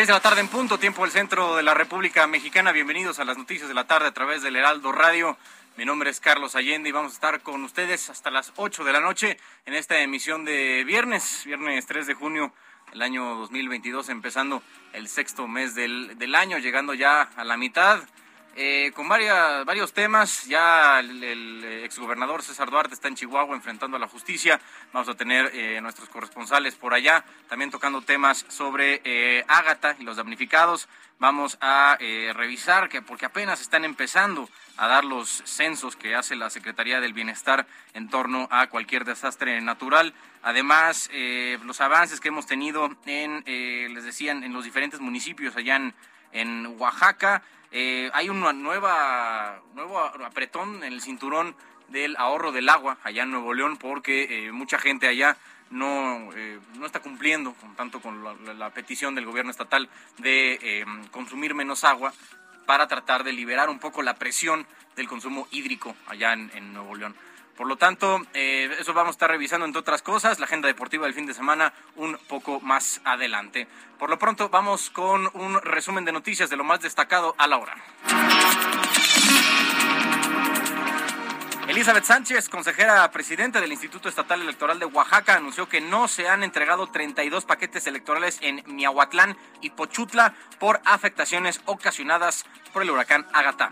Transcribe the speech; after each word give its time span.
Seis 0.00 0.08
de 0.08 0.14
la 0.14 0.20
tarde 0.20 0.40
en 0.40 0.48
punto, 0.48 0.78
tiempo 0.78 1.02
del 1.02 1.10
centro 1.10 1.56
de 1.56 1.62
la 1.62 1.74
República 1.74 2.26
Mexicana. 2.26 2.72
Bienvenidos 2.72 3.18
a 3.18 3.26
las 3.26 3.36
noticias 3.36 3.68
de 3.68 3.74
la 3.74 3.86
tarde 3.86 4.08
a 4.08 4.14
través 4.14 4.40
del 4.40 4.56
Heraldo 4.56 4.92
Radio. 4.92 5.36
Mi 5.76 5.84
nombre 5.84 6.08
es 6.08 6.20
Carlos 6.20 6.56
Allende 6.56 6.88
y 6.88 6.92
vamos 6.92 7.12
a 7.12 7.14
estar 7.16 7.42
con 7.42 7.62
ustedes 7.64 8.08
hasta 8.08 8.30
las 8.30 8.54
8 8.56 8.82
de 8.82 8.92
la 8.94 9.00
noche 9.00 9.36
en 9.66 9.74
esta 9.74 10.00
emisión 10.00 10.46
de 10.46 10.84
viernes, 10.84 11.42
viernes 11.44 11.84
3 11.84 12.06
de 12.06 12.14
junio 12.14 12.50
del 12.92 13.02
año 13.02 13.34
2022, 13.40 14.08
empezando 14.08 14.62
el 14.94 15.06
sexto 15.06 15.46
mes 15.46 15.74
del, 15.74 16.16
del 16.16 16.34
año, 16.34 16.56
llegando 16.56 16.94
ya 16.94 17.28
a 17.36 17.44
la 17.44 17.58
mitad. 17.58 18.00
Eh, 18.56 18.92
con 18.94 19.08
varias, 19.08 19.64
varios 19.64 19.92
temas. 19.92 20.44
Ya 20.46 21.00
el, 21.00 21.22
el, 21.22 21.64
exgobernador 21.84 22.42
César 22.42 22.70
Duarte 22.70 22.94
está 22.94 23.08
en 23.08 23.14
Chihuahua 23.14 23.54
enfrentando 23.54 23.96
a 23.96 24.00
la 24.00 24.08
justicia. 24.08 24.60
Vamos 24.92 25.08
a 25.08 25.14
tener 25.14 25.50
eh, 25.54 25.80
nuestros 25.80 26.08
corresponsales 26.08 26.74
por 26.74 26.94
allá, 26.94 27.24
también 27.48 27.70
tocando 27.70 28.02
temas 28.02 28.44
sobre 28.48 29.00
eh, 29.04 29.44
Ágata 29.48 29.96
y 29.98 30.04
los 30.04 30.16
damnificados. 30.16 30.88
Vamos 31.20 31.58
a 31.60 31.98
eh, 32.00 32.32
revisar 32.34 32.88
que 32.88 33.02
porque 33.02 33.26
apenas 33.26 33.60
están 33.60 33.84
empezando 33.84 34.48
a 34.78 34.88
dar 34.88 35.04
los 35.04 35.42
censos 35.44 35.94
que 35.94 36.14
hace 36.14 36.34
la 36.34 36.48
Secretaría 36.48 36.98
del 36.98 37.12
Bienestar 37.12 37.66
en 37.92 38.08
torno 38.08 38.48
a 38.50 38.68
cualquier 38.68 39.04
desastre 39.04 39.60
natural. 39.60 40.14
Además, 40.42 41.10
eh, 41.12 41.58
los 41.62 41.82
avances 41.82 42.20
que 42.20 42.28
hemos 42.28 42.46
tenido 42.46 42.88
en, 43.04 43.42
eh, 43.44 43.88
les 43.92 44.04
decían, 44.04 44.42
en 44.44 44.54
los 44.54 44.64
diferentes 44.64 44.98
municipios 44.98 45.54
allá 45.56 45.76
en, 45.76 45.94
en 46.32 46.74
Oaxaca. 46.78 47.42
Eh, 47.72 48.10
hay 48.12 48.28
una 48.28 48.52
nueva, 48.52 49.60
nuevo 49.74 49.98
apretón 50.00 50.82
en 50.82 50.92
el 50.92 51.00
cinturón 51.00 51.54
del 51.90 52.16
ahorro 52.16 52.52
del 52.52 52.68
agua 52.68 52.98
allá 53.02 53.24
en 53.24 53.30
Nuevo 53.30 53.52
León 53.52 53.76
porque 53.76 54.46
eh, 54.46 54.52
mucha 54.52 54.78
gente 54.78 55.08
allá 55.08 55.36
no, 55.70 56.30
eh, 56.34 56.58
no 56.78 56.86
está 56.86 57.00
cumpliendo 57.00 57.52
con 57.54 57.74
tanto 57.76 58.00
con 58.00 58.24
la, 58.58 58.70
petición 58.70 59.14
del 59.14 59.26
gobierno 59.26 59.50
estatal 59.50 59.88
de 60.18 60.58
eh, 60.62 60.84
consumir 61.10 61.54
menos 61.54 61.84
agua 61.84 62.12
para 62.66 62.88
tratar 62.88 63.24
de 63.24 63.32
liberar 63.32 63.68
un 63.68 63.78
poco 63.78 64.02
la 64.02 64.14
presión 64.14 64.66
del 64.96 65.08
consumo 65.08 65.46
hídrico 65.50 65.94
allá 66.06 66.32
en 66.32 66.72
Nuevo 66.72 66.94
León. 66.94 67.14
Por 67.60 67.68
lo 67.68 67.76
tanto, 67.76 68.22
eh, 68.32 68.74
eso 68.80 68.94
vamos 68.94 69.08
a 69.08 69.16
estar 69.16 69.30
revisando 69.30 69.66
entre 69.66 69.80
otras 69.80 70.00
cosas, 70.00 70.38
la 70.38 70.46
agenda 70.46 70.66
deportiva 70.66 71.04
del 71.04 71.12
fin 71.12 71.26
de 71.26 71.34
semana 71.34 71.74
un 71.96 72.16
poco 72.26 72.58
más 72.58 73.02
adelante. 73.04 73.68
Por 73.98 74.08
lo 74.08 74.18
pronto, 74.18 74.48
vamos 74.48 74.88
con 74.88 75.28
un 75.34 75.60
resumen 75.60 76.06
de 76.06 76.12
noticias 76.12 76.48
de 76.48 76.56
lo 76.56 76.64
más 76.64 76.80
destacado 76.80 77.34
a 77.36 77.46
la 77.46 77.58
hora. 77.58 77.76
Elizabeth 81.68 82.04
Sánchez, 82.04 82.48
consejera 82.48 83.10
presidenta 83.10 83.60
del 83.60 83.72
Instituto 83.72 84.08
Estatal 84.08 84.40
Electoral 84.40 84.78
de 84.78 84.86
Oaxaca, 84.86 85.34
anunció 85.34 85.68
que 85.68 85.82
no 85.82 86.08
se 86.08 86.30
han 86.30 86.42
entregado 86.42 86.86
32 86.86 87.44
paquetes 87.44 87.86
electorales 87.86 88.38
en 88.40 88.62
Miahuatlán 88.68 89.36
y 89.60 89.68
Pochutla 89.68 90.32
por 90.58 90.80
afectaciones 90.86 91.60
ocasionadas 91.66 92.46
por 92.72 92.82
el 92.82 92.90
huracán 92.90 93.26
Ágata. 93.34 93.70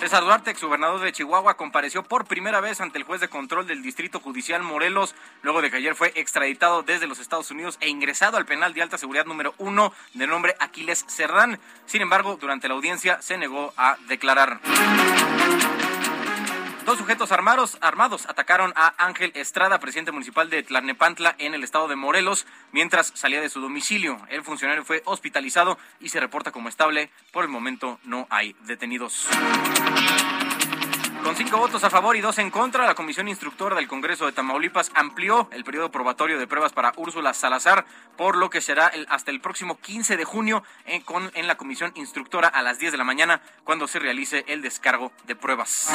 César 0.00 0.24
Duarte, 0.24 0.50
exgobernador 0.50 0.98
de 1.02 1.12
Chihuahua, 1.12 1.58
compareció 1.58 2.02
por 2.02 2.24
primera 2.24 2.62
vez 2.62 2.80
ante 2.80 2.96
el 2.96 3.04
juez 3.04 3.20
de 3.20 3.28
control 3.28 3.66
del 3.66 3.82
Distrito 3.82 4.18
Judicial 4.18 4.62
Morelos, 4.62 5.14
luego 5.42 5.60
de 5.60 5.70
que 5.70 5.76
ayer 5.76 5.94
fue 5.94 6.10
extraditado 6.16 6.82
desde 6.82 7.06
los 7.06 7.18
Estados 7.18 7.50
Unidos 7.50 7.76
e 7.82 7.90
ingresado 7.90 8.38
al 8.38 8.46
penal 8.46 8.72
de 8.72 8.80
alta 8.80 8.96
seguridad 8.96 9.26
número 9.26 9.52
uno 9.58 9.92
de 10.14 10.26
nombre 10.26 10.56
Aquiles 10.58 11.04
Cerdán. 11.06 11.60
Sin 11.84 12.00
embargo, 12.00 12.38
durante 12.40 12.66
la 12.66 12.74
audiencia 12.76 13.20
se 13.20 13.36
negó 13.36 13.74
a 13.76 13.98
declarar. 14.08 14.58
Dos 16.90 16.98
sujetos 16.98 17.30
armados, 17.30 17.78
armados 17.82 18.26
atacaron 18.26 18.72
a 18.74 18.92
Ángel 19.06 19.30
Estrada, 19.36 19.78
presidente 19.78 20.10
municipal 20.10 20.50
de 20.50 20.64
Tlalnepantla, 20.64 21.36
en 21.38 21.54
el 21.54 21.62
estado 21.62 21.86
de 21.86 21.94
Morelos, 21.94 22.46
mientras 22.72 23.12
salía 23.14 23.40
de 23.40 23.48
su 23.48 23.60
domicilio. 23.60 24.20
El 24.28 24.42
funcionario 24.42 24.84
fue 24.84 25.00
hospitalizado 25.04 25.78
y 26.00 26.08
se 26.08 26.18
reporta 26.18 26.50
como 26.50 26.68
estable. 26.68 27.12
Por 27.30 27.44
el 27.44 27.48
momento 27.48 28.00
no 28.02 28.26
hay 28.28 28.56
detenidos. 28.62 29.28
Con 31.24 31.36
cinco 31.36 31.58
votos 31.58 31.84
a 31.84 31.90
favor 31.90 32.16
y 32.16 32.20
dos 32.20 32.38
en 32.38 32.50
contra, 32.50 32.86
la 32.86 32.94
Comisión 32.94 33.28
Instructora 33.28 33.76
del 33.76 33.86
Congreso 33.86 34.26
de 34.26 34.32
Tamaulipas 34.32 34.90
amplió 34.94 35.48
el 35.52 35.64
periodo 35.64 35.90
probatorio 35.90 36.38
de 36.38 36.46
pruebas 36.46 36.72
para 36.72 36.92
Úrsula 36.96 37.34
Salazar, 37.34 37.84
por 38.16 38.36
lo 38.36 38.48
que 38.48 38.60
será 38.60 38.88
el, 38.88 39.06
hasta 39.10 39.30
el 39.30 39.40
próximo 39.40 39.78
15 39.78 40.16
de 40.16 40.24
junio 40.24 40.62
en, 40.86 41.02
con, 41.02 41.30
en 41.34 41.46
la 41.46 41.56
Comisión 41.56 41.92
Instructora 41.94 42.48
a 42.48 42.62
las 42.62 42.78
10 42.78 42.92
de 42.92 42.98
la 42.98 43.04
mañana, 43.04 43.42
cuando 43.64 43.86
se 43.86 43.98
realice 43.98 44.44
el 44.48 44.62
descargo 44.62 45.12
de 45.26 45.36
pruebas. 45.36 45.90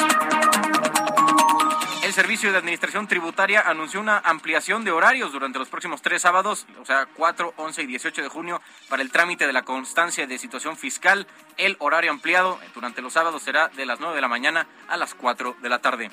El 2.06 2.12
Servicio 2.12 2.52
de 2.52 2.58
Administración 2.58 3.08
Tributaria 3.08 3.62
anunció 3.62 3.98
una 3.98 4.18
ampliación 4.18 4.84
de 4.84 4.92
horarios 4.92 5.32
durante 5.32 5.58
los 5.58 5.68
próximos 5.68 6.02
tres 6.02 6.22
sábados, 6.22 6.64
o 6.80 6.84
sea, 6.84 7.06
4, 7.06 7.54
11 7.56 7.82
y 7.82 7.86
18 7.86 8.22
de 8.22 8.28
junio, 8.28 8.62
para 8.88 9.02
el 9.02 9.10
trámite 9.10 9.44
de 9.48 9.52
la 9.52 9.62
constancia 9.62 10.24
de 10.24 10.38
situación 10.38 10.76
fiscal. 10.76 11.26
El 11.56 11.76
horario 11.80 12.12
ampliado 12.12 12.60
durante 12.76 13.02
los 13.02 13.14
sábados 13.14 13.42
será 13.42 13.70
de 13.70 13.86
las 13.86 13.98
9 13.98 14.14
de 14.14 14.20
la 14.20 14.28
mañana 14.28 14.68
a 14.86 14.96
las 14.96 15.15
4 15.16 15.56
de 15.62 15.68
la 15.68 15.78
tarde. 15.80 16.10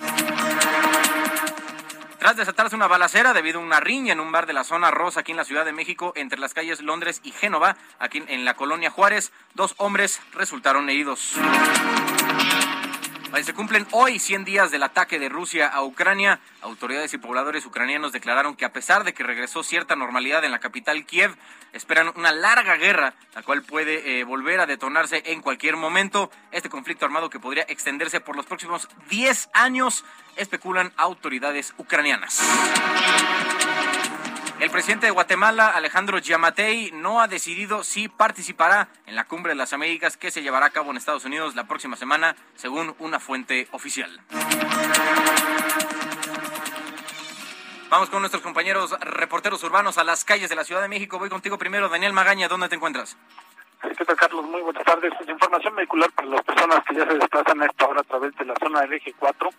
Tras 2.19 2.37
desatarse 2.37 2.75
una 2.75 2.87
balacera 2.87 3.33
debido 3.33 3.59
a 3.59 3.63
una 3.63 3.81
riña 3.81 4.13
en 4.13 4.21
un 4.21 4.31
bar 4.31 4.45
de 4.45 4.53
la 4.53 4.63
zona 4.63 4.91
rosa 4.91 5.19
aquí 5.19 5.31
en 5.31 5.37
la 5.37 5.43
Ciudad 5.43 5.65
de 5.65 5.73
México, 5.73 6.13
entre 6.15 6.39
las 6.39 6.53
calles 6.53 6.81
Londres 6.81 7.19
y 7.23 7.31
Génova, 7.31 7.75
aquí 7.99 8.23
en 8.27 8.45
la 8.45 8.53
colonia 8.53 8.89
Juárez, 8.89 9.33
dos 9.55 9.75
hombres 9.77 10.21
resultaron 10.33 10.89
heridos. 10.89 11.35
Se 13.41 13.53
cumplen 13.53 13.85
hoy 13.91 14.19
100 14.19 14.45
días 14.45 14.71
del 14.71 14.83
ataque 14.83 15.19
de 15.19 15.27
Rusia 15.27 15.67
a 15.67 15.83
Ucrania. 15.83 16.39
Autoridades 16.61 17.13
y 17.13 17.17
pobladores 17.17 17.65
ucranianos 17.65 18.13
declararon 18.13 18.55
que 18.55 18.63
a 18.63 18.71
pesar 18.71 19.03
de 19.03 19.13
que 19.13 19.23
regresó 19.23 19.63
cierta 19.63 19.97
normalidad 19.97 20.45
en 20.45 20.51
la 20.51 20.59
capital 20.59 21.05
Kiev, 21.05 21.35
esperan 21.73 22.13
una 22.15 22.31
larga 22.31 22.77
guerra, 22.77 23.15
la 23.35 23.41
cual 23.41 23.63
puede 23.63 24.19
eh, 24.19 24.23
volver 24.23 24.61
a 24.61 24.65
detonarse 24.65 25.23
en 25.25 25.41
cualquier 25.41 25.75
momento. 25.75 26.31
Este 26.51 26.69
conflicto 26.69 27.05
armado 27.05 27.29
que 27.29 27.39
podría 27.39 27.63
extenderse 27.63 28.21
por 28.21 28.37
los 28.37 28.45
próximos 28.45 28.87
10 29.09 29.49
años, 29.53 30.05
especulan 30.37 30.93
autoridades 30.95 31.73
ucranianas. 31.77 32.39
El 34.63 34.71
presidente 34.71 35.07
de 35.07 35.11
Guatemala, 35.11 35.71
Alejandro 35.75 36.19
Yamatei, 36.19 36.91
no 36.93 37.19
ha 37.19 37.27
decidido 37.27 37.83
si 37.83 38.07
participará 38.07 38.87
en 39.05 39.13
la 39.17 39.25
Cumbre 39.25 39.51
de 39.51 39.57
las 39.57 39.73
Américas 39.73 40.15
que 40.15 40.31
se 40.31 40.41
llevará 40.41 40.67
a 40.67 40.69
cabo 40.69 40.89
en 40.89 40.95
Estados 40.95 41.25
Unidos 41.25 41.53
la 41.53 41.67
próxima 41.67 41.97
semana, 41.97 42.37
según 42.55 42.95
una 42.99 43.19
fuente 43.19 43.67
oficial. 43.71 44.21
Vamos 47.89 48.09
con 48.09 48.21
nuestros 48.21 48.41
compañeros 48.41 48.97
reporteros 49.01 49.61
urbanos 49.65 49.97
a 49.97 50.05
las 50.05 50.23
calles 50.23 50.49
de 50.49 50.55
la 50.55 50.63
Ciudad 50.63 50.81
de 50.81 50.87
México. 50.87 51.19
Voy 51.19 51.27
contigo 51.27 51.57
primero, 51.57 51.89
Daniel 51.89 52.13
Magaña, 52.13 52.47
¿dónde 52.47 52.69
te 52.69 52.75
encuentras? 52.75 53.17
¿Qué 53.81 54.05
tal, 54.05 54.15
Carlos? 54.15 54.45
Muy 54.45 54.61
buenas 54.61 54.85
tardes. 54.85 55.11
Información 55.27 55.75
vehicular 55.75 56.09
para 56.13 56.29
las 56.29 56.41
personas 56.41 56.79
que 56.87 56.95
ya 56.95 57.05
se 57.05 57.15
desplazan 57.15 57.61
a 57.61 57.65
esta 57.65 57.85
hora 57.85 57.99
a 57.99 58.03
través 58.05 58.33
de 58.37 58.45
la 58.45 58.53
zona 58.55 58.79
del 58.79 58.93
eje 58.93 59.13
4 59.19 59.49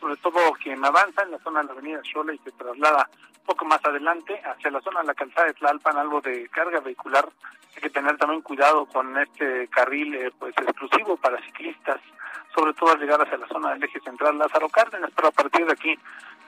sobre 0.00 0.16
todo 0.16 0.52
quien 0.54 0.84
avanza 0.84 1.22
en 1.22 1.32
la 1.32 1.38
zona 1.38 1.60
de 1.60 1.66
la 1.66 1.72
avenida 1.72 2.00
Xola 2.10 2.32
y 2.32 2.38
se 2.38 2.50
traslada 2.52 3.08
poco 3.44 3.64
más 3.64 3.84
adelante 3.84 4.40
hacia 4.44 4.70
la 4.70 4.80
zona 4.80 5.00
de 5.00 5.08
la 5.08 5.14
calzada 5.14 5.48
de 5.48 5.54
Tlalpan, 5.54 5.96
algo 5.96 6.20
de 6.20 6.48
carga 6.48 6.80
vehicular. 6.80 7.28
Hay 7.74 7.82
que 7.82 7.90
tener 7.90 8.16
también 8.16 8.42
cuidado 8.42 8.86
con 8.86 9.16
este 9.18 9.68
carril 9.68 10.14
eh, 10.14 10.32
pues 10.38 10.54
exclusivo 10.56 11.16
para 11.16 11.40
ciclistas, 11.44 12.00
sobre 12.54 12.72
todo 12.74 12.92
al 12.92 13.00
llegar 13.00 13.20
hacia 13.20 13.36
la 13.36 13.48
zona 13.48 13.72
del 13.72 13.84
eje 13.84 14.00
central 14.00 14.38
Lázaro 14.38 14.68
Cárdenas, 14.68 15.10
pero 15.14 15.28
a 15.28 15.32
partir 15.32 15.66
de 15.66 15.72
aquí 15.72 15.98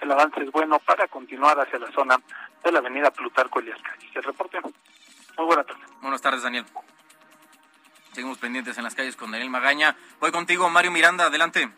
el 0.00 0.10
avance 0.10 0.43
es 0.43 0.50
bueno 0.50 0.78
para 0.81 1.06
continuar 1.08 1.58
hacia 1.60 1.78
la 1.78 1.90
zona 1.93 2.16
de 2.64 2.72
la 2.72 2.78
avenida 2.78 3.10
Plutarco 3.10 3.60
Elias 3.60 3.81
Calles. 3.82 4.10
El 4.16 4.22
reporte. 4.22 4.60
Muy 5.38 5.46
buenas 5.46 5.66
tardes. 5.66 5.87
Buenas 6.00 6.22
tardes, 6.22 6.43
Daniel. 6.43 6.64
Seguimos 8.12 8.38
pendientes 8.38 8.76
en 8.76 8.84
las 8.84 8.94
calles 8.94 9.16
con 9.16 9.31
Daniel 9.31 9.50
Magaña. 9.50 9.96
Voy 10.20 10.31
contigo, 10.32 10.69
Mario 10.69 10.90
Miranda, 10.90 11.26
adelante. 11.26 11.70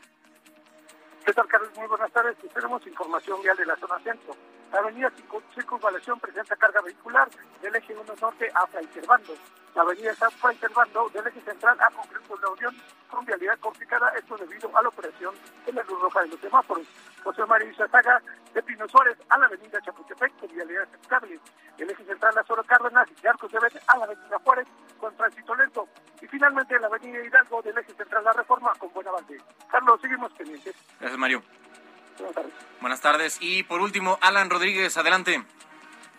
¿Qué 1.24 1.32
tal, 1.32 1.46
Carlos? 1.48 1.70
Muy 1.76 1.86
buenas 1.88 2.12
tardes. 2.12 2.36
Tenemos 2.52 2.86
información 2.86 3.40
vial 3.42 3.56
de 3.56 3.64
la 3.64 3.76
zona 3.76 3.98
centro. 4.00 4.36
La 4.74 4.80
avenida 4.80 5.08
Circunvalación 5.54 6.18
presenta 6.18 6.56
carga 6.56 6.80
vehicular 6.80 7.28
del 7.62 7.76
eje 7.76 7.96
1 7.96 8.12
norte 8.20 8.50
a 8.52 8.66
Fray 8.66 8.84
Servando. 8.92 9.32
La 9.72 9.82
avenida 9.82 10.12
San 10.16 10.32
Fray 10.32 10.56
Servando 10.56 11.08
del 11.10 11.24
eje 11.28 11.40
central 11.42 11.80
a 11.80 11.88
Congreso 11.94 12.34
de 12.34 12.42
la 12.42 12.48
Unión 12.48 12.74
con 13.08 13.24
vialidad 13.24 13.56
complicada, 13.60 14.12
esto 14.18 14.36
debido 14.36 14.76
a 14.76 14.82
la 14.82 14.88
operación 14.88 15.32
de 15.64 15.72
la 15.74 15.84
luz 15.84 16.00
roja 16.00 16.22
de 16.22 16.28
los 16.30 16.40
semáforos. 16.40 16.88
José 17.22 17.46
María 17.46 17.70
Izazaga 17.70 18.20
de 18.52 18.62
Pino 18.64 18.88
Suárez 18.88 19.16
a 19.28 19.38
la 19.38 19.46
avenida 19.46 19.80
Chapultepec 19.80 20.36
con 20.40 20.52
vialidad 20.52 20.82
aceptable. 20.82 21.38
El 21.78 21.90
eje 21.90 22.04
central 22.04 22.36
a 22.36 22.42
Soro 22.42 22.64
Cárdenas 22.64 23.06
y 23.22 23.26
Arcos 23.28 23.52
de 23.52 23.60
Vete 23.60 23.80
a 23.86 23.96
la 23.96 24.04
avenida 24.06 24.40
Juárez 24.42 24.66
con 24.98 25.16
tránsito 25.16 25.54
lento. 25.54 25.88
Y 26.20 26.26
finalmente 26.26 26.80
la 26.80 26.88
avenida 26.88 27.24
Hidalgo 27.24 27.62
del 27.62 27.78
eje 27.78 27.94
central 27.94 28.24
La 28.24 28.32
Reforma 28.32 28.72
con 28.80 28.92
buen 28.92 29.06
avance. 29.06 29.38
Carlos, 29.70 30.00
seguimos 30.00 30.32
pendientes. 30.32 30.74
Gracias, 30.98 31.18
Mario. 31.20 31.44
Buenas 32.80 33.00
tardes. 33.00 33.38
Y 33.40 33.62
por 33.62 33.80
último, 33.80 34.18
Alan 34.20 34.50
Rodríguez, 34.50 34.96
adelante. 34.96 35.42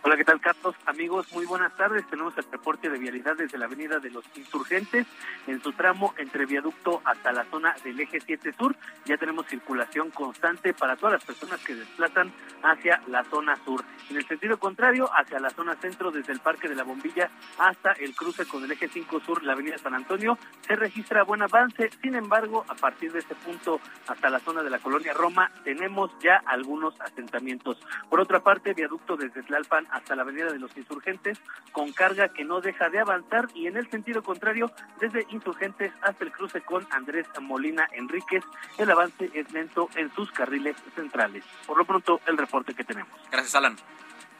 Hola, 0.07 0.17
¿qué 0.17 0.23
tal, 0.23 0.39
Carlos? 0.39 0.75
Amigos, 0.85 1.33
muy 1.33 1.47
buenas 1.47 1.75
tardes. 1.75 2.05
Tenemos 2.07 2.37
el 2.37 2.43
reporte 2.51 2.91
de 2.91 2.99
vialidad 2.99 3.35
desde 3.35 3.57
la 3.57 3.65
Avenida 3.65 3.97
de 3.97 4.11
los 4.11 4.23
Insurgentes, 4.35 5.07
en 5.47 5.59
su 5.63 5.73
tramo 5.73 6.13
entre 6.19 6.45
viaducto 6.45 7.01
hasta 7.03 7.31
la 7.31 7.43
zona 7.45 7.73
del 7.83 7.99
eje 7.99 8.19
7 8.21 8.53
sur. 8.53 8.75
Ya 9.05 9.17
tenemos 9.17 9.47
circulación 9.47 10.11
constante 10.11 10.75
para 10.75 10.95
todas 10.95 11.13
las 11.13 11.25
personas 11.25 11.59
que 11.65 11.73
desplazan 11.73 12.31
hacia 12.61 13.01
la 13.07 13.23
zona 13.23 13.55
sur. 13.65 13.83
En 14.11 14.17
el 14.17 14.27
sentido 14.27 14.59
contrario, 14.59 15.09
hacia 15.11 15.39
la 15.39 15.49
zona 15.49 15.75
centro, 15.77 16.11
desde 16.11 16.33
el 16.33 16.39
Parque 16.39 16.69
de 16.69 16.75
la 16.75 16.83
Bombilla 16.83 17.31
hasta 17.57 17.93
el 17.93 18.15
cruce 18.15 18.45
con 18.45 18.63
el 18.63 18.71
eje 18.71 18.87
5 18.87 19.21
sur, 19.21 19.41
la 19.41 19.53
Avenida 19.53 19.79
San 19.79 19.95
Antonio, 19.95 20.37
se 20.67 20.75
registra 20.75 21.23
buen 21.23 21.41
avance. 21.41 21.89
Sin 22.03 22.13
embargo, 22.13 22.63
a 22.67 22.75
partir 22.75 23.11
de 23.11 23.17
este 23.17 23.33
punto 23.33 23.79
hasta 24.05 24.29
la 24.29 24.37
zona 24.37 24.61
de 24.61 24.69
la 24.69 24.77
colonia 24.77 25.13
Roma, 25.13 25.49
tenemos 25.63 26.11
ya 26.19 26.43
algunos 26.45 26.93
asentamientos. 27.01 27.79
Por 28.07 28.19
otra 28.19 28.41
parte, 28.41 28.75
viaducto 28.75 29.17
desde 29.17 29.41
Tlalpan 29.41 29.87
hasta 29.95 30.13
la 30.15 30.23
Avenida 30.23 30.51
de 30.51 30.59
los 30.59 30.75
Insurgentes, 30.75 31.39
con 31.71 31.93
carga 31.93 32.27
que 32.29 32.43
no 32.43 32.59
deja 32.59 32.89
de 32.89 32.99
avanzar 32.99 33.47
y 33.55 33.67
en 33.67 33.77
el 33.77 33.89
sentido 33.89 34.21
contrario, 34.21 34.69
desde 34.99 35.25
Insurgentes 35.29 35.93
hasta 36.01 36.23
el 36.25 36.31
cruce 36.33 36.59
con 36.61 36.85
Andrés 36.91 37.25
Molina 37.41 37.87
Enríquez, 37.93 38.43
el 38.77 38.91
avance 38.91 39.31
es 39.33 39.49
lento 39.53 39.89
en 39.95 40.13
sus 40.13 40.29
carriles 40.33 40.75
centrales. 40.95 41.45
Por 41.65 41.77
lo 41.77 41.85
pronto, 41.85 42.19
el 42.25 42.37
reporte 42.37 42.73
que 42.73 42.83
tenemos. 42.83 43.17
Gracias, 43.31 43.55
Alan. 43.55 43.77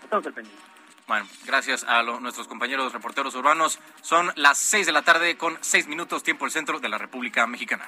Estamos 0.04 0.26
al 0.28 0.34
pendiente. 0.34 0.62
Bueno, 1.08 1.26
gracias 1.46 1.84
a 1.86 2.04
lo- 2.04 2.20
nuestros 2.20 2.48
compañeros 2.48 2.92
reporteros 2.92 3.34
urbanos. 3.36 3.80
Son 4.02 4.32
las 4.36 4.58
6 4.58 4.86
de 4.88 4.92
la 4.92 5.04
tarde 5.04 5.38
con 5.38 5.58
6 5.62 5.88
minutos 5.88 6.22
tiempo 6.24 6.46
el 6.46 6.52
centro 6.52 6.80
de 6.80 6.90
la 6.90 6.98
República 6.98 7.48
Mexicana. 7.48 7.88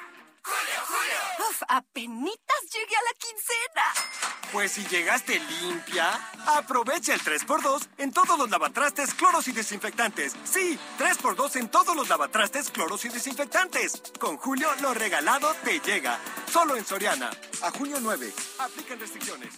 Uf, 1.58 1.64
apenitas 1.70 2.62
llegué 2.72 2.96
a 2.96 3.02
la 3.02 3.14
quincena. 3.18 4.52
Pues 4.52 4.72
si 4.74 4.86
llegaste 4.86 5.40
limpia, 5.40 6.14
aprovecha 6.46 7.14
el 7.14 7.22
3x2 7.22 7.88
en 7.98 8.12
todos 8.12 8.38
los 8.38 8.50
lavatrastes, 8.50 9.14
cloros 9.14 9.48
y 9.48 9.52
desinfectantes. 9.52 10.36
Sí, 10.44 10.78
3x2 11.00 11.56
en 11.58 11.70
todos 11.70 11.96
los 11.96 12.10
lavatrastes, 12.10 12.70
cloros 12.72 13.04
y 13.06 13.10
desinfectantes. 13.10 14.02
Con 14.20 14.38
Julio, 14.38 14.70
lo 14.82 14.94
regalado 14.94 15.54
te 15.64 15.80
llega. 15.80 16.20
Solo 16.52 16.76
en 16.76 16.86
Soriana. 16.86 17.30
A 17.64 17.72
junio 17.72 17.98
9. 18.00 18.32
Aplican 18.60 19.00
restricciones. 19.00 19.54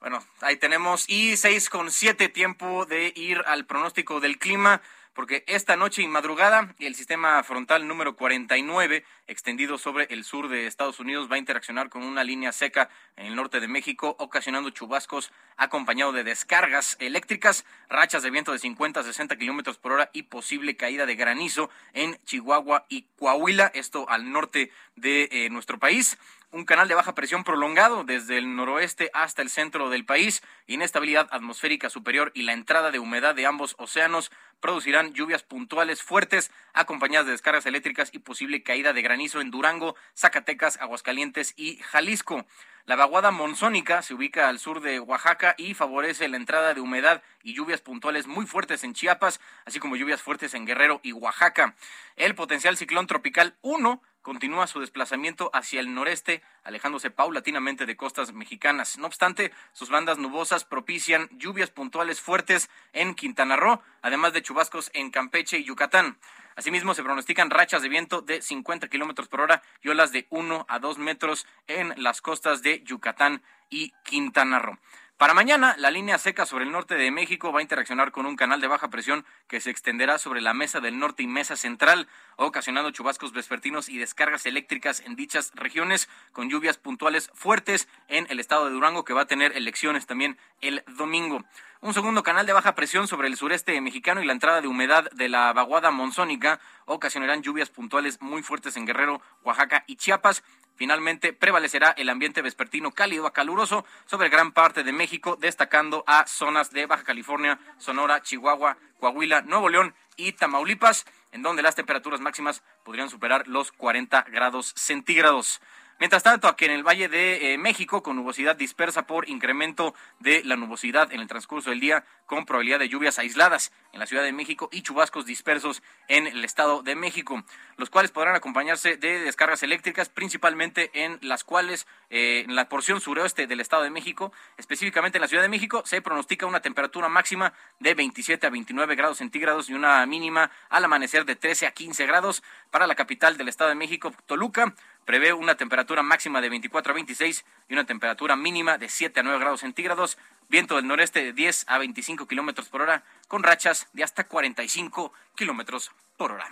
Bueno, 0.00 0.24
ahí 0.40 0.56
tenemos. 0.56 1.08
Y 1.08 1.36
6 1.36 1.70
con 1.70 1.90
7 1.90 2.28
tiempo 2.28 2.84
de 2.84 3.12
ir 3.14 3.42
al 3.46 3.66
pronóstico 3.66 4.20
del 4.20 4.38
clima. 4.38 4.82
Porque 5.16 5.44
esta 5.46 5.76
noche 5.76 6.02
y 6.02 6.08
madrugada 6.08 6.74
el 6.78 6.94
sistema 6.94 7.42
frontal 7.42 7.88
número 7.88 8.16
49, 8.16 9.02
extendido 9.26 9.78
sobre 9.78 10.04
el 10.10 10.24
sur 10.24 10.50
de 10.50 10.66
Estados 10.66 11.00
Unidos, 11.00 11.32
va 11.32 11.36
a 11.36 11.38
interaccionar 11.38 11.88
con 11.88 12.02
una 12.02 12.22
línea 12.22 12.52
seca 12.52 12.90
en 13.16 13.28
el 13.28 13.34
norte 13.34 13.58
de 13.58 13.66
México, 13.66 14.14
ocasionando 14.18 14.68
chubascos 14.68 15.32
acompañado 15.56 16.12
de 16.12 16.22
descargas 16.22 16.98
eléctricas, 17.00 17.64
rachas 17.88 18.24
de 18.24 18.30
viento 18.30 18.52
de 18.52 18.58
50 18.58 19.00
a 19.00 19.04
60 19.04 19.38
kilómetros 19.38 19.78
por 19.78 19.92
hora 19.92 20.10
y 20.12 20.24
posible 20.24 20.76
caída 20.76 21.06
de 21.06 21.16
granizo 21.16 21.70
en 21.94 22.18
Chihuahua 22.26 22.84
y 22.90 23.06
Coahuila, 23.18 23.72
esto 23.72 24.06
al 24.10 24.30
norte 24.30 24.70
de 24.96 25.30
eh, 25.32 25.48
nuestro 25.48 25.78
país 25.78 26.18
un 26.52 26.64
canal 26.64 26.88
de 26.88 26.94
baja 26.94 27.14
presión 27.14 27.44
prolongado 27.44 28.04
desde 28.04 28.38
el 28.38 28.54
noroeste 28.56 29.10
hasta 29.12 29.42
el 29.42 29.50
centro 29.50 29.90
del 29.90 30.04
país, 30.04 30.42
inestabilidad 30.66 31.28
atmosférica 31.30 31.90
superior 31.90 32.32
y 32.34 32.42
la 32.42 32.52
entrada 32.52 32.90
de 32.90 32.98
humedad 32.98 33.34
de 33.34 33.46
ambos 33.46 33.74
océanos 33.78 34.30
producirán 34.60 35.12
lluvias 35.12 35.42
puntuales 35.42 36.02
fuertes 36.02 36.50
acompañadas 36.72 37.26
de 37.26 37.32
descargas 37.32 37.66
eléctricas 37.66 38.10
y 38.12 38.20
posible 38.20 38.62
caída 38.62 38.92
de 38.92 39.02
granizo 39.02 39.40
en 39.40 39.50
Durango, 39.50 39.96
Zacatecas, 40.16 40.78
Aguascalientes 40.80 41.52
y 41.56 41.76
Jalisco. 41.78 42.46
La 42.86 42.94
vaguada 42.94 43.32
monzónica 43.32 44.00
se 44.02 44.14
ubica 44.14 44.48
al 44.48 44.60
sur 44.60 44.80
de 44.80 45.00
Oaxaca 45.00 45.56
y 45.58 45.74
favorece 45.74 46.28
la 46.28 46.36
entrada 46.36 46.72
de 46.72 46.80
humedad 46.80 47.20
y 47.42 47.52
lluvias 47.52 47.80
puntuales 47.80 48.28
muy 48.28 48.46
fuertes 48.46 48.84
en 48.84 48.94
Chiapas, 48.94 49.40
así 49.64 49.80
como 49.80 49.96
lluvias 49.96 50.22
fuertes 50.22 50.54
en 50.54 50.66
Guerrero 50.66 51.00
y 51.02 51.10
Oaxaca. 51.10 51.74
El 52.14 52.36
potencial 52.36 52.76
ciclón 52.76 53.08
tropical 53.08 53.56
1 53.62 54.00
continúa 54.26 54.66
su 54.66 54.80
desplazamiento 54.80 55.52
hacia 55.54 55.78
el 55.78 55.94
noreste, 55.94 56.42
alejándose 56.64 57.12
paulatinamente 57.12 57.86
de 57.86 57.96
costas 57.96 58.32
mexicanas. 58.32 58.98
No 58.98 59.06
obstante, 59.06 59.52
sus 59.72 59.88
bandas 59.88 60.18
nubosas 60.18 60.64
propician 60.64 61.28
lluvias 61.30 61.70
puntuales 61.70 62.20
fuertes 62.20 62.68
en 62.92 63.14
Quintana 63.14 63.54
Roo, 63.54 63.80
además 64.02 64.32
de 64.32 64.42
chubascos 64.42 64.90
en 64.94 65.12
Campeche 65.12 65.58
y 65.58 65.64
Yucatán. 65.64 66.18
Asimismo, 66.56 66.92
se 66.94 67.04
pronostican 67.04 67.50
rachas 67.50 67.82
de 67.82 67.88
viento 67.88 68.20
de 68.20 68.42
50 68.42 68.88
kilómetros 68.88 69.28
por 69.28 69.42
hora 69.42 69.62
y 69.80 69.90
olas 69.90 70.10
de 70.10 70.26
1 70.30 70.66
a 70.68 70.78
2 70.80 70.98
metros 70.98 71.46
en 71.68 71.94
las 71.96 72.20
costas 72.20 72.62
de 72.62 72.82
Yucatán 72.82 73.44
y 73.70 73.92
Quintana 74.02 74.58
Roo. 74.58 74.76
Para 75.16 75.32
mañana, 75.32 75.74
la 75.78 75.90
línea 75.90 76.18
seca 76.18 76.44
sobre 76.44 76.66
el 76.66 76.72
norte 76.72 76.94
de 76.94 77.10
México 77.10 77.50
va 77.50 77.60
a 77.60 77.62
interaccionar 77.62 78.12
con 78.12 78.26
un 78.26 78.36
canal 78.36 78.60
de 78.60 78.66
baja 78.66 78.90
presión 78.90 79.24
que 79.48 79.62
se 79.62 79.70
extenderá 79.70 80.18
sobre 80.18 80.42
la 80.42 80.52
mesa 80.52 80.80
del 80.80 80.98
norte 80.98 81.22
y 81.22 81.26
mesa 81.26 81.56
central, 81.56 82.06
ocasionando 82.36 82.90
chubascos 82.90 83.32
vespertinos 83.32 83.88
y 83.88 83.96
descargas 83.96 84.44
eléctricas 84.44 85.00
en 85.00 85.16
dichas 85.16 85.52
regiones, 85.54 86.10
con 86.32 86.50
lluvias 86.50 86.76
puntuales 86.76 87.30
fuertes 87.32 87.88
en 88.08 88.26
el 88.28 88.40
estado 88.40 88.66
de 88.66 88.72
Durango, 88.72 89.06
que 89.06 89.14
va 89.14 89.22
a 89.22 89.26
tener 89.26 89.56
elecciones 89.56 90.04
también 90.04 90.36
el 90.60 90.84
domingo. 90.98 91.42
Un 91.80 91.94
segundo 91.94 92.22
canal 92.22 92.44
de 92.44 92.52
baja 92.52 92.74
presión 92.74 93.08
sobre 93.08 93.28
el 93.28 93.38
sureste 93.38 93.80
mexicano 93.80 94.22
y 94.22 94.26
la 94.26 94.34
entrada 94.34 94.60
de 94.60 94.68
humedad 94.68 95.10
de 95.12 95.30
la 95.30 95.50
vaguada 95.54 95.90
monzónica 95.90 96.60
ocasionarán 96.84 97.42
lluvias 97.42 97.70
puntuales 97.70 98.20
muy 98.20 98.42
fuertes 98.42 98.76
en 98.76 98.84
Guerrero, 98.84 99.22
Oaxaca 99.44 99.82
y 99.86 99.96
Chiapas. 99.96 100.42
Finalmente 100.76 101.32
prevalecerá 101.32 101.90
el 101.96 102.10
ambiente 102.10 102.42
vespertino 102.42 102.92
cálido 102.92 103.26
a 103.26 103.32
caluroso 103.32 103.84
sobre 104.04 104.28
gran 104.28 104.52
parte 104.52 104.84
de 104.84 104.92
México, 104.92 105.36
destacando 105.40 106.04
a 106.06 106.26
zonas 106.26 106.70
de 106.70 106.86
Baja 106.86 107.02
California, 107.02 107.58
Sonora, 107.78 108.22
Chihuahua, 108.22 108.76
Coahuila, 109.00 109.42
Nuevo 109.42 109.70
León 109.70 109.94
y 110.16 110.32
Tamaulipas, 110.32 111.06
en 111.32 111.42
donde 111.42 111.62
las 111.62 111.74
temperaturas 111.74 112.20
máximas 112.20 112.62
podrían 112.84 113.08
superar 113.08 113.48
los 113.48 113.72
40 113.72 114.22
grados 114.30 114.74
centígrados. 114.76 115.60
Mientras 115.98 116.22
tanto, 116.22 116.46
aquí 116.46 116.66
en 116.66 116.72
el 116.72 116.82
Valle 116.82 117.08
de 117.08 117.54
eh, 117.54 117.58
México, 117.58 118.02
con 118.02 118.16
nubosidad 118.16 118.54
dispersa 118.54 119.06
por 119.06 119.30
incremento 119.30 119.94
de 120.20 120.44
la 120.44 120.56
nubosidad 120.56 121.10
en 121.10 121.20
el 121.20 121.26
transcurso 121.26 121.70
del 121.70 121.80
día, 121.80 122.04
con 122.26 122.44
probabilidad 122.44 122.78
de 122.78 122.90
lluvias 122.90 123.18
aisladas 123.18 123.72
en 123.94 124.00
la 124.00 124.06
Ciudad 124.06 124.22
de 124.22 124.32
México 124.32 124.68
y 124.70 124.82
chubascos 124.82 125.24
dispersos 125.24 125.82
en 126.08 126.26
el 126.26 126.44
Estado 126.44 126.82
de 126.82 126.96
México, 126.96 127.42
los 127.78 127.88
cuales 127.88 128.10
podrán 128.10 128.36
acompañarse 128.36 128.98
de 128.98 129.20
descargas 129.20 129.62
eléctricas, 129.62 130.10
principalmente 130.10 130.90
en 130.92 131.18
las 131.22 131.44
cuales, 131.44 131.86
eh, 132.10 132.44
en 132.46 132.54
la 132.56 132.68
porción 132.68 133.00
suroeste 133.00 133.46
del 133.46 133.60
Estado 133.60 133.82
de 133.82 133.90
México, 133.90 134.32
específicamente 134.58 135.16
en 135.16 135.22
la 135.22 135.28
Ciudad 135.28 135.44
de 135.44 135.48
México, 135.48 135.82
se 135.86 136.02
pronostica 136.02 136.44
una 136.44 136.60
temperatura 136.60 137.08
máxima 137.08 137.54
de 137.80 137.94
27 137.94 138.46
a 138.46 138.50
29 138.50 138.96
grados 138.96 139.16
centígrados 139.16 139.70
y 139.70 139.74
una 139.74 140.04
mínima 140.04 140.50
al 140.68 140.84
amanecer 140.84 141.24
de 141.24 141.36
13 141.36 141.66
a 141.66 141.70
15 141.70 142.04
grados. 142.04 142.42
Para 142.70 142.86
la 142.86 142.96
capital 142.96 143.38
del 143.38 143.48
Estado 143.48 143.70
de 143.70 143.76
México, 143.76 144.12
Toluca 144.26 144.74
prevé 145.06 145.32
una 145.32 145.54
temperatura 145.54 146.02
máxima 146.02 146.42
de 146.42 146.50
24 146.50 146.90
a 146.90 146.94
26 146.94 147.46
y 147.70 147.72
una 147.72 147.86
temperatura 147.86 148.36
mínima 148.36 148.76
de 148.76 148.90
7 148.90 149.20
a 149.20 149.22
9 149.22 149.38
grados 149.38 149.60
centígrados, 149.60 150.18
viento 150.48 150.76
del 150.76 150.86
noreste 150.86 151.24
de 151.24 151.32
10 151.32 151.64
a 151.68 151.78
25 151.78 152.26
kilómetros 152.26 152.68
por 152.68 152.82
hora, 152.82 153.04
con 153.28 153.42
rachas 153.42 153.88
de 153.94 154.04
hasta 154.04 154.24
45 154.24 155.14
kilómetros 155.34 155.92
por 156.18 156.32
hora. 156.32 156.50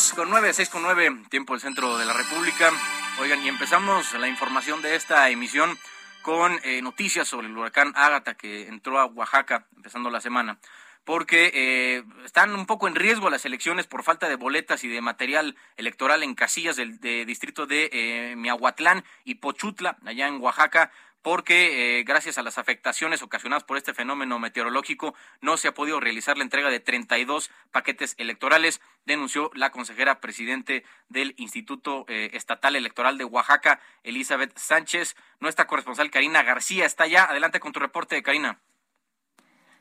Seis 0.00 0.14
con 0.14 0.30
nueve, 0.30 0.54
seis 0.54 0.70
con 0.70 0.80
nueve, 0.80 1.14
tiempo 1.28 1.52
del 1.52 1.60
centro 1.60 1.98
de 1.98 2.06
la 2.06 2.14
República. 2.14 2.72
Oigan, 3.20 3.42
y 3.42 3.48
empezamos 3.48 4.14
la 4.14 4.28
información 4.28 4.80
de 4.80 4.96
esta 4.96 5.28
emisión 5.28 5.78
con 6.22 6.58
eh, 6.64 6.80
noticias 6.80 7.28
sobre 7.28 7.48
el 7.48 7.56
huracán 7.56 7.92
Ágata 7.94 8.34
que 8.34 8.66
entró 8.66 8.98
a 8.98 9.04
Oaxaca 9.04 9.66
empezando 9.76 10.08
la 10.08 10.22
semana 10.22 10.58
porque 11.04 11.50
eh, 11.52 12.04
están 12.24 12.54
un 12.54 12.66
poco 12.66 12.88
en 12.88 12.94
riesgo 12.94 13.28
las 13.28 13.44
elecciones 13.44 13.86
por 13.86 14.02
falta 14.02 14.28
de 14.28 14.36
boletas 14.36 14.84
y 14.84 14.88
de 14.88 15.00
material 15.00 15.56
electoral 15.76 16.22
en 16.22 16.34
casillas 16.34 16.76
del 16.76 16.98
distrito 17.26 17.66
de 17.66 17.90
eh, 17.92 18.36
Miahuatlán 18.36 19.04
y 19.24 19.36
Pochutla, 19.36 19.98
allá 20.04 20.28
en 20.28 20.40
Oaxaca 20.40 20.92
porque 21.22 21.98
eh, 21.98 22.04
gracias 22.04 22.38
a 22.38 22.42
las 22.42 22.58
afectaciones 22.58 23.22
ocasionadas 23.22 23.64
por 23.64 23.76
este 23.76 23.94
fenómeno 23.94 24.38
meteorológico 24.38 25.14
no 25.40 25.56
se 25.56 25.68
ha 25.68 25.74
podido 25.74 26.00
realizar 26.00 26.36
la 26.38 26.44
entrega 26.44 26.70
de 26.70 26.80
32 26.80 27.50
paquetes 27.70 28.14
electorales, 28.18 28.80
denunció 29.04 29.50
la 29.54 29.70
consejera 29.70 30.20
presidente 30.20 30.84
del 31.08 31.34
Instituto 31.36 32.04
eh, 32.08 32.30
Estatal 32.34 32.76
Electoral 32.76 33.18
de 33.18 33.24
Oaxaca, 33.24 33.80
Elizabeth 34.02 34.56
Sánchez. 34.56 35.16
Nuestra 35.40 35.66
corresponsal 35.66 36.10
Karina 36.10 36.42
García 36.42 36.86
está 36.86 37.04
allá. 37.04 37.24
Adelante 37.24 37.60
con 37.60 37.72
tu 37.72 37.80
reporte, 37.80 38.22
Karina. 38.22 38.60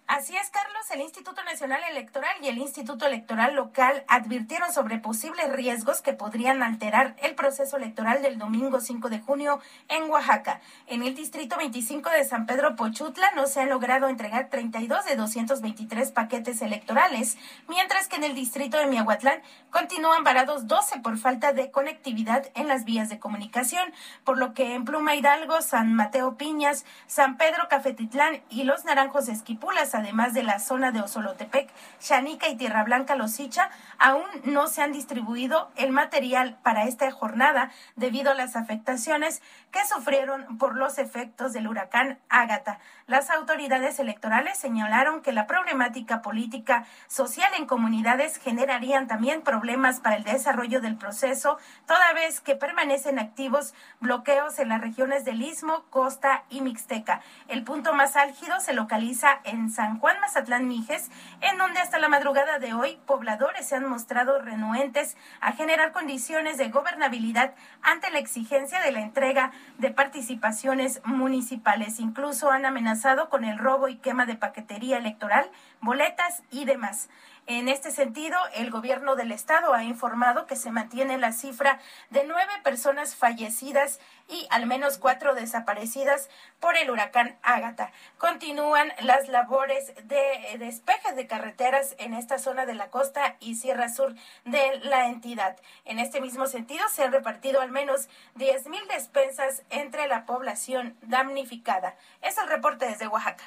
Así 0.09 0.35
es, 0.35 0.49
Carlos. 0.49 0.89
El 0.89 1.01
Instituto 1.01 1.43
Nacional 1.43 1.81
Electoral 1.91 2.35
y 2.41 2.47
el 2.47 2.57
Instituto 2.57 3.05
Electoral 3.05 3.53
Local 3.53 4.03
advirtieron 4.07 4.73
sobre 4.73 4.97
posibles 4.97 5.51
riesgos 5.51 6.01
que 6.01 6.13
podrían 6.13 6.63
alterar 6.63 7.15
el 7.21 7.35
proceso 7.35 7.77
electoral 7.77 8.23
del 8.23 8.39
domingo 8.39 8.79
5 8.79 9.07
de 9.09 9.19
junio 9.19 9.59
en 9.87 10.09
Oaxaca. 10.09 10.61
En 10.87 11.03
el 11.03 11.13
distrito 11.13 11.57
25 11.57 12.09
de 12.09 12.25
San 12.25 12.47
Pedro 12.47 12.75
Pochutla 12.75 13.29
no 13.35 13.45
se 13.45 13.61
han 13.61 13.69
logrado 13.69 14.07
entregar 14.07 14.49
32 14.49 15.05
de 15.05 15.15
223 15.15 16.11
paquetes 16.11 16.63
electorales, 16.63 17.37
mientras 17.67 18.07
que 18.07 18.15
en 18.15 18.23
el 18.23 18.33
distrito 18.33 18.79
de 18.79 18.87
Miahuatlán 18.87 19.43
continúan 19.69 20.23
varados 20.23 20.65
12 20.65 21.01
por 21.01 21.19
falta 21.19 21.53
de 21.53 21.69
conectividad 21.69 22.49
en 22.55 22.67
las 22.67 22.83
vías 22.83 23.09
de 23.09 23.19
comunicación, 23.19 23.93
por 24.23 24.39
lo 24.39 24.55
que 24.55 24.73
en 24.73 24.85
Pluma 24.85 25.13
Hidalgo, 25.13 25.61
San 25.61 25.93
Mateo 25.93 26.35
Piñas, 26.35 26.83
San 27.05 27.37
Pedro 27.37 27.67
Cafetitlán 27.69 28.41
y 28.49 28.63
Los 28.63 28.85
Naranjos 28.85 29.29
Esquipulas 29.29 29.93
además 29.99 30.33
de 30.33 30.43
la 30.43 30.59
zona 30.59 30.91
de 30.91 31.01
Osolotepec, 31.01 31.69
Chanica 31.99 32.47
y 32.49 32.57
Tierra 32.57 32.83
Blanca 32.83 33.15
Losicha, 33.15 33.69
aún 33.97 34.25
no 34.43 34.67
se 34.67 34.81
han 34.81 34.91
distribuido 34.91 35.69
el 35.75 35.91
material 35.91 36.57
para 36.63 36.85
esta 36.85 37.09
jornada 37.11 37.71
debido 37.95 38.31
a 38.31 38.35
las 38.35 38.55
afectaciones 38.55 39.41
que 39.71 39.85
sufrieron 39.85 40.57
por 40.57 40.75
los 40.75 40.97
efectos 40.97 41.53
del 41.53 41.67
huracán 41.67 42.19
Ágata. 42.29 42.79
Las 43.09 43.31
autoridades 43.31 43.97
electorales 43.97 44.59
señalaron 44.59 45.23
que 45.23 45.31
la 45.31 45.47
problemática 45.47 46.21
política 46.21 46.85
social 47.07 47.51
en 47.57 47.65
comunidades 47.65 48.37
generarían 48.37 49.07
también 49.07 49.41
problemas 49.41 49.99
para 49.99 50.15
el 50.15 50.23
desarrollo 50.23 50.79
del 50.79 50.95
proceso, 50.95 51.57
toda 51.87 52.13
vez 52.13 52.39
que 52.39 52.53
permanecen 52.53 53.17
activos 53.17 53.73
bloqueos 53.99 54.59
en 54.59 54.69
las 54.69 54.79
regiones 54.79 55.25
del 55.25 55.41
Istmo, 55.41 55.85
Costa 55.89 56.43
y 56.51 56.61
Mixteca. 56.61 57.21
El 57.47 57.63
punto 57.63 57.95
más 57.95 58.15
álgido 58.15 58.59
se 58.59 58.73
localiza 58.73 59.39
en 59.43 59.71
San 59.71 59.97
Juan 59.97 60.19
Mazatlán 60.21 60.67
Mijes, 60.67 61.09
en 61.41 61.57
donde 61.57 61.79
hasta 61.79 61.97
la 61.97 62.09
madrugada 62.09 62.59
de 62.59 62.75
hoy 62.75 62.99
pobladores 63.07 63.67
se 63.67 63.75
han 63.75 63.89
mostrado 63.89 64.39
renuentes 64.39 65.17
a 65.41 65.53
generar 65.53 65.93
condiciones 65.93 66.59
de 66.59 66.69
gobernabilidad 66.69 67.55
ante 67.81 68.11
la 68.11 68.19
exigencia 68.19 68.79
de 68.81 68.91
la 68.91 69.01
entrega 69.01 69.51
de 69.79 69.89
participaciones 69.89 71.01
municipales. 71.05 71.99
Incluso 71.99 72.51
han 72.51 72.67
amenazado 72.67 72.98
con 73.29 73.45
el 73.45 73.57
robo 73.57 73.87
y 73.87 73.97
quema 73.97 74.25
de 74.25 74.35
paquetería 74.35 74.97
electoral, 74.97 75.49
boletas 75.81 76.43
y 76.51 76.65
demás. 76.65 77.09
En 77.49 77.67
este 77.67 77.89
sentido, 77.89 78.37
el 78.53 78.69
gobierno 78.69 79.15
del 79.15 79.31
estado 79.31 79.73
ha 79.73 79.83
informado 79.83 80.45
que 80.45 80.55
se 80.55 80.69
mantiene 80.69 81.17
la 81.17 81.31
cifra 81.31 81.79
de 82.11 82.23
nueve 82.23 82.51
personas 82.63 83.15
fallecidas 83.15 83.99
y 84.27 84.47
al 84.51 84.67
menos 84.67 84.99
cuatro 84.99 85.33
desaparecidas 85.33 86.29
por 86.59 86.77
el 86.77 86.91
huracán 86.91 87.39
Ágata. 87.41 87.91
Continúan 88.19 88.93
las 88.99 89.29
labores 89.29 89.95
de 90.03 90.57
despeje 90.59 91.13
de 91.15 91.25
carreteras 91.25 91.95
en 91.97 92.13
esta 92.13 92.37
zona 92.37 92.67
de 92.67 92.75
la 92.75 92.91
costa 92.91 93.35
y 93.39 93.55
Sierra 93.55 93.89
Sur 93.89 94.13
de 94.45 94.79
la 94.83 95.07
entidad. 95.07 95.57
En 95.85 95.97
este 95.97 96.21
mismo 96.21 96.45
sentido, 96.45 96.87
se 96.89 97.03
han 97.03 97.11
repartido 97.11 97.61
al 97.61 97.71
menos 97.71 98.09
diez 98.35 98.67
mil 98.67 98.87
despensas 98.89 99.63
entre 99.71 100.07
la 100.07 100.27
población 100.27 100.95
damnificada. 101.01 101.95
Es 102.21 102.37
el 102.37 102.47
reporte 102.47 102.85
desde 102.85 103.07
Oaxaca. 103.07 103.43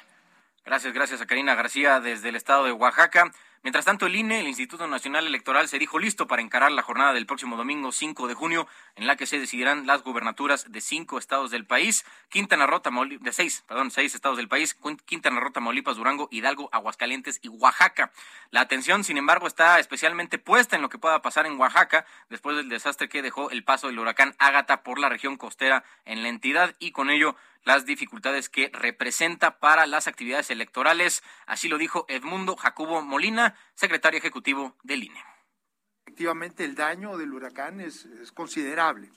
Gracias, 0.65 0.93
gracias 0.93 1.21
a 1.21 1.25
Karina 1.25 1.55
García 1.55 2.01
desde 2.01 2.27
el 2.27 2.35
estado 2.35 2.65
de 2.65 2.73
Oaxaca. 2.73 3.31
Mientras 3.63 3.85
tanto, 3.85 4.07
el 4.07 4.15
INE, 4.17 4.41
el 4.41 4.47
Instituto 4.49 4.87
Nacional 4.87 5.25
Electoral, 5.25 5.69
se 5.69 5.79
dijo 5.79 5.97
listo 5.97 6.27
para 6.27 6.41
encarar 6.41 6.73
la 6.73 6.81
jornada 6.81 7.13
del 7.13 7.25
próximo 7.25 7.55
domingo 7.55 7.93
5 7.93 8.27
de 8.27 8.33
junio, 8.33 8.67
en 8.97 9.07
la 9.07 9.15
que 9.15 9.25
se 9.25 9.39
decidirán 9.39 9.87
las 9.87 10.03
gubernaturas 10.03 10.69
de 10.69 10.81
cinco 10.81 11.17
estados 11.17 11.49
del 11.49 11.65
país, 11.65 12.05
Quintana 12.27 12.67
Roo, 12.67 12.81
de 12.81 13.31
seis, 13.31 13.63
perdón, 13.65 13.89
seis 13.89 14.15
estados 14.15 14.35
del 14.35 14.49
país, 14.49 14.75
Quintana 15.05 15.39
Roo, 15.39 15.53
Tamaulipas, 15.53 15.95
Durango, 15.95 16.27
Hidalgo, 16.29 16.67
Aguascalientes 16.73 17.39
y 17.41 17.47
Oaxaca. 17.47 18.11
La 18.51 18.59
atención, 18.59 19.05
sin 19.05 19.17
embargo, 19.17 19.47
está 19.47 19.79
especialmente 19.79 20.39
puesta 20.39 20.75
en 20.75 20.81
lo 20.81 20.89
que 20.89 20.97
pueda 20.97 21.21
pasar 21.21 21.45
en 21.45 21.57
Oaxaca 21.57 22.05
después 22.29 22.57
del 22.57 22.67
desastre 22.67 23.07
que 23.07 23.21
dejó 23.21 23.49
el 23.49 23.63
paso 23.63 23.87
del 23.87 23.97
huracán 23.97 24.35
Ágata 24.39 24.83
por 24.83 24.99
la 24.99 25.07
región 25.07 25.37
costera 25.37 25.85
en 26.03 26.21
la 26.21 26.27
entidad 26.27 26.75
y 26.79 26.91
con 26.91 27.09
ello 27.09 27.37
las 27.63 27.85
dificultades 27.85 28.49
que 28.49 28.69
representa 28.73 29.59
para 29.59 29.85
las 29.87 30.07
actividades 30.07 30.49
electorales. 30.49 31.23
Así 31.45 31.67
lo 31.69 31.77
dijo 31.77 32.05
Edmundo 32.07 32.55
Jacobo 32.55 33.01
Molina, 33.01 33.55
secretario 33.73 34.19
ejecutivo 34.19 34.75
del 34.83 35.03
INE. 35.03 35.23
Efectivamente, 36.05 36.65
el 36.65 36.75
daño 36.75 37.17
del 37.17 37.33
huracán 37.33 37.79
es, 37.79 38.07
considerable 38.33 39.09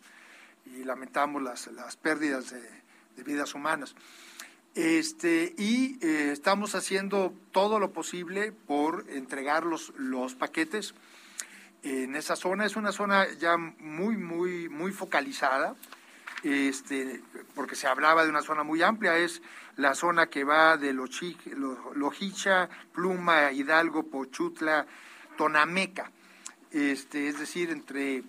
y 0.64 0.84
lamentamos 0.84 1.42
las, 1.42 1.66
las 1.68 1.96
pérdidas 1.96 2.50
de, 2.50 3.22
vidas 3.24 3.54
humanas. 3.54 3.94
Este, 4.74 5.54
y 5.56 5.98
eh, 6.04 6.30
estamos 6.32 6.74
haciendo 6.74 7.34
todo 7.50 7.78
lo 7.78 7.92
posible 7.92 8.52
por 8.52 9.06
entregar 9.08 9.64
los, 9.64 9.92
los 9.96 10.34
paquetes 10.34 10.94
en 11.82 12.14
esa 12.14 12.36
zona. 12.36 12.66
Es 12.66 12.76
una 12.76 12.92
zona 12.92 13.26
ya 13.34 13.56
muy, 13.56 14.16
muy, 14.16 14.68
muy 14.68 14.92
focalizada 14.92 15.76
este, 16.42 17.22
porque 17.54 17.76
se 17.76 17.86
hablaba 17.86 18.24
de 18.24 18.30
una 18.30 18.42
zona 18.42 18.62
muy 18.62 18.82
amplia, 18.82 19.16
es 19.16 19.42
la 19.76 19.94
zona 19.94 20.26
que 20.28 20.44
va 20.44 20.76
de 20.76 20.92
Lojicha, 20.92 22.68
Pluma, 22.92 23.52
Hidalgo, 23.52 24.04
Pochutla, 24.04 24.86
Tonameca, 25.36 26.10
este, 26.70 27.28
es 27.28 27.38
decir, 27.38 27.70
entre 27.70 28.24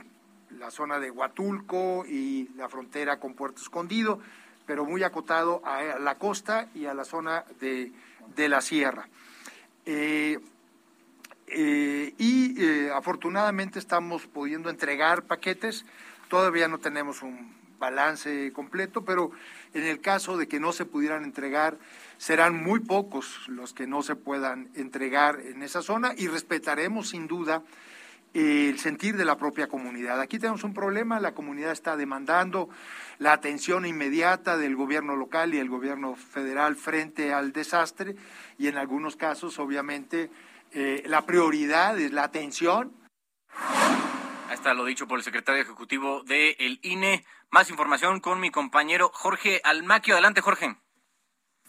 la 0.51 0.71
zona 0.71 0.99
de 0.99 1.11
Huatulco 1.11 2.05
y 2.05 2.49
la 2.55 2.69
frontera 2.69 3.19
con 3.19 3.33
Puerto 3.33 3.61
Escondido, 3.61 4.19
pero 4.65 4.85
muy 4.85 5.03
acotado 5.03 5.61
a 5.65 5.99
la 5.99 6.15
costa 6.15 6.69
y 6.73 6.85
a 6.85 6.93
la 6.93 7.05
zona 7.05 7.45
de, 7.59 7.91
la 8.49 8.61
sierra. 8.61 9.07
Eh, 9.85 10.39
eh, 11.47 12.13
y 12.17 12.61
eh, 12.61 12.91
afortunadamente 12.93 13.79
estamos 13.79 14.27
pudiendo 14.27 14.69
entregar 14.69 15.23
paquetes. 15.23 15.85
Todavía 16.27 16.67
no 16.67 16.79
tenemos 16.79 17.21
un 17.21 17.56
balance 17.79 18.51
completo, 18.53 19.03
pero 19.03 19.31
en 19.73 19.83
el 19.83 20.01
caso 20.01 20.37
de 20.37 20.47
que 20.47 20.59
no 20.59 20.71
se 20.71 20.85
pudieran 20.85 21.23
entregar, 21.23 21.77
serán 22.17 22.61
muy 22.61 22.79
pocos 22.79 23.47
los 23.47 23.73
que 23.73 23.87
no 23.87 24.01
se 24.01 24.15
puedan 24.15 24.69
entregar 24.75 25.39
en 25.39 25.63
esa 25.63 25.81
zona 25.81 26.13
y 26.17 26.27
respetaremos 26.27 27.09
sin 27.09 27.27
duda 27.27 27.63
el 28.33 28.77
sentir 28.77 29.17
de 29.17 29.25
la 29.25 29.37
propia 29.37 29.67
comunidad. 29.67 30.19
Aquí 30.19 30.37
tenemos 30.37 30.63
un 30.63 30.73
problema, 30.73 31.19
la 31.19 31.33
comunidad 31.33 31.71
está 31.71 31.95
demandando 31.95 32.69
la 33.19 33.33
atención 33.33 33.85
inmediata 33.85 34.57
del 34.57 34.75
gobierno 34.75 35.15
local 35.15 35.53
y 35.53 35.59
el 35.59 35.69
gobierno 35.69 36.15
federal 36.15 36.75
frente 36.75 37.33
al 37.33 37.51
desastre 37.51 38.15
y 38.57 38.67
en 38.67 38.77
algunos 38.77 39.15
casos, 39.15 39.57
obviamente, 39.59 40.29
eh, 40.71 41.03
la 41.07 41.25
prioridad 41.25 41.97
es 41.99 42.11
la 42.11 42.25
atención 42.25 42.91
Ahí 44.47 44.53
está 44.53 44.73
lo 44.73 44.85
dicho 44.85 45.07
por 45.07 45.19
el 45.19 45.25
secretario 45.25 45.61
ejecutivo 45.61 46.23
del 46.23 46.79
INE. 46.81 47.25
Más 47.49 47.69
información 47.69 48.19
con 48.19 48.41
mi 48.41 48.51
compañero 48.51 49.09
Jorge 49.13 49.61
Almaquio. 49.63 50.15
Adelante, 50.15 50.41
Jorge. 50.41 50.75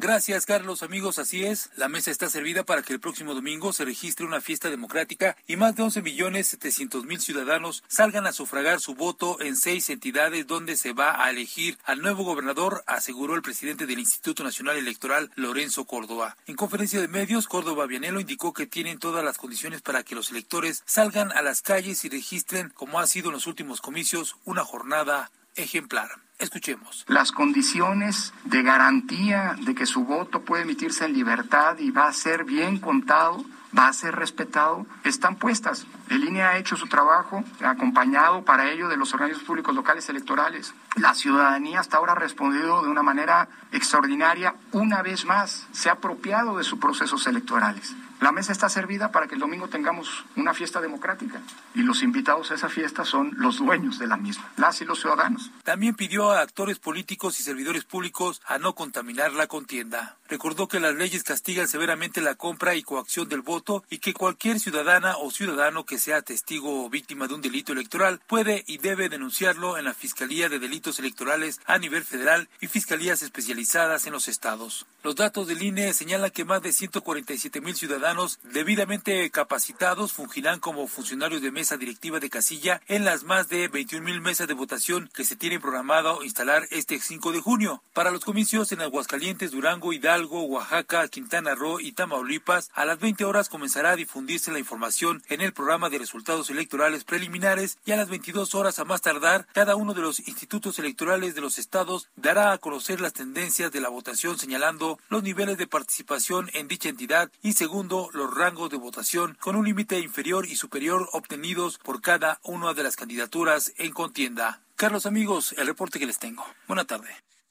Gracias, 0.00 0.46
Carlos. 0.46 0.84
Amigos, 0.84 1.18
así 1.18 1.44
es. 1.44 1.70
La 1.76 1.88
mesa 1.88 2.12
está 2.12 2.30
servida 2.30 2.62
para 2.62 2.82
que 2.82 2.92
el 2.92 3.00
próximo 3.00 3.34
domingo 3.34 3.72
se 3.72 3.84
registre 3.84 4.26
una 4.26 4.40
fiesta 4.40 4.70
democrática 4.70 5.36
y 5.46 5.56
más 5.56 5.74
de 5.74 5.82
11 5.82 6.02
millones 6.02 6.46
700 6.48 7.04
mil 7.04 7.20
ciudadanos 7.20 7.82
salgan 7.88 8.26
a 8.26 8.32
sufragar 8.32 8.80
su 8.80 8.94
voto 8.94 9.40
en 9.40 9.56
seis 9.56 9.90
entidades 9.90 10.46
donde 10.46 10.76
se 10.76 10.92
va 10.92 11.24
a 11.24 11.30
elegir 11.30 11.78
al 11.84 12.00
nuevo 12.00 12.22
gobernador, 12.22 12.84
aseguró 12.86 13.34
el 13.34 13.42
presidente 13.42 13.86
del 13.86 13.98
Instituto 13.98 14.44
Nacional 14.44 14.76
Electoral, 14.76 15.32
Lorenzo 15.34 15.84
Córdoba. 15.84 16.36
En 16.46 16.54
conferencia 16.54 17.00
de 17.00 17.08
medios, 17.08 17.48
Córdoba 17.48 17.86
Vianelo 17.86 18.20
indicó 18.20 18.52
que 18.52 18.66
tienen 18.66 19.00
todas 19.00 19.24
las 19.24 19.36
condiciones 19.36 19.82
para 19.82 20.04
que 20.04 20.14
los 20.14 20.30
electores 20.30 20.82
salgan 20.86 21.32
a 21.32 21.42
las 21.42 21.60
calles 21.60 22.04
y 22.04 22.08
registren, 22.08 22.70
como 22.70 23.00
ha 23.00 23.06
sido 23.08 23.28
en 23.28 23.34
los 23.34 23.48
últimos 23.48 23.80
comicios, 23.80 24.36
una 24.44 24.64
jornada 24.64 25.32
ejemplar. 25.58 26.08
Escuchemos. 26.38 27.04
Las 27.08 27.32
condiciones 27.32 28.32
de 28.44 28.62
garantía 28.62 29.56
de 29.60 29.74
que 29.74 29.86
su 29.86 30.04
voto 30.04 30.42
puede 30.42 30.62
emitirse 30.62 31.04
en 31.04 31.12
libertad 31.12 31.78
y 31.78 31.90
va 31.90 32.06
a 32.06 32.12
ser 32.12 32.44
bien 32.44 32.78
contado 32.78 33.44
va 33.76 33.88
a 33.88 33.92
ser 33.92 34.14
respetado, 34.14 34.86
están 35.04 35.36
puestas. 35.36 35.86
El 36.08 36.24
INE 36.24 36.42
ha 36.42 36.58
hecho 36.58 36.76
su 36.76 36.86
trabajo, 36.86 37.44
acompañado 37.62 38.44
para 38.44 38.70
ello 38.70 38.88
de 38.88 38.96
los 38.96 39.12
organismos 39.12 39.44
públicos 39.44 39.74
locales 39.74 40.08
electorales. 40.08 40.74
La 40.96 41.14
ciudadanía 41.14 41.80
hasta 41.80 41.98
ahora 41.98 42.12
ha 42.12 42.16
respondido 42.16 42.82
de 42.82 42.88
una 42.88 43.02
manera 43.02 43.48
extraordinaria, 43.72 44.54
una 44.72 45.02
vez 45.02 45.24
más, 45.24 45.66
se 45.72 45.88
ha 45.88 45.92
apropiado 45.92 46.56
de 46.56 46.64
sus 46.64 46.78
procesos 46.78 47.26
electorales. 47.26 47.94
La 48.20 48.32
mesa 48.32 48.52
está 48.52 48.68
servida 48.68 49.12
para 49.12 49.28
que 49.28 49.34
el 49.34 49.40
domingo 49.40 49.68
tengamos 49.68 50.24
una 50.34 50.52
fiesta 50.52 50.80
democrática 50.80 51.40
y 51.74 51.82
los 51.82 52.02
invitados 52.02 52.50
a 52.50 52.54
esa 52.54 52.68
fiesta 52.68 53.04
son 53.04 53.32
los 53.36 53.58
dueños 53.58 53.98
de 53.98 54.06
la 54.06 54.16
misma, 54.16 54.50
las 54.56 54.80
y 54.80 54.84
los 54.84 55.00
ciudadanos. 55.00 55.50
También 55.62 55.94
pidió 55.94 56.32
a 56.32 56.40
actores 56.40 56.78
políticos 56.78 57.38
y 57.38 57.42
servidores 57.42 57.84
públicos 57.84 58.42
a 58.44 58.58
no 58.58 58.74
contaminar 58.74 59.32
la 59.32 59.46
contienda. 59.46 60.17
Recordó 60.28 60.68
que 60.68 60.78
las 60.78 60.94
leyes 60.94 61.24
castigan 61.24 61.68
severamente 61.68 62.20
la 62.20 62.34
compra 62.34 62.74
y 62.74 62.82
coacción 62.82 63.28
del 63.28 63.40
voto 63.40 63.82
y 63.88 63.98
que 63.98 64.12
cualquier 64.12 64.60
ciudadana 64.60 65.16
o 65.16 65.30
ciudadano 65.30 65.86
que 65.86 65.98
sea 65.98 66.22
testigo 66.22 66.84
o 66.84 66.90
víctima 66.90 67.26
de 67.26 67.34
un 67.34 67.40
delito 67.40 67.72
electoral 67.72 68.20
puede 68.26 68.62
y 68.66 68.76
debe 68.78 69.08
denunciarlo 69.08 69.78
en 69.78 69.84
la 69.84 69.94
Fiscalía 69.94 70.48
de 70.48 70.58
Delitos 70.58 70.98
Electorales 70.98 71.60
a 71.64 71.78
nivel 71.78 72.04
federal 72.04 72.48
y 72.60 72.66
fiscalías 72.66 73.22
especializadas 73.22 74.06
en 74.06 74.12
los 74.12 74.28
estados. 74.28 74.86
Los 75.02 75.16
datos 75.16 75.46
del 75.46 75.62
INE 75.62 75.94
señalan 75.94 76.30
que 76.30 76.44
más 76.44 76.60
de 76.60 76.72
147 76.72 77.60
mil 77.60 77.74
ciudadanos 77.74 78.38
debidamente 78.42 79.30
capacitados 79.30 80.12
fungirán 80.12 80.60
como 80.60 80.88
funcionarios 80.88 81.40
de 81.40 81.52
mesa 81.52 81.76
directiva 81.76 82.20
de 82.20 82.28
casilla 82.28 82.82
en 82.88 83.04
las 83.04 83.24
más 83.24 83.48
de 83.48 83.68
21 83.68 84.04
mil 84.04 84.20
mesas 84.20 84.48
de 84.48 84.54
votación 84.54 85.08
que 85.14 85.24
se 85.24 85.36
tienen 85.36 85.60
programado 85.60 86.22
instalar 86.24 86.66
este 86.70 86.98
5 87.00 87.32
de 87.32 87.40
junio. 87.40 87.82
Para 87.94 88.10
los 88.10 88.24
comicios 88.24 88.72
en 88.72 88.82
Aguascalientes, 88.82 89.52
Durango, 89.52 89.92
Hidalgo, 89.92 90.17
Oaxaca, 90.26 91.06
Quintana 91.08 91.54
Roo 91.54 91.80
y 91.80 91.92
Tamaulipas, 91.92 92.70
a 92.74 92.84
las 92.84 92.98
20 92.98 93.24
horas 93.24 93.48
comenzará 93.48 93.90
a 93.90 93.96
difundirse 93.96 94.50
la 94.50 94.58
información 94.58 95.22
en 95.28 95.40
el 95.40 95.52
programa 95.52 95.90
de 95.90 95.98
resultados 95.98 96.50
electorales 96.50 97.04
preliminares 97.04 97.78
y 97.84 97.92
a 97.92 97.96
las 97.96 98.08
22 98.08 98.54
horas 98.54 98.78
a 98.78 98.84
más 98.84 99.00
tardar, 99.00 99.46
cada 99.52 99.76
uno 99.76 99.94
de 99.94 100.02
los 100.02 100.20
institutos 100.26 100.78
electorales 100.78 101.34
de 101.34 101.40
los 101.40 101.58
estados 101.58 102.08
dará 102.16 102.52
a 102.52 102.58
conocer 102.58 103.00
las 103.00 103.12
tendencias 103.12 103.70
de 103.70 103.80
la 103.80 103.88
votación 103.88 104.38
señalando 104.38 104.98
los 105.08 105.22
niveles 105.22 105.58
de 105.58 105.66
participación 105.66 106.50
en 106.54 106.68
dicha 106.68 106.88
entidad 106.88 107.30
y 107.42 107.52
segundo 107.52 108.10
los 108.12 108.34
rangos 108.34 108.70
de 108.70 108.76
votación 108.76 109.36
con 109.40 109.56
un 109.56 109.64
límite 109.64 110.00
inferior 110.00 110.46
y 110.46 110.56
superior 110.56 111.08
obtenidos 111.12 111.78
por 111.78 112.00
cada 112.00 112.40
una 112.42 112.74
de 112.74 112.82
las 112.82 112.96
candidaturas 112.96 113.72
en 113.78 113.92
contienda. 113.92 114.60
Carlos 114.76 115.06
amigos, 115.06 115.54
el 115.58 115.66
reporte 115.66 115.98
que 115.98 116.06
les 116.06 116.18
tengo. 116.18 116.44
Buena 116.66 116.84
tarde. 116.84 117.08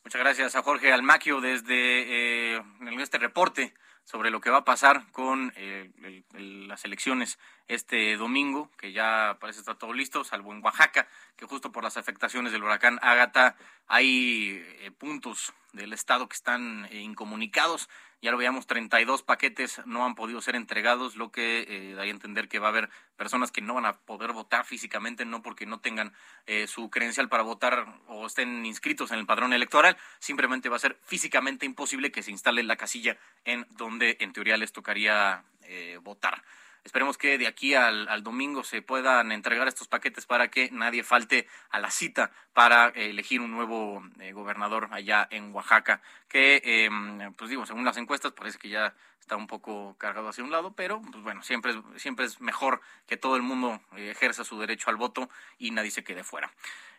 Muchas 0.08 0.22
gracias 0.22 0.56
a 0.56 0.64
Jorge 0.64 0.94
Almaquio 0.94 1.42
desde 1.42 2.56
eh, 2.56 2.64
este 2.98 3.18
reporte 3.18 3.74
sobre 4.06 4.32
lo 4.32 4.40
que 4.40 4.50
va 4.50 4.60
a 4.60 4.64
pasar 4.64 5.12
con 5.12 5.52
eh, 5.58 5.92
las 6.32 6.86
elecciones 6.86 7.38
este 7.68 8.16
domingo, 8.16 8.72
que 8.78 8.94
ya 8.94 9.36
parece 9.42 9.60
estar 9.60 9.76
todo 9.76 9.92
listo, 9.92 10.24
salvo 10.24 10.54
en 10.54 10.64
Oaxaca, 10.64 11.10
que 11.36 11.46
justo 11.46 11.74
por 11.74 11.84
las 11.84 11.98
afectaciones 11.98 12.54
del 12.54 12.64
huracán 12.64 13.00
Ágata 13.02 13.58
hay 13.86 14.64
eh, 14.80 14.92
puntos 14.98 15.52
del 15.74 15.92
estado 15.92 16.30
que 16.30 16.38
están 16.38 16.88
incomunicados 16.94 17.90
ya 18.21 18.31
lo 18.31 18.38
veíamos, 18.38 18.65
32 18.65 19.21
paquetes 19.21 19.81
no 19.86 20.05
han 20.05 20.15
podido 20.15 20.41
ser 20.41 20.55
entregados, 20.55 21.15
lo 21.15 21.31
que 21.31 21.65
eh, 21.67 21.93
da 21.93 22.03
a 22.03 22.07
entender 22.07 22.50
que 22.50 22.59
va 22.59 22.67
a 22.67 22.69
haber 22.69 22.89
personas 23.15 23.51
que 23.51 23.62
no 23.62 23.75
van 23.75 23.86
a 23.86 23.93
poder 23.93 24.33
votar 24.33 24.65
físicamente, 24.65 25.25
no 25.25 25.41
porque 25.41 25.65
no 25.65 25.79
tengan 25.79 26.13
eh, 26.47 26.67
su 26.67 26.89
credencial 26.89 27.29
para 27.29 27.43
votar 27.43 27.86
o 28.07 28.25
estén 28.25 28.65
inscritos 28.65 29.12
en 29.12 29.19
el 29.19 29.25
padrón 29.25 29.53
electoral, 29.53 29.97
simplemente 30.19 30.69
va 30.69 30.77
a 30.77 30.79
ser 30.79 30.97
físicamente 31.03 31.65
imposible 31.65 32.12
que 32.12 32.23
se 32.23 32.32
instale 32.32 32.63
la 32.63 32.75
casilla 32.75 33.17
en 33.45 33.67
donde 33.71 34.17
en 34.19 34.34
teoría 34.34 34.58
les 34.58 34.71
tocaría 34.71 35.43
eh, 35.63 35.99
votar. 36.01 36.43
Esperemos 36.88 37.17
que 37.17 37.38
de 37.38 37.47
aquí 37.47 37.73
al, 37.73 38.23
domingo 38.23 38.63
se 38.63 38.82
puedan 38.82 39.34
entregar 39.34 39.67
estos 39.67 39.89
paquetes 39.89 40.26
para 40.26 40.47
que 40.47 40.69
nadie 40.71 41.04
falte 41.04 41.45
a 41.69 41.82
la 41.82 41.91
cita 41.91 42.32
para 42.54 42.88
elegir 42.95 43.41
un 43.41 43.52
nuevo 43.52 44.02
eh, 44.21 44.32
gobernador 44.32 44.88
allá 44.91 45.28
en 45.30 45.54
Oaxaca, 45.54 46.02
que, 46.30 46.62
em, 46.63 47.34
pues 47.34 47.50
digo, 47.50 47.65
según 47.65 47.84
las 47.84 47.97
encuestas 47.97 48.32
parece 48.32 48.58
que 48.58 48.69
ya 48.69 48.95
está 49.19 49.36
un 49.36 49.47
poco 49.47 49.97
cargado 49.97 50.30
hacia 50.30 50.45
un 50.45 50.52
lado, 50.52 50.76
pero 50.76 51.02
pues 51.02 51.21
bueno, 51.21 51.43
siempre 51.43 51.73
es, 51.73 52.02
siempre 52.02 52.23
es 52.23 52.39
mejor 52.39 52.80
que 53.06 53.17
todo 53.17 53.36
el 53.36 53.41
mundo 53.41 53.82
eh, 53.97 54.12
ejerza 54.12 54.45
su 54.45 54.58
derecho 54.58 54.89
al 54.89 54.95
voto 54.95 55.30
y 55.58 55.71
nadie 55.71 55.91
se 55.91 56.06
quede 56.06 56.23
fuera. 56.23 56.54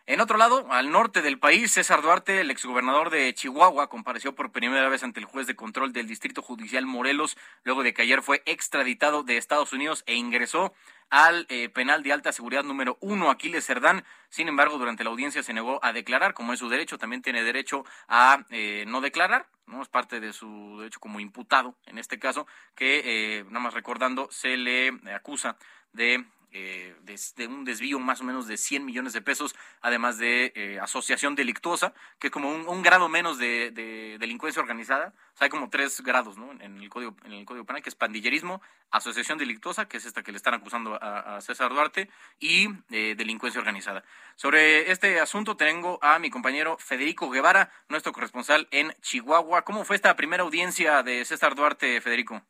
En 0.09 0.23
otro 0.23 0.39
lado, 0.39 0.73
al 0.73 0.91
norte 0.91 1.21
del 1.21 1.39
país, 1.39 1.71
César 1.71 2.01
Duarte, 2.01 2.41
el 2.41 2.51
exgobernador 2.51 3.11
de 3.11 3.35
Chihuahua, 3.35 3.91
compareció 3.91 4.35
por 4.35 4.53
primera 4.53 4.89
vez 4.89 5.03
ante 5.03 5.21
el 5.21 5.27
juez 5.27 5.47
de 5.47 5.55
control 5.55 5.93
del 5.93 6.07
Distrito 6.07 6.41
Judicial 6.41 6.87
Morelos, 6.87 7.37
luego 7.63 7.83
de 7.83 7.93
que 7.93 8.01
ayer 8.01 8.23
fue 8.23 8.43
extraditado 8.47 9.23
de 9.23 9.37
Estados 9.37 9.75
Unidos 9.75 10.05
e 10.07 10.15
ingresó 10.15 10.73
al 11.11 11.45
eh, 11.51 11.69
penal 11.69 12.03
de 12.03 12.15
alta 12.15 12.33
seguridad 12.33 12.65
número 12.65 12.97
uno, 13.03 13.31
Aquiles 13.31 13.67
Cerdán. 13.67 14.03
Sin 14.31 14.49
embargo, 14.49 14.79
durante 14.79 15.05
la 15.05 15.11
audiencia 15.11 15.43
se 15.43 15.53
negó 15.53 15.79
a 15.85 15.93
declarar, 15.93 16.33
como 16.33 16.55
es 16.55 16.59
su 16.61 16.71
derecho, 16.71 16.97
también 16.97 17.21
tiene 17.21 17.45
derecho 17.45 17.85
a 18.09 18.47
eh, 18.49 18.87
no 18.89 19.03
declarar, 19.03 19.47
no 19.67 19.83
es 19.83 19.89
parte 19.89 20.21
de 20.21 20.33
su 20.33 20.79
derecho 20.79 21.01
como 21.01 21.21
imputado, 21.21 21.77
en 21.85 21.99
este 21.99 22.19
caso, 22.19 22.47
que, 22.75 23.03
eh, 23.05 23.45
nada 23.49 23.61
más 23.61 23.75
recordando, 23.75 24.29
se 24.31 24.57
le 24.57 24.89
acusa 25.15 25.59
de 25.93 26.25
eh, 26.53 26.95
de, 27.03 27.47
un 27.47 27.65
desvío 27.65 27.99
más 27.99 28.21
o 28.21 28.25
menos 28.25 28.47
de 28.47 28.57
100 28.57 28.85
millones 28.85 29.13
de 29.13 29.21
pesos, 29.21 29.55
además 29.81 30.19
de 30.19 30.53
eh, 30.55 30.79
asociación 30.81 31.35
delictuosa, 31.35 31.93
que 32.19 32.29
es 32.29 32.33
como 32.33 32.51
un, 32.51 32.83
grado 32.83 33.09
menos 33.09 33.39
de, 33.39 33.71
delincuencia 34.19 34.63
organizada. 34.63 35.15
O 35.35 35.37
sea, 35.37 35.47
hay 35.47 35.51
como 35.51 35.69
tres 35.69 36.01
grados 36.01 36.39
¿no? 36.39 36.53
en, 36.53 36.79
el 36.79 36.89
código, 36.89 37.17
en 37.25 37.33
el 37.33 37.45
Código 37.45 37.65
Penal, 37.65 37.83
que 37.83 37.91
es 37.91 37.95
pandillerismo, 37.95 38.63
asociación 38.91 39.39
delictuosa, 39.39 39.89
que 39.89 39.99
es 39.99 40.07
esta 40.07 40.23
que 40.23 40.33
le 40.33 40.37
están 40.37 40.55
acusando 40.55 40.99
a, 41.01 41.41
César 41.41 41.71
Duarte, 41.71 42.09
y 42.39 42.69
eh, 42.91 43.15
delincuencia 43.17 43.61
organizada. 43.61 44.05
Sobre 44.37 44.91
este 44.91 45.21
asunto 45.21 45.57
tengo 45.57 45.99
a 46.03 46.19
mi 46.19 46.31
compañero 46.31 46.77
Federico 46.79 47.31
Guevara, 47.31 47.71
nuestro 47.89 48.13
corresponsal 48.13 48.69
en 48.71 48.95
Chihuahua. 49.03 49.63
¿Cómo 49.63 49.85
fue 49.85 49.97
esta 49.97 50.17
primera 50.17 50.43
audiencia 50.43 51.03
de 51.03 51.25
César 51.25 51.55
Duarte, 51.55 52.01
Federico? 52.01 52.43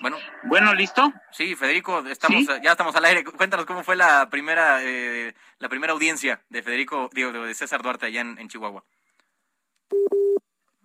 Bueno, 0.00 0.16
bueno, 0.44 0.72
listo. 0.72 1.12
Sí, 1.30 1.54
Federico, 1.54 1.98
estamos 2.06 2.46
ya 2.62 2.72
estamos 2.72 2.96
al 2.96 3.04
aire. 3.04 3.22
Cuéntanos 3.22 3.66
cómo 3.66 3.84
fue 3.84 3.96
la 3.96 4.30
primera 4.30 4.82
eh, 4.82 5.34
la 5.58 5.68
primera 5.68 5.92
audiencia 5.92 6.40
de 6.48 6.62
Federico, 6.62 7.10
digo, 7.12 7.32
de 7.32 7.54
César 7.54 7.82
Duarte 7.82 8.06
allá 8.06 8.22
en, 8.22 8.48
Chihuahua. 8.48 8.82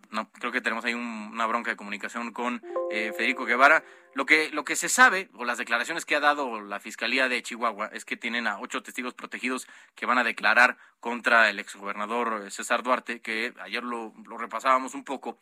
No, 0.09 0.29
creo 0.31 0.51
que 0.51 0.59
tenemos 0.59 0.83
ahí 0.83 0.93
una 0.93 1.45
bronca 1.45 1.71
de 1.71 1.77
comunicación 1.77 2.33
con 2.33 2.61
eh, 2.91 3.13
Federico 3.15 3.45
Guevara. 3.45 3.85
Lo 4.15 4.25
que, 4.25 4.49
lo 4.51 4.65
que 4.65 4.75
se 4.75 4.89
sabe, 4.89 5.29
o 5.35 5.45
las 5.45 5.57
declaraciones 5.57 6.05
que 6.05 6.15
ha 6.15 6.21
dado 6.21 6.61
la 6.61 6.79
Fiscalía 6.81 7.29
de 7.29 7.41
Chihuahua, 7.41 7.89
es 7.93 8.05
que 8.05 8.15
tienen 8.17 8.47
a 8.47 8.59
ocho 8.59 8.83
testigos 8.83 9.13
protegidos 9.13 9.67
que 9.93 10.05
van 10.05 10.17
a 10.17 10.23
declarar 10.23 10.77
contra 10.99 11.49
el 11.49 11.59
exgobernador 11.59 12.43
eh, 12.45 12.51
César 12.51 12.83
Duarte, 12.83 13.21
que 13.21 13.53
ayer 13.61 13.83
lo, 13.83 14.13
lo 14.25 14.37
repasábamos 14.37 14.93
un 14.93 15.05
poco 15.05 15.37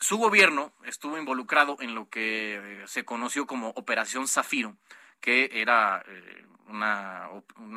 su 0.00 0.18
gobierno 0.18 0.72
estuvo 0.84 1.18
involucrado 1.18 1.76
en 1.80 1.94
lo 1.94 2.08
que 2.08 2.56
eh, 2.56 2.84
se 2.86 3.04
conoció 3.04 3.46
como 3.46 3.70
Operación 3.70 4.28
Zafiro, 4.28 4.76
que 5.20 5.50
era 5.52 6.02
eh, 6.06 6.44
una, 6.68 7.28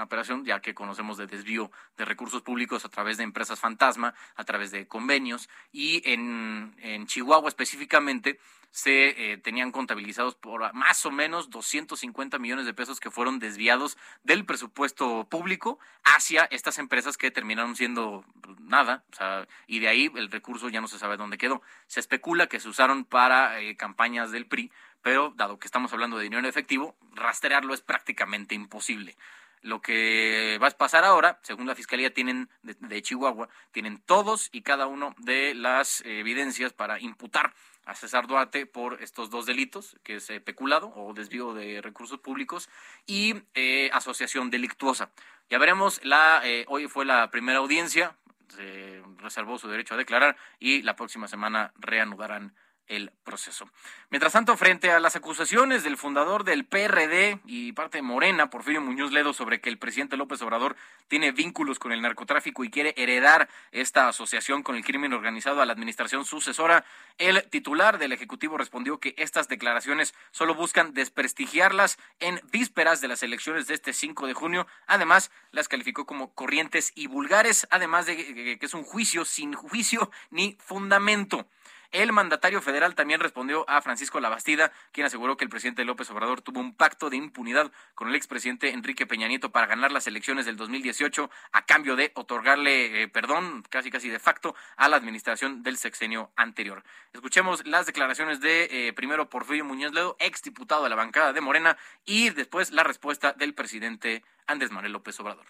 operación 0.04 0.46
ya 0.46 0.60
que 0.60 0.74
conocemos 0.74 1.18
de 1.18 1.28
desvío 1.28 1.72
de 1.98 2.06
recursos 2.06 2.42
públicos 2.42 2.86
a 2.86 2.90
través 2.90 3.18
de 3.18 3.24
empresas 3.24 3.60
fantasma, 3.60 4.14
a 4.36 4.44
través 4.44 4.72
de 4.72 4.88
convenios, 4.88 5.50
y 5.72 6.02
en, 6.10 6.76
en 6.80 7.08
Chihuahua 7.08 7.50
específicamente 7.50 8.40
se 8.72 9.34
eh, 9.34 9.38
tenían 9.38 9.72
contabilizados 9.72 10.36
por 10.36 10.74
más 10.74 11.06
o 11.06 11.12
menos 11.12 11.50
250 11.50 12.40
millones 12.40 12.66
de 12.66 12.74
pesos 12.74 13.00
que 13.00 13.12
fueron 13.12 13.38
desviados 13.38 13.98
del 14.24 14.46
presupuesto 14.46 15.28
público 15.30 15.78
hacia 16.04 16.46
estas 16.46 16.80
empresas 16.80 17.18
que 17.18 17.32
terminaron 17.32 17.76
siendo 17.76 18.24
pues, 18.42 18.60
nada, 18.62 19.04
o 19.12 19.16
sea, 19.16 19.48
y 19.68 19.80
de 19.80 19.90
ahí 19.90 20.12
el 20.16 20.32
recurso 20.32 20.70
ya 20.70 20.80
no 20.80 20.88
se 20.88 20.98
sabe 20.98 21.18
dónde 21.18 21.38
quedó. 21.38 21.62
Se 21.88 22.00
especula 22.00 22.48
que 22.48 22.62
se 22.62 22.70
usaron 22.70 23.04
para 23.04 23.60
eh, 23.60 23.76
campañas 23.76 24.32
del 24.32 24.48
PRI, 24.48 24.72
pero 25.02 25.34
dado 25.36 25.60
que 25.60 25.68
estamos 25.68 25.92
hablando 25.94 26.18
de 26.18 26.24
dinero 26.24 26.40
en 26.40 26.46
efectivo, 26.46 26.96
rastrearlo 27.14 27.74
es 27.74 27.82
prácticamente 27.82 28.56
imposible. 28.56 29.18
Lo 29.62 29.80
que 29.80 30.58
va 30.62 30.68
a 30.68 30.72
pasar 30.72 31.04
ahora, 31.04 31.40
según 31.44 31.68
la 31.68 31.76
Fiscalía 31.76 32.12
tienen 32.12 32.50
de 32.64 33.02
Chihuahua, 33.02 33.48
tienen 33.72 34.00
todos 34.00 34.50
y 34.52 34.64
cada 34.64 34.88
uno 34.88 35.14
de 35.20 35.54
las 35.54 36.02
evidencias 36.02 36.74
para 36.74 37.00
imputar 37.00 37.54
a 37.86 37.94
César 37.94 38.26
Duarte 38.26 38.66
por 38.66 39.02
estos 39.04 39.30
dos 39.30 39.46
delitos, 39.46 39.98
que 40.04 40.16
es 40.16 40.30
eh, 40.32 40.40
peculado 40.40 40.92
o 40.96 41.14
desvío 41.14 41.54
de 41.54 41.82
recursos 41.82 42.20
públicos 42.20 42.70
y 43.06 43.36
eh, 43.54 43.90
asociación 43.94 44.50
delictuosa. 44.50 45.12
Ya 45.50 45.60
veremos, 45.60 46.04
la, 46.04 46.42
eh, 46.44 46.66
hoy 46.68 46.88
fue 46.88 47.06
la 47.06 47.30
primera 47.30 47.60
audiencia, 47.60 48.16
se 48.48 49.04
reservó 49.18 49.58
su 49.58 49.68
derecho 49.68 49.94
a 49.94 49.98
declarar 49.98 50.38
y 50.60 50.82
la 50.82 50.96
próxima 50.96 51.28
semana 51.28 51.72
reanudarán 51.78 52.56
el 52.88 53.12
proceso. 53.24 53.70
Mientras 54.10 54.34
tanto, 54.34 54.58
frente 54.58 54.92
a 54.92 55.00
las 55.00 55.16
acusaciones 55.16 55.84
del 55.84 55.98
fundador 55.98 56.44
del 56.44 56.66
PRD 56.66 57.40
y 57.46 57.72
parte 57.74 58.00
de 58.00 58.02
Morena, 58.02 58.50
Porfirio 58.50 58.82
Muñoz 58.82 59.12
Ledo, 59.12 59.34
sobre 59.34 59.62
que 59.62 59.70
el 59.70 59.78
presidente 59.78 60.18
López 60.18 60.42
Obrador 60.42 60.76
tiene 61.08 61.32
vínculos 61.32 61.80
con 61.80 61.92
el 61.92 62.02
narcotráfico 62.02 62.64
y 62.64 62.70
quiere 62.70 62.94
heredar 62.98 63.50
esta 63.72 64.08
asociación 64.08 64.64
con 64.64 64.76
el 64.76 64.84
crimen 64.84 65.14
organizado 65.14 65.62
a 65.62 65.66
la 65.66 65.74
administración 65.74 66.26
sucesora, 66.26 66.86
el 67.18 67.44
titular 67.50 67.98
del 67.98 68.12
Ejecutivo 68.12 68.58
respondió 68.58 69.00
que 69.00 69.14
estas 69.18 69.48
declaraciones 69.48 70.14
solo 70.32 70.56
buscan 70.56 70.94
desprestigiarlas 70.94 71.98
en 72.20 72.42
vísperas 72.52 73.02
de 73.02 73.08
las 73.08 73.24
elecciones 73.24 73.68
de 73.68 73.76
este 73.76 73.94
5 73.94 74.28
de 74.28 74.34
junio. 74.34 74.68
Además, 74.88 75.32
las 75.52 75.68
calificó 75.68 76.06
como 76.06 76.34
corrientes 76.34 76.92
y 76.96 77.08
vulgares, 77.08 77.68
además 77.70 78.06
de 78.06 78.58
que 78.58 78.66
es 78.66 78.74
un 78.74 78.84
juicio 78.84 79.26
sin 79.26 79.54
juicio 79.54 80.12
ni 80.30 80.58
fundamento. 80.60 81.48
El 81.92 82.14
mandatario 82.14 82.62
federal 82.62 82.96
también 82.96 83.20
respondió 83.20 83.70
a 83.70 83.82
Francisco 83.82 84.22
Labastida, 84.22 84.72
quien 84.94 85.06
aseguró 85.06 85.36
que 85.36 85.44
el 85.44 85.50
presidente 85.50 85.84
López 85.84 86.10
Obrador 86.10 86.42
tuvo 86.42 86.62
un 86.62 86.74
pacto 86.74 87.10
de 87.10 87.18
impunidad 87.18 87.70
con 87.96 88.08
el 88.08 88.16
expresidente 88.16 88.72
Enrique 88.72 89.06
Peña 89.06 89.28
Nieto 89.28 89.52
para 89.52 89.68
ganar 89.68 89.92
las 89.92 90.08
elecciones 90.08 90.46
del 90.46 90.56
2018 90.56 91.30
a 91.52 91.66
cambio 91.66 91.98
de 91.98 92.14
otorgarle 92.16 93.04
eh, 93.04 93.08
perdón, 93.10 93.64
casi 93.70 93.92
casi 93.92 94.08
de 94.08 94.20
facto, 94.20 94.56
a 94.78 94.88
la 94.88 94.96
administración 94.96 95.64
del 95.64 95.78
sexenio 95.78 96.32
anterior. 96.38 96.84
Escuchemos 97.12 97.68
las 97.68 97.86
declaraciones 97.86 98.40
de 98.40 98.88
eh, 98.88 98.94
primero 98.94 99.30
Porfirio 99.30 99.66
Muñoz 99.66 99.94
Ledo, 99.94 100.16
exdiputado 100.20 100.84
de 100.84 100.90
la 100.90 100.96
bancada 100.96 101.34
de 101.34 101.42
Morena, 101.42 101.78
y 102.06 102.30
después 102.30 102.72
la 102.72 102.84
respuesta 102.84 103.34
del 103.34 103.54
presidente 103.54 104.24
Andrés 104.48 104.72
Manuel 104.72 104.94
López 104.94 105.20
Obrador. 105.20 105.46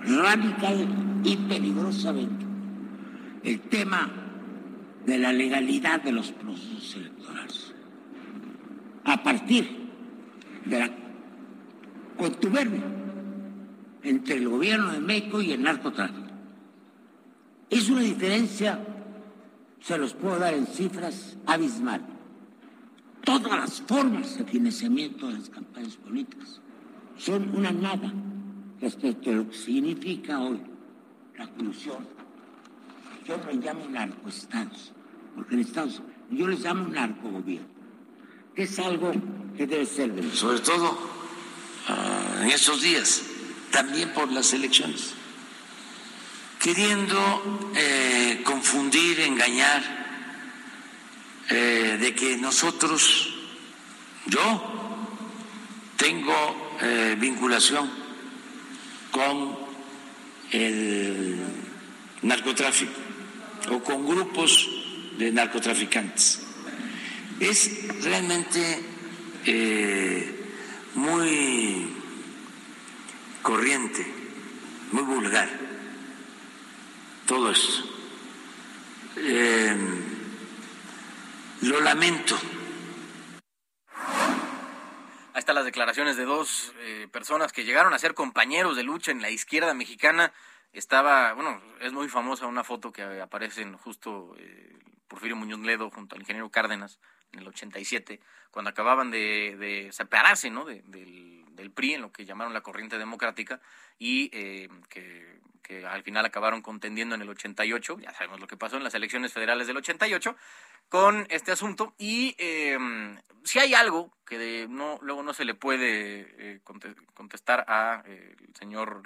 Radical 0.00 0.86
y 1.24 1.36
peligrosamente 1.36 2.44
el 3.42 3.60
tema 3.68 4.25
de 5.06 5.18
la 5.18 5.32
legalidad 5.32 6.02
de 6.02 6.12
los 6.12 6.32
procesos 6.32 6.96
electorales. 6.96 7.74
A 9.04 9.22
partir 9.22 9.86
de 10.64 10.78
la 10.78 10.90
contubernio 12.16 12.82
entre 14.02 14.36
el 14.36 14.48
gobierno 14.48 14.92
de 14.92 15.00
México 15.00 15.40
y 15.40 15.52
el 15.52 15.62
narcotráfico. 15.62 16.26
Es 17.68 17.90
una 17.90 18.00
diferencia, 18.00 18.84
se 19.80 19.98
los 19.98 20.14
puedo 20.14 20.38
dar 20.38 20.54
en 20.54 20.66
cifras 20.66 21.36
abismal. 21.46 22.02
Todas 23.24 23.52
las 23.52 23.80
formas 23.82 24.38
de 24.38 24.44
financiamiento 24.44 25.26
de 25.26 25.34
las 25.34 25.50
campañas 25.50 25.96
políticas 25.96 26.60
son 27.16 27.54
una 27.56 27.72
nada 27.72 28.12
respecto 28.80 29.30
a 29.30 29.34
lo 29.34 29.48
que 29.50 29.56
significa 29.56 30.40
hoy 30.40 30.60
la 31.36 31.48
corrupción. 31.48 32.15
Yo 33.26 33.36
lo 33.38 33.52
llamo 33.52 33.88
narcoestados 33.88 34.92
porque 35.34 35.54
en 35.54 35.60
Estados 35.60 35.98
Unidos 35.98 36.16
yo 36.30 36.48
les 36.48 36.60
llamo 36.60 36.88
narcogobierno, 36.88 37.68
que 38.54 38.62
es 38.64 38.78
algo 38.78 39.12
que 39.56 39.66
debe 39.66 39.86
ser 39.86 40.12
de 40.12 40.34
Sobre 40.34 40.60
todo 40.60 40.92
uh, 41.88 42.42
en 42.42 42.50
estos 42.50 42.82
días, 42.82 43.22
también 43.70 44.10
por 44.10 44.32
las 44.32 44.52
elecciones, 44.52 45.14
queriendo 46.60 47.72
eh, 47.76 48.40
confundir, 48.44 49.20
engañar, 49.20 49.82
eh, 51.50 51.98
de 52.00 52.14
que 52.14 52.36
nosotros, 52.38 53.34
yo, 54.26 55.12
tengo 55.96 56.76
eh, 56.80 57.16
vinculación 57.18 57.88
con 59.12 59.56
el 60.50 61.38
narcotráfico 62.22 63.05
o 63.70 63.82
con 63.82 64.06
grupos 64.06 64.68
de 65.18 65.32
narcotraficantes. 65.32 66.42
Es 67.40 68.02
realmente 68.02 68.82
eh, 69.44 70.52
muy 70.94 71.92
corriente, 73.42 74.06
muy 74.92 75.02
vulgar 75.02 75.48
todo 77.26 77.50
esto. 77.50 77.84
Eh, 79.16 79.76
lo 81.62 81.80
lamento. 81.80 82.38
Ahí 85.32 85.40
están 85.40 85.56
las 85.56 85.64
declaraciones 85.64 86.16
de 86.16 86.24
dos 86.24 86.72
eh, 86.78 87.08
personas 87.12 87.52
que 87.52 87.64
llegaron 87.64 87.92
a 87.92 87.98
ser 87.98 88.14
compañeros 88.14 88.76
de 88.76 88.84
lucha 88.84 89.10
en 89.10 89.20
la 89.20 89.30
izquierda 89.30 89.74
mexicana. 89.74 90.32
Estaba, 90.76 91.32
bueno, 91.32 91.58
es 91.80 91.94
muy 91.94 92.06
famosa 92.10 92.46
una 92.46 92.62
foto 92.62 92.92
que 92.92 93.02
aparece 93.22 93.64
justo 93.82 94.34
eh, 94.36 94.78
Porfirio 95.08 95.34
Muñoz 95.34 95.60
Ledo 95.60 95.90
junto 95.90 96.14
al 96.14 96.20
ingeniero 96.20 96.50
Cárdenas 96.50 97.00
en 97.32 97.38
el 97.38 97.48
87, 97.48 98.20
cuando 98.50 98.68
acababan 98.68 99.10
de, 99.10 99.88
separarse 99.92 100.50
¿no? 100.50 100.66
del, 100.66 101.45
del, 101.56 101.70
PRI 101.70 101.94
en 101.94 102.02
lo 102.02 102.12
que 102.12 102.24
llamaron 102.24 102.54
la 102.54 102.60
corriente 102.60 102.98
democrática 102.98 103.60
y 103.98 104.30
eh, 104.32 104.68
que, 104.88 105.36
al 105.84 106.04
final 106.04 106.24
acabaron 106.24 106.62
contendiendo 106.62 107.16
en 107.16 107.22
el 107.22 107.28
88, 107.28 107.98
ya 107.98 108.14
sabemos 108.14 108.38
lo 108.38 108.46
que 108.46 108.56
pasó 108.56 108.76
en 108.76 108.84
las 108.84 108.94
elecciones 108.94 109.32
federales 109.32 109.66
del 109.66 109.76
88, 109.76 110.36
con 110.88 111.26
este 111.28 111.50
asunto 111.50 111.92
y 111.98 112.36
eh, 112.38 112.78
si 113.42 113.58
hay 113.58 113.74
algo 113.74 114.12
que 114.24 114.68
no 114.68 115.00
luego 115.02 115.24
no 115.24 115.34
se 115.34 115.44
le 115.44 115.54
puede 115.54 116.54
eh, 116.54 116.60
contestar 117.14 117.64
a 117.66 118.04
el 118.06 118.54
señor 118.54 119.02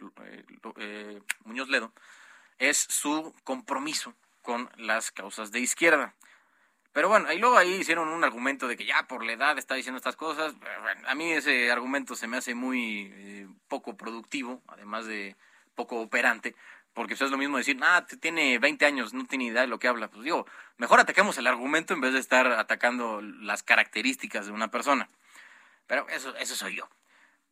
Muñoz 1.44 1.70
Ledo 1.70 1.92
es 2.58 2.76
su 2.76 3.34
compromiso 3.42 4.14
con 4.42 4.70
las 4.76 5.10
causas 5.10 5.50
de 5.50 5.60
izquierda. 5.60 6.14
Pero 6.92 7.08
bueno, 7.08 7.32
y 7.32 7.38
luego 7.38 7.56
ahí 7.56 7.74
hicieron 7.74 8.08
un 8.08 8.24
argumento 8.24 8.66
de 8.66 8.76
que 8.76 8.84
ya 8.84 9.06
por 9.06 9.24
la 9.24 9.32
edad 9.32 9.58
está 9.58 9.74
diciendo 9.76 9.98
estas 9.98 10.16
cosas. 10.16 10.54
a 11.06 11.14
mí 11.14 11.32
ese 11.32 11.70
argumento 11.70 12.16
se 12.16 12.26
me 12.26 12.36
hace 12.36 12.54
muy 12.54 13.10
eh, 13.14 13.48
poco 13.68 13.96
productivo, 13.96 14.62
además 14.66 15.06
de 15.06 15.36
poco 15.76 16.00
operante, 16.00 16.56
porque 16.92 17.14
eso 17.14 17.24
es 17.24 17.30
lo 17.30 17.38
mismo 17.38 17.58
decir, 17.58 17.78
ah, 17.82 18.06
tiene 18.20 18.58
20 18.58 18.84
años, 18.86 19.14
no 19.14 19.24
tiene 19.24 19.44
idea 19.44 19.62
de 19.62 19.68
lo 19.68 19.78
que 19.78 19.88
habla. 19.88 20.08
Pues 20.08 20.24
digo, 20.24 20.46
mejor 20.78 20.98
atacamos 21.00 21.38
el 21.38 21.46
argumento 21.46 21.94
en 21.94 22.00
vez 22.00 22.12
de 22.12 22.18
estar 22.18 22.46
atacando 22.48 23.22
las 23.22 23.62
características 23.62 24.46
de 24.46 24.52
una 24.52 24.68
persona. 24.68 25.08
Pero 25.86 26.08
eso, 26.08 26.34
eso 26.36 26.56
soy 26.56 26.76
yo. 26.76 26.88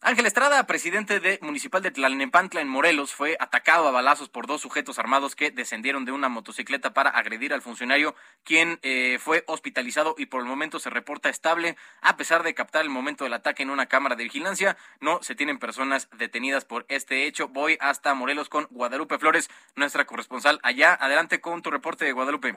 Ángel 0.00 0.26
Estrada, 0.26 0.64
presidente 0.68 1.18
de, 1.18 1.40
municipal 1.42 1.82
de 1.82 1.90
Tlalnepantla 1.90 2.60
en 2.60 2.68
Morelos, 2.68 3.12
fue 3.12 3.36
atacado 3.40 3.88
a 3.88 3.90
balazos 3.90 4.28
por 4.28 4.46
dos 4.46 4.60
sujetos 4.60 5.00
armados 5.00 5.34
que 5.34 5.50
descendieron 5.50 6.04
de 6.04 6.12
una 6.12 6.28
motocicleta 6.28 6.94
para 6.94 7.10
agredir 7.10 7.52
al 7.52 7.62
funcionario, 7.62 8.14
quien 8.44 8.78
eh, 8.82 9.18
fue 9.20 9.42
hospitalizado 9.48 10.14
y 10.16 10.26
por 10.26 10.40
el 10.40 10.46
momento 10.46 10.78
se 10.78 10.88
reporta 10.88 11.28
estable. 11.28 11.76
A 12.00 12.16
pesar 12.16 12.44
de 12.44 12.54
captar 12.54 12.82
el 12.82 12.90
momento 12.90 13.24
del 13.24 13.32
ataque 13.32 13.64
en 13.64 13.70
una 13.70 13.86
cámara 13.86 14.14
de 14.14 14.22
vigilancia, 14.22 14.76
no 15.00 15.20
se 15.20 15.34
tienen 15.34 15.58
personas 15.58 16.08
detenidas 16.16 16.64
por 16.64 16.86
este 16.88 17.26
hecho. 17.26 17.48
Voy 17.48 17.76
hasta 17.80 18.14
Morelos 18.14 18.48
con 18.48 18.68
Guadalupe 18.70 19.18
Flores, 19.18 19.50
nuestra 19.74 20.06
corresponsal 20.06 20.60
allá. 20.62 20.94
Adelante 20.94 21.40
con 21.40 21.60
tu 21.60 21.72
reporte 21.72 22.04
de 22.04 22.12
Guadalupe. 22.12 22.56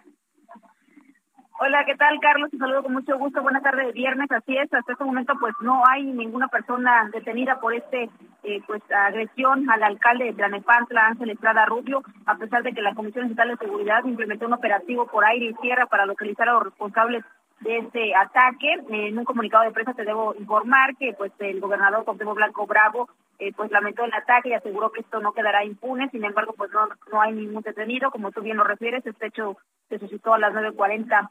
Hola, 1.63 1.85
¿qué 1.85 1.95
tal, 1.95 2.19
Carlos? 2.19 2.49
Te 2.49 2.57
saludo 2.57 2.81
con 2.81 2.93
mucho 2.93 3.19
gusto. 3.19 3.43
Buenas 3.43 3.61
tardes 3.61 3.85
de 3.85 3.91
viernes. 3.91 4.31
Así 4.31 4.57
es, 4.57 4.73
hasta 4.73 4.93
este 4.93 5.03
momento 5.03 5.33
pues 5.39 5.53
no 5.61 5.83
hay 5.87 6.05
ninguna 6.05 6.47
persona 6.47 7.07
detenida 7.13 7.59
por 7.59 7.75
este 7.75 8.09
eh, 8.41 8.63
pues 8.65 8.81
agresión 8.91 9.69
al 9.69 9.83
alcalde 9.83 10.25
de 10.25 10.33
Tlanepantla, 10.33 11.05
Ángel 11.05 11.29
Estrada 11.29 11.67
Rubio, 11.67 12.01
a 12.25 12.35
pesar 12.37 12.63
de 12.63 12.73
que 12.73 12.81
la 12.81 12.95
Comisión 12.95 13.25
Estatal 13.25 13.49
de 13.49 13.57
Seguridad 13.57 14.03
implementó 14.05 14.47
un 14.47 14.53
operativo 14.53 15.05
por 15.05 15.23
aire 15.23 15.51
y 15.51 15.53
tierra 15.61 15.85
para 15.85 16.07
localizar 16.07 16.49
a 16.49 16.53
los 16.53 16.63
responsables 16.63 17.23
de 17.59 17.77
este 17.77 18.15
ataque. 18.15 18.81
En 18.89 19.19
un 19.19 19.23
comunicado 19.25 19.63
de 19.63 19.71
prensa 19.71 19.93
te 19.93 20.03
debo 20.03 20.33
informar 20.33 20.95
que 20.97 21.13
pues 21.13 21.31
el 21.37 21.59
gobernador 21.59 22.05
Cuauhtémoc 22.05 22.37
Blanco 22.37 22.65
Bravo 22.65 23.07
eh, 23.37 23.53
pues 23.55 23.69
lamentó 23.69 24.03
el 24.03 24.13
ataque 24.15 24.49
y 24.49 24.53
aseguró 24.53 24.91
que 24.91 25.01
esto 25.01 25.19
no 25.19 25.31
quedará 25.31 25.63
impune. 25.63 26.09
Sin 26.09 26.25
embargo, 26.25 26.55
pues 26.57 26.71
no, 26.71 26.87
no 27.11 27.21
hay 27.21 27.33
ningún 27.33 27.61
detenido. 27.61 28.09
Como 28.09 28.31
tú 28.31 28.41
bien 28.41 28.57
lo 28.57 28.63
refieres, 28.63 29.05
este 29.05 29.27
hecho 29.27 29.57
se 29.89 29.99
suscitó 29.99 30.33
a 30.33 30.39
las 30.39 30.53
9.40 30.53 31.29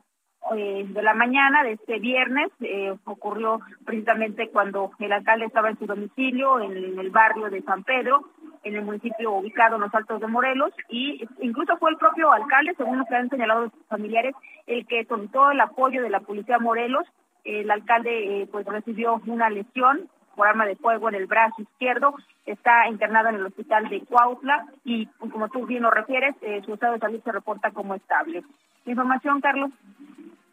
eh, 0.57 0.85
de 0.89 1.03
la 1.03 1.15
mañana 1.15 1.63
de 1.63 1.73
este 1.73 1.99
viernes 1.99 2.51
eh, 2.61 2.93
ocurrió 3.05 3.61
precisamente 3.85 4.49
cuando 4.49 4.91
el 4.99 5.13
alcalde 5.13 5.47
estaba 5.47 5.71
en 5.71 5.79
su 5.79 5.87
domicilio 5.87 6.61
en, 6.61 6.99
el 6.99 7.11
barrio 7.11 7.51
de 7.51 7.63
San 7.63 7.85
Pedro, 7.85 8.25
en 8.65 8.75
el 8.75 8.85
municipio 8.85 9.33
ubicado 9.33 9.77
en 9.77 9.83
los 9.83 9.95
Altos 9.95 10.21
de 10.21 10.27
Morelos, 10.27 10.73
y 10.89 11.25
incluso 11.41 11.77
fue 11.79 11.91
el 11.91 11.99
propio 11.99 12.33
alcalde, 12.33 12.75
según 12.77 12.99
lo 12.99 13.05
que 13.05 13.15
han 13.15 13.29
señalado 13.29 13.71
sus 13.71 13.87
familiares, 13.87 14.35
el 14.67 14.87
que 14.87 15.05
solicitó 15.05 15.51
el 15.51 15.61
apoyo 15.61 16.03
de 16.03 16.11
la 16.11 16.21
policía 16.21 16.59
Morelos. 16.59 17.07
El 17.45 17.71
alcalde 17.71 18.43
eh, 18.43 18.49
pues 18.51 18.67
recibió 18.67 19.21
una 19.27 19.51
lesión 19.51 20.09
por 20.35 20.47
arma 20.47 20.67
de 20.67 20.77
fuego 20.77 21.09
en 21.09 21.15
el 21.15 21.27
brazo 21.27 21.63
izquierdo, 21.63 22.15
está 22.47 22.89
internado 22.89 23.29
en 23.29 23.37
el 23.37 23.47
hospital 23.47 23.89
de 23.89 24.01
Cuautla 24.03 24.67
y 24.85 25.07
como 25.19 25.49
tú 25.49 25.67
bien 25.67 25.83
lo 25.83 25.91
refieres, 25.91 26.35
su 26.65 26.75
estado 26.75 26.95
de 26.95 27.01
salud 27.01 27.21
se 27.23 27.33
reporta 27.33 27.71
como 27.71 27.95
estable. 27.95 28.43
Información, 28.87 29.41
Carlos. 29.41 29.71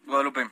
Guadalupe. 0.06 0.50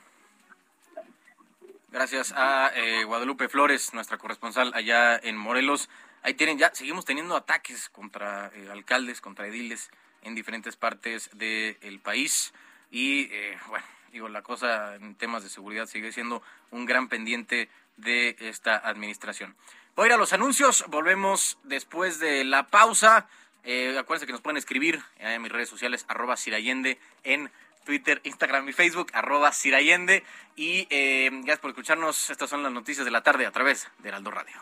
Gracias 1.96 2.34
a 2.36 2.72
eh, 2.74 3.04
Guadalupe 3.04 3.48
Flores, 3.48 3.94
nuestra 3.94 4.18
corresponsal 4.18 4.70
allá 4.74 5.16
en 5.16 5.36
Morelos. 5.36 5.88
Ahí 6.22 6.34
tienen 6.34 6.58
ya, 6.58 6.70
seguimos 6.74 7.04
teniendo 7.04 7.36
ataques 7.36 7.88
contra 7.88 8.50
eh, 8.54 8.68
alcaldes, 8.70 9.20
contra 9.20 9.46
ediles 9.46 9.90
en 10.22 10.34
diferentes 10.34 10.76
partes 10.76 11.30
del 11.38 12.00
país. 12.00 12.52
Y 12.90 13.28
eh, 13.32 13.56
bueno, 13.68 13.86
digo, 14.12 14.28
la 14.28 14.42
cosa 14.42 14.96
en 14.96 15.14
temas 15.14 15.42
de 15.42 15.48
seguridad 15.48 15.86
sigue 15.86 16.12
siendo 16.12 16.42
un 16.70 16.84
gran 16.84 17.08
pendiente 17.08 17.70
de 17.96 18.36
esta 18.40 18.76
administración. 18.76 19.56
Voy 19.94 20.04
a 20.04 20.06
ir 20.08 20.12
a 20.12 20.16
los 20.18 20.32
anuncios, 20.32 20.84
volvemos 20.88 21.58
después 21.64 22.18
de 22.18 22.44
la 22.44 22.66
pausa. 22.66 23.28
Eh, 23.64 23.96
acuérdense 23.98 24.26
que 24.26 24.32
nos 24.32 24.42
pueden 24.42 24.58
escribir 24.58 25.02
en 25.18 25.40
mis 25.40 25.50
redes 25.50 25.68
sociales, 25.68 26.04
arroba 26.08 26.36
Sirayende 26.36 26.98
en 27.24 27.50
Twitter, 27.84 28.20
Instagram 28.24 28.68
y 28.68 28.72
Facebook, 28.72 29.10
arroba 29.14 29.52
Sirayende. 29.52 30.24
Y 30.54 30.86
eh, 30.90 31.30
gracias 31.32 31.60
por 31.60 31.70
escucharnos. 31.70 32.30
Estas 32.30 32.50
son 32.50 32.62
las 32.62 32.72
noticias 32.72 33.04
de 33.04 33.10
la 33.10 33.22
tarde 33.22 33.46
a 33.46 33.52
través 33.52 33.88
de 33.98 34.08
Heraldo 34.08 34.30
Radio. 34.30 34.60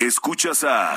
Escuchas 0.00 0.64
a 0.64 0.96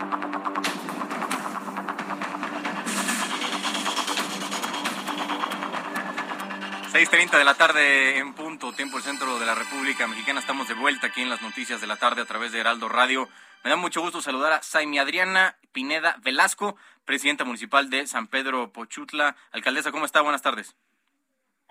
Seis 6.91 7.09
treinta 7.09 7.37
de 7.37 7.45
la 7.45 7.53
tarde 7.53 8.17
en 8.17 8.33
punto, 8.33 8.73
tiempo 8.73 8.97
el 8.97 9.03
centro 9.03 9.39
de 9.39 9.45
la 9.45 9.55
República 9.55 10.07
Mexicana. 10.07 10.41
Estamos 10.41 10.67
de 10.67 10.73
vuelta 10.73 11.07
aquí 11.07 11.21
en 11.21 11.29
las 11.29 11.41
noticias 11.41 11.79
de 11.79 11.87
la 11.87 11.95
tarde 11.95 12.21
a 12.21 12.25
través 12.25 12.51
de 12.51 12.59
Heraldo 12.59 12.89
Radio. 12.89 13.29
Me 13.63 13.69
da 13.69 13.77
mucho 13.77 14.01
gusto 14.01 14.21
saludar 14.21 14.51
a 14.51 14.61
Saimi 14.61 14.99
Adriana 14.99 15.55
Pineda 15.71 16.17
Velasco, 16.21 16.75
presidenta 17.05 17.45
municipal 17.45 17.89
de 17.89 18.07
San 18.07 18.27
Pedro 18.27 18.73
Pochutla. 18.73 19.37
Alcaldesa, 19.53 19.93
¿cómo 19.93 20.03
está? 20.03 20.19
Buenas 20.19 20.41
tardes. 20.41 20.75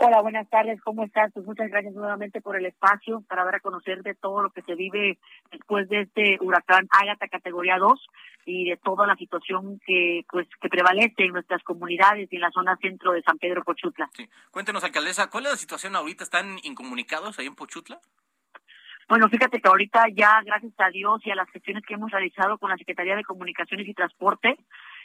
Hola, 0.02 0.22
buenas 0.22 0.48
tardes, 0.48 0.80
¿cómo 0.80 1.04
estás? 1.04 1.30
Pues 1.34 1.44
muchas 1.44 1.68
gracias 1.68 1.92
nuevamente 1.92 2.40
por 2.40 2.56
el 2.56 2.64
espacio 2.64 3.22
para 3.28 3.44
dar 3.44 3.56
a 3.56 3.60
conocer 3.60 4.02
de 4.02 4.14
todo 4.14 4.40
lo 4.40 4.48
que 4.48 4.62
se 4.62 4.74
vive 4.74 5.18
después 5.50 5.90
de 5.90 6.00
este 6.00 6.38
huracán 6.40 6.88
Ágata 6.90 7.28
categoría 7.28 7.76
2 7.76 8.08
y 8.46 8.70
de 8.70 8.78
toda 8.78 9.06
la 9.06 9.14
situación 9.16 9.78
que 9.84 10.24
pues 10.30 10.48
que 10.58 10.70
prevalece 10.70 11.24
en 11.24 11.34
nuestras 11.34 11.62
comunidades 11.64 12.32
y 12.32 12.36
en 12.36 12.40
la 12.40 12.50
zona 12.50 12.78
centro 12.80 13.12
de 13.12 13.20
San 13.20 13.36
Pedro 13.36 13.62
Pochutla. 13.62 14.08
Sí. 14.14 14.26
Cuéntenos, 14.50 14.82
alcaldesa, 14.84 15.28
¿cuál 15.28 15.44
es 15.44 15.50
la 15.52 15.58
situación 15.58 15.94
ahorita? 15.94 16.24
¿Están 16.24 16.56
incomunicados 16.62 17.38
ahí 17.38 17.44
en 17.44 17.54
Pochutla? 17.54 18.00
Bueno, 19.10 19.28
fíjate 19.28 19.60
que 19.60 19.66
ahorita 19.66 20.04
ya, 20.14 20.40
gracias 20.46 20.72
a 20.78 20.88
Dios 20.88 21.20
y 21.24 21.32
a 21.32 21.34
las 21.34 21.50
gestiones 21.50 21.82
que 21.84 21.94
hemos 21.94 22.12
realizado 22.12 22.58
con 22.58 22.70
la 22.70 22.76
Secretaría 22.76 23.16
de 23.16 23.24
Comunicaciones 23.24 23.88
y 23.88 23.92
Transporte, 23.92 24.56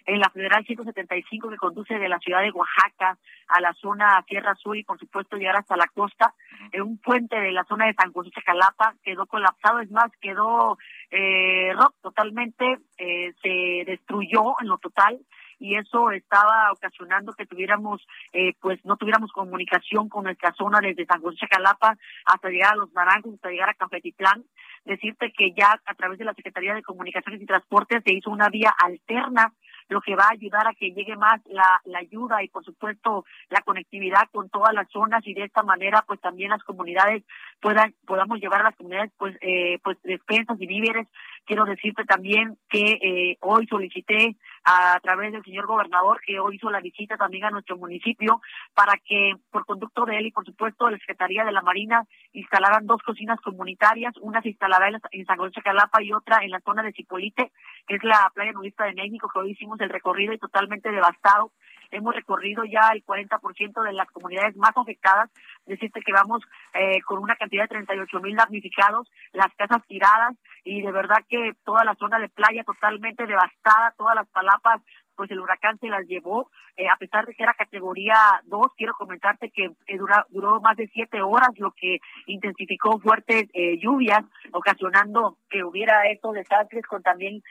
en 0.05 0.19
la 0.19 0.29
Federal 0.29 0.63
175 0.63 1.49
que 1.49 1.57
conduce 1.57 1.97
de 1.97 2.07
la 2.07 2.19
ciudad 2.19 2.43
de 2.43 2.51
Oaxaca 2.51 3.17
a 3.47 3.61
la 3.61 3.73
zona 3.73 4.23
Sierra 4.27 4.53
Sur 4.53 4.77
y 4.77 4.83
por 4.83 4.99
supuesto 4.99 5.37
llegar 5.37 5.55
hasta 5.55 5.75
la 5.75 5.87
costa. 5.87 6.35
en 6.71 6.83
un 6.83 6.99
puente 6.99 7.35
de 7.35 7.51
la 7.51 7.63
zona 7.63 7.87
de 7.87 7.95
San 7.95 8.13
José 8.13 8.29
Chacalapa 8.29 8.93
quedó 9.03 9.25
colapsado, 9.25 9.79
es 9.79 9.89
más, 9.89 10.11
quedó 10.21 10.77
eh, 11.09 11.73
rock 11.73 11.95
totalmente, 12.03 12.77
eh, 12.99 13.33
se 13.41 13.89
destruyó 13.89 14.53
en 14.61 14.67
lo 14.67 14.77
total 14.77 15.19
y 15.65 15.75
eso 15.75 16.11
estaba 16.11 16.71
ocasionando 16.71 17.33
que 17.33 17.47
tuviéramos, 17.47 18.05
eh, 18.33 18.53
pues 18.61 18.79
no 18.85 18.97
tuviéramos 18.97 19.31
comunicación 19.31 20.09
con 20.09 20.25
nuestra 20.25 20.53
zona 20.53 20.79
desde 20.79 21.07
San 21.07 21.21
José 21.21 21.37
Chacalapa 21.37 21.97
hasta 22.25 22.49
llegar 22.49 22.73
a 22.73 22.75
Los 22.75 22.93
Naranjos, 22.93 23.33
hasta 23.33 23.49
llegar 23.49 23.69
a 23.69 23.73
Cafetitlán. 23.73 24.43
Decirte 24.85 25.33
que 25.35 25.53
ya 25.53 25.81
a 25.83 25.93
través 25.95 26.19
de 26.19 26.25
la 26.25 26.35
Secretaría 26.35 26.75
de 26.75 26.83
Comunicaciones 26.83 27.41
y 27.41 27.47
Transportes 27.47 28.03
se 28.05 28.13
hizo 28.13 28.29
una 28.29 28.49
vía 28.49 28.69
alterna 28.77 29.53
lo 29.89 30.01
que 30.01 30.15
va 30.15 30.25
a 30.25 30.33
ayudar 30.33 30.67
a 30.67 30.73
que 30.73 30.91
llegue 30.91 31.15
más 31.15 31.41
la, 31.45 31.81
la 31.85 31.99
ayuda 31.99 32.43
y 32.43 32.47
por 32.47 32.63
supuesto 32.63 33.25
la 33.49 33.61
conectividad 33.61 34.29
con 34.31 34.49
todas 34.49 34.73
las 34.73 34.89
zonas 34.89 35.25
y 35.27 35.33
de 35.33 35.43
esta 35.43 35.63
manera 35.63 36.03
pues 36.07 36.19
también 36.21 36.49
las 36.49 36.63
comunidades 36.63 37.23
puedan 37.59 37.93
podamos 38.05 38.39
llevar 38.39 38.61
a 38.61 38.65
las 38.65 38.75
comunidades 38.75 39.11
pues 39.17 39.37
eh, 39.41 39.79
pues 39.83 39.97
despensas 40.03 40.59
y 40.59 40.65
víveres 40.65 41.07
quiero 41.45 41.65
decirte 41.65 42.03
también 42.05 42.57
que 42.69 42.99
eh, 43.01 43.37
hoy 43.41 43.67
solicité 43.67 44.35
a, 44.63 44.99
través 45.01 45.31
del 45.31 45.43
señor 45.43 45.67
gobernador 45.67 46.19
que 46.25 46.39
hoy 46.39 46.55
hizo 46.55 46.69
la 46.69 46.81
visita 46.81 47.17
también 47.17 47.45
a 47.45 47.51
nuestro 47.51 47.77
municipio 47.77 48.41
para 48.73 48.97
que 48.97 49.33
por 49.51 49.65
conducto 49.65 50.05
de 50.05 50.17
él 50.17 50.27
y 50.27 50.31
por 50.31 50.45
supuesto 50.45 50.85
de 50.85 50.93
la 50.93 50.97
Secretaría 50.97 51.45
de 51.45 51.51
la 51.51 51.61
Marina 51.61 52.03
instalaran 52.33 52.85
dos 52.85 53.01
cocinas 53.03 53.39
comunitarias, 53.41 54.13
una 54.21 54.41
se 54.41 54.49
instalará 54.49 54.89
en, 55.11 55.25
San 55.25 55.37
José 55.37 55.61
Calapa 55.61 56.01
y 56.01 56.13
otra 56.13 56.43
en 56.43 56.51
la 56.51 56.59
zona 56.61 56.83
de 56.83 56.93
Cipolite, 56.93 57.51
que 57.87 57.95
es 57.95 58.03
la 58.03 58.31
playa 58.33 58.51
nudista 58.51 58.85
de 58.85 58.93
México, 58.93 59.29
que 59.31 59.39
hoy 59.39 59.51
hicimos 59.51 59.79
el 59.81 59.89
recorrido 59.89 60.33
y 60.33 60.39
totalmente 60.39 60.91
devastado. 60.91 61.51
Hemos 61.95 62.13
recorrido 62.13 62.63
ya 62.65 62.89
el 62.93 63.03
40% 63.05 63.83
de 63.83 63.93
las 63.93 64.09
comunidades 64.11 64.55
más 64.57 64.71
afectadas. 64.75 65.29
Decirte 65.65 66.01
que 66.01 66.11
vamos 66.11 66.43
eh, 66.73 67.01
con 67.01 67.19
una 67.19 67.35
cantidad 67.35 67.63
de 67.63 67.69
38 67.69 68.19
mil 68.19 68.35
damnificados, 68.35 69.09
las 69.33 69.53
casas 69.55 69.81
tiradas 69.87 70.35
y 70.63 70.81
de 70.81 70.91
verdad 70.91 71.23
que 71.29 71.53
toda 71.63 71.83
la 71.83 71.95
zona 71.95 72.19
de 72.19 72.29
playa 72.29 72.63
totalmente 72.63 73.25
devastada, 73.25 73.93
todas 73.97 74.15
las 74.15 74.27
palapas 74.27 74.81
pues 75.15 75.31
el 75.31 75.39
huracán 75.39 75.79
se 75.79 75.87
las 75.87 76.05
llevó, 76.07 76.49
eh, 76.77 76.87
a 76.89 76.97
pesar 76.97 77.25
de 77.25 77.33
que 77.33 77.43
era 77.43 77.53
categoría 77.53 78.15
2, 78.45 78.67
quiero 78.77 78.93
comentarte 78.93 79.49
que 79.49 79.71
eh, 79.87 79.97
duró 80.29 80.61
más 80.61 80.77
de 80.77 80.87
siete 80.93 81.21
horas, 81.21 81.49
lo 81.57 81.71
que 81.71 81.99
intensificó 82.27 82.99
fuertes 82.99 83.45
eh, 83.53 83.77
lluvias, 83.79 84.23
ocasionando 84.51 85.37
que 85.49 85.63
hubiera 85.63 86.07
estos 86.09 86.33
desastres 86.33 86.85
con 86.85 87.01
también 87.01 87.41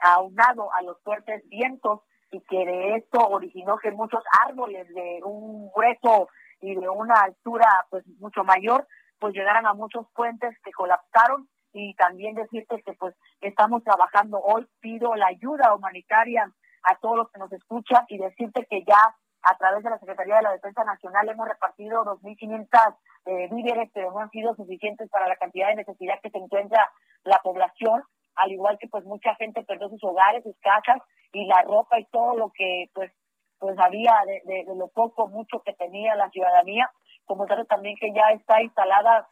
aunado 0.00 0.72
a 0.72 0.82
los 0.82 1.00
fuertes 1.02 1.42
vientos 1.48 2.00
y 2.30 2.40
que 2.40 2.58
de 2.58 2.96
esto 2.96 3.18
originó 3.28 3.78
que 3.78 3.90
muchos 3.92 4.22
árboles 4.46 4.88
de 4.88 5.20
un 5.24 5.70
grueso 5.72 6.28
y 6.60 6.74
de 6.74 6.88
una 6.88 7.22
altura 7.22 7.86
pues 7.90 8.04
mucho 8.18 8.44
mayor 8.44 8.86
pues 9.18 9.34
llegaran 9.34 9.66
a 9.66 9.74
muchos 9.74 10.06
puentes 10.14 10.56
que 10.64 10.72
colapsaron. 10.72 11.48
Y 11.72 11.94
también 11.94 12.34
decirte 12.34 12.82
que 12.82 12.94
pues 12.94 13.14
estamos 13.42 13.84
trabajando 13.84 14.40
hoy. 14.40 14.66
Pido 14.80 15.14
la 15.14 15.26
ayuda 15.26 15.74
humanitaria 15.74 16.50
a 16.82 16.96
todos 16.96 17.16
los 17.16 17.30
que 17.30 17.38
nos 17.38 17.52
escuchan 17.52 18.04
y 18.08 18.16
decirte 18.16 18.66
que 18.70 18.82
ya 18.84 19.14
a 19.42 19.56
través 19.58 19.84
de 19.84 19.90
la 19.90 19.98
Secretaría 19.98 20.36
de 20.36 20.42
la 20.42 20.52
Defensa 20.52 20.84
Nacional 20.84 21.28
hemos 21.28 21.46
repartido 21.46 22.04
2.500 22.04 22.96
eh, 23.26 23.48
víveres, 23.52 23.90
pero 23.92 24.10
no 24.10 24.20
han 24.20 24.30
sido 24.30 24.54
suficientes 24.54 25.08
para 25.10 25.28
la 25.28 25.36
cantidad 25.36 25.68
de 25.68 25.76
necesidad 25.76 26.20
que 26.22 26.30
se 26.30 26.38
encuentra 26.38 26.90
la 27.24 27.38
población, 27.42 28.02
al 28.36 28.52
igual 28.52 28.78
que 28.78 28.88
pues 28.88 29.04
mucha 29.04 29.34
gente 29.36 29.64
perdió 29.64 29.88
sus 29.88 30.02
hogares, 30.04 30.42
sus 30.42 30.56
casas 30.60 31.02
y 31.32 31.46
la 31.46 31.62
ropa 31.62 31.98
y 31.98 32.04
todo 32.06 32.36
lo 32.36 32.50
que 32.50 32.90
pues 32.94 33.12
pues 33.58 33.78
había 33.78 34.12
de, 34.26 34.64
de, 34.64 34.74
lo 34.74 34.88
poco, 34.88 35.28
mucho 35.28 35.62
que 35.64 35.72
tenía 35.72 36.14
la 36.14 36.28
ciudadanía, 36.28 36.90
como 37.24 37.46
tal 37.46 37.66
también 37.66 37.96
que 37.96 38.12
ya 38.12 38.28
está 38.34 38.62
instalada 38.62 39.28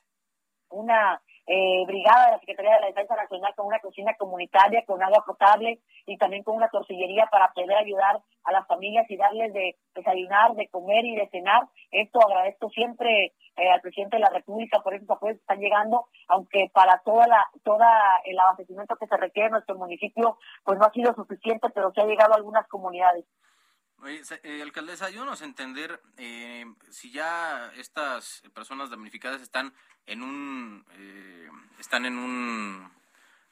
una 0.71 1.21
eh, 1.47 1.85
brigada 1.87 2.27
de 2.27 2.33
la 2.33 2.39
Secretaría 2.41 2.75
de 2.75 2.81
la 2.81 2.87
Defensa 2.87 3.17
Nacional 3.17 3.55
con 3.55 3.67
una 3.67 3.79
cocina 3.81 4.15
comunitaria, 4.19 4.85
con 4.87 5.03
agua 5.03 5.25
potable 5.27 5.81
y 6.07 6.17
también 6.17 6.43
con 6.43 6.57
una 6.57 6.69
torcillería 6.69 7.27
para 7.31 7.53
poder 7.53 7.77
ayudar 7.77 8.21
a 8.45 8.53
las 8.53 8.67
familias 8.67 9.11
y 9.11 9.17
darles 9.17 9.53
de 9.53 9.77
desayunar, 9.95 10.55
de 10.55 10.69
comer 10.69 11.05
y 11.05 11.17
de 11.17 11.29
cenar. 11.29 11.69
Esto 11.91 12.21
agradezco 12.25 12.71
siempre 12.71 13.33
eh, 13.57 13.71
al 13.71 13.81
presidente 13.81 14.17
de 14.17 14.23
la 14.23 14.31
República 14.31 14.81
por 14.81 14.95
esos 14.95 15.11
apoyos 15.11 15.37
que 15.37 15.43
están 15.43 15.61
llegando, 15.61 16.07
aunque 16.29 16.71
para 16.73 17.01
toda 17.05 17.27
la 17.27 17.47
toda 17.63 17.89
el 18.25 18.39
abastecimiento 18.39 18.97
que 18.97 19.07
se 19.07 19.17
requiere 19.17 19.47
en 19.47 19.53
nuestro 19.53 19.77
municipio 19.77 20.39
pues 20.65 20.79
no 20.79 20.87
ha 20.87 20.93
sido 20.93 21.15
suficiente, 21.15 21.69
pero 21.75 21.93
se 21.93 22.01
ha 22.01 22.07
llegado 22.07 22.33
a 22.33 22.37
algunas 22.37 22.67
comunidades. 22.69 23.25
Oye, 24.05 24.21
eh, 24.43 24.61
alcaldesa, 24.61 25.07
ayúdanos 25.07 25.41
a 25.41 25.47
entender 25.47 25.99
eh, 26.19 26.67
si 26.91 27.11
ya 27.11 27.73
estas 27.79 28.43
personas 28.55 28.91
damnificadas 28.91 29.41
están 29.41 29.73
en 30.05 30.23
un 30.23 30.85
eh, 30.99 31.49
están 31.79 32.05
en 32.05 32.19
un 32.19 32.87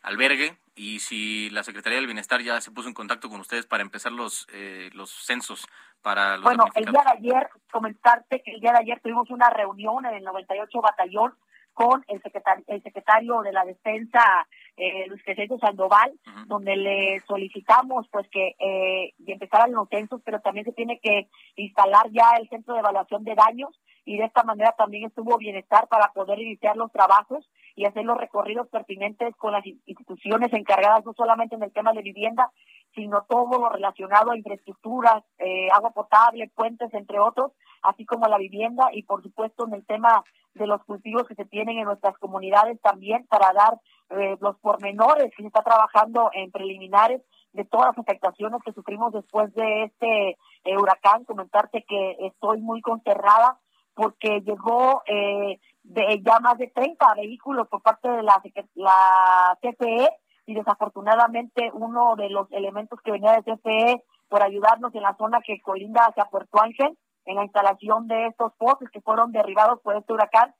albergue 0.02 0.58
y 0.74 1.00
si 1.00 1.48
la 1.48 1.62
Secretaría 1.62 1.96
del 1.96 2.06
Bienestar 2.06 2.42
ya 2.42 2.60
se 2.60 2.70
puso 2.70 2.88
en 2.88 2.92
contacto 2.92 3.30
con 3.30 3.40
ustedes 3.40 3.64
para 3.64 3.82
empezar 3.82 4.12
los 4.12 4.46
eh, 4.52 4.90
los 4.92 5.10
censos 5.10 5.66
para 6.02 6.36
los 6.36 6.44
Bueno, 6.44 6.66
el 6.74 6.84
día 6.84 7.02
de 7.02 7.18
ayer 7.18 7.48
comentarte 7.70 8.42
que 8.42 8.52
el 8.52 8.60
día 8.60 8.72
de 8.72 8.80
ayer 8.80 9.00
tuvimos 9.00 9.30
una 9.30 9.48
reunión 9.48 10.04
en 10.04 10.16
el 10.16 10.22
98 10.22 10.82
batallón 10.82 11.34
con 11.74 12.04
el 12.08 12.20
secretario, 12.22 12.64
el 12.68 12.82
secretario 12.82 13.42
de 13.42 13.52
la 13.52 13.64
Defensa, 13.64 14.46
eh, 14.76 15.06
Luis 15.08 15.22
Crescencio 15.24 15.58
Sandoval, 15.58 16.12
donde 16.46 16.76
le 16.76 17.20
solicitamos 17.26 18.06
pues 18.10 18.28
que 18.30 18.54
eh, 18.58 19.14
empezaran 19.26 19.72
los 19.72 19.88
censos, 19.88 20.20
pero 20.24 20.40
también 20.40 20.64
se 20.64 20.72
tiene 20.72 20.98
que 21.00 21.28
instalar 21.56 22.10
ya 22.10 22.32
el 22.40 22.48
centro 22.48 22.74
de 22.74 22.80
evaluación 22.80 23.24
de 23.24 23.34
daños 23.34 23.70
y 24.04 24.16
de 24.16 24.24
esta 24.24 24.42
manera 24.42 24.72
también 24.72 25.04
estuvo 25.04 25.36
bienestar 25.38 25.88
para 25.88 26.12
poder 26.12 26.40
iniciar 26.40 26.76
los 26.76 26.90
trabajos 26.90 27.48
y 27.74 27.84
hacer 27.84 28.04
los 28.04 28.18
recorridos 28.18 28.68
pertinentes 28.68 29.34
con 29.36 29.52
las 29.52 29.64
instituciones 29.66 30.52
encargadas 30.52 31.04
no 31.04 31.12
solamente 31.14 31.54
en 31.54 31.62
el 31.62 31.72
tema 31.72 31.92
de 31.92 32.02
vivienda, 32.02 32.50
sino 32.94 33.24
todo 33.28 33.58
lo 33.58 33.68
relacionado 33.70 34.32
a 34.32 34.36
infraestructuras, 34.36 35.24
eh, 35.38 35.68
agua 35.70 35.90
potable, 35.90 36.50
puentes, 36.54 36.92
entre 36.94 37.18
otros, 37.18 37.52
así 37.82 38.04
como 38.04 38.26
la 38.26 38.38
vivienda 38.38 38.88
y 38.92 39.02
por 39.02 39.22
supuesto 39.22 39.66
en 39.66 39.74
el 39.74 39.86
tema 39.86 40.22
de 40.54 40.66
los 40.66 40.84
cultivos 40.84 41.26
que 41.26 41.34
se 41.34 41.46
tienen 41.46 41.78
en 41.78 41.84
nuestras 41.84 42.16
comunidades 42.18 42.80
también 42.80 43.26
para 43.26 43.52
dar 43.52 43.80
eh, 44.10 44.36
los 44.40 44.58
pormenores 44.58 45.32
que 45.34 45.42
se 45.42 45.46
está 45.46 45.62
trabajando 45.62 46.30
en 46.34 46.50
preliminares 46.50 47.22
de 47.52 47.64
todas 47.64 47.88
las 47.88 47.98
afectaciones 47.98 48.60
que 48.64 48.72
sufrimos 48.72 49.12
después 49.12 49.52
de 49.54 49.84
este 49.84 50.36
eh, 50.64 50.76
huracán. 50.76 51.24
Comentarte 51.24 51.84
que 51.88 52.16
estoy 52.20 52.60
muy 52.60 52.80
consternada 52.80 53.58
porque 53.94 54.40
llegó 54.40 55.02
eh, 55.06 55.60
de 55.82 56.22
ya 56.22 56.40
más 56.40 56.58
de 56.58 56.68
30 56.68 57.14
vehículos 57.14 57.68
por 57.68 57.82
parte 57.82 58.08
de 58.08 58.22
la, 58.22 58.42
la 58.74 59.58
CFE 59.60 60.08
y 60.46 60.54
desafortunadamente 60.54 61.70
uno 61.74 62.16
de 62.16 62.30
los 62.30 62.50
elementos 62.52 63.00
que 63.02 63.12
venía 63.12 63.32
de 63.32 63.42
CFE 63.42 64.04
por 64.28 64.42
ayudarnos 64.42 64.94
en 64.94 65.02
la 65.02 65.16
zona 65.16 65.40
que 65.42 65.60
colinda 65.60 66.06
hacia 66.06 66.24
Puerto 66.24 66.60
Ángel 66.60 66.96
en 67.24 67.36
la 67.36 67.44
instalación 67.44 68.08
de 68.08 68.26
estos 68.26 68.52
postes 68.54 68.90
que 68.90 69.00
fueron 69.00 69.32
derribados 69.32 69.80
por 69.80 69.96
este 69.96 70.12
huracán, 70.12 70.54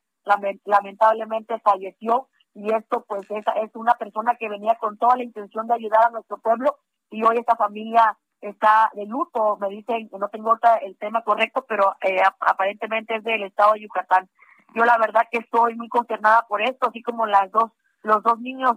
lamentablemente 0.65 1.59
falleció 1.61 2.29
y 2.55 2.73
esto 2.73 3.05
pues 3.09 3.29
es, 3.31 3.45
es 3.63 3.75
una 3.75 3.95
persona 3.95 4.37
que 4.37 4.49
venía 4.49 4.77
con 4.77 4.99
toda 4.99 5.17
la 5.17 5.25
intención 5.25 5.67
de 5.67 5.75
ayudar 5.75 6.07
a 6.07 6.11
nuestro 6.11 6.39
pueblo 6.39 6.77
y 7.11 7.25
hoy 7.25 7.39
esta 7.39 7.57
familia 7.57 8.17
está 8.43 8.91
de 8.95 9.07
luto, 9.07 9.57
me 9.61 9.69
dicen, 9.69 10.11
no 10.19 10.29
tengo 10.29 10.59
el 10.83 10.97
tema 10.99 11.23
correcto, 11.23 11.65
pero 11.67 11.95
eh, 12.03 12.21
aparentemente 12.41 13.15
es 13.17 13.25
del 13.25 13.45
estado 13.45 13.75
de 13.75 13.81
Yucatán. 13.81 14.29
Yo 14.75 14.85
la 14.85 14.99
verdad 14.99 15.29
que 15.31 15.39
estoy 15.39 15.77
muy 15.77 15.89
consternada 15.89 16.47
por 16.49 16.61
esto, 16.61 16.89
así 16.89 17.03
como 17.03 17.27
las 17.27 17.51
dos, 17.53 17.71
los 18.03 18.23
dos 18.23 18.41
niños 18.41 18.77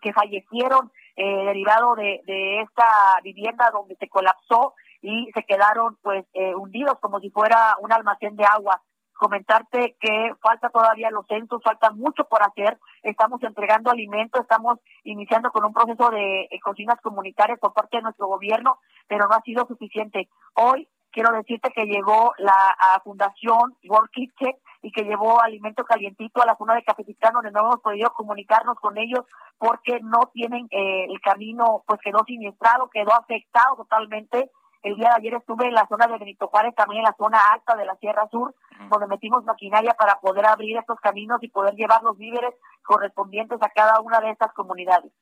que 0.00 0.12
fallecieron 0.12 0.90
eh, 1.16 1.44
derivado 1.44 1.94
de, 1.94 2.22
de 2.26 2.62
esta 2.62 3.20
vivienda 3.22 3.70
donde 3.70 3.94
se 3.96 4.08
colapsó 4.08 4.74
y 5.00 5.30
se 5.32 5.44
quedaron 5.44 5.96
pues 6.02 6.24
eh, 6.32 6.54
hundidos 6.54 6.98
como 7.00 7.20
si 7.20 7.30
fuera 7.30 7.76
un 7.80 7.92
almacén 7.92 8.36
de 8.36 8.44
agua 8.44 8.82
comentarte 9.22 9.94
que 10.00 10.34
falta 10.40 10.68
todavía 10.68 11.08
los 11.12 11.24
censos, 11.28 11.62
falta 11.62 11.92
mucho 11.92 12.24
por 12.24 12.42
hacer, 12.42 12.76
estamos 13.04 13.40
entregando 13.44 13.88
alimentos, 13.88 14.40
estamos 14.40 14.80
iniciando 15.04 15.52
con 15.52 15.64
un 15.64 15.72
proceso 15.72 16.10
de 16.10 16.48
eh, 16.50 16.58
cocinas 16.60 17.00
comunitarias 17.00 17.60
por 17.60 17.72
parte 17.72 17.98
de 17.98 18.02
nuestro 18.02 18.26
gobierno, 18.26 18.80
pero 19.06 19.28
no 19.28 19.36
ha 19.36 19.42
sido 19.42 19.64
suficiente. 19.68 20.28
Hoy 20.54 20.88
quiero 21.12 21.30
decirte 21.30 21.70
que 21.70 21.84
llegó 21.84 22.32
la 22.38 22.56
Fundación 23.04 23.76
World 23.88 24.10
Kitchen 24.10 24.56
y 24.82 24.90
que 24.90 25.04
llevó 25.04 25.40
alimento 25.40 25.84
calientito 25.84 26.42
a 26.42 26.46
la 26.46 26.56
zona 26.56 26.74
de 26.74 26.82
Cafetitán, 26.82 27.34
donde 27.34 27.52
no 27.52 27.60
hemos 27.60 27.80
podido 27.80 28.10
comunicarnos 28.14 28.76
con 28.80 28.98
ellos 28.98 29.24
porque 29.56 30.00
no 30.02 30.30
tienen 30.32 30.66
eh, 30.72 31.04
el 31.08 31.20
camino, 31.20 31.84
pues 31.86 32.00
quedó 32.02 32.24
siniestrado, 32.26 32.90
quedó 32.90 33.14
afectado 33.14 33.76
totalmente 33.76 34.50
el 34.82 34.96
día 34.96 35.08
de 35.10 35.14
ayer 35.16 35.34
estuve 35.34 35.66
en 35.66 35.74
la 35.74 35.86
zona 35.86 36.06
de 36.06 36.18
Benito 36.18 36.48
Juárez, 36.48 36.74
también 36.74 37.00
en 37.00 37.04
la 37.04 37.16
zona 37.16 37.38
alta 37.52 37.76
de 37.76 37.84
la 37.84 37.96
Sierra 37.96 38.28
Sur, 38.30 38.54
donde 38.90 39.06
metimos 39.06 39.44
maquinaria 39.44 39.94
para 39.94 40.20
poder 40.20 40.46
abrir 40.46 40.76
estos 40.76 40.98
caminos 41.00 41.42
y 41.42 41.48
poder 41.48 41.74
llevar 41.74 42.02
los 42.02 42.18
víveres 42.18 42.54
correspondientes 42.82 43.62
a 43.62 43.68
cada 43.70 44.00
una 44.00 44.20
de 44.20 44.30
estas 44.30 44.52
comunidades. 44.52 45.12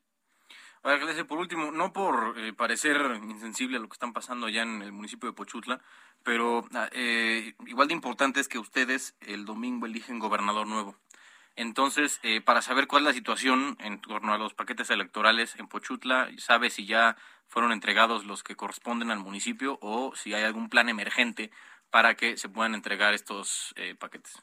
Ahora, 0.83 0.97
por 1.27 1.37
último, 1.37 1.71
no 1.71 1.93
por 1.93 2.39
eh, 2.39 2.53
parecer 2.53 2.97
insensible 3.23 3.77
a 3.77 3.79
lo 3.79 3.87
que 3.87 3.93
están 3.93 4.13
pasando 4.13 4.47
allá 4.47 4.63
en 4.63 4.81
el 4.81 4.91
municipio 4.91 5.29
de 5.29 5.35
Pochutla, 5.35 5.79
pero 6.23 6.63
ah, 6.73 6.89
eh, 6.91 7.53
igual 7.67 7.87
de 7.87 7.93
importante 7.93 8.39
es 8.39 8.47
que 8.47 8.57
ustedes 8.57 9.15
el 9.21 9.45
domingo 9.45 9.85
eligen 9.85 10.17
gobernador 10.17 10.65
nuevo. 10.65 10.95
Entonces, 11.55 12.19
eh, 12.23 12.41
para 12.41 12.61
saber 12.61 12.87
cuál 12.87 13.03
es 13.03 13.07
la 13.07 13.13
situación 13.13 13.77
en 13.81 13.99
torno 14.01 14.33
a 14.33 14.37
los 14.37 14.53
paquetes 14.53 14.89
electorales 14.89 15.55
en 15.59 15.67
Pochutla, 15.67 16.29
sabe 16.37 16.69
si 16.69 16.85
ya 16.85 17.17
fueron 17.47 17.71
entregados 17.71 18.25
los 18.25 18.43
que 18.43 18.55
corresponden 18.55 19.11
al 19.11 19.19
municipio 19.19 19.77
o 19.81 20.15
si 20.15 20.33
hay 20.33 20.43
algún 20.43 20.69
plan 20.69 20.87
emergente 20.89 21.51
para 21.89 22.15
que 22.15 22.37
se 22.37 22.49
puedan 22.49 22.73
entregar 22.73 23.13
estos 23.13 23.73
eh, 23.75 23.95
paquetes. 23.95 24.41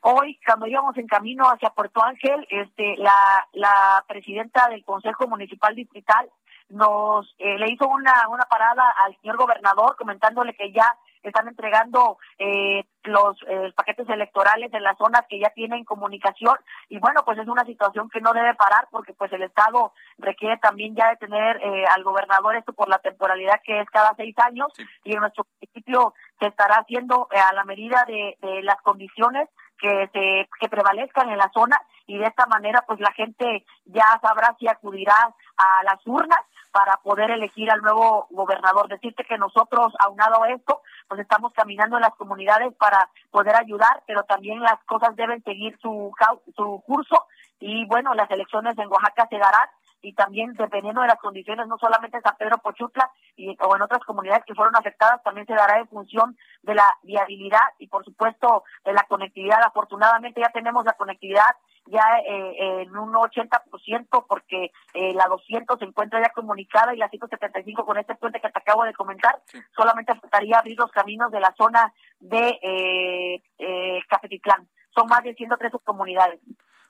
Hoy, 0.00 0.38
cuando 0.46 0.66
íbamos 0.66 0.96
en 0.96 1.06
camino 1.06 1.44
hacia 1.44 1.70
Puerto 1.70 2.02
Ángel, 2.02 2.46
este, 2.48 2.96
la, 2.96 3.46
la 3.52 4.04
presidenta 4.08 4.68
del 4.68 4.84
Consejo 4.84 5.26
Municipal 5.26 5.74
Distrital 5.74 6.30
nos 6.68 7.34
eh, 7.38 7.58
le 7.58 7.72
hizo 7.72 7.86
una, 7.86 8.28
una 8.28 8.44
parada 8.44 8.94
al 9.04 9.16
señor 9.20 9.36
gobernador 9.36 9.96
comentándole 9.96 10.54
que 10.54 10.72
ya 10.72 10.96
están 11.28 11.48
entregando 11.48 12.18
eh, 12.38 12.84
los 13.04 13.36
eh, 13.48 13.72
paquetes 13.74 14.08
electorales 14.08 14.72
en 14.72 14.82
las 14.82 14.98
zonas 14.98 15.22
que 15.28 15.38
ya 15.38 15.50
tienen 15.50 15.84
comunicación. 15.84 16.56
Y 16.88 16.98
bueno 16.98 17.22
pues 17.24 17.38
es 17.38 17.48
una 17.48 17.64
situación 17.64 18.08
que 18.10 18.20
no 18.20 18.32
debe 18.32 18.54
parar 18.54 18.88
porque 18.90 19.12
pues 19.14 19.32
el 19.32 19.42
estado 19.42 19.92
requiere 20.18 20.58
también 20.58 20.94
ya 20.94 21.10
de 21.10 21.16
tener 21.16 21.56
eh, 21.62 21.84
al 21.94 22.02
gobernador 22.04 22.56
esto 22.56 22.72
por 22.72 22.88
la 22.88 22.98
temporalidad 22.98 23.60
que 23.64 23.80
es 23.80 23.90
cada 23.90 24.14
seis 24.16 24.34
años. 24.38 24.68
Y 25.04 25.14
en 25.14 25.20
nuestro 25.20 25.46
municipio 25.54 26.14
se 26.38 26.46
estará 26.46 26.76
haciendo 26.76 27.28
a 27.30 27.54
la 27.54 27.64
medida 27.64 28.04
de, 28.06 28.36
de 28.40 28.62
las 28.62 28.80
condiciones 28.82 29.48
que 29.78 30.08
se 30.12 30.48
que 30.60 30.68
prevalezcan 30.68 31.30
en 31.30 31.38
la 31.38 31.50
zona 31.52 31.80
y 32.06 32.18
de 32.18 32.26
esta 32.26 32.46
manera 32.46 32.84
pues 32.86 33.00
la 33.00 33.12
gente 33.12 33.64
ya 33.84 34.18
sabrá 34.22 34.54
si 34.58 34.68
acudirá 34.68 35.34
a 35.56 35.82
las 35.84 36.06
urnas 36.06 36.40
para 36.72 36.98
poder 36.98 37.30
elegir 37.30 37.70
al 37.70 37.80
nuevo 37.80 38.26
gobernador. 38.30 38.88
Decirte 38.88 39.24
que 39.24 39.38
nosotros, 39.38 39.94
aunado 39.98 40.42
a 40.42 40.50
esto, 40.50 40.82
pues 41.08 41.20
estamos 41.20 41.54
caminando 41.54 41.96
en 41.96 42.02
las 42.02 42.14
comunidades 42.16 42.74
para 42.74 43.08
poder 43.30 43.56
ayudar, 43.56 44.02
pero 44.06 44.24
también 44.24 44.60
las 44.60 44.78
cosas 44.84 45.16
deben 45.16 45.42
seguir 45.42 45.78
su, 45.80 46.12
su 46.54 46.82
curso 46.86 47.26
y 47.60 47.86
bueno, 47.86 48.12
las 48.14 48.30
elecciones 48.30 48.76
en 48.78 48.88
Oaxaca 48.88 49.26
se 49.30 49.38
darán 49.38 49.68
y 50.06 50.12
también 50.12 50.52
dependiendo 50.52 51.00
de 51.00 51.08
las 51.08 51.18
condiciones, 51.18 51.66
no 51.66 51.78
solamente 51.78 52.16
en 52.16 52.22
San 52.22 52.36
Pedro 52.36 52.58
Pochutla 52.58 53.10
y, 53.34 53.56
o 53.60 53.74
en 53.74 53.82
otras 53.82 54.04
comunidades 54.04 54.44
que 54.44 54.54
fueron 54.54 54.76
afectadas, 54.76 55.20
también 55.24 55.48
se 55.48 55.54
dará 55.54 55.80
en 55.80 55.88
función 55.88 56.36
de 56.62 56.76
la 56.76 56.96
viabilidad 57.02 57.74
y 57.80 57.88
por 57.88 58.04
supuesto 58.04 58.62
de 58.84 58.92
la 58.92 59.02
conectividad. 59.08 59.60
Afortunadamente 59.64 60.40
ya 60.40 60.50
tenemos 60.50 60.84
la 60.84 60.92
conectividad 60.92 61.56
ya 61.86 62.20
eh, 62.24 62.82
en 62.82 62.96
un 62.96 63.14
80% 63.14 64.26
porque 64.28 64.70
eh, 64.94 65.12
la 65.12 65.26
200 65.26 65.76
se 65.76 65.84
encuentra 65.84 66.22
ya 66.22 66.30
comunicada 66.30 66.94
y 66.94 66.98
la 66.98 67.08
175 67.08 67.84
con 67.84 67.98
este 67.98 68.14
puente 68.14 68.40
que 68.40 68.48
te 68.48 68.58
acabo 68.60 68.84
de 68.84 68.94
comentar, 68.94 69.40
solamente 69.74 70.14
faltaría 70.14 70.58
abrir 70.58 70.78
los 70.78 70.92
caminos 70.92 71.32
de 71.32 71.40
la 71.40 71.52
zona 71.58 71.92
de 72.20 72.60
eh, 72.62 73.42
eh, 73.58 74.00
Cafetitlán. 74.08 74.68
Son 74.94 75.08
más 75.08 75.24
de 75.24 75.34
113 75.34 75.78
comunidades. 75.84 76.38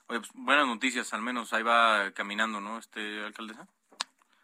Pues, 0.07 0.21
buenas 0.33 0.67
noticias, 0.67 1.13
al 1.13 1.21
menos 1.21 1.51
ahí 1.53 1.63
va 1.63 2.11
caminando, 2.13 2.61
¿no, 2.61 2.77
este 2.79 3.25
alcaldesa? 3.25 3.67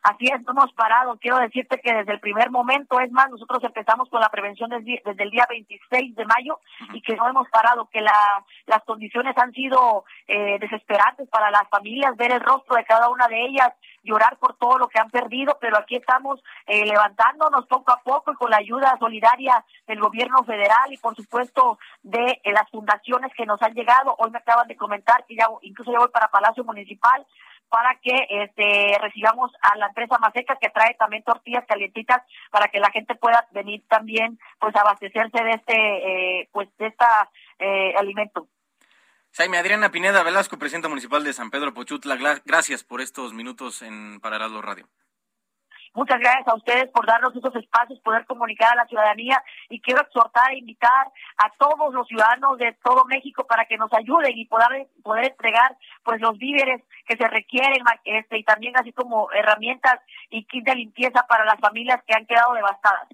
Así 0.03 0.25
es, 0.25 0.41
no 0.43 0.51
hemos 0.51 0.73
parado. 0.73 1.17
Quiero 1.17 1.37
decirte 1.37 1.79
que 1.79 1.93
desde 1.93 2.11
el 2.11 2.19
primer 2.19 2.51
momento, 2.51 2.99
es 2.99 3.09
más, 3.13 3.29
nosotros 3.29 3.63
empezamos 3.63 4.09
con 4.09 4.19
la 4.19 4.27
prevención 4.27 4.69
desde, 4.69 5.01
el 5.23 5.31
día 5.31 5.45
26 5.49 6.15
de 6.15 6.25
mayo 6.25 6.59
y 6.91 7.01
que 7.01 7.15
no 7.15 7.29
hemos 7.29 7.47
parado, 7.49 7.87
que 7.89 8.01
la, 8.01 8.43
las 8.65 8.83
condiciones 8.83 9.37
han 9.37 9.53
sido 9.53 10.03
eh, 10.27 10.57
desesperantes 10.59 11.29
para 11.29 11.49
las 11.51 11.69
familias, 11.69 12.17
ver 12.17 12.33
el 12.33 12.41
rostro 12.41 12.75
de 12.75 12.83
cada 12.83 13.07
una 13.07 13.29
de 13.29 13.45
ellas, 13.45 13.69
llorar 14.03 14.35
por 14.39 14.57
todo 14.57 14.77
lo 14.77 14.89
que 14.89 14.99
han 14.99 15.09
perdido, 15.09 15.57
pero 15.61 15.77
aquí 15.77 15.95
estamos 15.95 16.43
eh, 16.67 16.85
levantándonos 16.85 17.65
poco 17.67 17.93
a 17.93 18.01
poco 18.03 18.33
y 18.33 18.35
con 18.35 18.51
la 18.51 18.57
ayuda 18.57 18.97
solidaria 18.99 19.63
del 19.87 20.01
gobierno 20.01 20.43
federal 20.43 20.91
y 20.91 20.97
por 20.97 21.15
supuesto 21.15 21.79
de 22.01 22.41
eh, 22.43 22.51
las 22.51 22.69
fundaciones 22.69 23.31
que 23.37 23.45
nos 23.45 23.61
han 23.61 23.73
llegado. 23.73 24.15
Hoy 24.17 24.31
me 24.31 24.39
acaban 24.39 24.67
de 24.67 24.75
comentar 24.75 25.25
que 25.25 25.35
ya 25.37 25.47
incluso 25.61 25.93
ya 25.93 25.99
voy 25.99 26.09
para 26.09 26.27
Palacio 26.27 26.65
Municipal 26.65 27.25
para 27.73 27.95
que 27.95 28.27
este, 28.29 28.99
recibamos 29.01 29.51
a 29.59 29.75
la 29.77 29.87
empresa 29.87 30.19
Maseca 30.19 30.59
que 30.61 30.69
trae 30.69 30.93
también 30.93 31.23
tortillas 31.23 31.65
calientitas 31.67 32.21
para 32.51 32.67
que 32.67 32.79
la 32.79 32.91
gente 32.91 33.15
pueda 33.15 33.47
venir 33.49 33.81
también 33.89 34.37
pues 34.59 34.75
abastecerse 34.75 35.43
de 35.43 35.51
este 35.53 35.73
eh, 35.73 36.49
pues 36.51 36.69
de 36.77 36.85
esta 36.85 37.31
eh, 37.57 37.95
alimento. 37.97 38.47
Jaime 39.31 39.57
Adriana 39.57 39.89
Pineda 39.89 40.21
Velasco, 40.21 40.59
presidenta 40.59 40.87
municipal 40.87 41.23
de 41.23 41.33
San 41.33 41.49
Pedro 41.49 41.73
Pochutla, 41.73 42.15
gracias 42.45 42.83
por 42.83 43.01
estos 43.01 43.33
minutos 43.33 43.81
en 43.81 44.19
Paralelo 44.19 44.61
Radio. 44.61 44.87
Muchas 45.93 46.19
gracias 46.19 46.47
a 46.47 46.55
ustedes 46.55 46.89
por 46.89 47.05
darnos 47.05 47.35
esos 47.35 47.55
espacios, 47.55 47.99
poder 47.99 48.25
comunicar 48.25 48.73
a 48.73 48.75
la 48.75 48.87
ciudadanía 48.87 49.43
y 49.69 49.79
quiero 49.79 50.01
exhortar 50.01 50.51
e 50.51 50.57
invitar 50.57 51.11
a 51.37 51.51
todos 51.57 51.93
los 51.93 52.07
ciudadanos 52.07 52.57
de 52.57 52.75
todo 52.83 53.05
México 53.05 53.45
para 53.45 53.65
que 53.65 53.77
nos 53.77 53.93
ayuden 53.93 54.35
y 54.35 54.45
poder, 54.45 54.87
poder 55.03 55.25
entregar 55.25 55.77
pues 56.03 56.19
los 56.19 56.37
víveres 56.39 56.81
que 57.05 57.15
se 57.15 57.27
requieren 57.27 57.83
este, 58.05 58.39
y 58.39 58.43
también 58.43 58.75
así 58.75 58.91
como 58.91 59.31
herramientas 59.31 59.99
y 60.31 60.45
kit 60.45 60.65
de 60.65 60.75
limpieza 60.75 61.25
para 61.27 61.45
las 61.45 61.59
familias 61.59 62.01
que 62.07 62.15
han 62.15 62.25
quedado 62.25 62.53
devastadas. 62.53 63.07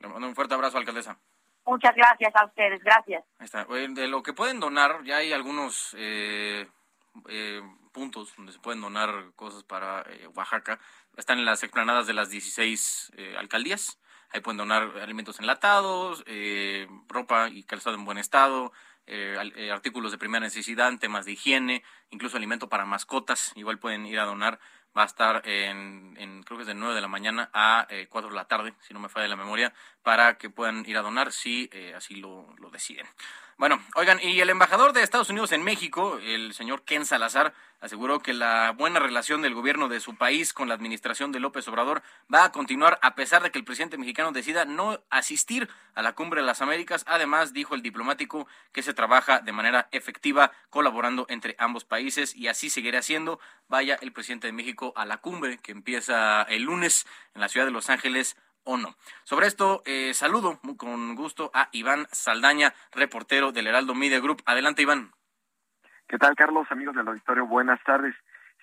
Le 0.00 0.08
mando 0.08 0.28
un 0.28 0.34
fuerte 0.34 0.54
abrazo, 0.54 0.78
alcaldesa. 0.78 1.18
Muchas 1.66 1.94
gracias 1.96 2.34
a 2.34 2.46
ustedes, 2.46 2.82
gracias. 2.82 3.24
Ahí 3.38 3.44
está. 3.44 3.64
De 3.64 4.08
lo 4.08 4.22
que 4.22 4.32
pueden 4.32 4.60
donar, 4.60 5.02
ya 5.04 5.16
hay 5.16 5.32
algunos 5.32 5.94
eh, 5.98 6.66
eh, 7.28 7.62
puntos 7.92 8.34
donde 8.36 8.52
se 8.52 8.58
pueden 8.58 8.80
donar 8.80 9.32
cosas 9.36 9.62
para 9.62 10.02
eh, 10.02 10.26
Oaxaca. 10.34 10.78
Están 11.16 11.38
en 11.38 11.44
las 11.44 11.62
explanadas 11.62 12.06
de 12.06 12.14
las 12.14 12.30
16 12.30 13.12
alcaldías. 13.38 13.98
Ahí 14.30 14.40
pueden 14.40 14.58
donar 14.58 14.98
alimentos 14.98 15.40
enlatados, 15.40 16.24
ropa 17.08 17.48
y 17.48 17.62
calzado 17.62 17.96
en 17.96 18.04
buen 18.04 18.18
estado, 18.18 18.72
artículos 19.70 20.12
de 20.12 20.18
primera 20.18 20.44
necesidad, 20.44 20.92
temas 20.98 21.24
de 21.24 21.32
higiene, 21.32 21.82
incluso 22.10 22.36
alimento 22.36 22.68
para 22.68 22.84
mascotas. 22.84 23.52
Igual 23.54 23.78
pueden 23.78 24.04
ir 24.04 24.18
a 24.18 24.24
donar 24.24 24.58
va 24.96 25.02
a 25.02 25.06
estar 25.06 25.42
en, 25.44 26.42
creo 26.44 26.56
que 26.56 26.62
es 26.62 26.66
de 26.66 26.74
9 26.74 26.94
de 26.94 27.00
la 27.00 27.08
mañana 27.08 27.50
a 27.52 27.86
eh, 27.90 28.06
4 28.08 28.30
de 28.30 28.36
la 28.36 28.46
tarde, 28.46 28.74
si 28.80 28.94
no 28.94 29.00
me 29.00 29.08
falla 29.08 29.28
la 29.28 29.36
memoria, 29.36 29.74
para 30.02 30.38
que 30.38 30.48
puedan 30.48 30.84
ir 30.86 30.96
a 30.96 31.02
donar 31.02 31.32
si 31.32 31.68
eh, 31.72 31.94
así 31.94 32.16
lo, 32.16 32.54
lo 32.58 32.70
deciden. 32.70 33.06
Bueno, 33.58 33.82
oigan, 33.94 34.20
y 34.22 34.38
el 34.40 34.50
embajador 34.50 34.92
de 34.92 35.02
Estados 35.02 35.30
Unidos 35.30 35.50
en 35.50 35.62
México, 35.62 36.18
el 36.22 36.52
señor 36.52 36.82
Ken 36.82 37.06
Salazar, 37.06 37.54
aseguró 37.80 38.20
que 38.20 38.34
la 38.34 38.72
buena 38.72 39.00
relación 39.00 39.40
del 39.40 39.54
gobierno 39.54 39.88
de 39.88 40.00
su 40.00 40.14
país 40.14 40.52
con 40.52 40.68
la 40.68 40.74
administración 40.74 41.32
de 41.32 41.40
López 41.40 41.66
Obrador 41.68 42.02
va 42.32 42.44
a 42.44 42.52
continuar 42.52 42.98
a 43.00 43.14
pesar 43.14 43.42
de 43.42 43.50
que 43.50 43.58
el 43.58 43.64
presidente 43.64 43.96
mexicano 43.96 44.30
decida 44.32 44.66
no 44.66 45.00
asistir 45.08 45.70
a 45.94 46.02
la 46.02 46.12
cumbre 46.12 46.42
de 46.42 46.46
las 46.46 46.60
Américas. 46.60 47.02
Además, 47.08 47.54
dijo 47.54 47.74
el 47.74 47.80
diplomático 47.80 48.46
que 48.72 48.82
se 48.82 48.92
trabaja 48.92 49.40
de 49.40 49.52
manera 49.52 49.88
efectiva 49.90 50.52
colaborando 50.68 51.24
entre 51.30 51.56
ambos 51.58 51.84
países 51.84 52.36
y 52.36 52.48
así 52.48 52.68
seguirá 52.68 53.00
siendo. 53.00 53.40
Vaya 53.68 53.96
el 54.02 54.12
presidente 54.12 54.48
de 54.48 54.52
México 54.52 54.92
a 54.96 55.06
la 55.06 55.16
cumbre 55.16 55.56
que 55.56 55.72
empieza 55.72 56.42
el 56.42 56.64
lunes 56.64 57.06
en 57.34 57.40
la 57.40 57.48
ciudad 57.48 57.64
de 57.64 57.72
Los 57.72 57.88
Ángeles 57.88 58.36
o 58.66 58.76
no. 58.76 58.94
Sobre 59.24 59.46
esto, 59.46 59.82
eh, 59.86 60.12
saludo 60.12 60.60
con 60.76 61.14
gusto 61.14 61.50
a 61.54 61.68
Iván 61.72 62.06
Saldaña, 62.10 62.74
reportero 62.92 63.52
del 63.52 63.68
Heraldo 63.68 63.94
Media 63.94 64.20
Group. 64.20 64.42
Adelante, 64.44 64.82
Iván. 64.82 65.12
¿Qué 66.08 66.18
tal, 66.18 66.36
Carlos? 66.36 66.66
Amigos 66.70 66.94
del 66.94 67.08
auditorio, 67.08 67.46
buenas 67.46 67.82
tardes. 67.84 68.14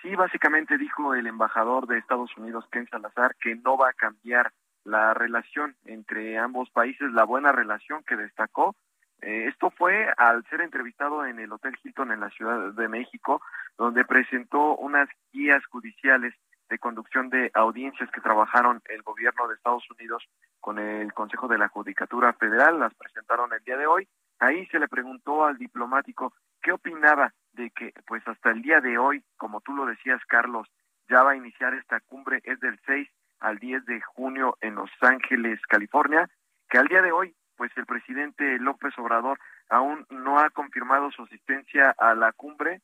Sí, 0.02 0.16
básicamente 0.16 0.78
dijo 0.78 1.16
el 1.16 1.28
embajador 1.28 1.88
de 1.88 1.98
Estados 1.98 2.30
Unidos, 2.38 2.66
Ken 2.72 2.88
Salazar, 2.90 3.36
que 3.42 3.56
no 3.56 3.78
va 3.78 3.90
a 3.90 3.94
cambiar 3.94 4.52
la 4.84 5.14
relación 5.14 5.76
entre 5.86 6.38
ambos 6.38 6.70
países, 6.70 7.12
la 7.14 7.24
buena 7.24 7.52
relación 7.52 8.04
que 8.04 8.18
destacó. 8.18 8.76
Eh, 9.22 9.48
esto 9.48 9.72
fue 9.72 10.12
al 10.18 10.44
ser 10.50 10.62
entrevistado 10.62 11.26
en 11.26 11.40
el 11.40 11.52
Hotel 11.52 11.78
Hilton 11.82 12.12
en 12.12 12.20
la 12.20 12.30
Ciudad 12.32 12.74
de 12.74 12.88
México, 12.90 13.42
donde 13.78 14.04
presentó 14.04 14.76
unas 14.76 15.08
guías 15.32 15.66
judiciales 15.68 16.34
de 16.74 16.80
conducción 16.80 17.30
de 17.30 17.52
audiencias 17.54 18.10
que 18.10 18.20
trabajaron 18.20 18.82
el 18.90 19.04
gobierno 19.04 19.48
de 19.48 19.54
Estados 19.54 19.88
Unidos 19.92 20.24
con 20.60 20.80
el 20.80 21.14
Consejo 21.14 21.48
de 21.48 21.60
la 21.60 21.68
Judicatura 21.68 22.34
Federal, 22.34 22.80
las 22.80 22.96
presentaron 22.96 23.54
el 23.54 23.64
día 23.64 23.78
de 23.78 23.86
hoy. 23.86 24.08
Ahí 24.40 24.66
se 24.72 24.80
le 24.80 24.88
preguntó 24.88 25.46
al 25.46 25.60
diplomático 25.60 26.34
qué 26.64 26.72
opinaba 26.72 27.32
de 27.52 27.70
que, 27.70 27.94
pues 28.08 28.28
hasta 28.28 28.50
el 28.50 28.64
día 28.64 28.82
de 28.82 28.98
hoy, 28.98 29.24
como 29.38 29.62
tú 29.62 29.76
lo 29.76 29.86
decías, 29.86 30.20
Carlos, 30.26 30.68
ya 31.08 31.22
va 31.22 31.34
a 31.34 31.36
iniciar 31.36 31.76
esta 31.76 32.00
cumbre, 32.00 32.42
es 32.44 32.60
del 32.60 32.80
6 32.88 33.08
al 33.42 33.60
10 33.60 33.86
de 33.86 34.02
junio 34.02 34.58
en 34.62 34.74
Los 34.74 34.90
Ángeles, 35.02 35.62
California, 35.68 36.28
que 36.70 36.80
al 36.80 36.88
día 36.88 37.04
de 37.04 37.12
hoy, 37.12 37.36
pues 37.56 37.72
el 37.78 37.86
presidente 37.86 38.58
López 38.58 38.98
Obrador 38.98 39.38
aún 39.70 40.08
no 40.10 40.40
ha 40.40 40.50
confirmado 40.50 41.12
su 41.12 41.22
asistencia 41.22 41.94
a 42.00 42.16
la 42.16 42.32
cumbre, 42.32 42.82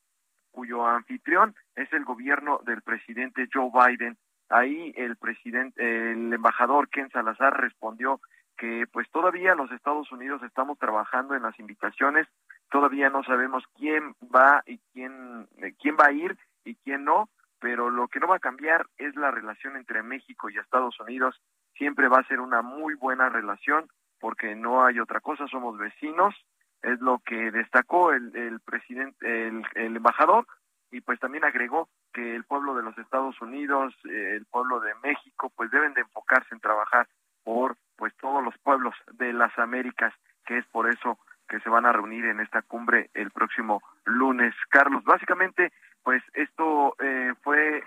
cuyo 0.59 0.85
anfitrión 0.85 1.55
es 1.73 1.91
el 1.93 2.03
gobierno 2.03 2.59
del 2.65 2.81
presidente 2.81 3.47
Joe 3.51 3.71
Biden. 3.73 4.17
Ahí 4.49 4.91
el 4.97 5.15
presidente, 5.15 6.11
el 6.11 6.33
embajador 6.33 6.89
Ken 6.89 7.09
Salazar 7.11 7.61
respondió 7.61 8.19
que 8.57 8.85
pues 8.91 9.09
todavía 9.09 9.55
los 9.55 9.71
Estados 9.71 10.11
Unidos 10.11 10.43
estamos 10.43 10.77
trabajando 10.77 11.33
en 11.33 11.43
las 11.43 11.57
invitaciones, 11.59 12.27
todavía 12.69 13.09
no 13.09 13.23
sabemos 13.23 13.63
quién 13.77 14.15
va 14.35 14.61
y 14.65 14.79
quién 14.91 15.47
eh, 15.59 15.73
quién 15.81 15.95
va 15.95 16.07
a 16.07 16.11
ir 16.11 16.37
y 16.65 16.75
quién 16.75 17.05
no, 17.05 17.29
pero 17.61 17.89
lo 17.89 18.09
que 18.09 18.19
no 18.19 18.27
va 18.27 18.35
a 18.35 18.45
cambiar 18.49 18.85
es 18.97 19.15
la 19.15 19.31
relación 19.31 19.77
entre 19.77 20.03
México 20.03 20.49
y 20.49 20.57
Estados 20.57 20.99
Unidos, 20.99 21.41
siempre 21.77 22.09
va 22.09 22.19
a 22.19 22.27
ser 22.27 22.41
una 22.41 22.61
muy 22.61 22.95
buena 22.95 23.29
relación 23.29 23.87
porque 24.19 24.55
no 24.55 24.83
hay 24.83 24.99
otra 24.99 25.21
cosa, 25.21 25.47
somos 25.47 25.77
vecinos, 25.77 26.35
es 26.81 26.99
lo 27.01 27.19
que 27.19 27.51
destacó 27.51 28.13
el, 28.13 28.35
el 28.35 28.59
presidente, 28.59 29.47
el, 29.47 29.65
el 29.75 29.97
embajador, 29.97 30.45
y 30.91 31.01
pues 31.01 31.19
también 31.19 31.43
agregó 31.43 31.87
que 32.13 32.35
el 32.35 32.43
pueblo 32.43 32.73
de 32.75 32.83
los 32.83 32.97
Estados 32.97 33.39
Unidos, 33.41 33.93
eh, 34.05 34.35
el 34.35 34.45
pueblo 34.45 34.79
de 34.79 34.93
México, 35.03 35.51
pues 35.55 35.69
deben 35.71 35.93
de 35.93 36.01
enfocarse 36.01 36.53
en 36.53 36.61
trabajar 36.61 37.07
por 37.43 37.75
pues 37.95 38.15
todos 38.17 38.43
los 38.43 38.57
pueblos 38.59 38.95
de 39.13 39.33
las 39.33 39.57
Américas, 39.59 40.13
que 40.45 40.57
es 40.57 40.65
por 40.67 40.89
eso 40.89 41.19
que 41.47 41.59
se 41.59 41.69
van 41.69 41.85
a 41.85 41.91
reunir 41.91 42.25
en 42.25 42.39
esta 42.39 42.61
cumbre 42.61 43.09
el 43.13 43.31
próximo 43.31 43.81
lunes. 44.05 44.53
Carlos, 44.69 45.03
básicamente, 45.03 45.71
pues 46.03 46.23
esto 46.33 46.95
eh, 46.99 47.33
fue 47.41 47.83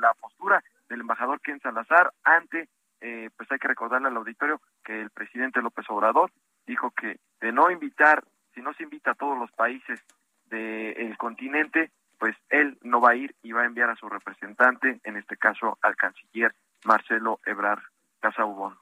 la 0.00 0.12
postura 0.14 0.62
del 0.88 1.00
embajador 1.00 1.40
Ken 1.40 1.60
Salazar 1.60 2.12
ante, 2.24 2.68
eh, 3.00 3.30
pues 3.36 3.50
hay 3.52 3.58
que 3.58 3.68
recordarle 3.68 4.08
al 4.08 4.16
auditorio 4.16 4.60
que 4.84 5.00
el 5.00 5.10
presidente 5.10 5.62
López 5.62 5.84
Obrador 5.88 6.30
dijo 6.68 6.92
que 6.92 7.18
de 7.40 7.52
no 7.52 7.70
invitar, 7.70 8.24
si 8.54 8.60
no 8.60 8.72
se 8.74 8.84
invita 8.84 9.12
a 9.12 9.14
todos 9.14 9.36
los 9.36 9.50
países 9.52 10.00
del 10.46 11.16
continente, 11.16 11.90
pues 12.18 12.36
él 12.48 12.78
no 12.82 13.00
va 13.00 13.10
a 13.10 13.16
ir 13.16 13.34
y 13.42 13.52
va 13.52 13.62
a 13.62 13.66
enviar 13.66 13.90
a 13.90 13.96
su 13.96 14.08
representante, 14.08 15.00
en 15.04 15.16
este 15.16 15.36
caso 15.36 15.78
al 15.82 15.96
canciller 15.96 16.54
Marcelo 16.84 17.40
Ebrard 17.44 17.82
Casaubon. 18.20 18.76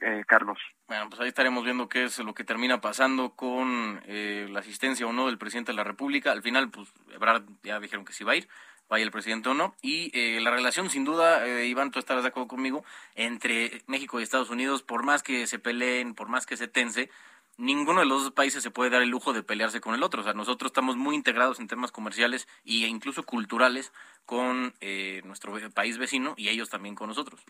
Eh, 0.00 0.24
Carlos. 0.26 0.58
Bueno, 0.88 1.08
pues 1.08 1.20
ahí 1.20 1.28
estaremos 1.28 1.64
viendo 1.64 1.88
qué 1.88 2.04
es 2.04 2.18
lo 2.18 2.34
que 2.34 2.44
termina 2.44 2.80
pasando 2.80 3.30
con 3.36 4.02
eh, 4.04 4.46
la 4.50 4.58
asistencia 4.58 5.06
o 5.06 5.12
no 5.12 5.26
del 5.26 5.38
presidente 5.38 5.72
de 5.72 5.76
la 5.76 5.84
República. 5.84 6.32
Al 6.32 6.42
final, 6.42 6.68
pues 6.68 6.92
Ebrard 7.14 7.44
ya 7.62 7.78
dijeron 7.78 8.04
que 8.04 8.12
sí 8.12 8.24
va 8.24 8.32
a 8.32 8.36
ir, 8.36 8.48
vaya 8.88 9.04
el 9.04 9.10
presidente 9.10 9.48
o 9.48 9.54
no. 9.54 9.74
Y 9.82 10.10
eh, 10.14 10.40
la 10.40 10.50
relación, 10.50 10.90
sin 10.90 11.04
duda, 11.04 11.46
eh, 11.46 11.66
Iván, 11.66 11.90
tú 11.90 11.98
estarás 11.98 12.22
de 12.22 12.28
acuerdo 12.28 12.48
conmigo, 12.48 12.84
entre 13.14 13.82
México 13.86 14.20
y 14.20 14.22
Estados 14.22 14.50
Unidos, 14.50 14.82
por 14.82 15.02
más 15.02 15.22
que 15.22 15.46
se 15.46 15.58
peleen, 15.58 16.14
por 16.14 16.28
más 16.28 16.46
que 16.46 16.56
se 16.56 16.68
tense, 16.68 17.10
ninguno 17.56 18.00
de 18.00 18.06
los 18.06 18.24
dos 18.24 18.32
países 18.32 18.62
se 18.62 18.70
puede 18.70 18.90
dar 18.90 19.02
el 19.02 19.08
lujo 19.08 19.32
de 19.32 19.42
pelearse 19.42 19.80
con 19.80 19.94
el 19.94 20.02
otro. 20.02 20.20
O 20.20 20.24
sea, 20.24 20.32
nosotros 20.32 20.70
estamos 20.70 20.96
muy 20.96 21.14
integrados 21.14 21.60
en 21.60 21.68
temas 21.68 21.92
comerciales 21.92 22.48
e 22.64 22.86
incluso 22.86 23.24
culturales 23.24 23.92
con 24.24 24.74
eh, 24.80 25.22
nuestro 25.24 25.54
país 25.72 25.98
vecino 25.98 26.34
y 26.36 26.48
ellos 26.48 26.70
también 26.70 26.94
con 26.94 27.08
nosotros. 27.08 27.44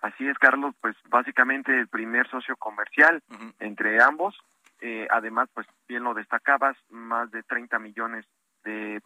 Así 0.00 0.26
es, 0.26 0.36
Carlos, 0.38 0.74
pues 0.80 0.96
básicamente 1.08 1.78
el 1.78 1.86
primer 1.86 2.28
socio 2.28 2.56
comercial 2.56 3.22
entre 3.60 4.02
ambos. 4.02 4.36
Eh, 4.80 5.06
además, 5.10 5.48
pues 5.54 5.66
bien 5.86 6.02
lo 6.02 6.12
destacabas, 6.12 6.76
más 6.90 7.30
de 7.30 7.44
30 7.44 7.78
millones 7.78 8.26
de, 8.64 9.00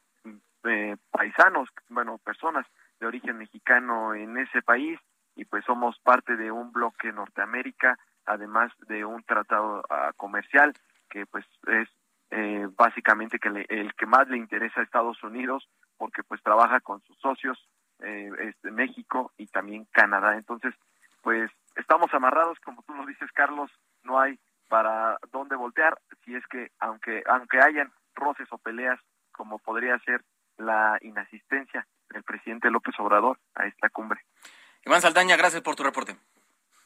de 0.66 0.98
paisanos, 1.10 1.68
bueno, 1.88 2.18
personas 2.18 2.66
de 3.00 3.06
origen 3.06 3.38
mexicano 3.38 4.14
en 4.14 4.36
ese 4.36 4.62
país 4.62 4.98
y 5.34 5.44
pues 5.44 5.64
somos 5.64 5.98
parte 6.00 6.36
de 6.36 6.50
un 6.50 6.72
bloque 6.72 7.12
Norteamérica 7.12 7.98
además 8.26 8.72
de 8.88 9.04
un 9.04 9.22
tratado 9.22 9.82
uh, 9.88 10.12
comercial 10.16 10.72
que 11.08 11.26
pues 11.26 11.44
es 11.68 11.88
eh, 12.30 12.66
básicamente 12.76 13.38
que 13.38 13.50
le, 13.50 13.66
el 13.68 13.94
que 13.94 14.06
más 14.06 14.28
le 14.28 14.36
interesa 14.36 14.80
a 14.80 14.82
Estados 14.82 15.22
Unidos 15.22 15.68
porque 15.96 16.24
pues 16.24 16.42
trabaja 16.42 16.80
con 16.80 17.00
sus 17.02 17.16
socios 17.18 17.56
eh, 18.00 18.30
este, 18.40 18.70
México 18.72 19.32
y 19.38 19.46
también 19.46 19.86
Canadá. 19.92 20.36
Entonces 20.36 20.74
pues 21.22 21.50
estamos 21.76 22.12
amarrados 22.12 22.58
como 22.60 22.82
tú 22.82 22.94
lo 22.94 23.06
dices 23.06 23.30
Carlos 23.32 23.70
no 24.02 24.18
hay 24.18 24.38
para 24.68 25.18
dónde 25.30 25.54
voltear 25.54 25.96
si 26.24 26.34
es 26.34 26.44
que 26.48 26.72
aunque 26.80 27.22
aunque 27.26 27.60
hayan 27.60 27.92
roces 28.14 28.48
o 28.50 28.58
peleas 28.58 28.98
como 29.32 29.58
podría 29.58 29.98
ser 30.00 30.22
la 30.58 30.98
inasistencia 31.02 31.86
del 32.10 32.22
presidente 32.22 32.70
López 32.70 32.94
Obrador 32.98 33.38
a 33.54 33.66
esta 33.66 33.88
cumbre. 33.88 34.20
Iván 34.84 35.02
Saldaña, 35.02 35.36
gracias 35.36 35.62
por 35.62 35.76
tu 35.76 35.82
reporte. 35.82 36.16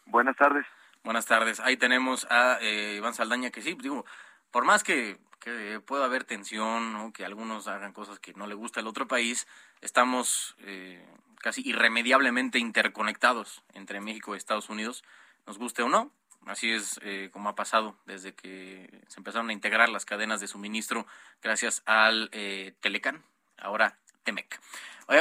Buenas 0.07 0.37
tardes. 0.37 0.66
Buenas 1.05 1.27
tardes. 1.27 1.61
Ahí 1.61 1.77
tenemos 1.77 2.27
a 2.31 2.59
eh, 2.61 2.95
Iván 2.97 3.14
Saldaña, 3.14 3.51
que 3.51 3.62
sí, 3.62 3.77
digo, 3.81 4.05
por 4.51 4.64
más 4.64 4.83
que, 4.83 5.18
que 5.41 5.81
pueda 5.81 6.05
haber 6.05 6.25
tensión, 6.25 6.93
¿no? 6.93 7.12
que 7.12 7.25
algunos 7.25 7.68
hagan 7.68 7.93
cosas 7.93 8.18
que 8.18 8.35
no 8.35 8.47
le 8.47 8.55
gusta 8.55 8.81
al 8.81 8.87
otro 8.87 9.07
país, 9.07 9.47
estamos 9.81 10.57
eh, 10.61 11.05
casi 11.41 11.62
irremediablemente 11.66 12.59
interconectados 12.59 13.62
entre 13.75 14.01
México 14.01 14.35
y 14.35 14.39
Estados 14.39 14.68
Unidos, 14.68 15.05
nos 15.47 15.59
guste 15.59 15.83
o 15.83 15.89
no. 15.89 16.11
Así 16.47 16.73
es 16.73 16.99
eh, 17.03 17.29
como 17.33 17.51
ha 17.51 17.55
pasado 17.55 17.97
desde 18.07 18.35
que 18.35 19.03
se 19.09 19.21
empezaron 19.21 19.51
a 19.51 19.53
integrar 19.53 19.91
las 19.91 20.07
cadenas 20.07 20.41
de 20.41 20.49
suministro 20.49 21.07
gracias 21.43 21.83
al 21.85 22.31
eh, 22.33 22.73
Telecan, 22.81 23.23
ahora 23.63 23.99
Temec. 24.23 24.61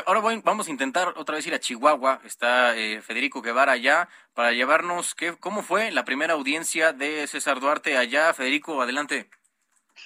Ahora 0.06 0.20
voy, 0.20 0.40
vamos 0.46 0.68
a 0.68 0.72
intentar 0.72 1.14
otra 1.18 1.36
vez 1.36 1.48
ir 1.48 1.54
a 1.56 1.60
Chihuahua. 1.60 2.22
Está 2.24 2.78
eh, 2.78 3.02
Federico 3.02 3.42
Guevara 3.42 3.72
allá 3.72 4.08
para 4.36 4.52
llevarnos 4.52 5.16
qué, 5.16 5.36
cómo 5.40 5.64
fue 5.64 5.90
la 5.90 6.06
primera 6.06 6.34
audiencia 6.34 6.94
de 6.94 7.26
César 7.26 7.60
Duarte 7.60 7.98
allá. 7.98 8.32
Federico, 8.36 8.84
adelante. 8.84 9.32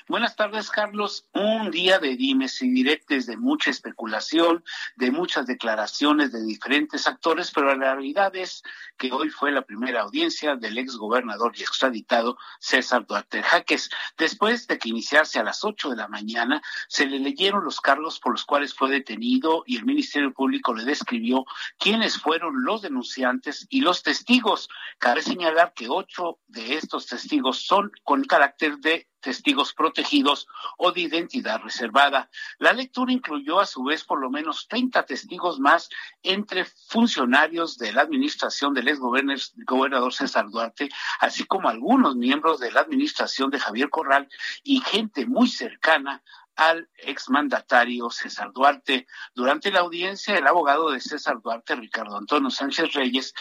Buenas 0.07 0.35
tardes, 0.35 0.69
Carlos. 0.69 1.27
Un 1.33 1.71
día 1.71 1.99
de 1.99 2.15
dimes 2.15 2.61
y 2.61 2.69
directes, 2.69 3.25
de 3.25 3.37
mucha 3.37 3.71
especulación, 3.71 4.63
de 4.95 5.11
muchas 5.11 5.47
declaraciones 5.47 6.31
de 6.31 6.43
diferentes 6.43 7.07
actores, 7.07 7.51
pero 7.51 7.73
la 7.75 7.93
realidad 7.95 8.35
es 8.35 8.63
que 8.97 9.11
hoy 9.11 9.29
fue 9.29 9.51
la 9.51 9.61
primera 9.61 10.01
audiencia 10.01 10.55
del 10.55 10.77
ex 10.77 10.97
gobernador 10.97 11.53
y 11.55 11.61
extraditado 11.61 12.37
César 12.59 13.05
Duarte 13.05 13.41
Jaques. 13.41 13.89
Después 14.17 14.67
de 14.67 14.77
que 14.77 14.89
iniciarse 14.89 15.39
a 15.39 15.43
las 15.43 15.63
ocho 15.63 15.89
de 15.89 15.95
la 15.95 16.07
mañana, 16.07 16.61
se 16.87 17.05
le 17.05 17.19
leyeron 17.19 17.63
los 17.63 17.79
cargos 17.79 18.19
por 18.19 18.33
los 18.33 18.45
cuales 18.45 18.73
fue 18.73 18.89
detenido 18.89 19.63
y 19.65 19.77
el 19.77 19.85
Ministerio 19.85 20.33
Público 20.33 20.73
le 20.73 20.83
describió 20.83 21.45
quiénes 21.77 22.17
fueron 22.17 22.63
los 22.63 22.81
denunciantes 22.81 23.65
y 23.69 23.81
los 23.81 24.03
testigos. 24.03 24.69
Cabe 24.97 25.21
señalar 25.21 25.73
que 25.73 25.87
ocho 25.89 26.39
de 26.47 26.75
estos 26.75 27.07
testigos 27.07 27.65
son 27.65 27.91
con 28.03 28.23
carácter 28.25 28.77
de 28.79 29.07
testigos 29.23 29.73
protegidos 29.73 30.47
o 30.77 30.91
de 30.91 31.01
identidad 31.01 31.61
reservada. 31.61 32.29
La 32.59 32.73
lectura 32.73 33.11
incluyó 33.11 33.59
a 33.59 33.65
su 33.65 33.83
vez 33.83 34.03
por 34.03 34.19
lo 34.19 34.29
menos 34.29 34.67
30 34.67 35.05
testigos 35.05 35.59
más 35.59 35.89
entre 36.21 36.65
funcionarios 36.65 37.77
de 37.77 37.93
la 37.93 38.01
administración 38.01 38.73
del 38.75 38.89
ex 38.89 38.99
gobernador 38.99 40.13
César 40.13 40.49
Duarte, 40.51 40.89
así 41.19 41.45
como 41.45 41.69
algunos 41.69 42.15
miembros 42.15 42.59
de 42.59 42.71
la 42.71 42.81
administración 42.81 43.49
de 43.49 43.59
Javier 43.59 43.89
Corral 43.89 44.27
y 44.61 44.81
gente 44.81 45.25
muy 45.25 45.47
cercana 45.47 46.21
al 46.55 46.89
exmandatario 46.97 48.09
César 48.09 48.51
Duarte. 48.53 49.07
Durante 49.33 49.71
la 49.71 49.79
audiencia, 49.79 50.37
el 50.37 50.45
abogado 50.45 50.91
de 50.91 50.99
César 50.99 51.41
Duarte, 51.41 51.75
Ricardo 51.75 52.17
Antonio 52.17 52.49
Sánchez 52.49 52.93
Reyes, 52.93 53.33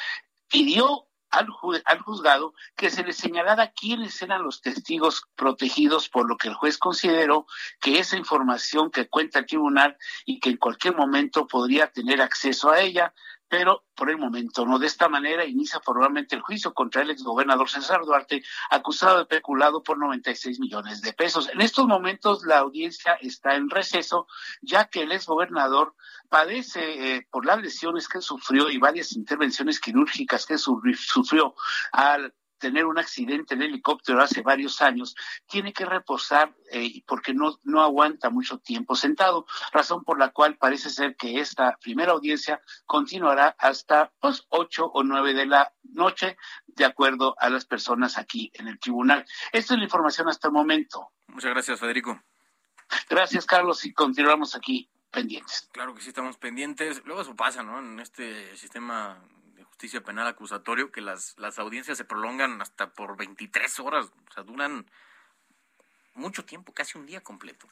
pidió 0.48 1.08
al, 1.32 1.48
juzgado 2.00 2.54
que 2.76 2.90
se 2.90 3.02
le 3.02 3.12
señalara 3.12 3.72
quiénes 3.72 4.20
eran 4.22 4.42
los 4.42 4.60
testigos 4.60 5.22
protegidos, 5.34 6.08
por 6.08 6.28
lo 6.28 6.36
que 6.36 6.48
el 6.48 6.54
juez 6.54 6.78
consideró 6.78 7.46
que 7.80 7.98
esa 7.98 8.16
información 8.16 8.90
que 8.90 9.08
cuenta 9.08 9.40
el 9.40 9.46
tribunal 9.46 9.96
y 10.24 10.40
que 10.40 10.50
en 10.50 10.58
cualquier 10.58 10.94
momento 10.94 11.46
podría 11.46 11.90
tener 11.90 12.20
acceso 12.20 12.70
a 12.70 12.80
ella, 12.80 13.14
pero 13.52 13.84
por 13.94 14.08
el 14.08 14.16
momento 14.16 14.64
no. 14.64 14.78
De 14.78 14.86
esta 14.86 15.10
manera 15.10 15.44
inicia 15.44 15.78
formalmente 15.78 16.34
el 16.34 16.40
juicio 16.40 16.72
contra 16.72 17.02
el 17.02 17.10
exgobernador 17.10 17.68
César 17.68 18.00
Duarte, 18.02 18.42
acusado 18.70 19.18
de 19.18 19.26
peculado 19.26 19.82
por 19.82 19.98
96 19.98 20.58
millones 20.58 21.02
de 21.02 21.12
pesos. 21.12 21.50
En 21.50 21.60
estos 21.60 21.86
momentos 21.86 22.46
la 22.46 22.60
audiencia 22.60 23.12
está 23.20 23.54
en 23.54 23.68
receso, 23.68 24.26
ya 24.62 24.86
que 24.86 25.02
el 25.02 25.12
exgobernador 25.12 25.94
padece 26.30 27.16
eh, 27.16 27.28
por 27.30 27.44
las 27.44 27.60
lesiones 27.60 28.08
que 28.08 28.22
sufrió 28.22 28.70
y 28.70 28.78
varias 28.78 29.12
intervenciones 29.12 29.80
quirúrgicas 29.80 30.46
que 30.46 30.56
sufrió 30.56 31.54
al 31.92 32.34
tener 32.62 32.86
un 32.86 32.96
accidente 32.96 33.54
en 33.54 33.62
helicóptero 33.62 34.22
hace 34.22 34.40
varios 34.40 34.80
años, 34.80 35.16
tiene 35.48 35.72
que 35.72 35.84
reposar 35.84 36.54
eh, 36.70 37.02
porque 37.08 37.34
no, 37.34 37.58
no 37.64 37.82
aguanta 37.82 38.30
mucho 38.30 38.58
tiempo 38.58 38.94
sentado, 38.94 39.46
razón 39.72 40.04
por 40.04 40.16
la 40.16 40.28
cual 40.28 40.56
parece 40.56 40.88
ser 40.88 41.16
que 41.16 41.40
esta 41.40 41.76
primera 41.82 42.12
audiencia 42.12 42.62
continuará 42.86 43.56
hasta 43.58 44.12
pues 44.20 44.46
ocho 44.48 44.86
o 44.86 45.02
nueve 45.02 45.34
de 45.34 45.46
la 45.46 45.72
noche, 45.82 46.36
de 46.68 46.84
acuerdo 46.84 47.34
a 47.40 47.50
las 47.50 47.64
personas 47.64 48.16
aquí 48.16 48.52
en 48.54 48.68
el 48.68 48.78
tribunal. 48.78 49.26
Esta 49.50 49.74
es 49.74 49.78
la 49.78 49.84
información 49.84 50.28
hasta 50.28 50.46
el 50.46 50.54
momento. 50.54 51.08
Muchas 51.26 51.50
gracias, 51.50 51.80
Federico. 51.80 52.22
Gracias, 53.10 53.44
Carlos, 53.44 53.84
y 53.84 53.92
continuamos 53.92 54.54
aquí 54.54 54.88
pendientes. 55.10 55.68
Claro 55.72 55.94
que 55.96 56.00
sí 56.00 56.10
estamos 56.10 56.36
pendientes. 56.36 57.02
Luego 57.04 57.22
eso 57.22 57.34
pasa, 57.34 57.64
¿no? 57.64 57.80
En 57.80 57.98
este 57.98 58.56
sistema 58.56 59.18
justicia 59.82 60.04
penal 60.04 60.28
acusatorio 60.28 60.92
que 60.92 61.00
las, 61.00 61.34
las 61.38 61.58
audiencias 61.58 61.98
se 61.98 62.04
prolongan 62.04 62.62
hasta 62.62 62.92
por 62.92 63.16
23 63.16 63.80
horas, 63.80 64.12
o 64.30 64.32
sea, 64.32 64.44
duran 64.44 64.86
mucho 66.14 66.44
tiempo, 66.44 66.72
casi 66.72 66.98
un 66.98 67.04
día 67.04 67.20
completo. 67.20 67.66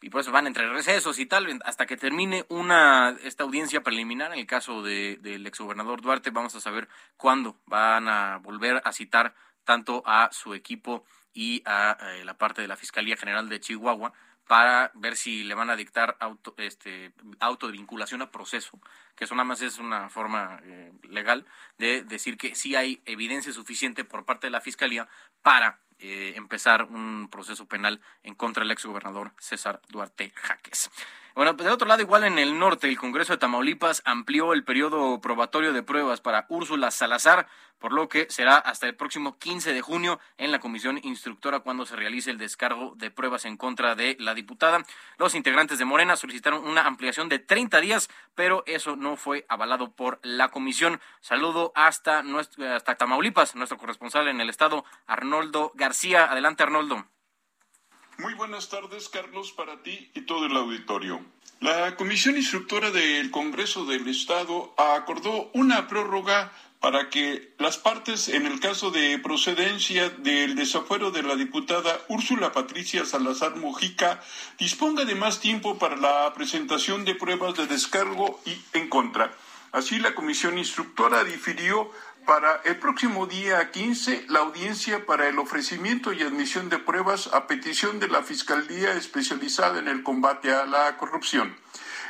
Y 0.00 0.08
por 0.08 0.22
eso 0.22 0.32
van 0.32 0.46
entre 0.46 0.66
recesos 0.70 1.18
y 1.18 1.26
tal, 1.26 1.60
hasta 1.66 1.84
que 1.84 1.98
termine 1.98 2.46
una 2.48 3.10
esta 3.24 3.44
audiencia 3.44 3.82
preliminar. 3.82 4.32
En 4.32 4.38
el 4.38 4.46
caso 4.46 4.82
de, 4.82 5.18
del 5.20 5.46
exgobernador 5.46 6.00
Duarte, 6.00 6.30
vamos 6.30 6.54
a 6.54 6.62
saber 6.62 6.88
cuándo 7.18 7.60
van 7.66 8.08
a 8.08 8.38
volver 8.38 8.80
a 8.82 8.92
citar 8.92 9.34
tanto 9.64 10.02
a 10.06 10.30
su 10.32 10.54
equipo 10.54 11.04
y 11.34 11.62
a 11.66 11.98
eh, 12.14 12.24
la 12.24 12.38
parte 12.38 12.62
de 12.62 12.68
la 12.68 12.76
Fiscalía 12.76 13.18
General 13.18 13.50
de 13.50 13.60
Chihuahua 13.60 14.14
para 14.48 14.90
ver 14.94 15.16
si 15.16 15.44
le 15.44 15.54
van 15.54 15.68
a 15.68 15.76
dictar 15.76 16.16
auto, 16.20 16.54
este, 16.56 17.12
auto 17.38 17.66
de 17.66 17.74
vinculación 17.74 18.22
a 18.22 18.30
proceso, 18.30 18.80
que 19.14 19.24
eso 19.24 19.34
nada 19.34 19.44
más 19.44 19.60
es 19.60 19.78
una 19.78 20.08
forma 20.08 20.58
eh, 20.64 20.90
legal 21.02 21.44
de 21.76 22.02
decir 22.02 22.38
que 22.38 22.54
sí 22.54 22.74
hay 22.74 23.02
evidencia 23.04 23.52
suficiente 23.52 24.04
por 24.04 24.24
parte 24.24 24.46
de 24.46 24.50
la 24.50 24.62
Fiscalía 24.62 25.06
para 25.42 25.78
eh, 25.98 26.32
empezar 26.36 26.84
un 26.84 27.28
proceso 27.30 27.66
penal 27.66 28.00
en 28.22 28.34
contra 28.34 28.62
del 28.62 28.70
exgobernador 28.70 29.32
César 29.38 29.82
Duarte 29.88 30.32
Jaques. 30.34 30.90
Bueno, 31.38 31.56
pues 31.56 31.68
de 31.68 31.72
otro 31.72 31.86
lado, 31.86 32.02
igual 32.02 32.24
en 32.24 32.36
el 32.40 32.58
norte, 32.58 32.88
el 32.88 32.98
Congreso 32.98 33.32
de 33.32 33.38
Tamaulipas 33.38 34.02
amplió 34.04 34.52
el 34.52 34.64
periodo 34.64 35.20
probatorio 35.20 35.72
de 35.72 35.84
pruebas 35.84 36.20
para 36.20 36.46
Úrsula 36.48 36.90
Salazar, 36.90 37.46
por 37.78 37.92
lo 37.92 38.08
que 38.08 38.26
será 38.28 38.56
hasta 38.56 38.88
el 38.88 38.96
próximo 38.96 39.38
15 39.38 39.72
de 39.72 39.80
junio 39.80 40.18
en 40.36 40.50
la 40.50 40.58
comisión 40.58 40.98
instructora 41.04 41.60
cuando 41.60 41.86
se 41.86 41.94
realice 41.94 42.32
el 42.32 42.38
descargo 42.38 42.94
de 42.96 43.12
pruebas 43.12 43.44
en 43.44 43.56
contra 43.56 43.94
de 43.94 44.16
la 44.18 44.34
diputada. 44.34 44.84
Los 45.16 45.36
integrantes 45.36 45.78
de 45.78 45.84
Morena 45.84 46.16
solicitaron 46.16 46.66
una 46.66 46.88
ampliación 46.88 47.28
de 47.28 47.38
30 47.38 47.80
días, 47.82 48.10
pero 48.34 48.64
eso 48.66 48.96
no 48.96 49.14
fue 49.14 49.46
avalado 49.48 49.92
por 49.92 50.18
la 50.24 50.48
comisión. 50.48 51.00
Saludo 51.20 51.70
hasta, 51.76 52.24
hasta 52.74 52.96
Tamaulipas, 52.96 53.54
nuestro 53.54 53.78
corresponsal 53.78 54.26
en 54.26 54.40
el 54.40 54.50
estado, 54.50 54.84
Arnoldo 55.06 55.70
García. 55.76 56.24
Adelante, 56.24 56.64
Arnoldo. 56.64 57.06
Muy 58.20 58.34
buenas 58.34 58.68
tardes, 58.68 59.08
Carlos, 59.08 59.52
para 59.52 59.80
ti 59.84 60.10
y 60.12 60.22
todo 60.22 60.46
el 60.46 60.56
auditorio. 60.56 61.20
La 61.60 61.94
Comisión 61.94 62.36
Instructora 62.36 62.90
del 62.90 63.30
Congreso 63.30 63.84
del 63.84 64.08
Estado 64.08 64.74
acordó 64.76 65.52
una 65.54 65.86
prórroga 65.86 66.50
para 66.80 67.10
que 67.10 67.54
las 67.58 67.78
partes, 67.78 68.28
en 68.28 68.46
el 68.46 68.58
caso 68.58 68.90
de 68.90 69.20
procedencia 69.20 70.10
del 70.10 70.56
desafuero 70.56 71.12
de 71.12 71.22
la 71.22 71.36
diputada 71.36 71.96
Úrsula 72.08 72.50
Patricia 72.50 73.04
Salazar 73.04 73.54
Mojica, 73.54 74.20
disponga 74.58 75.04
de 75.04 75.14
más 75.14 75.38
tiempo 75.38 75.78
para 75.78 75.96
la 75.96 76.32
presentación 76.34 77.04
de 77.04 77.14
pruebas 77.14 77.54
de 77.54 77.68
descargo 77.68 78.40
y 78.44 78.60
en 78.76 78.88
contra. 78.88 79.32
Así, 79.70 80.00
la 80.00 80.16
Comisión 80.16 80.58
Instructora 80.58 81.22
difirió 81.22 81.90
para 82.28 82.60
el 82.66 82.76
próximo 82.76 83.26
día 83.26 83.70
15 83.70 84.26
la 84.28 84.40
audiencia 84.40 85.06
para 85.06 85.28
el 85.28 85.38
ofrecimiento 85.38 86.12
y 86.12 86.20
admisión 86.20 86.68
de 86.68 86.78
pruebas 86.78 87.30
a 87.32 87.46
petición 87.46 88.00
de 88.00 88.08
la 88.08 88.22
Fiscalía 88.22 88.92
especializada 88.92 89.78
en 89.78 89.88
el 89.88 90.02
combate 90.02 90.52
a 90.52 90.66
la 90.66 90.98
corrupción. 90.98 91.56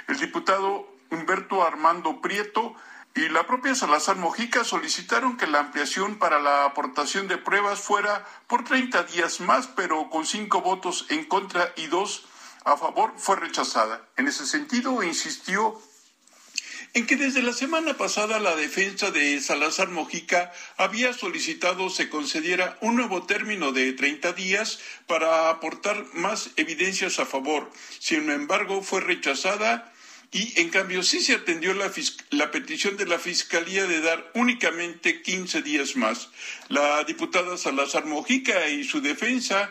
El 0.09 0.19
diputado 0.19 0.89
Humberto 1.13 1.65
Armando 1.65 2.21
Prieto 2.21 2.75
y 3.15 3.29
la 3.29 3.47
propia 3.47 3.77
Salazar 3.77 4.17
Mojica 4.17 4.65
solicitaron 4.65 5.37
que 5.37 5.47
la 5.47 5.61
ampliación 5.61 6.19
para 6.19 6.41
la 6.41 6.65
aportación 6.65 7.29
de 7.29 7.39
pruebas 7.39 7.79
fuera 7.79 8.27
por 8.49 8.65
30 8.65 9.05
días 9.05 9.39
más, 9.39 9.69
pero 9.69 10.11
con 10.11 10.27
cinco 10.27 10.63
votos 10.63 11.07
en 11.11 11.27
contra 11.27 11.73
y 11.77 11.87
dos 11.87 12.27
a 12.65 12.77
favor 12.77 13.13
fue 13.17 13.37
rechazada. 13.37 14.03
En 14.17 14.27
ese 14.27 14.47
sentido, 14.47 15.01
insistió 15.05 15.81
en 16.99 17.07
que 17.07 17.15
desde 17.15 17.43
la 17.43 17.53
semana 17.53 17.97
pasada 17.97 18.41
la 18.41 18.57
defensa 18.57 19.13
de 19.13 19.41
Salazar 19.41 19.89
Mojica 19.89 20.53
había 20.77 21.13
solicitado 21.13 21.91
se 21.91 22.09
concediera 22.09 22.77
un 22.81 22.97
nuevo 22.97 23.23
término 23.23 23.71
de 23.71 23.93
30 23.93 24.33
días 24.33 24.81
para 25.07 25.49
aportar 25.49 26.07
más 26.15 26.51
evidencias 26.57 27.21
a 27.21 27.25
favor. 27.25 27.71
Sin 28.01 28.29
embargo, 28.31 28.83
fue 28.83 29.01
rechazada 29.01 29.93
y 30.33 30.61
en 30.61 30.71
cambio 30.71 31.05
sí 31.05 31.21
se 31.21 31.35
atendió 31.35 31.73
la, 31.73 31.89
la, 32.31 32.51
petición 32.51 32.97
de 32.97 33.07
la 33.07 33.21
Fiscalía 33.21 33.87
de 33.87 34.01
dar 34.01 34.33
únicamente 34.35 35.23
15 35.23 35.63
días 35.63 35.95
más. 35.95 36.31
La 36.69 37.05
diputada 37.05 37.57
Salazar 37.59 38.07
Mojica 38.07 38.69
y 38.71 38.83
su 38.83 39.01
defensa 39.01 39.71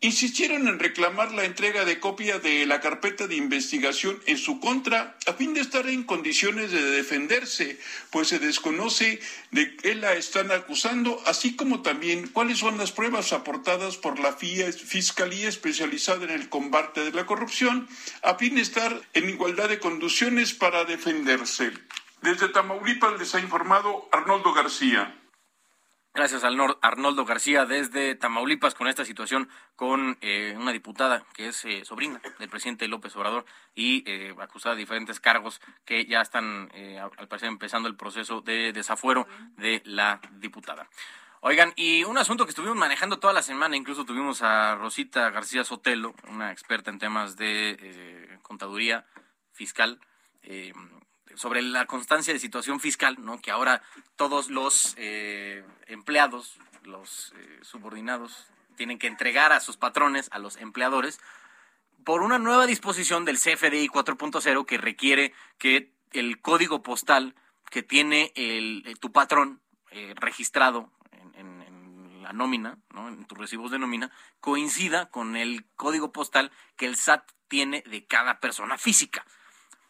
insistieron 0.00 0.68
en 0.68 0.78
reclamar 0.78 1.32
la 1.32 1.44
entrega 1.44 1.84
de 1.84 1.98
copia 1.98 2.38
de 2.38 2.66
la 2.66 2.80
carpeta 2.80 3.26
de 3.26 3.34
investigación 3.34 4.20
en 4.26 4.38
su 4.38 4.60
contra 4.60 5.16
a 5.26 5.32
fin 5.32 5.54
de 5.54 5.60
estar 5.60 5.88
en 5.88 6.04
condiciones 6.04 6.70
de 6.70 6.82
defenderse, 6.82 7.80
pues 8.10 8.28
se 8.28 8.38
desconoce 8.38 9.20
de 9.50 9.76
qué 9.76 9.96
la 9.96 10.12
están 10.14 10.52
acusando, 10.52 11.20
así 11.26 11.56
como 11.56 11.82
también 11.82 12.28
cuáles 12.28 12.58
son 12.58 12.78
las 12.78 12.92
pruebas 12.92 13.32
aportadas 13.32 13.96
por 13.96 14.20
la 14.20 14.32
Fiscalía 14.34 15.48
especializada 15.48 16.24
en 16.24 16.30
el 16.30 16.48
combate 16.48 17.04
de 17.04 17.12
la 17.12 17.26
corrupción, 17.26 17.88
a 18.22 18.36
fin 18.36 18.54
de 18.54 18.62
estar 18.62 19.02
en 19.14 19.28
igualdad 19.28 19.68
de 19.68 19.80
condiciones 19.80 20.52
para 20.52 20.84
defenderse. 20.84 21.72
Desde 22.22 22.48
Tamaulipas 22.48 23.18
les 23.18 23.34
ha 23.34 23.40
informado 23.40 24.08
Arnoldo 24.12 24.52
García. 24.52 25.14
Gracias 26.18 26.42
al 26.42 26.58
Arnoldo 26.82 27.24
García 27.24 27.64
desde 27.64 28.16
Tamaulipas 28.16 28.74
con 28.74 28.88
esta 28.88 29.04
situación 29.04 29.48
con 29.76 30.18
eh, 30.20 30.52
una 30.58 30.72
diputada 30.72 31.24
que 31.32 31.46
es 31.46 31.64
eh, 31.64 31.84
sobrina 31.84 32.20
del 32.40 32.48
presidente 32.48 32.88
López 32.88 33.14
Obrador 33.14 33.44
y 33.76 34.02
eh, 34.04 34.34
acusada 34.40 34.74
de 34.74 34.80
diferentes 34.80 35.20
cargos 35.20 35.60
que 35.84 36.06
ya 36.06 36.20
están 36.20 36.72
al 37.00 37.28
parecer 37.28 37.48
empezando 37.48 37.88
el 37.88 37.94
proceso 37.94 38.40
de 38.40 38.72
desafuero 38.72 39.28
de 39.58 39.80
la 39.84 40.20
diputada. 40.32 40.88
Oigan, 41.40 41.72
y 41.76 42.02
un 42.02 42.18
asunto 42.18 42.46
que 42.46 42.50
estuvimos 42.50 42.76
manejando 42.76 43.20
toda 43.20 43.32
la 43.32 43.42
semana, 43.42 43.76
incluso 43.76 44.04
tuvimos 44.04 44.42
a 44.42 44.74
Rosita 44.74 45.30
García 45.30 45.62
Sotelo, 45.62 46.16
una 46.26 46.50
experta 46.50 46.90
en 46.90 46.98
temas 46.98 47.36
de 47.36 47.76
eh, 47.80 48.38
contaduría 48.42 49.06
fiscal, 49.52 50.00
eh, 50.42 50.72
sobre 51.38 51.62
la 51.62 51.86
constancia 51.86 52.32
de 52.32 52.38
situación 52.38 52.80
fiscal, 52.80 53.16
¿no? 53.18 53.40
Que 53.40 53.50
ahora 53.50 53.82
todos 54.16 54.50
los 54.50 54.94
eh, 54.98 55.64
empleados, 55.86 56.58
los 56.82 57.32
subordinados, 57.62 58.46
tienen 58.76 58.98
que 58.98 59.06
entregar 59.06 59.52
a 59.52 59.60
sus 59.60 59.76
patrones, 59.76 60.28
a 60.32 60.38
los 60.38 60.56
empleadores, 60.56 61.20
por 62.04 62.22
una 62.22 62.38
nueva 62.38 62.66
disposición 62.66 63.24
del 63.24 63.38
CFDI 63.38 63.88
4.0 63.88 64.66
que 64.66 64.78
requiere 64.78 65.32
que 65.58 65.92
el 66.12 66.40
código 66.40 66.82
postal 66.82 67.34
que 67.70 67.82
tiene 67.82 68.32
el, 68.34 68.96
tu 69.00 69.12
patrón 69.12 69.60
registrado 70.14 70.90
la 72.28 72.34
nómina, 72.34 72.76
¿no? 72.92 73.08
en 73.08 73.24
tus 73.24 73.38
recibos 73.38 73.70
de 73.70 73.78
nómina, 73.78 74.10
coincida 74.40 75.08
con 75.08 75.34
el 75.34 75.64
código 75.76 76.12
postal 76.12 76.52
que 76.76 76.84
el 76.84 76.96
SAT 76.96 77.24
tiene 77.48 77.82
de 77.86 78.04
cada 78.04 78.38
persona 78.38 78.76
física. 78.76 79.24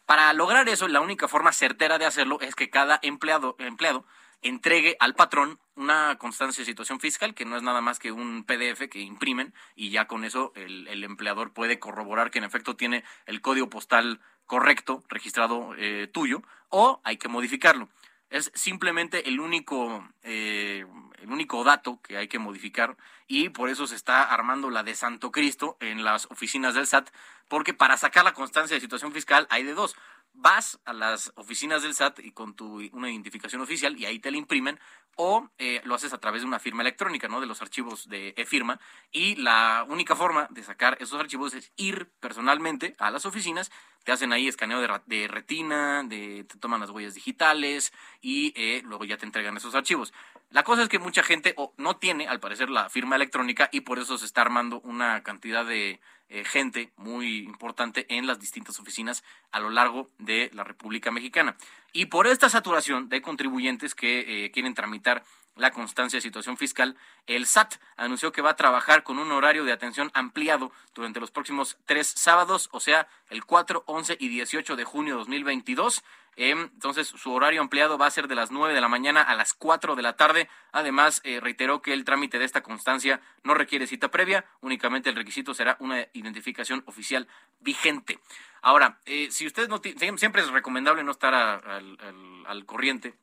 Para 0.09 0.33
lograr 0.33 0.67
eso, 0.69 0.87
la 0.87 1.01
única 1.01 1.27
forma 1.27 1.51
certera 1.51 1.99
de 1.99 2.07
hacerlo 2.07 2.41
es 2.41 2.55
que 2.55 2.71
cada 2.71 2.97
empleado, 3.03 3.55
empleado 3.59 4.07
entregue 4.41 4.97
al 4.99 5.13
patrón 5.13 5.59
una 5.75 6.17
constancia 6.17 6.63
de 6.63 6.65
situación 6.65 6.99
fiscal, 6.99 7.35
que 7.35 7.45
no 7.45 7.55
es 7.55 7.61
nada 7.61 7.79
más 7.81 7.99
que 7.99 8.11
un 8.11 8.43
PDF 8.43 8.89
que 8.89 9.01
imprimen 9.01 9.53
y 9.75 9.91
ya 9.91 10.07
con 10.07 10.25
eso 10.25 10.51
el, 10.55 11.03
empleador 11.03 11.53
puede 11.53 11.77
corroborar 11.77 12.31
que 12.31 12.39
en 12.39 12.45
efecto 12.45 12.75
tiene 12.75 13.03
el 13.27 13.41
código 13.41 13.69
postal 13.69 14.19
correcto, 14.47 15.03
registrado 15.09 15.75
eh, 15.77 16.09
tuyo, 16.11 16.41
o 16.69 17.01
hay 17.03 17.17
que 17.17 17.27
modificarlo. 17.27 17.87
Es 18.29 18.51
simplemente 18.53 19.27
el 19.27 19.39
único, 19.39 20.07
eh, 20.23 20.85
el 21.21 21.29
único 21.31 21.63
dato 21.63 21.99
que 22.01 22.17
hay 22.17 22.27
que 22.27 22.39
modificar 22.39 22.95
y 23.27 23.49
por 23.49 23.69
eso 23.69 23.87
se 23.87 23.95
está 23.95 24.23
armando 24.23 24.69
la 24.69 24.83
de 24.83 24.95
Santo 24.95 25.31
Cristo 25.31 25.77
en 25.79 26.03
las 26.03 26.25
oficinas 26.31 26.75
del 26.75 26.87
SAT, 26.87 27.09
porque 27.47 27.73
para 27.73 27.97
sacar 27.97 28.23
la 28.23 28.33
constancia 28.33 28.75
de 28.75 28.81
situación 28.81 29.11
fiscal 29.11 29.47
hay 29.49 29.63
de 29.63 29.73
dos. 29.73 29.95
Vas 30.41 30.79
a 30.85 30.93
las 30.93 31.33
oficinas 31.35 31.83
del 31.83 31.93
SAT 31.93 32.19
y 32.19 32.31
con 32.31 32.55
tu 32.55 32.81
una 32.93 33.11
identificación 33.11 33.61
oficial 33.61 33.99
y 33.99 34.05
ahí 34.05 34.19
te 34.19 34.31
la 34.31 34.37
imprimen, 34.37 34.79
o 35.17 35.49
eh, 35.57 35.81
lo 35.83 35.95
haces 35.95 36.13
a 36.13 36.17
través 36.17 36.43
de 36.43 36.47
una 36.47 36.59
firma 36.59 36.81
electrónica, 36.81 37.27
¿no? 37.27 37.41
De 37.41 37.45
los 37.45 37.61
archivos 37.61 38.07
de 38.07 38.33
e-firma. 38.37 38.79
Y 39.11 39.35
la 39.35 39.85
única 39.89 40.15
forma 40.15 40.47
de 40.49 40.63
sacar 40.63 40.95
esos 41.01 41.19
archivos 41.19 41.53
es 41.55 41.73
ir 41.75 42.09
personalmente 42.21 42.95
a 42.99 43.11
las 43.11 43.25
oficinas 43.25 43.69
te 44.03 44.11
hacen 44.11 44.33
ahí 44.33 44.47
escaneo 44.47 44.81
de, 45.05 45.27
retina, 45.27 46.03
de, 46.03 46.43
te 46.45 46.57
toman 46.57 46.79
las 46.79 46.89
huellas 46.89 47.13
digitales 47.13 47.93
y 48.21 48.53
eh, 48.55 48.81
luego 48.83 49.05
ya 49.05 49.17
te 49.17 49.25
entregan 49.25 49.57
esos 49.57 49.75
archivos. 49.75 50.13
La 50.51 50.63
cosa 50.63 50.81
es 50.81 50.89
que 50.89 50.97
mucha 50.97 51.21
gente 51.21 51.55
no 51.77 51.97
tiene, 51.97 52.27
al 52.27 52.39
parecer, 52.39 52.71
la 52.71 52.89
firma 52.89 53.15
electrónica 53.15 53.69
y 53.71 53.81
por 53.81 53.99
eso 53.99 54.17
se 54.17 54.25
está 54.25 54.41
armando 54.41 54.79
una 54.81 55.21
cantidad 55.21 55.63
de 55.63 55.99
eh, 56.27 56.43
gente 56.43 56.91
muy 56.97 57.37
importante 57.37 58.07
en 58.09 58.25
las 58.25 58.39
distintas 58.39 58.79
oficinas 58.79 59.23
a 59.51 59.59
lo 59.59 59.69
largo 59.69 60.09
de 60.17 60.49
la 60.53 60.63
República 60.63 61.11
Mexicana. 61.11 61.55
Y 61.93 62.05
por 62.05 62.25
esta 62.25 62.49
saturación 62.49 63.09
de 63.09 63.21
contribuyentes 63.21 63.93
que 63.93 64.45
eh, 64.45 64.51
quieren 64.51 64.73
tramitar 64.73 65.23
la 65.55 65.71
constancia 65.71 66.17
de 66.17 66.21
situación 66.21 66.57
fiscal, 66.57 66.95
el 67.27 67.45
SAT 67.45 67.75
anunció 67.97 68.31
que 68.31 68.41
va 68.41 68.51
a 68.51 68.55
trabajar 68.55 69.03
con 69.03 69.19
un 69.19 69.31
horario 69.31 69.65
de 69.65 69.73
atención 69.73 70.09
ampliado 70.13 70.71
durante 70.95 71.19
los 71.19 71.31
próximos 71.31 71.77
tres 71.85 72.07
sábados, 72.07 72.69
o 72.71 72.79
sea, 72.79 73.07
el 73.29 73.43
4, 73.45 73.83
11 73.85 74.17
y 74.19 74.29
18 74.29 74.75
de 74.75 74.83
junio 74.83 75.15
de 75.15 75.19
2022. 75.19 76.03
Em, 76.35 76.69
entonces, 76.73 77.07
su 77.07 77.31
horario 77.31 77.61
ampliado 77.61 77.97
va 77.97 78.07
a 78.07 78.11
ser 78.11 78.27
de 78.27 78.35
las 78.35 78.51
9 78.51 78.73
de 78.73 78.81
la 78.81 78.87
mañana 78.87 79.21
a 79.21 79.35
las 79.35 79.53
4 79.53 79.95
de 79.95 80.01
la 80.01 80.15
tarde. 80.15 80.49
Además, 80.71 81.21
eh, 81.23 81.39
reiteró 81.39 81.81
que 81.81 81.93
el 81.93 82.05
trámite 82.05 82.39
de 82.39 82.45
esta 82.45 82.61
constancia 82.61 83.21
no 83.43 83.53
requiere 83.53 83.87
cita 83.87 84.09
previa, 84.09 84.45
únicamente 84.61 85.09
el 85.09 85.15
requisito 85.15 85.53
será 85.53 85.77
una 85.79 86.07
identificación 86.13 86.83
oficial 86.85 87.27
vigente. 87.59 88.19
Ahora, 88.61 88.99
eh, 89.05 89.29
si 89.31 89.47
ustedes 89.47 89.69
no 89.69 89.81
siempre 90.17 90.41
es 90.41 90.49
recomendable 90.49 91.03
no 91.03 91.11
estar 91.11 91.33
al 91.33 92.65
corriente 92.65 93.15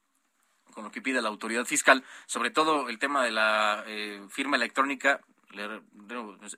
con 0.76 0.84
lo 0.84 0.90
que 0.90 1.00
pide 1.00 1.22
la 1.22 1.30
autoridad 1.30 1.64
fiscal, 1.64 2.04
sobre 2.26 2.50
todo 2.50 2.90
el 2.90 2.98
tema 2.98 3.24
de 3.24 3.30
la 3.30 3.82
eh, 3.86 4.20
firma 4.28 4.56
electrónica, 4.56 5.22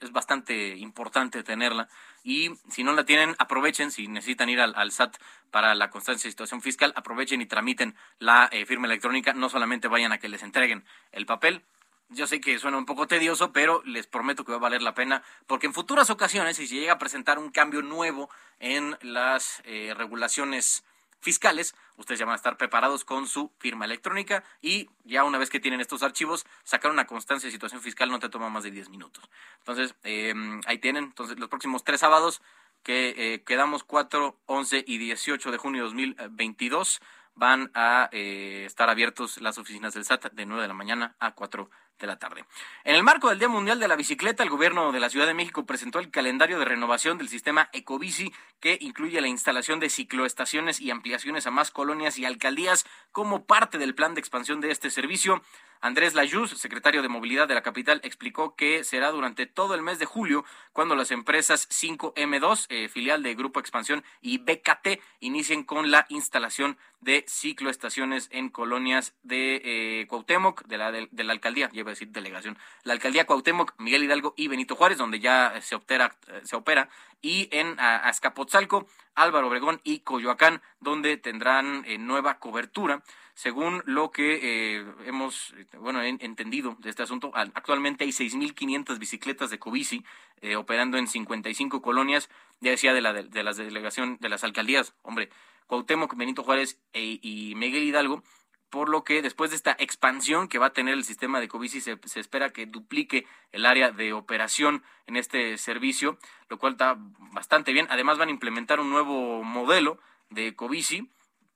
es 0.01 0.13
bastante 0.13 0.77
importante 0.77 1.43
tenerla. 1.43 1.89
Y 2.23 2.51
si 2.69 2.85
no 2.85 2.93
la 2.93 3.05
tienen, 3.05 3.35
aprovechen, 3.39 3.91
si 3.91 4.09
necesitan 4.09 4.49
ir 4.49 4.61
al, 4.61 4.93
SAT 4.93 5.17
para 5.51 5.75
la 5.75 5.91
constancia 5.91 6.29
de 6.29 6.33
situación 6.33 6.61
fiscal, 6.61 6.93
aprovechen 6.97 7.41
y 7.41 7.47
tramiten 7.47 7.95
la 8.19 8.49
eh, 8.53 8.67
firma 8.67 8.87
electrónica, 8.87 9.33
no 9.33 9.49
solamente 9.49 9.89
vayan 9.89 10.13
a 10.13 10.19
que 10.19 10.29
les 10.29 10.43
entreguen 10.43 10.85
el 11.13 11.27
papel, 11.27 11.63
yo 12.11 12.27
sé 12.27 12.41
que 12.41 12.59
suena 12.59 12.79
un 12.79 12.87
poco 12.87 13.07
tedioso, 13.07 13.53
pero 13.53 13.83
les 13.85 14.07
prometo 14.07 14.45
que 14.45 14.53
va 14.53 14.59
a 14.59 14.61
valer 14.61 14.81
la 14.81 14.95
pena, 14.95 15.23
porque 15.47 15.67
en 15.67 15.75
futuras 15.75 16.09
ocasiones, 16.09 16.57
si 16.57 16.67
se 16.67 16.77
llega 16.77 16.95
a 16.95 16.99
presentar 16.99 17.39
un 17.39 17.51
cambio 17.51 17.83
nuevo 17.83 18.31
en 18.61 18.97
las 19.03 19.61
eh, 19.65 19.93
regulaciones 19.95 20.85
fiscales, 21.21 21.75
ustedes 21.97 22.21
ya 22.21 22.27
van 22.27 22.35
a 22.35 22.37
estar 22.37 22.57
preparados 22.57 23.05
con 23.05 23.27
su 23.27 23.53
firma 23.59 23.85
electrónica 23.85 24.45
y 24.61 24.89
ya 25.05 25.25
una 25.25 25.39
vez 25.39 25.51
que 25.51 25.61
tienen 25.61 25.81
estos 25.81 26.03
archivos, 26.03 26.47
sacar 26.65 26.91
una 26.91 27.07
constancia 27.07 27.49
de 27.49 27.53
situación 27.53 27.81
fiscal 27.81 28.11
no 28.11 28.19
te 28.19 28.29
toma 28.29 28.49
más 28.49 28.65
de 28.65 28.71
10 28.71 28.89
minutos. 28.89 29.29
Entonces, 29.59 29.95
em, 30.03 30.61
ahí 30.67 30.79
tienen. 30.79 31.05
Entonces, 31.05 31.39
los 31.39 31.49
próximos 31.49 31.85
tres 31.85 32.01
sábados 32.01 32.43
que 32.83 33.15
eh, 33.17 33.43
quedamos 33.43 33.85
4, 33.85 34.39
11 34.47 34.85
y 34.87 34.99
18 34.99 35.51
de 35.51 35.59
junio 35.59 35.83
de 35.83 35.89
2022 35.89 37.01
van 37.35 37.71
a 37.75 38.09
eh, 38.13 38.65
estar 38.67 38.91
abiertos 38.91 39.41
las 39.41 39.59
oficinas 39.59 39.95
del 39.95 40.05
SAT 40.05 40.33
de 40.33 40.47
9 40.47 40.63
de 40.63 40.69
la 40.69 40.75
mañana 40.75 41.15
a 41.21 41.35
4 41.35 41.71
de 41.99 42.07
la 42.07 42.19
tarde. 42.19 42.45
En 42.85 42.95
el 42.95 43.03
marco 43.03 43.29
del 43.29 43.39
Día 43.39 43.49
Mundial 43.49 43.81
de 43.81 43.89
la 43.89 43.97
Bicicleta, 43.97 44.43
el 44.43 44.51
gobierno 44.51 44.93
de 44.93 45.01
la 45.01 45.11
Ciudad 45.11 45.27
de 45.27 45.35
México 45.35 45.67
presentó 45.67 45.99
el 45.99 46.11
calendario 46.11 46.59
de 46.59 46.65
renovación 46.65 47.19
del 47.19 47.29
sistema 47.29 47.69
Ecobici, 47.73 48.33
que 48.61 48.79
incluye 48.81 49.21
la 49.21 49.29
instalación 49.29 49.81
de 49.81 49.91
cicloestaciones 49.91 50.81
y 50.81 50.91
ampliaciones 50.91 51.47
a 51.47 51.51
más 51.51 51.71
colonias 51.71 52.19
y 52.19 52.25
alcaldías 52.25 52.87
como 53.13 53.45
parte 53.45 53.79
del 53.79 53.95
plan 53.95 54.15
de 54.15 54.21
expansión 54.21 54.61
de 54.61 54.71
este 54.71 54.91
servicio. 54.91 55.43
Andrés 55.81 56.15
Layuz, 56.15 56.51
secretario 56.51 57.03
de 57.03 57.09
Movilidad 57.09 57.49
de 57.49 57.55
la 57.55 57.63
capital, 57.63 58.01
explicó 58.05 58.55
que 58.57 58.85
será 58.85 59.11
durante 59.11 59.47
todo 59.47 59.75
el 59.75 59.83
mes 59.83 59.99
de 59.99 60.07
julio 60.07 60.45
cuando 60.73 60.95
las 60.95 61.11
empresas 61.11 61.69
5M2, 61.69 62.67
eh, 62.69 62.89
filial 62.89 63.23
de 63.23 63.35
Grupo 63.35 63.61
Expansión, 63.61 64.05
y 64.21 64.39
BKT 64.39 65.01
inicien 65.21 65.65
con 65.65 65.91
la 65.91 66.07
instalación 66.09 66.79
de 67.01 67.25
cicloestaciones 67.29 68.29
en 68.33 68.49
colonias 68.49 69.15
de 69.23 69.63
eh, 69.65 70.07
Cuauhtémoc, 70.09 70.65
de 70.67 70.79
la, 70.79 70.91
de, 70.91 71.09
la 71.13 71.33
alcaldía, 71.33 71.69
lleva 71.71 71.91
a 71.91 71.95
decir 71.95 72.09
delegación, 72.09 72.59
la 72.83 72.93
alcaldía 72.93 73.27
Cuauhtémoc, 73.27 73.75
Miguel 73.79 74.05
Hidalgo 74.05 74.35
y 74.37 74.49
Benito 74.49 74.75
Juárez, 74.75 74.99
donde 74.99 75.21
ya 75.21 75.61
se, 75.61 75.77
opera, 75.77 76.17
se 76.43 76.57
opera, 76.57 76.89
y 77.23 77.49
en 77.53 77.79
Azcapotzalco, 77.79 78.87
Álvaro 79.15 79.49
Obregón 79.49 79.81
y 79.83 80.01
Coyoacán, 80.01 80.63
donde 80.81 81.17
tendrán 81.17 81.85
eh, 81.87 81.99
nueva 81.99 82.39
cobertura. 82.39 83.03
Según 83.39 83.85
lo 83.87 84.11
que 84.11 84.41
eh, 84.43 84.85
hemos 85.07 85.55
bueno, 85.79 86.03
entendido 86.03 86.77
de 86.81 86.91
este 86.91 87.05
asunto, 87.05 87.31
actualmente 87.35 88.03
hay 88.03 88.11
6.500 88.11 88.99
bicicletas 88.99 89.49
de 89.49 89.61
Covici 89.61 90.05
eh, 90.41 90.57
operando 90.57 90.99
en 90.99 91.07
55 91.07 91.81
colonias, 91.81 92.29
ya 92.59 92.73
decía 92.73 92.93
de, 92.93 93.01
la, 93.01 93.13
de, 93.13 93.43
las 93.45 93.57
delegación 93.57 94.19
de 94.21 94.29
las 94.29 94.43
alcaldías, 94.43 94.93
hombre, 95.03 95.31
Cuauhtémoc, 95.69 96.17
Benito 96.17 96.43
Juárez 96.43 96.81
e, 96.93 97.21
y 97.23 97.55
Miguel 97.55 97.85
Hidalgo, 97.85 98.25
por 98.71 98.89
lo 98.89 99.05
que 99.05 99.23
después 99.23 99.51
de 99.51 99.57
esta 99.57 99.77
expansión 99.79 100.49
que 100.49 100.59
va 100.59 100.67
a 100.67 100.73
tener 100.73 100.95
el 100.95 101.05
sistema 101.05 101.39
de 101.39 101.47
Covici, 101.47 101.81
se, 101.81 101.97
se, 102.07 102.19
espera 102.19 102.51
que 102.51 102.67
duplique 102.67 103.25
el 103.53 103.67
área 103.67 103.93
de 103.93 104.15
operación 104.15 104.83
en 105.07 105.15
este 105.15 105.59
servicio, 105.59 106.19
lo 106.49 106.59
cual 106.59 106.73
está 106.73 106.97
bastante 107.33 107.73
bien. 107.73 107.87
Además 107.89 108.19
van 108.19 108.31
a 108.31 108.33
implementar 108.33 108.81
un 108.81 108.91
nuevo 108.91 109.45
modelo 109.45 110.01
de 110.29 110.57
Covici, 110.57 111.09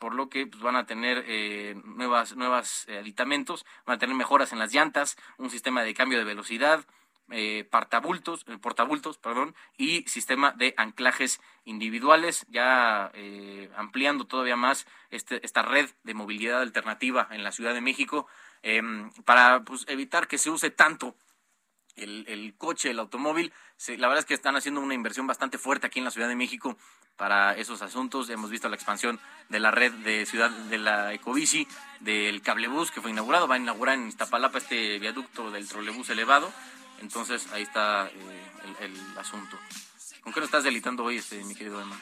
por 0.02 0.16
lo 0.16 0.28
que 0.28 0.48
pues, 0.48 0.60
van 0.60 0.74
a 0.74 0.84
tener 0.84 1.24
eh, 1.28 1.80
nuevas, 1.84 2.34
nuevas 2.34 2.86
eh, 2.88 2.98
aditamentos, 2.98 3.64
van 3.86 3.94
a 3.94 3.98
tener 4.00 4.16
mejoras 4.16 4.52
en 4.52 4.58
las 4.58 4.74
llantas, 4.74 5.16
un 5.38 5.48
sistema 5.48 5.84
de 5.84 5.94
cambio 5.94 6.18
de 6.18 6.24
velocidad, 6.24 6.80
eh, 7.30 7.60
eh, 7.60 7.64
portabultos 7.70 9.18
perdón, 9.18 9.54
y 9.78 10.02
sistema 10.08 10.50
de 10.58 10.74
anclajes 10.76 11.40
individuales, 11.64 12.44
ya 12.48 13.12
ampliando 13.76 14.24
todavía 14.24 14.56
más 14.56 14.88
este, 15.10 15.46
esta 15.46 15.62
red 15.62 15.88
de 16.02 16.14
movilidad 16.14 16.62
alternativa 16.62 17.28
en 17.30 17.44
la 17.44 17.52
Ciudad 17.52 17.72
de 17.72 17.80
México, 17.80 18.26
em, 18.62 19.12
para 19.24 19.62
pues, 19.62 19.84
evitar 19.86 20.26
que 20.26 20.38
se 20.38 20.50
use 20.50 20.70
tanto 20.70 21.14
el, 21.96 22.54
coche, 22.56 22.90
el 22.90 22.98
automóvil. 22.98 23.52
la 23.86 24.08
verdad 24.08 24.20
es 24.20 24.24
que 24.26 24.34
están 24.34 24.56
haciendo 24.56 24.80
una 24.80 24.94
inversión 24.94 25.26
bastante 25.26 25.58
fuerte 25.58 25.86
aquí 25.86 25.98
en 25.98 26.04
la 26.04 26.10
Ciudad 26.10 26.28
de 26.28 26.36
México 26.36 26.76
para 27.16 27.56
esos 27.56 27.82
asuntos. 27.82 28.30
Hemos 28.30 28.50
visto 28.50 28.68
la 28.68 28.76
expansión 28.76 29.20
de 29.48 29.60
la 29.60 29.70
red 29.70 29.92
de 29.92 30.26
ciudad 30.26 30.50
de 30.50 30.78
la 30.78 31.12
Ecobici, 31.12 31.66
del 32.00 32.42
cablebús 32.42 32.90
que 32.90 33.00
fue 33.00 33.10
inaugurado. 33.10 33.48
Va 33.48 33.56
a 33.56 33.58
inaugurar 33.58 33.96
en 33.96 34.08
Iztapalapa 34.08 34.58
este 34.58 34.98
viaducto 34.98 35.50
del 35.50 35.68
trolebús 35.68 36.08
elevado. 36.10 36.52
Entonces 37.00 37.50
ahí 37.52 37.62
está 37.62 38.08
eh, 38.08 38.50
el, 38.80 39.18
asunto. 39.18 39.58
¿Con 40.22 40.32
qué 40.32 40.40
lo 40.40 40.46
estás 40.46 40.64
delitando 40.64 41.04
hoy, 41.04 41.16
este, 41.16 41.42
mi 41.44 41.54
querido 41.54 41.80
Emma? 41.80 41.98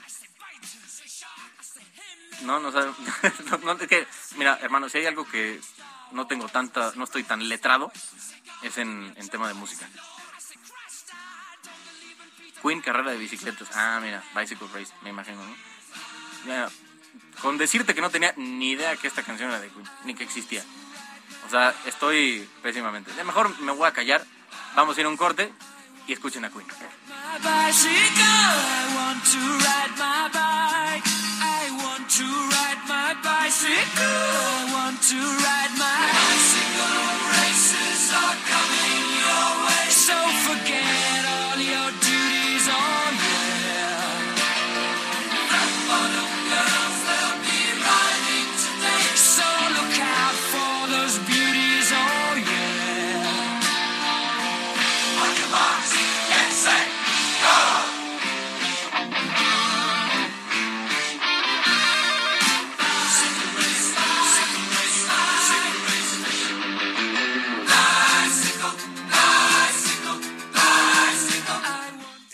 No, 2.43 2.61
no, 2.61 2.71
no, 2.71 3.59
no 3.63 3.73
es 3.73 3.89
que, 3.89 4.07
mira, 4.37 4.59
hermano, 4.63 4.89
si 4.89 4.99
hay 4.99 5.07
algo 5.07 5.27
que 5.27 5.61
no 6.13 6.27
tengo 6.27 6.49
tanta, 6.49 6.93
no 6.97 7.05
estoy 7.05 7.25
tan 7.25 7.49
letrado, 7.49 7.93
es 8.63 8.79
en, 8.79 9.13
en 9.17 9.29
tema 9.29 9.49
de 9.49 9.55
música. 9.55 9.89
Queen, 12.63 12.81
carrera 12.83 13.13
de 13.13 13.19
bicicletas. 13.19 13.69
Ah, 13.75 14.01
mira, 14.03 14.23
Bicycle 14.35 14.69
Race, 14.73 14.93
me 15.03 15.11
imagino, 15.11 15.39
¿no? 15.43 15.55
Con 17.43 17.57
decirte 17.57 17.95
que 17.95 18.01
no 18.01 18.11
tenía 18.11 18.35
ni 18.37 18.71
idea 18.71 18.97
que 18.97 19.09
esta 19.09 19.23
canción 19.23 19.51
era 19.51 19.61
de 19.61 19.69
Queen, 19.69 19.89
ni 20.05 20.15
que 20.15 20.25
existía. 20.25 20.63
O 21.47 21.51
sea, 21.51 21.75
estoy 21.87 22.49
pésimamente. 22.63 23.11
Ya 23.17 23.25
mejor 23.25 23.59
me 23.61 23.73
voy 23.73 23.89
a 23.89 23.93
callar, 23.93 24.25
vamos 24.75 24.97
a 24.97 25.01
ir 25.01 25.07
a 25.07 25.09
un 25.09 25.17
corte 25.17 25.53
y 26.07 26.13
escuchen 26.13 26.45
a 26.45 26.51
Queen. 26.51 26.67
To 32.11 32.25
ride 32.25 32.83
my 32.89 33.15
bicycle. 33.23 34.03
I 34.03 34.67
want 34.75 35.01
to 35.01 35.15
ride 35.15 35.75
my 35.79 36.11
bicycle. 36.11 37.30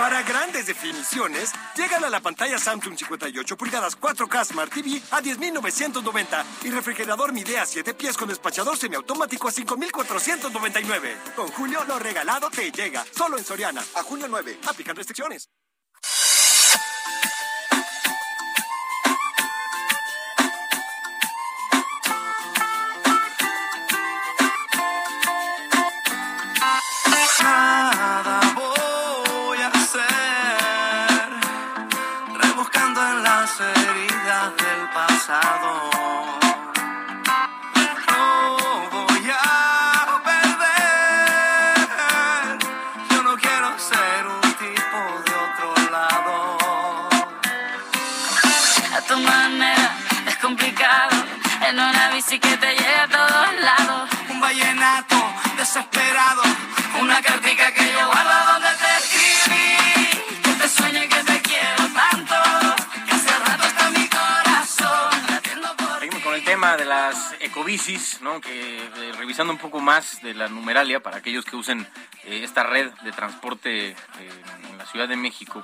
Para 0.00 0.22
grandes 0.22 0.64
definiciones, 0.64 1.52
llegan 1.76 2.02
a 2.02 2.08
la 2.08 2.20
pantalla 2.20 2.58
Samsung 2.58 2.96
58 2.96 3.54
pulgadas 3.54 4.00
4K 4.00 4.46
Smart 4.46 4.72
TV 4.72 4.98
a 5.10 5.20
10.990 5.20 6.42
y 6.64 6.70
refrigerador 6.70 7.34
Midea 7.34 7.66
7 7.66 7.92
pies 7.92 8.16
con 8.16 8.26
despachador 8.26 8.78
semiautomático 8.78 9.46
a 9.46 9.52
5.499. 9.52 11.34
Con 11.36 11.48
Julio 11.48 11.84
lo 11.84 11.98
regalado 11.98 12.48
te 12.48 12.72
llega, 12.72 13.04
solo 13.14 13.36
en 13.36 13.44
Soriana. 13.44 13.84
A 13.94 14.02
junio 14.02 14.26
9. 14.26 14.60
Aplican 14.66 14.96
restricciones. 14.96 15.50
Complicado. 50.40 51.16
En 51.68 51.78
una 51.78 52.10
bici 52.10 52.38
que 52.40 52.56
te 52.56 52.74
llega 52.74 53.04
a 53.04 53.08
todos 53.08 53.48
lados. 53.60 54.10
Un 54.30 54.40
vallenato 54.40 55.16
desesperado, 55.56 56.42
una 57.00 57.22
cartica 57.22 57.72
que 57.72 57.79
ecobicis, 67.60 68.20
¿no? 68.22 68.40
Que 68.40 68.78
eh, 68.78 69.12
revisando 69.18 69.52
un 69.52 69.58
poco 69.58 69.80
más 69.80 70.22
de 70.22 70.32
la 70.32 70.48
numeralia 70.48 71.00
para 71.02 71.18
aquellos 71.18 71.44
que 71.44 71.56
usen 71.56 71.86
eh, 72.24 72.40
esta 72.42 72.62
red 72.62 72.90
de 73.04 73.12
transporte 73.12 73.88
eh, 73.90 73.96
en 74.70 74.78
la 74.78 74.86
Ciudad 74.86 75.06
de 75.06 75.16
México, 75.16 75.62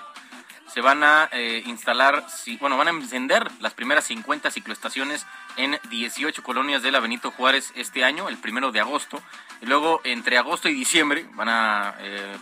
se 0.72 0.82
van 0.82 1.02
a 1.04 1.30
instalar, 1.64 2.26
si- 2.28 2.56
bueno, 2.58 2.76
van 2.76 2.88
a 2.88 2.90
encender 2.90 3.48
las 3.60 3.72
primeras 3.72 4.04
50 4.06 4.50
cicloestaciones 4.50 5.24
en 5.56 5.78
18 5.88 6.42
colonias 6.42 6.82
de 6.82 6.90
la 6.92 7.00
Benito 7.00 7.30
Juárez 7.30 7.72
este 7.76 8.04
año, 8.04 8.28
el 8.28 8.36
primero 8.36 8.72
de 8.72 8.80
agosto. 8.80 9.22
Y 9.62 9.66
luego, 9.66 10.02
entre 10.04 10.36
agosto 10.36 10.68
y 10.68 10.74
diciembre, 10.74 11.26
van 11.32 11.48
a 11.48 11.94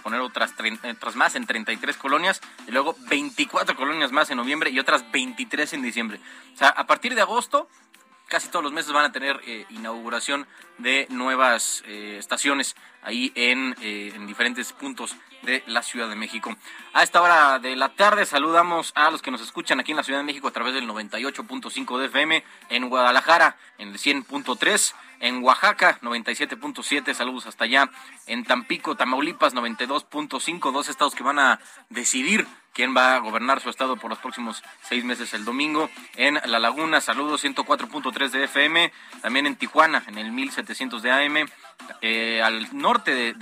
poner 0.03 0.21
otras, 0.21 0.53
otras 0.97 1.15
más 1.15 1.37
en 1.37 1.47
33 1.47 1.97
colonias. 1.97 2.41
Y 2.67 2.73
luego 2.73 2.97
24 3.09 3.77
colonias 3.77 4.11
más 4.11 4.29
en 4.31 4.39
noviembre 4.39 4.71
y 4.71 4.81
otras 4.81 5.09
23 5.13 5.75
en 5.75 5.83
diciembre. 5.83 6.19
O 6.55 6.57
sea, 6.57 6.71
a 6.71 6.87
partir 6.89 7.15
de 7.15 7.21
agosto, 7.21 7.69
casi 8.29 8.49
todos 8.49 8.63
los 8.65 8.73
meses 8.73 8.93
van 8.93 9.05
a 9.05 9.13
tener 9.13 9.41
eh, 9.47 9.67
inauguración 9.71 10.47
de 10.79 11.07
nuevas 11.11 11.83
eh, 11.87 12.17
estaciones 12.19 12.75
ahí 13.03 13.33
en, 13.35 13.77
eh, 13.81 14.13
en 14.15 14.27
diferentes 14.27 14.73
puntos 14.73 15.17
de 15.43 15.63
la 15.67 15.83
Ciudad 15.83 16.09
de 16.09 16.17
México. 16.17 16.57
A 16.95 17.03
esta 17.03 17.21
hora 17.21 17.59
de 17.59 17.77
la 17.77 17.91
tarde 17.91 18.25
saludamos 18.27 18.93
a 18.95 19.11
los 19.11 19.23
que 19.23 19.31
nos 19.31 19.43
escuchan 19.43 19.79
aquí 19.79 19.93
en 19.93 19.99
la 19.99 20.03
Ciudad 20.03 20.21
de 20.21 20.25
México 20.25 20.49
a 20.49 20.53
través 20.53 20.75
del 20.75 20.89
98.5 20.89 21.99
de 21.99 22.07
FM, 22.07 22.45
en 22.71 22.89
Guadalajara 22.89 23.57
en 23.79 23.89
el 23.89 23.99
100.3, 23.99 24.95
en 25.25 25.43
Oaxaca 25.43 25.99
97.7, 26.03 27.15
saludos 27.15 27.47
hasta 27.47 27.65
allá, 27.65 27.91
en 28.27 28.45
Tampico, 28.45 28.95
Tamaulipas 28.95 29.55
92.5, 29.55 30.71
dos 30.71 30.89
estados 30.89 31.15
que 31.15 31.23
van 31.23 31.39
a 31.39 31.61
decidir 31.89 32.47
quién 32.75 32.95
va 32.95 33.15
a 33.15 33.19
gobernar 33.21 33.61
su 33.61 33.71
estado 33.71 33.97
por 33.97 34.11
los 34.11 34.19
próximos 34.19 34.63
seis 34.83 35.03
meses 35.05 35.33
el 35.33 35.45
domingo. 35.45 35.89
En 36.17 36.35
La 36.45 36.59
Laguna, 36.59 37.01
saludos 37.01 37.43
104.3 37.45 38.31
de 38.31 38.45
FM, 38.45 38.93
también 39.23 39.47
en 39.47 39.57
Tijuana 39.57 40.03
en 40.09 40.19
el 40.19 40.31
1700 40.33 41.03
de 41.03 41.11
AM, 41.11 41.49
eh, 42.03 42.43
al 42.43 42.69
norte 42.77 43.15
de, 43.15 43.33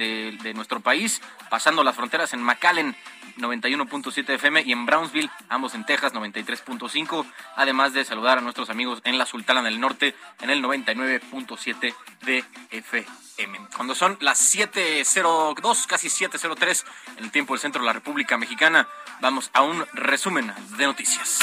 de- 0.40 0.54
nuestro 0.54 0.80
país, 0.80 1.20
pasando 1.50 1.82
las 1.82 1.96
fronteras 1.96 2.32
en 2.34 2.42
McAllen 2.42 2.94
91.7 3.36 4.34
FM 4.34 4.62
y 4.62 4.72
en 4.72 4.86
Brownsville, 4.86 5.30
ambos 5.48 5.74
en 5.74 5.84
Texas 5.84 6.12
93.5, 6.14 7.26
además 7.56 7.92
de 7.92 8.04
saludar 8.04 8.38
a 8.38 8.40
nuestros 8.40 8.70
amigos 8.70 9.00
en 9.04 9.18
la 9.18 9.26
Sultana 9.26 9.62
del 9.62 9.80
Norte 9.80 10.14
en 10.40 10.50
el 10.50 10.62
99.7 10.62 11.94
de 12.22 12.44
FM. 12.70 13.58
Cuando 13.76 13.94
son 13.94 14.16
las 14.20 14.54
7.02, 14.54 15.86
casi 15.86 16.08
7.03 16.08 16.84
en 17.18 17.24
el 17.24 17.30
tiempo 17.30 17.54
del 17.54 17.60
centro 17.60 17.80
de 17.82 17.86
la 17.86 17.92
República 17.92 18.36
Mexicana, 18.36 18.88
vamos 19.20 19.50
a 19.52 19.62
un 19.62 19.84
resumen 19.92 20.52
de 20.76 20.86
noticias. 20.86 21.38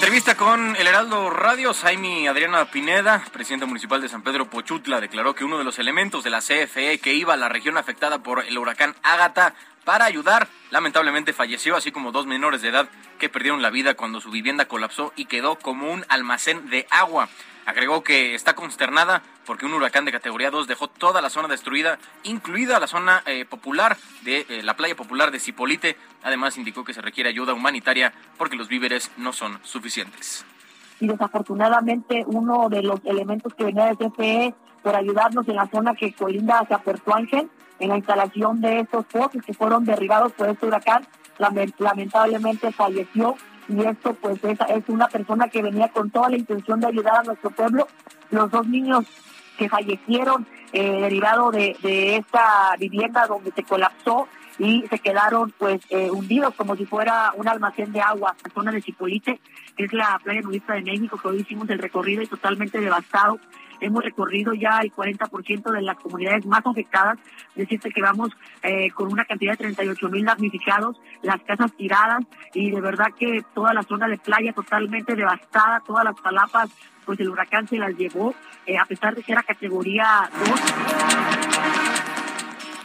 Entrevista 0.00 0.34
con 0.34 0.76
el 0.76 0.86
Heraldo 0.86 1.28
Radio, 1.28 1.74
Jaime 1.74 2.26
Adriana 2.26 2.64
Pineda, 2.70 3.22
presidenta 3.34 3.66
municipal 3.66 4.00
de 4.00 4.08
San 4.08 4.22
Pedro 4.22 4.48
Pochutla, 4.48 4.98
declaró 4.98 5.34
que 5.34 5.44
uno 5.44 5.58
de 5.58 5.64
los 5.64 5.78
elementos 5.78 6.24
de 6.24 6.30
la 6.30 6.40
CFE 6.40 6.98
que 7.00 7.12
iba 7.12 7.34
a 7.34 7.36
la 7.36 7.50
región 7.50 7.76
afectada 7.76 8.22
por 8.22 8.42
el 8.42 8.56
huracán 8.56 8.96
Ágata 9.02 9.54
para 9.84 10.06
ayudar, 10.06 10.48
lamentablemente 10.70 11.34
falleció, 11.34 11.76
así 11.76 11.92
como 11.92 12.12
dos 12.12 12.24
menores 12.24 12.62
de 12.62 12.70
edad 12.70 12.88
que 13.18 13.28
perdieron 13.28 13.60
la 13.60 13.68
vida 13.68 13.92
cuando 13.92 14.22
su 14.22 14.30
vivienda 14.30 14.64
colapsó 14.64 15.12
y 15.16 15.26
quedó 15.26 15.56
como 15.56 15.92
un 15.92 16.06
almacén 16.08 16.70
de 16.70 16.86
agua. 16.88 17.28
Agregó 17.66 18.02
que 18.02 18.34
está 18.34 18.54
consternada 18.54 19.22
porque 19.46 19.66
un 19.66 19.74
huracán 19.74 20.04
de 20.04 20.12
categoría 20.12 20.50
2 20.50 20.66
dejó 20.66 20.88
toda 20.88 21.20
la 21.20 21.30
zona 21.30 21.48
destruida, 21.48 21.98
incluida 22.24 22.78
la 22.80 22.86
zona 22.86 23.22
eh, 23.26 23.44
popular 23.44 23.96
de 24.22 24.46
eh, 24.48 24.62
la 24.62 24.74
playa 24.74 24.94
popular 24.96 25.30
de 25.30 25.40
Cipolite. 25.40 25.96
Además 26.22 26.56
indicó 26.58 26.84
que 26.84 26.94
se 26.94 27.00
requiere 27.02 27.30
ayuda 27.30 27.54
humanitaria 27.54 28.12
porque 28.38 28.56
los 28.56 28.68
víveres 28.68 29.10
no 29.16 29.32
son 29.32 29.58
suficientes. 29.62 30.44
y 31.00 31.06
desafortunadamente 31.06 32.24
uno 32.26 32.68
de 32.68 32.82
los 32.82 33.00
elementos 33.04 33.54
que 33.54 33.64
venía 33.64 33.86
de 33.86 33.96
CFE 33.96 34.54
por 34.82 34.94
ayudarnos 34.96 35.46
en 35.48 35.56
la 35.56 35.66
zona 35.68 35.94
que 35.94 36.12
colinda 36.12 36.60
hacia 36.60 36.78
Puerto 36.78 37.14
Ángel, 37.14 37.48
en 37.78 37.88
la 37.88 37.96
instalación 37.96 38.60
de 38.60 38.80
estos 38.80 39.04
pozos 39.06 39.42
que 39.44 39.54
fueron 39.54 39.84
derribados 39.84 40.32
por 40.32 40.48
este 40.48 40.66
huracán, 40.66 41.06
lament- 41.38 41.74
lamentablemente 41.78 42.72
falleció 42.72 43.36
y 43.70 43.82
esto 43.82 44.14
pues 44.14 44.42
es, 44.42 44.58
una 44.88 45.08
persona 45.08 45.48
que 45.48 45.62
venía 45.62 45.88
con 45.88 46.10
toda 46.10 46.28
la 46.28 46.36
intención 46.36 46.80
de 46.80 46.88
ayudar 46.88 47.20
a 47.20 47.22
nuestro 47.22 47.50
pueblo. 47.50 47.86
Los 48.30 48.50
dos 48.50 48.66
niños 48.66 49.06
que 49.56 49.68
fallecieron 49.68 50.46
eh, 50.72 51.00
derivado 51.02 51.50
de, 51.50 51.76
esta 52.16 52.74
vivienda 52.78 53.26
donde 53.26 53.52
se 53.52 53.62
colapsó 53.62 54.26
y 54.58 54.84
se 54.88 54.98
quedaron 54.98 55.52
pues 55.56 55.80
eh, 55.90 56.10
hundidos 56.10 56.54
como 56.54 56.76
si 56.76 56.84
fuera 56.84 57.32
un 57.36 57.48
almacén 57.48 57.92
de 57.92 58.00
agua. 58.00 58.34
La 58.44 58.52
zona 58.52 58.72
de 58.72 58.82
Cipolite, 58.82 59.40
que 59.76 59.84
es 59.84 59.92
la 59.92 60.20
playa 60.22 60.40
nudista 60.40 60.74
de 60.74 60.82
México, 60.82 61.18
que 61.18 61.28
hoy 61.28 61.40
hicimos 61.40 61.70
el 61.70 61.78
recorrido 61.78 62.22
y 62.22 62.26
totalmente 62.26 62.80
devastado. 62.80 63.38
Hemos 63.80 64.04
recorrido 64.04 64.54
ya 64.54 64.80
el 64.80 64.92
40% 64.92 65.70
de 65.70 65.82
las 65.82 65.96
comunidades 65.96 66.46
más 66.46 66.62
afectadas, 66.64 67.18
decirte 67.54 67.90
que 67.90 68.02
vamos 68.02 68.30
eh, 68.62 68.90
con 68.90 69.12
una 69.12 69.24
cantidad 69.24 69.52
de 69.52 69.58
38 69.58 70.08
mil 70.08 70.24
damnificados, 70.24 71.00
las 71.22 71.40
casas 71.42 71.72
tiradas 71.72 72.24
y 72.54 72.70
de 72.70 72.80
verdad 72.80 73.08
que 73.18 73.44
toda 73.54 73.74
la 73.74 73.82
zona 73.82 74.08
de 74.08 74.18
playa 74.18 74.52
totalmente 74.52 75.14
devastada, 75.14 75.82
todas 75.86 76.04
las 76.04 76.20
palapas, 76.20 76.70
pues 77.04 77.18
el 77.20 77.30
huracán 77.30 77.66
se 77.66 77.78
las 77.78 77.96
llevó, 77.96 78.34
eh, 78.66 78.78
a 78.78 78.84
pesar 78.84 79.14
de 79.14 79.22
que 79.22 79.32
era 79.32 79.42
categoría 79.42 80.30
2. 80.46 80.60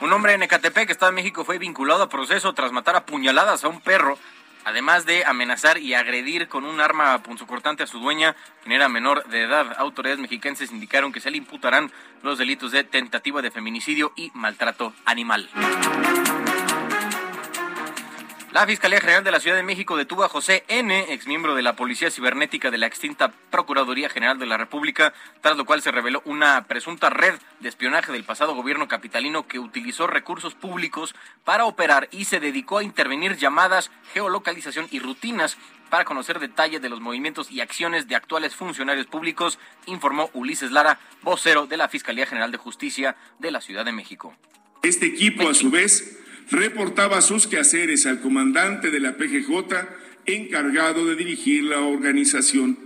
Un 0.01 0.13
hombre 0.13 0.33
en 0.33 0.43
Ecatepec, 0.43 0.89
Estado 0.89 1.11
de 1.11 1.15
México, 1.15 1.45
fue 1.45 1.57
vinculado 1.57 2.03
a 2.03 2.09
proceso 2.09 2.53
tras 2.53 2.71
matar 2.71 2.95
a 2.95 3.05
puñaladas 3.05 3.63
a 3.63 3.69
un 3.69 3.81
perro, 3.81 4.17
además 4.65 5.05
de 5.05 5.23
amenazar 5.25 5.77
y 5.77 5.93
agredir 5.93 6.49
con 6.49 6.65
un 6.65 6.81
arma 6.81 7.23
punzocortante 7.23 7.83
a 7.83 7.87
su 7.87 7.99
dueña, 7.99 8.35
quien 8.63 8.73
era 8.73 8.89
menor 8.89 9.25
de 9.29 9.43
edad. 9.43 9.73
Autoridades 9.77 10.19
mexicanas 10.19 10.61
indicaron 10.71 11.13
que 11.13 11.21
se 11.21 11.31
le 11.31 11.37
imputarán 11.37 11.91
los 12.23 12.37
delitos 12.37 12.71
de 12.71 12.83
tentativa 12.83 13.41
de 13.41 13.51
feminicidio 13.51 14.11
y 14.15 14.31
maltrato 14.33 14.93
animal. 15.05 15.49
La 18.55 18.65
Fiscalía 18.65 19.01
General 19.01 19.21
de 19.21 19.31
la 19.31 19.41
Ciudad 19.41 19.57
de 19.57 19.63
México 19.63 19.97
detuvo 19.97 20.23
a 20.23 20.29
José 20.29 20.63
N., 20.69 21.11
exmiembro 21.11 21.55
de 21.55 21.61
la 21.61 21.75
Policía 21.75 22.09
Cibernética 22.09 22.71
de 22.71 22.77
la 22.77 22.87
extinta 22.87 23.33
Procuraduría 23.51 24.07
General 24.07 24.39
de 24.39 24.45
la 24.45 24.55
República, 24.55 25.13
tras 25.41 25.57
lo 25.57 25.65
cual 25.65 25.81
se 25.81 25.91
reveló 25.91 26.21
una 26.23 26.63
presunta 26.63 27.09
red 27.09 27.33
de 27.59 27.67
espionaje 27.67 28.13
del 28.13 28.23
pasado 28.23 28.55
gobierno 28.55 28.87
capitalino 28.87 29.45
que 29.45 29.59
utilizó 29.59 30.07
recursos 30.07 30.55
públicos 30.55 31.13
para 31.43 31.65
operar 31.65 32.07
y 32.11 32.23
se 32.23 32.39
dedicó 32.39 32.77
a 32.77 32.83
intervenir 32.83 33.35
llamadas, 33.35 33.91
geolocalización 34.13 34.87
y 34.89 34.99
rutinas 34.99 35.57
para 35.89 36.05
conocer 36.05 36.39
detalles 36.39 36.81
de 36.81 36.87
los 36.87 37.01
movimientos 37.01 37.51
y 37.51 37.59
acciones 37.59 38.07
de 38.07 38.15
actuales 38.15 38.55
funcionarios 38.55 39.07
públicos, 39.07 39.59
informó 39.85 40.29
Ulises 40.31 40.71
Lara, 40.71 41.01
vocero 41.23 41.67
de 41.67 41.75
la 41.75 41.89
Fiscalía 41.89 42.25
General 42.25 42.53
de 42.53 42.57
Justicia 42.57 43.17
de 43.37 43.51
la 43.51 43.59
Ciudad 43.59 43.83
de 43.83 43.91
México. 43.91 44.33
Este 44.81 45.07
equipo, 45.07 45.49
a 45.49 45.53
su 45.53 45.69
vez, 45.71 46.21
reportaba 46.51 47.21
sus 47.21 47.47
quehaceres 47.47 48.05
al 48.05 48.21
comandante 48.21 48.91
de 48.91 48.99
la 48.99 49.17
PGJ 49.17 49.49
encargado 50.25 51.05
de 51.05 51.15
dirigir 51.15 51.63
la 51.63 51.81
organización. 51.81 52.77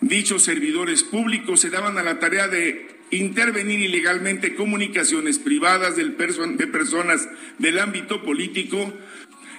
Dichos 0.00 0.42
servidores 0.42 1.02
públicos 1.02 1.60
se 1.60 1.70
daban 1.70 1.98
a 1.98 2.02
la 2.02 2.18
tarea 2.18 2.48
de 2.48 2.88
intervenir 3.10 3.80
ilegalmente 3.80 4.54
comunicaciones 4.54 5.38
privadas 5.38 5.96
del 5.96 6.16
perso- 6.16 6.46
de 6.56 6.66
personas 6.66 7.28
del 7.58 7.78
ámbito 7.78 8.22
político, 8.22 8.92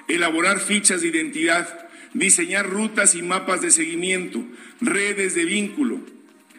elaborar 0.08 0.60
fichas 0.60 1.02
de 1.02 1.10
identidad, 1.10 1.90
diseñar 2.14 2.70
rutas 2.70 3.14
y 3.16 3.22
mapas 3.22 3.62
de 3.62 3.72
seguimiento, 3.72 4.44
redes 4.80 5.36
de 5.36 5.46
vínculo, 5.46 6.00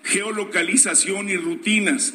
geolocalización 0.04 1.28
y 1.28 1.36
rutinas 1.36 2.14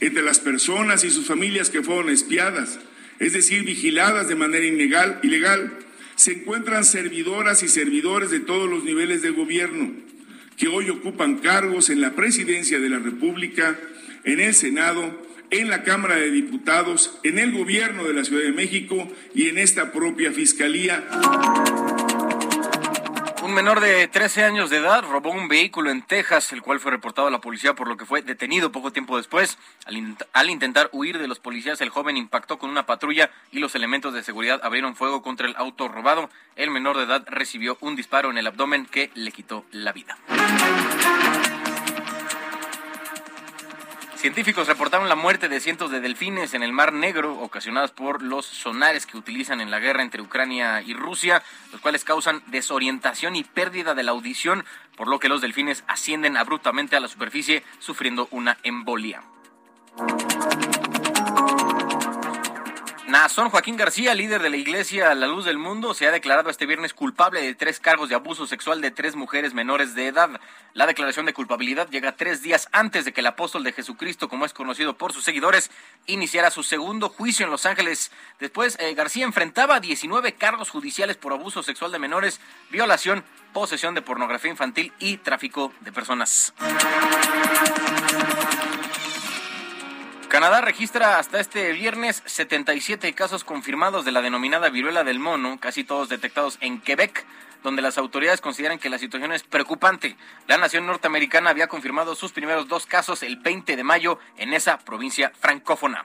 entre 0.00 0.22
las 0.22 0.40
personas 0.40 1.04
y 1.04 1.10
sus 1.10 1.26
familias 1.26 1.70
que 1.70 1.82
fueron 1.82 2.10
espiadas, 2.10 2.80
es 3.18 3.32
decir, 3.32 3.64
vigiladas 3.64 4.28
de 4.28 4.34
manera 4.34 4.64
ilegal, 4.64 5.20
ilegal, 5.22 5.78
se 6.16 6.32
encuentran 6.32 6.84
servidoras 6.84 7.62
y 7.62 7.68
servidores 7.68 8.30
de 8.30 8.40
todos 8.40 8.68
los 8.68 8.84
niveles 8.84 9.22
de 9.22 9.30
gobierno 9.30 9.92
que 10.56 10.68
hoy 10.68 10.88
ocupan 10.90 11.38
cargos 11.38 11.90
en 11.90 12.00
la 12.00 12.14
presidencia 12.14 12.78
de 12.78 12.88
la 12.88 12.98
República, 12.98 13.78
en 14.24 14.40
el 14.40 14.54
Senado, 14.54 15.22
en 15.50 15.68
la 15.68 15.82
Cámara 15.82 16.16
de 16.16 16.30
Diputados, 16.30 17.18
en 17.22 17.38
el 17.38 17.52
gobierno 17.52 18.04
de 18.04 18.14
la 18.14 18.24
Ciudad 18.24 18.42
de 18.42 18.52
México 18.52 19.10
y 19.34 19.48
en 19.48 19.58
esta 19.58 19.92
propia 19.92 20.32
Fiscalía. 20.32 21.04
Un 23.44 23.52
menor 23.52 23.80
de 23.80 24.08
13 24.08 24.42
años 24.42 24.70
de 24.70 24.78
edad 24.78 25.04
robó 25.04 25.28
un 25.30 25.48
vehículo 25.48 25.90
en 25.90 26.00
Texas, 26.00 26.50
el 26.54 26.62
cual 26.62 26.80
fue 26.80 26.90
reportado 26.92 27.28
a 27.28 27.30
la 27.30 27.42
policía 27.42 27.74
por 27.74 27.88
lo 27.88 27.98
que 27.98 28.06
fue 28.06 28.22
detenido 28.22 28.72
poco 28.72 28.90
tiempo 28.90 29.18
después. 29.18 29.58
Al, 29.84 29.98
in- 29.98 30.16
al 30.32 30.48
intentar 30.48 30.88
huir 30.92 31.18
de 31.18 31.28
los 31.28 31.40
policías, 31.40 31.78
el 31.82 31.90
joven 31.90 32.16
impactó 32.16 32.58
con 32.58 32.70
una 32.70 32.86
patrulla 32.86 33.30
y 33.52 33.58
los 33.58 33.74
elementos 33.74 34.14
de 34.14 34.22
seguridad 34.22 34.60
abrieron 34.64 34.96
fuego 34.96 35.20
contra 35.20 35.46
el 35.46 35.54
auto 35.56 35.88
robado. 35.88 36.30
El 36.56 36.70
menor 36.70 36.96
de 36.96 37.02
edad 37.04 37.22
recibió 37.28 37.76
un 37.82 37.96
disparo 37.96 38.30
en 38.30 38.38
el 38.38 38.46
abdomen 38.46 38.86
que 38.86 39.10
le 39.12 39.30
quitó 39.30 39.66
la 39.72 39.92
vida. 39.92 40.16
Científicos 44.24 44.68
reportaron 44.68 45.10
la 45.10 45.16
muerte 45.16 45.50
de 45.50 45.60
cientos 45.60 45.90
de 45.90 46.00
delfines 46.00 46.54
en 46.54 46.62
el 46.62 46.72
Mar 46.72 46.94
Negro, 46.94 47.38
ocasionadas 47.40 47.90
por 47.90 48.22
los 48.22 48.46
sonares 48.46 49.04
que 49.04 49.18
utilizan 49.18 49.60
en 49.60 49.70
la 49.70 49.80
guerra 49.80 50.02
entre 50.02 50.22
Ucrania 50.22 50.80
y 50.80 50.94
Rusia, 50.94 51.42
los 51.72 51.82
cuales 51.82 52.04
causan 52.04 52.42
desorientación 52.46 53.36
y 53.36 53.44
pérdida 53.44 53.94
de 53.94 54.02
la 54.02 54.12
audición, 54.12 54.64
por 54.96 55.08
lo 55.08 55.18
que 55.18 55.28
los 55.28 55.42
delfines 55.42 55.84
ascienden 55.88 56.38
abruptamente 56.38 56.96
a 56.96 57.00
la 57.00 57.08
superficie, 57.08 57.64
sufriendo 57.80 58.26
una 58.30 58.56
embolia. 58.62 59.20
Nazón 63.06 63.50
Joaquín 63.50 63.76
García, 63.76 64.14
líder 64.14 64.42
de 64.42 64.48
la 64.48 64.56
Iglesia 64.56 65.14
La 65.14 65.26
Luz 65.26 65.44
del 65.44 65.58
Mundo, 65.58 65.92
se 65.92 66.06
ha 66.06 66.10
declarado 66.10 66.48
este 66.48 66.64
viernes 66.64 66.94
culpable 66.94 67.42
de 67.42 67.54
tres 67.54 67.78
cargos 67.78 68.08
de 68.08 68.14
abuso 68.14 68.46
sexual 68.46 68.80
de 68.80 68.90
tres 68.90 69.14
mujeres 69.14 69.52
menores 69.52 69.94
de 69.94 70.06
edad. 70.06 70.40
La 70.72 70.86
declaración 70.86 71.26
de 71.26 71.34
culpabilidad 71.34 71.88
llega 71.90 72.16
tres 72.16 72.40
días 72.40 72.68
antes 72.72 73.04
de 73.04 73.12
que 73.12 73.20
el 73.20 73.26
apóstol 73.26 73.62
de 73.62 73.72
Jesucristo, 73.72 74.30
como 74.30 74.46
es 74.46 74.54
conocido 74.54 74.96
por 74.96 75.12
sus 75.12 75.22
seguidores, 75.22 75.70
iniciara 76.06 76.50
su 76.50 76.62
segundo 76.62 77.10
juicio 77.10 77.44
en 77.44 77.50
Los 77.50 77.66
Ángeles. 77.66 78.10
Después, 78.40 78.78
eh, 78.80 78.94
García 78.94 79.24
enfrentaba 79.26 79.80
19 79.80 80.32
cargos 80.32 80.70
judiciales 80.70 81.18
por 81.18 81.34
abuso 81.34 81.62
sexual 81.62 81.92
de 81.92 81.98
menores, 81.98 82.40
violación, 82.70 83.22
posesión 83.52 83.94
de 83.94 84.00
pornografía 84.00 84.50
infantil 84.50 84.92
y 84.98 85.18
tráfico 85.18 85.72
de 85.80 85.92
personas. 85.92 86.54
Canadá 90.34 90.60
registra 90.60 91.20
hasta 91.20 91.38
este 91.38 91.70
viernes 91.74 92.20
77 92.26 93.12
casos 93.12 93.44
confirmados 93.44 94.04
de 94.04 94.10
la 94.10 94.20
denominada 94.20 94.68
viruela 94.68 95.04
del 95.04 95.20
mono, 95.20 95.60
casi 95.60 95.84
todos 95.84 96.08
detectados 96.08 96.58
en 96.60 96.80
Quebec, 96.80 97.24
donde 97.62 97.82
las 97.82 97.98
autoridades 97.98 98.40
consideran 98.40 98.80
que 98.80 98.90
la 98.90 98.98
situación 98.98 99.32
es 99.32 99.44
preocupante. 99.44 100.16
La 100.48 100.58
nación 100.58 100.88
norteamericana 100.88 101.50
había 101.50 101.68
confirmado 101.68 102.16
sus 102.16 102.32
primeros 102.32 102.66
dos 102.66 102.84
casos 102.84 103.22
el 103.22 103.36
20 103.36 103.76
de 103.76 103.84
mayo 103.84 104.18
en 104.36 104.54
esa 104.54 104.78
provincia 104.78 105.30
francófona. 105.38 106.04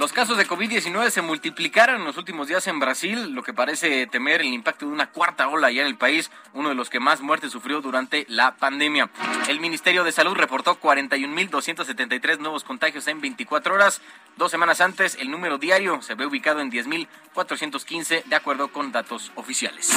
Los 0.00 0.14
casos 0.14 0.38
de 0.38 0.48
COVID-19 0.48 1.10
se 1.10 1.20
multiplicaron 1.20 1.96
en 1.96 2.06
los 2.06 2.16
últimos 2.16 2.48
días 2.48 2.66
en 2.66 2.78
Brasil, 2.78 3.34
lo 3.34 3.42
que 3.42 3.52
parece 3.52 4.06
temer 4.06 4.40
el 4.40 4.46
impacto 4.46 4.86
de 4.86 4.92
una 4.92 5.10
cuarta 5.10 5.46
ola 5.48 5.70
ya 5.70 5.82
en 5.82 5.88
el 5.88 5.98
país, 5.98 6.30
uno 6.54 6.70
de 6.70 6.74
los 6.74 6.88
que 6.88 7.00
más 7.00 7.20
muertes 7.20 7.52
sufrió 7.52 7.82
durante 7.82 8.24
la 8.30 8.56
pandemia. 8.56 9.10
El 9.46 9.60
Ministerio 9.60 10.02
de 10.02 10.10
Salud 10.10 10.34
reportó 10.34 10.80
41.273 10.80 12.38
nuevos 12.38 12.64
contagios 12.64 13.08
en 13.08 13.20
24 13.20 13.74
horas. 13.74 14.00
Dos 14.38 14.50
semanas 14.50 14.80
antes, 14.80 15.18
el 15.20 15.30
número 15.30 15.58
diario 15.58 16.00
se 16.00 16.14
ve 16.14 16.24
ubicado 16.24 16.60
en 16.60 16.72
10.415, 16.72 18.24
de 18.24 18.36
acuerdo 18.36 18.68
con 18.68 18.92
datos 18.92 19.32
oficiales. 19.34 19.90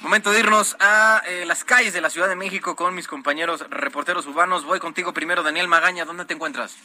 Momento 0.00 0.30
de 0.30 0.38
irnos 0.38 0.76
a 0.78 1.22
eh, 1.26 1.44
las 1.44 1.64
calles 1.64 1.92
de 1.92 2.00
la 2.00 2.08
Ciudad 2.08 2.28
de 2.28 2.36
México 2.36 2.76
con 2.76 2.94
mis 2.94 3.08
compañeros 3.08 3.68
reporteros 3.68 4.26
urbanos. 4.26 4.64
Voy 4.64 4.78
contigo 4.78 5.12
primero, 5.12 5.42
Daniel 5.42 5.66
Magaña. 5.66 6.04
¿Dónde 6.04 6.24
te 6.24 6.34
encuentras? 6.34 6.78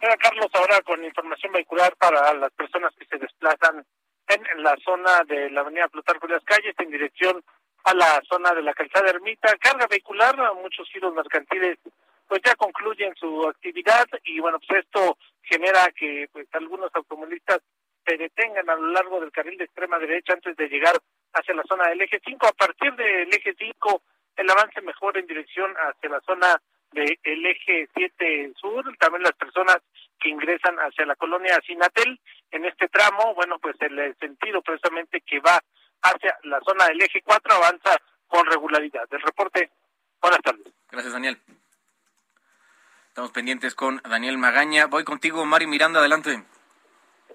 Mira, 0.00 0.16
Carlos, 0.16 0.48
ahora 0.54 0.80
con 0.80 1.04
información 1.04 1.52
vehicular 1.52 1.94
para 1.96 2.32
las 2.32 2.50
personas 2.52 2.94
que 2.98 3.04
se 3.04 3.18
desplazan 3.18 3.84
en 4.26 4.62
la 4.62 4.74
zona 4.82 5.22
de 5.28 5.50
la 5.50 5.60
avenida 5.60 5.88
Plutarco 5.88 6.26
de 6.26 6.34
las 6.34 6.44
Calles 6.44 6.74
en 6.78 6.90
dirección 6.90 7.44
a 7.84 7.94
la 7.94 8.22
zona 8.26 8.54
de 8.54 8.62
la 8.62 8.72
calzada 8.72 9.10
Ermita. 9.10 9.54
Carga 9.58 9.86
vehicular, 9.86 10.36
muchos 10.54 10.88
giros 10.90 11.12
mercantiles 11.12 11.78
pues 12.26 12.40
ya 12.42 12.54
concluyen 12.54 13.12
su 13.16 13.46
actividad 13.48 14.06
y 14.24 14.38
bueno, 14.40 14.58
pues 14.66 14.84
esto 14.84 15.18
genera 15.42 15.90
que 15.90 16.28
pues 16.32 16.46
algunos 16.52 16.90
automovilistas 16.94 17.58
se 18.06 18.16
detengan 18.16 18.70
a 18.70 18.76
lo 18.76 18.92
largo 18.92 19.20
del 19.20 19.32
carril 19.32 19.58
de 19.58 19.64
extrema 19.64 19.98
derecha 19.98 20.32
antes 20.32 20.56
de 20.56 20.68
llegar 20.68 20.94
hacia 21.34 21.54
la 21.54 21.62
zona 21.64 21.88
del 21.88 22.00
eje 22.00 22.20
5. 22.24 22.46
A 22.46 22.52
partir 22.52 22.92
del 22.94 23.32
eje 23.32 23.54
5 23.58 24.02
el 24.36 24.50
avance 24.50 24.80
mejora 24.80 25.20
en 25.20 25.26
dirección 25.26 25.72
hacia 25.76 26.10
la 26.10 26.20
zona 26.20 26.60
del 26.92 27.46
eje 27.46 27.88
7 27.94 28.52
sur, 28.56 28.84
también 28.98 29.22
las 29.22 29.34
personas 29.34 29.78
que 30.18 30.28
ingresan 30.28 30.76
hacia 30.78 31.06
la 31.06 31.14
colonia 31.16 31.60
Sinatel 31.66 32.20
en 32.50 32.64
este 32.64 32.88
tramo, 32.88 33.34
bueno, 33.34 33.58
pues 33.58 33.76
el 33.80 34.16
sentido 34.18 34.60
precisamente 34.62 35.20
que 35.20 35.40
va 35.40 35.60
hacia 36.02 36.36
la 36.44 36.60
zona 36.60 36.86
del 36.86 37.00
eje 37.02 37.22
4 37.22 37.54
avanza 37.54 37.96
con 38.26 38.44
regularidad. 38.46 39.06
El 39.10 39.20
reporte, 39.20 39.70
buenas 40.20 40.40
tardes. 40.40 40.66
Gracias, 40.90 41.12
Daniel. 41.12 41.38
Estamos 43.08 43.32
pendientes 43.32 43.74
con 43.74 44.00
Daniel 44.08 44.38
Magaña. 44.38 44.86
Voy 44.86 45.04
contigo, 45.04 45.44
Mari 45.44 45.66
Miranda, 45.66 46.00
adelante. 46.00 46.44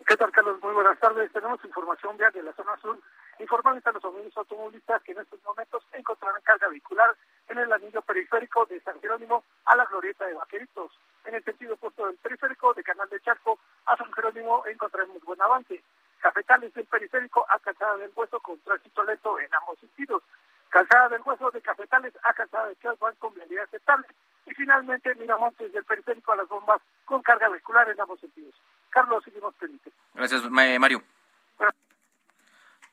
¿Qué 0.07 0.15
tal, 0.15 0.31
Carlos? 0.31 0.61
Muy 0.61 0.73
buenas 0.73 0.99
tardes. 0.99 1.31
Tenemos 1.31 1.63
información 1.63 2.17
vial 2.17 2.31
de 2.31 2.43
la 2.43 2.53
zona 2.53 2.77
sur. 2.81 2.99
Informamos 3.39 3.85
a 3.85 3.91
los 3.91 4.03
automovilistas 4.37 5.01
que 5.03 5.11
en 5.11 5.19
estos 5.19 5.43
momentos 5.43 5.83
encontrarán 5.91 6.41
carga 6.41 6.69
vehicular 6.69 7.15
en 7.49 7.57
el 7.57 7.71
anillo 7.71 8.01
periférico 8.01 8.65
de 8.65 8.79
San 8.81 8.99
Jerónimo 9.01 9.43
a 9.65 9.75
la 9.75 9.85
glorieta 9.85 10.25
de 10.25 10.33
Vaqueritos. 10.33 10.91
En 11.25 11.35
el 11.35 11.43
sentido 11.43 11.73
opuesto 11.73 12.07
del 12.07 12.15
periférico 12.17 12.73
de 12.73 12.83
Canal 12.83 13.09
de 13.09 13.19
Charco 13.19 13.59
a 13.85 13.97
San 13.97 14.11
Jerónimo 14.13 14.65
encontraremos 14.67 15.21
buen 15.23 15.41
avance. 15.41 15.81
Cafetales 16.19 16.73
del 16.73 16.85
periférico 16.85 17.45
a 17.49 17.59
Calzada 17.59 17.97
del 17.97 18.11
Hueso 18.15 18.39
con 18.39 18.57
tránsito 18.59 19.03
lento 19.03 19.39
en 19.39 19.53
ambos 19.53 19.79
sentidos. 19.79 20.23
Calzada 20.69 21.09
del 21.09 21.21
Hueso 21.25 21.51
de 21.51 21.61
Cafetales 21.61 22.13
a 22.23 22.33
Calzada 22.33 22.67
de 22.67 22.77
van 22.99 23.15
con 23.15 23.33
vialidad 23.33 23.65
aceptable. 23.65 24.07
Y 24.45 24.53
finalmente 24.53 25.13
Miramontes 25.15 25.73
del 25.73 25.83
periférico 25.83 26.31
a 26.31 26.37
las 26.37 26.47
bombas 26.47 26.81
con 27.03 27.21
carga 27.21 27.49
vehicular 27.49 27.89
en 27.89 27.99
ambos 27.99 28.19
sentidos. 28.19 28.55
Carlos, 28.89 29.23
seguimos 29.23 29.53
pendientes. 29.55 29.93
Gracias, 30.13 30.49
Mario. 30.49 31.03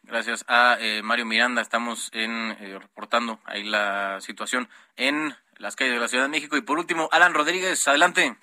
Gracias 0.04 0.44
a 0.48 0.76
eh, 0.80 1.00
Mario 1.02 1.26
Miranda. 1.26 1.62
Estamos 1.62 2.10
en, 2.12 2.56
eh, 2.60 2.76
reportando 2.78 3.40
ahí 3.44 3.62
la 3.62 4.20
situación 4.20 4.68
en 4.96 5.34
las 5.58 5.76
calles 5.76 5.94
de 5.94 6.00
la 6.00 6.08
Ciudad 6.08 6.24
de 6.24 6.30
México. 6.30 6.56
Y 6.56 6.62
por 6.62 6.78
último, 6.78 7.08
Alan 7.12 7.34
Rodríguez, 7.34 7.86
adelante. 7.86 8.36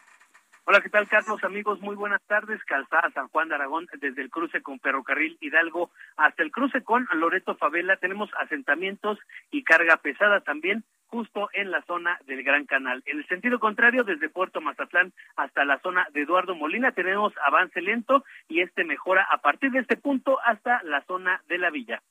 Hola, 0.72 0.82
¿qué 0.82 0.90
tal, 0.90 1.08
Carlos? 1.08 1.44
Amigos, 1.44 1.82
muy 1.82 1.96
buenas 1.96 2.22
tardes. 2.28 2.64
Calzada 2.64 3.10
San 3.16 3.28
Juan 3.30 3.50
de 3.50 3.56
Aragón, 3.56 3.88
desde 4.00 4.22
el 4.22 4.30
cruce 4.30 4.62
con 4.62 4.80
Ferrocarril 4.80 5.36
Hidalgo 5.42 5.90
hasta 6.16 6.44
el 6.44 6.52
cruce 6.52 6.84
con 6.84 7.08
Loreto 7.16 7.56
Favela. 7.56 7.98
Tenemos 7.98 8.30
asentamientos 8.40 9.18
y 9.50 9.64
carga 9.64 9.98
pesada 9.98 10.42
también 10.42 10.84
justo 11.08 11.50
en 11.54 11.72
la 11.72 11.82
zona 11.88 12.20
del 12.28 12.44
Gran 12.44 12.68
Canal. 12.68 13.02
En 13.08 13.18
el 13.18 13.28
sentido 13.28 13.58
contrario, 13.58 14.04
desde 14.04 14.30
Puerto 14.30 14.62
Mazatlán 14.62 15.12
hasta 15.38 15.66
la 15.66 15.80
zona 15.80 16.06
de 16.14 16.22
Eduardo 16.22 16.54
Molina, 16.54 16.92
tenemos 16.92 17.34
avance 17.44 17.82
lento 17.82 18.24
y 18.48 18.62
este 18.62 18.84
mejora 18.84 19.26
a 19.32 19.40
partir 19.40 19.72
de 19.72 19.80
este 19.80 19.98
punto 19.98 20.38
hasta 20.46 20.84
la 20.84 21.02
zona 21.06 21.42
de 21.48 21.58
la 21.58 21.72
villa. 21.72 22.04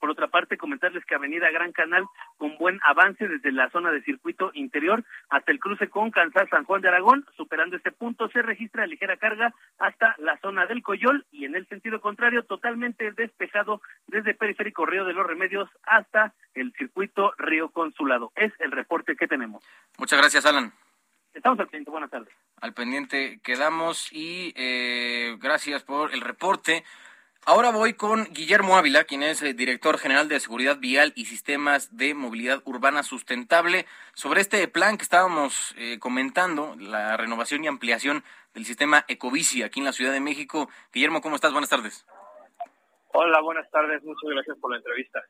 Por 0.00 0.10
otra 0.10 0.28
parte, 0.28 0.56
comentarles 0.56 1.04
que 1.04 1.14
Avenida 1.14 1.50
Gran 1.50 1.72
Canal 1.72 2.04
con 2.38 2.56
buen 2.56 2.80
avance 2.84 3.28
desde 3.28 3.52
la 3.52 3.68
zona 3.70 3.92
de 3.92 4.02
circuito 4.02 4.50
interior 4.54 5.04
hasta 5.28 5.52
el 5.52 5.60
cruce 5.60 5.88
con 5.88 6.10
Kansas 6.10 6.48
San 6.48 6.64
Juan 6.64 6.80
de 6.80 6.88
Aragón. 6.88 7.26
Superando 7.36 7.76
este 7.76 7.92
punto 7.92 8.28
se 8.30 8.40
registra 8.40 8.86
ligera 8.86 9.18
carga 9.18 9.54
hasta 9.78 10.14
la 10.18 10.38
zona 10.38 10.66
del 10.66 10.82
Coyol 10.82 11.26
y 11.30 11.44
en 11.44 11.54
el 11.54 11.68
sentido 11.68 12.00
contrario 12.00 12.44
totalmente 12.44 13.12
despejado 13.12 13.82
desde 14.06 14.34
Periférico 14.34 14.86
Río 14.86 15.04
de 15.04 15.12
los 15.12 15.26
Remedios 15.26 15.68
hasta 15.84 16.32
el 16.54 16.72
circuito 16.72 17.32
Río 17.36 17.68
Consulado. 17.68 18.32
Es 18.36 18.52
el 18.60 18.72
reporte 18.72 19.16
que 19.16 19.28
tenemos. 19.28 19.62
Muchas 19.98 20.18
gracias, 20.18 20.46
Alan. 20.46 20.72
Estamos 21.34 21.60
al 21.60 21.66
pendiente. 21.66 21.90
Buenas 21.90 22.10
tardes. 22.10 22.32
Al 22.60 22.74
pendiente 22.74 23.40
quedamos 23.42 24.12
y 24.12 24.52
eh, 24.56 25.36
gracias 25.40 25.84
por 25.84 26.12
el 26.12 26.20
reporte. 26.20 26.84
Ahora 27.46 27.70
voy 27.70 27.94
con 27.94 28.24
Guillermo 28.34 28.76
Ávila, 28.76 29.04
quien 29.04 29.22
es 29.22 29.40
el 29.40 29.48
eh, 29.48 29.54
director 29.54 29.96
general 29.96 30.28
de 30.28 30.38
Seguridad 30.40 30.78
Vial 30.78 31.14
y 31.16 31.24
Sistemas 31.24 31.96
de 31.96 32.12
Movilidad 32.12 32.60
Urbana 32.66 33.02
Sustentable, 33.02 33.86
sobre 34.12 34.42
este 34.42 34.68
plan 34.68 34.98
que 34.98 35.04
estábamos 35.04 35.74
eh, 35.78 35.98
comentando, 35.98 36.76
la 36.78 37.16
renovación 37.16 37.64
y 37.64 37.66
ampliación 37.66 38.24
del 38.52 38.66
sistema 38.66 39.06
Ecobici 39.08 39.62
aquí 39.62 39.80
en 39.80 39.86
la 39.86 39.92
Ciudad 39.92 40.12
de 40.12 40.20
México. 40.20 40.68
Guillermo, 40.92 41.22
¿cómo 41.22 41.36
estás? 41.36 41.52
Buenas 41.52 41.70
tardes. 41.70 42.06
Hola, 43.14 43.40
buenas 43.40 43.70
tardes. 43.70 44.02
Muchas 44.04 44.30
gracias 44.30 44.58
por 44.58 44.72
la 44.72 44.76
entrevista. 44.76 45.20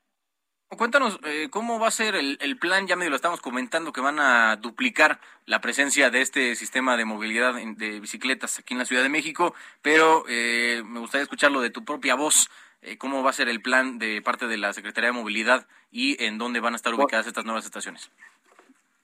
Cuéntanos 0.77 1.19
eh, 1.25 1.49
cómo 1.51 1.81
va 1.81 1.89
a 1.89 1.91
ser 1.91 2.15
el, 2.15 2.57
plan, 2.59 2.87
ya 2.87 2.95
medio 2.95 3.11
lo 3.11 3.17
estamos 3.17 3.41
comentando, 3.41 3.93
que 3.93 4.01
van 4.01 4.21
a 4.21 4.55
duplicar 4.55 5.19
la 5.45 5.61
presencia 5.61 6.11
de 6.11 6.21
este 6.21 6.55
sistema 6.55 6.97
de 6.97 7.05
movilidad 7.05 7.55
de 7.55 7.99
bicicletas 7.99 8.61
aquí 8.61 8.75
en 8.75 8.79
la 8.79 8.85
Ciudad 8.85 9.03
de 9.03 9.09
México, 9.09 9.53
pero 9.83 10.23
eh, 10.29 10.83
me 10.87 11.01
gustaría 11.01 11.25
escucharlo 11.25 11.61
de 11.61 11.71
tu 11.71 11.85
propia 11.85 12.15
voz, 12.15 12.49
eh, 12.83 12.97
cómo 12.99 13.25
va 13.25 13.31
a 13.31 13.33
ser 13.33 13.49
el 13.49 13.61
plan 13.61 13.99
de 13.99 14.23
parte 14.23 14.47
de 14.47 14.59
la 14.59 14.73
Secretaría 14.73 15.11
de 15.11 15.19
Movilidad 15.19 15.67
y 15.91 16.23
en 16.25 16.39
dónde 16.39 16.61
van 16.61 16.75
a 16.75 16.77
estar 16.77 16.95
ubicadas 16.95 17.27
estas 17.27 17.45
nuevas 17.45 17.65
estaciones. 17.65 18.09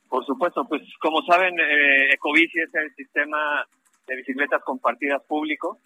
Por 0.08 0.24
supuesto, 0.24 0.64
pues 0.68 0.82
como 1.00 1.20
saben, 1.22 1.56
Ecobici 2.12 2.60
es 2.60 2.72
el 2.74 2.94
sistema 2.94 3.66
de 4.06 4.14
bicicletas 4.14 4.62
compartidas 4.62 5.20
público 5.24 5.80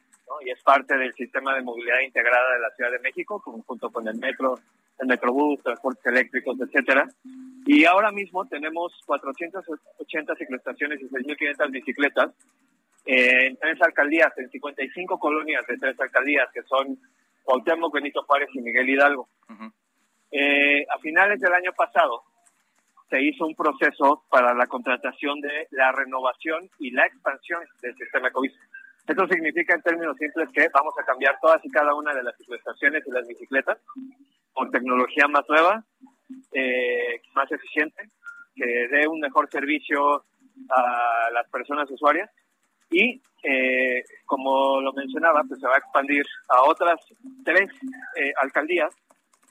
y 0.44 0.50
es 0.50 0.62
parte 0.62 0.98
del 0.98 1.14
sistema 1.14 1.54
de 1.54 1.62
movilidad 1.62 2.00
integrada 2.00 2.52
de 2.52 2.60
la 2.60 2.70
Ciudad 2.76 2.90
de 2.90 2.98
México, 2.98 3.40
junto 3.40 3.90
con 3.90 4.06
el 4.06 4.18
metro 4.18 4.58
el 5.00 5.08
Metrobús, 5.08 5.62
transportes 5.62 6.04
eléctricos, 6.06 6.58
etcétera. 6.60 7.08
Y 7.66 7.84
ahora 7.84 8.10
mismo 8.12 8.46
tenemos 8.46 8.92
480 9.06 10.34
cicloestaciones 10.36 11.00
y 11.00 11.08
6.500 11.08 11.70
bicicletas 11.70 12.30
en 13.04 13.56
tres 13.56 13.80
alcaldías, 13.82 14.32
en 14.38 14.50
55 14.50 15.18
colonias 15.18 15.66
de 15.66 15.78
tres 15.78 15.98
alcaldías, 15.98 16.48
que 16.52 16.62
son 16.62 16.98
Cuauhtémoc, 17.42 17.92
Benito 17.94 18.22
Juárez 18.24 18.48
y 18.54 18.60
Miguel 18.60 18.88
Hidalgo. 18.88 19.28
Eh, 20.30 20.86
a 20.88 20.98
finales 20.98 21.40
del 21.40 21.52
año 21.52 21.72
pasado 21.72 22.22
se 23.08 23.20
hizo 23.20 23.44
un 23.44 23.56
proceso 23.56 24.24
para 24.30 24.54
la 24.54 24.66
contratación 24.66 25.40
de 25.40 25.66
la 25.72 25.90
renovación 25.90 26.70
y 26.78 26.92
la 26.92 27.06
expansión 27.06 27.60
del 27.82 27.96
sistema 27.96 28.30
COVID. 28.30 28.52
Esto 29.06 29.26
significa 29.26 29.74
en 29.74 29.82
términos 29.82 30.16
simples 30.16 30.48
que 30.52 30.68
vamos 30.72 30.94
a 30.98 31.04
cambiar 31.04 31.38
todas 31.40 31.64
y 31.64 31.70
cada 31.70 31.94
una 31.94 32.14
de 32.14 32.22
las 32.22 32.36
cicloestaciones 32.36 33.02
y 33.06 33.10
las 33.10 33.26
bicicletas 33.26 33.78
con 34.52 34.70
tecnología 34.70 35.26
más 35.28 35.44
nueva, 35.48 35.84
eh, 36.52 37.20
más 37.34 37.50
eficiente, 37.50 38.08
que 38.54 38.88
dé 38.88 39.08
un 39.08 39.20
mejor 39.20 39.48
servicio 39.50 40.24
a 40.70 41.30
las 41.32 41.48
personas 41.50 41.90
usuarias 41.90 42.30
y 42.90 43.22
eh, 43.42 44.04
como 44.26 44.80
lo 44.80 44.92
mencionaba, 44.92 45.42
pues 45.48 45.60
se 45.60 45.66
va 45.66 45.76
a 45.76 45.78
expandir 45.78 46.26
a 46.48 46.62
otras 46.62 47.00
tres 47.44 47.70
eh, 48.16 48.32
alcaldías 48.42 48.94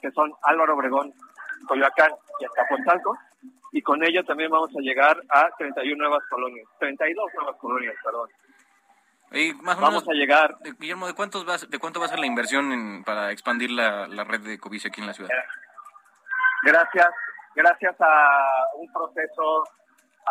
que 0.02 0.12
son 0.12 0.32
Álvaro 0.44 0.76
Obregón, 0.76 1.14
Coyoacán 1.68 2.12
y 2.40 2.46
Azcapotzalco 2.46 3.18
y 3.72 3.82
con 3.82 4.04
ello 4.04 4.24
también 4.24 4.50
vamos 4.50 4.72
a 4.76 4.82
llegar 4.82 5.22
a 5.30 5.50
31 5.58 5.96
nuevas 5.96 6.24
colonias, 6.30 6.68
32 6.80 7.34
nuevas 7.36 7.56
colonias, 7.58 7.96
perdón. 8.04 8.30
Y 9.32 9.54
más 9.54 9.80
Vamos 9.80 10.08
a 10.08 10.14
llegar. 10.14 10.58
Guillermo, 10.80 11.08
¿de, 11.08 11.14
cuántos 11.14 11.48
va, 11.48 11.58
¿de 11.58 11.80
cuánto 11.80 12.00
va 12.00 12.08
a 12.08 12.10
ser 12.10 12.20
la 12.20 12.26
inversión 12.26 13.04
para 13.06 13.32
expandir 13.32 13.70
la, 13.72 14.08
red 14.24 14.42
de 14.42 14.58
COVID 14.58 14.88
aquí 14.88 15.02
en 15.02 15.08
la 15.08 15.14
ciudad? 15.14 15.30
Gracias, 16.64 17.08
gracias 17.56 17.96
a 18.00 18.44
un 18.76 18.92
proceso 18.92 19.64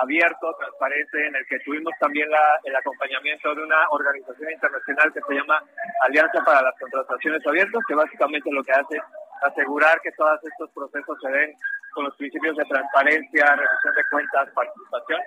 abierto, 0.03 0.55
transparente, 0.59 1.27
en 1.27 1.37
el 1.37 1.47
que 1.47 1.59
tuvimos 1.61 1.93
también 1.99 2.29
la, 2.31 2.61
el 2.65 2.75
acompañamiento 2.75 3.55
de 3.55 3.63
una 3.63 3.89
organización 3.91 4.51
internacional 4.51 5.13
que 5.13 5.21
se 5.27 5.35
llama 5.35 5.63
Alianza 6.03 6.45
para 6.45 6.63
las 6.63 6.75
Contrataciones 6.79 7.47
Abiertas, 7.47 7.83
que 7.87 7.95
básicamente 7.95 8.51
lo 8.53 8.63
que 8.63 8.73
hace 8.73 8.97
es 8.97 9.03
asegurar 9.43 10.01
que 10.01 10.13
todos 10.13 10.41
estos 10.45 10.71
procesos 10.71 11.19
se 11.23 11.31
den 11.31 11.55
con 11.95 12.05
los 12.05 12.17
principios 12.17 12.57
de 12.57 12.65
transparencia, 12.65 13.47
rendición 13.47 13.95
de 13.95 14.05
cuentas, 14.11 14.49
participación 14.55 15.21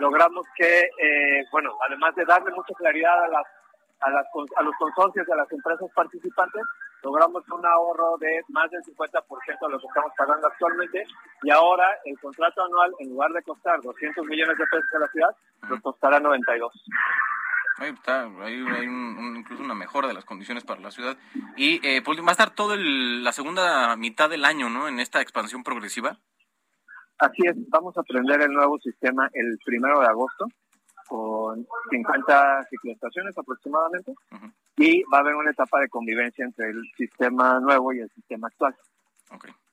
logramos 0.00 0.46
que, 0.56 0.90
eh, 0.98 1.44
bueno, 1.52 1.76
además 1.86 2.14
de 2.14 2.24
darle 2.24 2.50
mucha 2.50 2.74
claridad 2.74 3.24
a, 3.24 3.28
las, 3.28 3.46
a, 4.00 4.10
las, 4.10 4.26
a 4.56 4.62
los 4.62 4.74
consorcios 4.76 5.26
de 5.26 5.36
las 5.36 5.50
empresas 5.52 5.88
participantes, 5.94 6.62
logramos 7.02 7.42
un 7.48 7.64
ahorro 7.64 8.16
de 8.18 8.42
más 8.48 8.70
del 8.70 8.82
50% 8.82 8.96
de 8.96 9.68
lo 9.68 9.78
que 9.78 9.86
estamos 9.86 10.12
pagando 10.16 10.46
actualmente 10.46 11.04
y 11.42 11.50
ahora 11.50 11.86
el 12.04 12.18
contrato 12.18 12.64
anual, 12.64 12.92
en 12.98 13.10
lugar 13.10 13.30
de 13.32 13.42
costar 13.42 13.80
200 13.80 14.26
millones 14.26 14.58
de 14.58 14.66
pesos 14.66 14.94
a 14.94 14.98
la 14.98 15.08
ciudad, 15.08 15.36
nos 15.68 15.80
costará 15.80 16.20
92. 16.20 16.72
Ahí 17.78 17.90
está, 17.90 18.28
hay, 18.42 18.58
incluso 19.38 19.62
una 19.62 19.74
mejora 19.74 20.08
de 20.08 20.12
las 20.12 20.26
condiciones 20.26 20.64
para 20.64 20.82
la 20.82 20.90
ciudad. 20.90 21.16
Y 21.56 21.80
eh, 21.86 22.02
va 22.06 22.28
a 22.28 22.32
estar 22.32 22.50
toda 22.50 22.76
la 22.76 23.32
segunda 23.32 23.96
mitad 23.96 24.28
del 24.28 24.44
año, 24.44 24.68
¿no? 24.68 24.86
En 24.86 25.00
esta 25.00 25.22
expansión 25.22 25.62
progresiva. 25.62 26.18
Así 27.20 27.46
es, 27.46 27.54
vamos 27.68 27.94
a 27.96 28.00
aprender 28.00 28.40
el 28.40 28.52
nuevo 28.52 28.78
sistema 28.78 29.28
el 29.34 29.58
primero 29.62 30.00
de 30.00 30.06
agosto 30.06 30.46
con 31.06 31.66
50 31.90 32.66
cicloestaciones 32.70 33.36
aproximadamente 33.36 34.14
y 34.78 35.02
va 35.02 35.18
a 35.18 35.20
haber 35.20 35.34
una 35.34 35.50
etapa 35.50 35.80
de 35.80 35.90
convivencia 35.90 36.46
entre 36.46 36.70
el 36.70 36.80
sistema 36.96 37.60
nuevo 37.60 37.92
y 37.92 38.00
el 38.00 38.10
sistema 38.10 38.48
actual. 38.48 38.74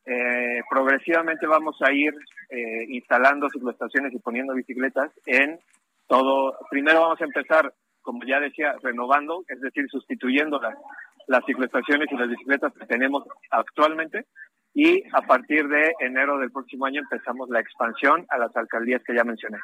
Eh, 0.06 0.62
progresivamente 0.70 1.48
vamos 1.48 1.82
a 1.82 1.94
ir 1.94 2.14
eh, 2.50 2.86
instalando 2.90 3.50
cicloestaciones 3.50 4.14
y 4.14 4.20
poniendo 4.20 4.54
bicicletas 4.54 5.12
en 5.26 5.58
todo. 6.08 6.58
Primero 6.70 7.02
vamos 7.02 7.22
a 7.22 7.26
empezar, 7.26 7.74
como 8.02 8.26
ya 8.26 8.42
decía, 8.42 8.76
renovando, 8.82 9.46
es 9.48 9.62
decir, 9.62 9.88
sustituyendo 9.90 10.60
las, 10.60 10.76
las 11.28 11.46
cicloestaciones 11.46 12.12
y 12.12 12.18
las 12.18 12.30
bicicletas 12.30 12.74
que 12.74 12.86
tenemos 12.88 13.24
actualmente 13.52 14.26
y 14.78 15.02
a 15.12 15.24
partir 15.24 15.68
de 15.68 15.92
enero 16.02 16.38
del 16.38 16.52
próximo 16.52 16.86
año 16.86 17.02
empezamos 17.02 17.50
la 17.50 17.60
expansión 17.60 18.28
a 18.30 18.38
las 18.38 18.56
alcaldías 18.56 19.02
que 19.04 19.16
ya 19.16 19.24
mencioné. 19.24 19.58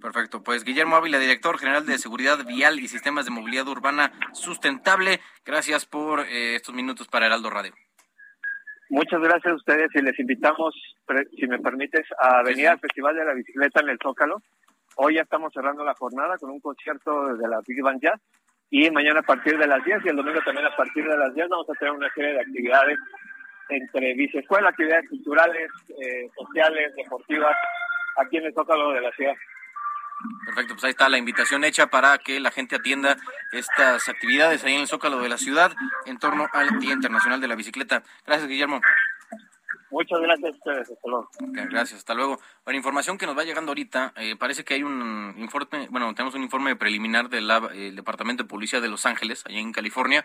Perfecto, 0.00 0.42
pues 0.42 0.64
Guillermo 0.64 0.96
Ávila, 0.96 1.18
director 1.18 1.58
general 1.58 1.84
de 1.84 1.98
Seguridad 1.98 2.38
Vial 2.46 2.80
y 2.80 2.88
Sistemas 2.88 3.26
de 3.26 3.32
Movilidad 3.32 3.68
Urbana 3.68 4.12
Sustentable, 4.32 5.20
gracias 5.44 5.84
por 5.84 6.20
eh, 6.20 6.54
estos 6.54 6.74
minutos 6.74 7.06
para 7.06 7.26
Heraldo 7.26 7.50
Radio. 7.50 7.74
Muchas 8.88 9.20
gracias 9.20 9.52
a 9.52 9.56
ustedes 9.56 9.88
y 9.94 10.00
les 10.00 10.18
invitamos, 10.18 10.74
si 11.38 11.46
me 11.46 11.58
permites, 11.58 12.06
a 12.18 12.42
venir 12.42 12.68
al 12.68 12.80
Festival 12.80 13.14
de 13.14 13.26
la 13.26 13.34
Bicicleta 13.34 13.80
en 13.82 13.90
el 13.90 13.98
Zócalo. 14.02 14.40
Hoy 14.96 15.16
ya 15.16 15.22
estamos 15.22 15.52
cerrando 15.52 15.84
la 15.84 15.92
jornada 15.92 16.38
con 16.38 16.48
un 16.48 16.60
concierto 16.60 17.36
de 17.36 17.46
la 17.46 17.60
Big 17.66 17.82
Band 17.82 18.00
Jazz 18.00 18.18
y 18.70 18.90
mañana 18.90 19.20
a 19.20 19.22
partir 19.22 19.58
de 19.58 19.66
las 19.66 19.84
10 19.84 19.98
y 20.02 20.08
el 20.08 20.16
domingo 20.16 20.40
también 20.46 20.66
a 20.66 20.74
partir 20.74 21.04
de 21.04 21.18
las 21.18 21.34
10 21.34 21.46
vamos 21.50 21.68
a 21.68 21.74
tener 21.74 21.92
una 21.92 22.10
serie 22.14 22.32
de 22.32 22.40
actividades 22.40 22.98
entre 23.70 24.14
biciescuela, 24.14 24.70
actividades 24.70 25.08
culturales, 25.08 25.70
eh, 25.88 26.30
sociales, 26.36 26.94
deportivas, 26.96 27.56
aquí 28.16 28.36
en 28.38 28.46
el 28.46 28.54
Zócalo 28.54 28.92
de 28.92 29.00
la 29.00 29.12
ciudad. 29.12 29.34
Perfecto, 30.44 30.74
pues 30.74 30.84
ahí 30.84 30.90
está 30.90 31.08
la 31.08 31.18
invitación 31.18 31.64
hecha 31.64 31.86
para 31.86 32.18
que 32.18 32.40
la 32.40 32.50
gente 32.50 32.76
atienda 32.76 33.16
estas 33.52 34.08
actividades 34.08 34.64
ahí 34.64 34.74
en 34.74 34.82
el 34.82 34.86
Zócalo 34.86 35.20
de 35.20 35.28
la 35.28 35.38
ciudad 35.38 35.72
en 36.06 36.18
torno 36.18 36.46
al 36.52 36.78
Día 36.78 36.92
Internacional 36.92 37.40
de 37.40 37.48
la 37.48 37.54
Bicicleta. 37.54 38.02
Gracias, 38.26 38.48
Guillermo. 38.48 38.80
Muchas 39.90 40.20
gracias 40.20 40.52
a 40.52 40.56
ustedes, 40.56 40.90
hasta 40.90 41.08
luego. 41.08 41.28
gracias, 41.40 41.98
hasta 41.98 42.14
luego. 42.14 42.38
Bueno, 42.64 42.76
información 42.76 43.18
que 43.18 43.26
nos 43.26 43.36
va 43.36 43.42
llegando 43.42 43.70
ahorita, 43.70 44.12
eh, 44.16 44.36
parece 44.36 44.64
que 44.64 44.74
hay 44.74 44.84
un 44.84 45.34
informe, 45.36 45.88
bueno, 45.90 46.14
tenemos 46.14 46.34
un 46.34 46.42
informe 46.42 46.76
preliminar 46.76 47.28
del 47.28 47.50
eh, 47.72 47.92
Departamento 47.92 48.44
de 48.44 48.48
Policía 48.48 48.80
de 48.80 48.88
Los 48.88 49.04
Ángeles, 49.04 49.44
allá 49.46 49.58
en 49.58 49.72
California. 49.72 50.24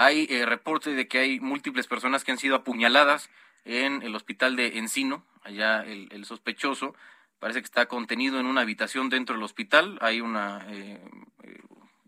Hay 0.00 0.26
eh, 0.30 0.46
reporte 0.46 0.90
de 0.90 1.08
que 1.08 1.18
hay 1.18 1.40
múltiples 1.40 1.86
personas 1.86 2.22
que 2.22 2.32
han 2.32 2.38
sido 2.38 2.56
apuñaladas 2.56 3.30
en 3.64 4.02
el 4.02 4.14
hospital 4.14 4.54
de 4.56 4.78
Encino, 4.78 5.24
allá 5.42 5.82
el 5.82 6.24
sospechoso 6.24 6.94
parece 7.38 7.60
que 7.60 7.66
está 7.66 7.86
contenido 7.86 8.40
en 8.40 8.46
una 8.46 8.62
habitación 8.62 9.08
dentro 9.08 9.34
del 9.34 9.44
hospital. 9.44 9.98
Hay 10.00 10.20
una 10.20 10.64
eh, 10.68 11.00
eh, 11.42 11.60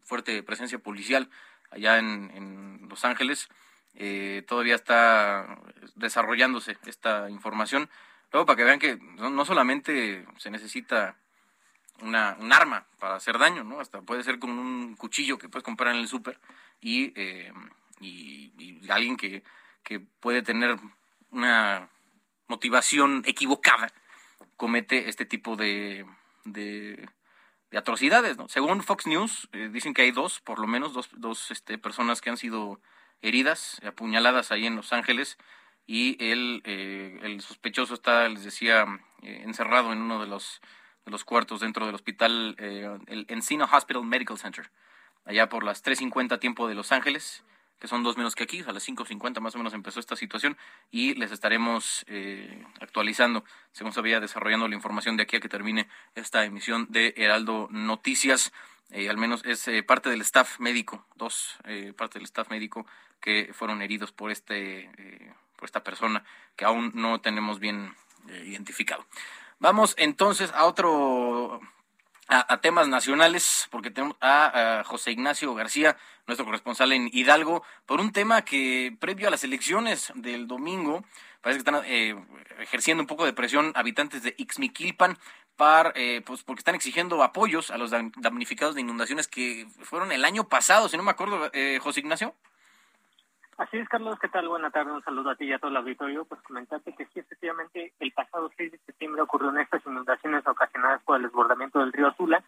fuerte 0.02 0.42
presencia 0.42 0.78
policial 0.78 1.28
allá 1.70 1.98
en, 1.98 2.86
Los 2.88 3.04
Ángeles. 3.04 3.48
Eh, 3.94 4.44
todavía 4.48 4.74
está 4.74 5.58
desarrollándose 5.94 6.76
esta 6.86 7.30
información. 7.30 7.88
Luego, 8.32 8.46
para 8.46 8.56
que 8.56 8.64
vean 8.64 8.78
que 8.78 8.96
no, 8.96 9.44
solamente 9.44 10.26
se 10.38 10.50
necesita 10.50 11.16
una, 12.00 12.36
un 12.40 12.52
arma 12.52 12.86
para 12.98 13.14
hacer 13.14 13.38
daño, 13.38 13.62
¿no? 13.62 13.80
Hasta 13.80 14.02
puede 14.02 14.24
ser 14.24 14.38
con 14.38 14.50
un 14.50 14.96
cuchillo 14.96 15.38
que 15.38 15.48
puedes 15.48 15.64
comprar 15.64 15.94
en 15.94 16.00
el 16.00 16.08
súper 16.08 16.38
y, 16.80 17.12
y, 18.00 18.80
alguien 18.88 19.16
que, 19.16 19.44
que 19.84 20.00
puede 20.00 20.42
tener 20.42 20.76
una 21.30 21.88
motivación 22.48 23.22
equivocada 23.24 23.92
comete 24.56 25.08
este 25.08 25.24
tipo 25.24 25.56
de, 25.56 26.04
de, 26.44 27.08
atrocidades. 27.72 28.36
¿no? 28.36 28.48
Según 28.48 28.82
Fox 28.82 29.06
News, 29.06 29.48
eh, 29.52 29.70
dicen 29.72 29.94
que 29.94 30.02
hay 30.02 30.10
dos, 30.10 30.40
por 30.40 30.58
lo 30.58 30.66
menos, 30.66 30.92
dos, 30.92 31.08
dos 31.12 31.50
este, 31.50 31.78
personas 31.78 32.20
que 32.20 32.30
han 32.30 32.36
sido 32.36 32.80
heridas, 33.22 33.80
apuñaladas 33.86 34.50
ahí 34.50 34.66
en 34.66 34.76
Los 34.76 34.92
Ángeles, 34.92 35.38
y 35.86 36.22
el, 36.22 36.62
eh, 36.64 37.18
el 37.22 37.40
sospechoso 37.40 37.94
está, 37.94 38.28
les 38.28 38.44
decía, 38.44 38.84
eh, 39.22 39.42
encerrado 39.44 39.92
en 39.92 40.00
uno 40.02 40.20
de 40.20 40.26
los, 40.26 40.60
de 41.04 41.10
los 41.10 41.24
cuartos 41.24 41.60
dentro 41.60 41.86
del 41.86 41.94
hospital, 41.94 42.54
el 42.58 43.26
Encino 43.28 43.64
Hospital 43.64 44.04
Medical 44.04 44.38
Center, 44.38 44.70
allá 45.24 45.48
por 45.48 45.64
las 45.64 45.82
3.50 45.82 46.38
tiempo 46.38 46.68
de 46.68 46.74
Los 46.74 46.92
Ángeles 46.92 47.44
que 47.80 47.88
son 47.88 48.02
dos 48.04 48.16
menos 48.18 48.34
que 48.34 48.44
aquí, 48.44 48.62
a 48.66 48.72
las 48.72 48.86
5.50 48.86 49.40
más 49.40 49.54
o 49.54 49.58
menos 49.58 49.72
empezó 49.72 49.98
esta 50.00 50.14
situación 50.14 50.56
y 50.90 51.14
les 51.14 51.32
estaremos 51.32 52.04
eh, 52.08 52.62
actualizando, 52.78 53.42
según 53.72 53.92
se 53.92 54.02
vaya 54.02 54.20
desarrollando 54.20 54.68
la 54.68 54.74
información 54.74 55.16
de 55.16 55.22
aquí 55.22 55.36
a 55.36 55.40
que 55.40 55.48
termine 55.48 55.88
esta 56.14 56.44
emisión 56.44 56.86
de 56.90 57.14
Heraldo 57.16 57.68
Noticias. 57.70 58.52
Eh, 58.90 59.08
al 59.08 59.16
menos 59.16 59.42
es 59.46 59.66
eh, 59.66 59.82
parte 59.82 60.10
del 60.10 60.20
staff 60.20 60.60
médico, 60.60 61.06
dos 61.14 61.56
parte 61.96 62.18
del 62.18 62.26
staff 62.26 62.50
médico 62.50 62.86
que 63.20 63.52
fueron 63.54 63.82
heridos 63.82 64.12
por 64.12 64.30
este 64.30 64.90
por 65.56 65.66
esta 65.66 65.82
persona 65.82 66.24
que 66.56 66.64
aún 66.64 66.90
no 66.94 67.20
tenemos 67.20 67.60
bien 67.60 67.94
identificado. 68.44 69.06
Vamos 69.58 69.94
entonces 69.96 70.52
a 70.52 70.64
otro 70.64 71.60
a, 72.30 72.60
temas 72.60 72.86
nacionales, 72.88 73.66
porque 73.70 73.90
tenemos 73.90 74.16
a, 74.20 74.82
José 74.86 75.10
Ignacio 75.10 75.52
García, 75.54 75.96
nuestro 76.26 76.46
corresponsal 76.46 76.92
en 76.92 77.10
Hidalgo, 77.12 77.64
por 77.86 78.00
un 78.00 78.12
tema 78.12 78.42
que 78.42 78.96
previo 79.00 79.26
a 79.26 79.30
las 79.32 79.42
elecciones 79.42 80.12
del 80.14 80.46
domingo, 80.46 81.04
parece 81.40 81.62
que 81.62 81.70
están 81.70 81.82
eh, 81.86 82.14
ejerciendo 82.60 83.02
un 83.02 83.08
poco 83.08 83.24
de 83.24 83.32
presión 83.32 83.72
habitantes 83.74 84.22
de 84.22 84.34
Ixmiquilpan, 84.38 85.18
para, 85.56 85.92
eh, 85.94 86.22
pues 86.24 86.42
porque 86.42 86.60
están 86.60 86.74
exigiendo 86.74 87.22
apoyos 87.22 87.70
a 87.70 87.76
los 87.76 87.90
damnificados 87.90 88.74
de 88.74 88.80
inundaciones 88.80 89.28
que 89.28 89.66
fueron 89.82 90.10
el 90.10 90.24
año 90.24 90.48
pasado, 90.48 90.88
si 90.88 90.96
no 90.96 91.02
me 91.02 91.10
acuerdo, 91.10 91.50
eh, 91.52 91.78
José 91.82 92.00
Ignacio. 92.00 92.34
Así 93.60 93.76
es, 93.76 93.86
Carlos, 93.90 94.18
¿qué 94.18 94.28
tal? 94.28 94.48
Buenas 94.48 94.72
tardes, 94.72 94.94
un 94.94 95.04
saludo 95.04 95.28
a 95.28 95.34
ti 95.34 95.44
y 95.44 95.52
a 95.52 95.58
todo 95.58 95.70
el 95.70 95.76
auditorio. 95.76 96.24
Pues 96.24 96.40
comentarte 96.40 96.94
que 96.94 97.04
sí, 97.12 97.20
efectivamente, 97.20 97.92
el 98.00 98.10
pasado 98.12 98.50
6 98.56 98.72
de 98.72 98.78
septiembre 98.78 99.20
ocurrieron 99.20 99.60
estas 99.60 99.84
inundaciones 99.84 100.46
ocasionadas 100.46 101.02
por 101.02 101.18
el 101.18 101.24
desbordamiento 101.24 101.78
del 101.78 101.92
río 101.92 102.10
Tula 102.12 102.42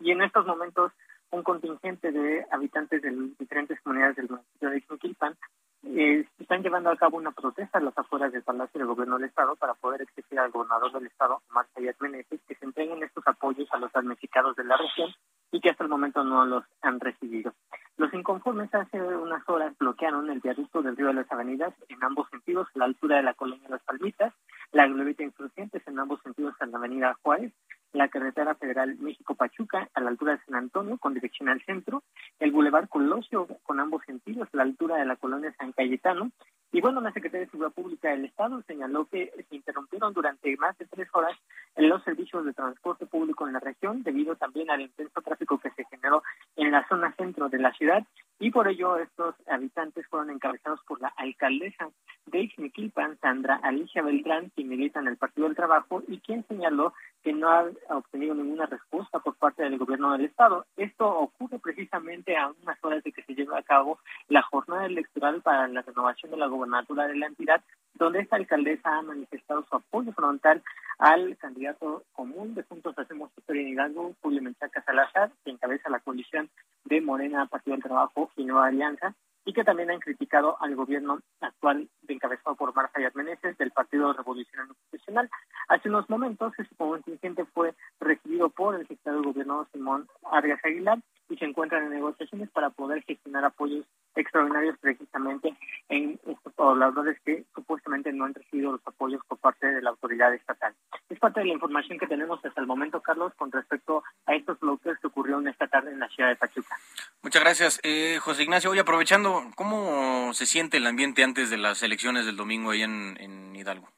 y 0.00 0.10
en 0.10 0.22
estos 0.22 0.44
momentos 0.44 0.90
un 1.30 1.44
contingente 1.44 2.10
de 2.10 2.44
habitantes 2.50 3.00
de 3.00 3.12
diferentes 3.38 3.80
comunidades 3.82 4.16
del 4.16 4.28
municipio 4.28 4.70
de 4.70 4.78
Ixmiquilpan 4.78 5.36
eh, 5.84 6.26
están 6.40 6.64
llevando 6.64 6.90
a 6.90 6.96
cabo 6.96 7.16
una 7.16 7.30
protesta 7.30 7.78
a 7.78 7.82
las 7.82 7.96
afueras 7.96 8.32
del 8.32 8.42
Palacio 8.42 8.80
del 8.80 8.88
Gobierno 8.88 9.18
del 9.18 9.28
Estado 9.28 9.54
para 9.54 9.74
poder 9.74 10.02
exigir 10.02 10.40
al 10.40 10.50
gobernador 10.50 10.90
del 10.90 11.06
Estado, 11.06 11.42
Omar 11.48 11.68
Sayat 11.74 12.00
Meneses, 12.00 12.40
que 12.48 12.56
se 12.56 12.64
entreguen 12.64 13.04
estos 13.04 13.24
apoyos 13.28 13.68
a 13.72 13.78
los 13.78 13.92
damnificados 13.92 14.56
de 14.56 14.64
la 14.64 14.76
región 14.76 15.14
y 15.52 15.60
que 15.60 15.70
hasta 15.70 15.84
el 15.84 15.90
momento 15.90 16.24
no 16.24 16.44
los 16.44 16.64
han 16.82 17.00
recibido. 17.00 17.52
Los 17.96 18.12
inconformes 18.12 18.74
hace 18.74 19.00
unas 19.00 19.48
horas 19.48 19.76
bloquearon 19.78 20.30
el 20.30 20.40
viaducto 20.40 20.82
del 20.82 20.96
río 20.96 21.06
de 21.08 21.14
las 21.14 21.32
Avenidas 21.32 21.72
en 21.88 22.02
ambos 22.04 22.28
sentidos, 22.30 22.68
la 22.74 22.84
altura 22.84 23.16
de 23.16 23.22
la 23.22 23.34
colonia 23.34 23.68
Las 23.68 23.82
Palmitas, 23.84 24.34
la 24.72 24.86
glorieta 24.86 25.22
Insurgentes 25.22 25.82
en 25.86 25.98
ambos 25.98 26.20
sentidos 26.22 26.54
en 26.60 26.72
la 26.72 26.78
avenida 26.78 27.16
Juárez, 27.22 27.52
la 27.92 28.08
carretera 28.08 28.54
federal 28.54 28.96
México-Pachuca 28.98 29.88
a 29.94 30.00
la 30.00 30.10
altura 30.10 30.32
de 30.32 30.44
San 30.44 30.54
Antonio 30.56 30.98
con 30.98 31.14
dirección 31.14 31.48
al 31.48 31.62
centro, 31.62 32.02
el 32.38 32.52
bulevar 32.52 32.88
Colosio 32.88 33.46
con 33.62 33.80
ambos 33.80 34.02
sentidos 34.04 34.48
a 34.52 34.56
la 34.56 34.62
altura 34.64 34.96
de 34.96 35.06
la 35.06 35.16
colonia 35.16 35.54
San 35.58 35.72
Cayetano. 35.72 36.30
Y 36.72 36.80
bueno, 36.80 37.00
la 37.00 37.12
Secretaría 37.12 37.46
de 37.46 37.50
Seguridad 37.50 37.72
Pública 37.72 38.10
del 38.10 38.24
Estado 38.24 38.62
señaló 38.66 39.06
que 39.06 39.32
se 39.48 39.56
interrumpieron 39.56 40.12
durante 40.12 40.56
más 40.56 40.76
de 40.78 40.86
tres 40.86 41.08
horas 41.12 41.36
los 41.76 42.02
servicios 42.04 42.44
de 42.44 42.52
transporte 42.52 43.06
público 43.06 43.46
en 43.46 43.52
la 43.52 43.60
región 43.60 44.02
debido 44.02 44.36
también 44.36 44.70
al 44.70 44.80
intenso 44.80 45.20
tráfico 45.22 45.58
que 45.58 45.70
se 45.70 45.84
generó 45.84 46.22
en 46.56 46.72
la 46.72 46.86
zona 46.88 47.14
centro 47.16 47.48
de 47.48 47.58
la 47.58 47.72
ciudad 47.72 48.04
y 48.38 48.50
por 48.50 48.68
ello 48.68 48.98
estos 48.98 49.34
habitantes 49.46 50.06
fueron 50.08 50.30
encabezados 50.30 50.80
por 50.86 51.00
la 51.00 51.08
alcaldesa 51.16 51.88
de 52.26 52.40
Ixmiquilpan, 52.40 53.18
Sandra 53.20 53.60
Alicia 53.62 54.02
Beltrán, 54.02 54.50
quien 54.54 54.68
milita 54.68 55.00
en 55.00 55.08
el 55.08 55.16
Partido 55.16 55.46
del 55.46 55.56
Trabajo 55.56 56.02
y 56.08 56.18
quien 56.20 56.46
señaló 56.48 56.92
que 57.22 57.32
no 57.32 57.50
ha 57.50 57.64
obtenido 57.88 58.34
ninguna 58.34 58.66
respuesta 58.66 59.18
por 59.20 59.34
parte 59.36 59.62
del 59.62 59.78
gobierno 59.78 60.12
del 60.12 60.26
estado. 60.26 60.66
Esto 60.76 61.08
ocurre 61.08 61.58
precisamente 61.58 62.36
a 62.36 62.48
unas 62.62 62.82
horas 62.82 63.02
de 63.04 63.12
que 63.12 63.22
se 63.22 63.34
lleve 63.34 63.56
a 63.56 63.62
cabo 63.62 63.98
la 64.28 64.42
jornada 64.42 64.86
electoral 64.86 65.42
para 65.42 65.68
la 65.68 65.82
renovación 65.82 66.30
de 66.30 66.36
la 66.36 66.46
gobernatura 66.46 67.06
de 67.06 67.16
la 67.16 67.26
entidad, 67.26 67.62
donde 67.94 68.20
esta 68.20 68.36
alcaldesa 68.36 68.98
ha 68.98 69.02
manifestado 69.02 69.64
su 69.64 69.76
apoyo 69.76 70.12
frontal 70.12 70.62
al 70.98 71.36
candidato 71.36 72.04
común 72.12 72.54
de 72.54 72.62
Juntos 72.62 72.98
Hacemos 72.98 73.30
Historia 73.36 73.62
en 73.62 73.68
Hidalgo, 73.68 74.14
Julio 74.22 74.42
Menchaca 74.42 74.82
Salazar, 74.82 75.30
que 75.44 75.50
encabeza 75.50 75.90
la 75.90 76.00
coalición 76.00 76.48
de 76.84 77.00
Morena, 77.00 77.46
Partido 77.46 77.76
del 77.76 77.82
Trabajo 77.82 78.30
y 78.36 78.44
Nueva 78.44 78.68
Alianza, 78.68 79.14
y 79.46 79.52
que 79.52 79.64
también 79.64 79.90
han 79.90 80.00
criticado 80.00 80.60
al 80.60 80.74
gobierno 80.74 81.20
actual 81.40 81.88
encabezado 82.08 82.56
por 82.56 82.74
Marta 82.74 83.00
Meneses 83.14 83.56
del 83.56 83.70
Partido 83.70 84.12
Revolucionario 84.12 84.74
Institucional. 84.74 85.30
Hace 85.68 85.88
unos 85.88 86.10
momentos 86.10 86.52
ese 86.58 86.74
contingente 86.76 87.44
fue 87.46 87.72
recibido 88.00 88.50
por 88.50 88.74
el 88.74 88.82
secretario 88.82 89.20
de 89.20 89.26
gobierno 89.26 89.66
Simón 89.72 90.08
Arias 90.30 90.60
Aguilar 90.64 90.98
y 91.28 91.36
se 91.36 91.44
encuentran 91.44 91.84
en 91.84 91.90
negociaciones 91.90 92.50
para 92.50 92.70
poder 92.70 93.02
gestionar 93.04 93.44
apoyos 93.44 93.86
extraordinarios 94.14 94.76
precisamente 94.78 95.54
en 95.88 96.18
estos 96.26 96.52
pobladores 96.54 97.18
que 97.24 97.44
supuestamente 97.54 98.12
no 98.12 98.24
han 98.24 98.34
recibido 98.34 98.72
los 98.72 98.86
apoyos 98.86 99.20
por 99.28 99.38
parte 99.38 99.66
de 99.66 99.82
la 99.82 99.90
autoridad 99.90 100.32
estatal. 100.34 100.74
Es 101.08 101.18
parte 101.18 101.40
de 101.40 101.46
la 101.46 101.52
información 101.52 101.98
que 101.98 102.06
tenemos 102.06 102.44
hasta 102.44 102.60
el 102.60 102.66
momento, 102.66 103.00
Carlos, 103.00 103.32
con 103.36 103.52
respecto 103.52 104.02
a 104.26 104.34
estos 104.34 104.58
bloques 104.60 104.98
que 104.98 105.06
ocurrieron 105.06 105.46
esta 105.48 105.66
tarde 105.66 105.92
en 105.92 106.00
la 106.00 106.08
ciudad 106.08 106.30
de 106.30 106.36
Pachuca. 106.36 106.76
Muchas 107.22 107.42
gracias, 107.42 107.80
eh, 107.82 108.18
José 108.20 108.44
Ignacio. 108.44 108.70
Hoy 108.70 108.78
aprovechando, 108.78 109.35
¿cómo 109.54 110.32
se 110.32 110.46
siente 110.46 110.76
el 110.76 110.86
ambiente 110.86 111.24
antes 111.24 111.50
de 111.50 111.58
las 111.58 111.82
elecciones 111.82 112.26
del 112.26 112.36
domingo 112.36 112.70
ahí 112.70 112.82
en, 112.82 113.16
en 113.20 113.54
Hidalgo? 113.54 113.88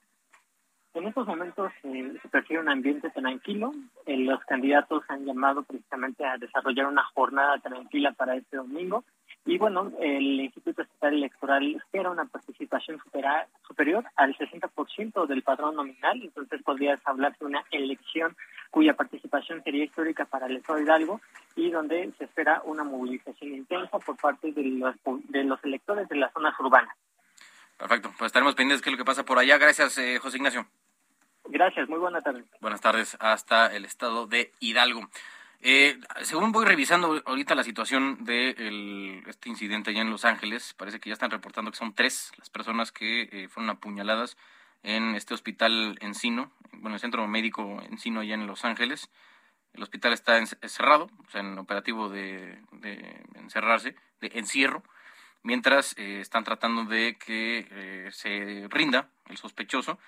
En 0.95 1.07
estos 1.07 1.27
momentos 1.27 1.71
eh, 1.85 2.13
se 2.21 2.29
percibe 2.29 2.61
un 2.61 2.69
ambiente 2.69 3.11
tranquilo. 3.11 3.73
Eh, 4.05 4.17
los 4.17 4.41
candidatos 4.45 5.05
han 5.09 5.25
llamado 5.25 5.63
precisamente 5.63 6.25
a 6.25 6.39
desarrollar 6.39 6.87
una 6.87 7.05
jornada 7.15 7.59
tranquila 7.59 8.13
para 8.13 8.35
este 8.35 8.57
domingo. 8.57 9.05
Y 9.49 9.57
bueno, 9.57 9.91
el 9.99 10.41
Instituto 10.43 10.83
Estatal 10.83 11.15
Electoral 11.15 11.75
espera 11.77 12.11
una 12.11 12.27
participación 12.27 12.99
supera- 12.99 13.47
superior 13.67 14.05
al 14.17 14.37
60% 14.37 15.27
del 15.27 15.43
padrón 15.43 15.77
nominal. 15.77 16.21
Entonces 16.23 16.63
podría 16.63 17.01
hablar 17.07 17.35
de 17.39 17.47
una 17.47 17.65
elección 17.71 18.37
cuya 18.71 18.93
participación 18.95 19.63
sería 19.65 19.85
histórica 19.85 20.27
para 20.27 20.47
el 20.49 20.57
Estado 20.57 20.79
de 20.79 20.85
Hidalgo 20.85 21.23
y 21.57 21.71
donde 21.71 22.13
se 22.19 22.25
espera 22.25 22.61
una 22.67 22.85
movilización 22.85 23.55
intensa 23.55 23.99
por 24.01 24.19
parte 24.19 24.53
de 24.53 24.63
los, 24.65 24.95
de 25.31 25.45
los 25.45 25.65
electores 25.65 26.07
de 26.11 26.17
las 26.17 26.31
zonas 26.35 26.55
urbanas. 26.61 26.95
Perfecto, 27.79 28.13
pues 28.19 28.27
estaremos 28.29 28.55
pendientes 28.55 28.81
de 28.81 28.85
qué 28.85 28.91
es 28.91 28.99
lo 28.99 29.03
que 29.03 29.07
pasa 29.07 29.25
por 29.25 29.39
allá. 29.39 29.57
Gracias, 29.57 29.97
eh, 29.97 30.19
José 30.19 30.37
Ignacio. 30.37 30.67
Gracias, 31.47 31.89
muy 31.89 31.99
buena 31.99 32.21
tarde. 32.21 32.45
Buenas 32.61 32.83
tardes, 32.83 33.17
hasta 33.19 33.75
el 33.75 33.87
estado 33.87 34.27
de 34.27 34.53
Hidalgo. 34.61 35.09
Eh, 35.61 35.99
según 36.23 36.53
voy 36.53 36.65
revisando 36.65 37.21
ahorita 37.27 37.55
la 37.55 37.65
situación 37.65 38.25
de 38.25 39.23
este 39.27 39.49
incidente 39.49 39.91
allá 39.91 40.03
en 40.03 40.11
Los 40.11 40.25
Ángeles, 40.25 40.75
parece 40.75 41.01
que 41.01 41.11
ya 41.11 41.15
están 41.15 41.31
reportando 41.31 41.71
que 41.71 41.77
son 41.77 41.95
tres 41.95 42.33
las 42.39 42.49
personas 42.49 42.93
que 42.93 43.29
eh, 43.33 43.49
fueron 43.49 43.71
apuñaladas 43.71 44.37
en 44.85 45.17
este 45.17 45.35
hospital 45.35 45.99
Encino, 46.01 46.53
bueno, 46.73 46.95
el 46.95 47.01
centro 47.01 47.27
médico 47.27 47.83
Encino 47.91 48.21
allá 48.21 48.35
en 48.35 48.47
Los 48.47 48.65
Ángeles. 48.65 49.11
El 49.75 49.83
hospital 49.83 50.13
está 50.13 50.45
cerrado, 50.47 51.11
o 51.27 51.31
sea, 51.31 51.41
en 51.41 51.59
operativo 51.59 52.09
de, 52.09 52.61
de 52.73 53.25
encerrarse, 53.35 53.95
de 54.21 54.31
encierro, 54.35 54.83
mientras 55.43 55.95
eh, 55.99 56.21
están 56.21 56.45
tratando 56.45 56.85
de 56.85 57.17
que 57.19 57.67
eh, 57.71 58.09
se 58.13 58.67
rinda 58.71 59.09
el 59.29 59.37
sospechoso. 59.37 59.99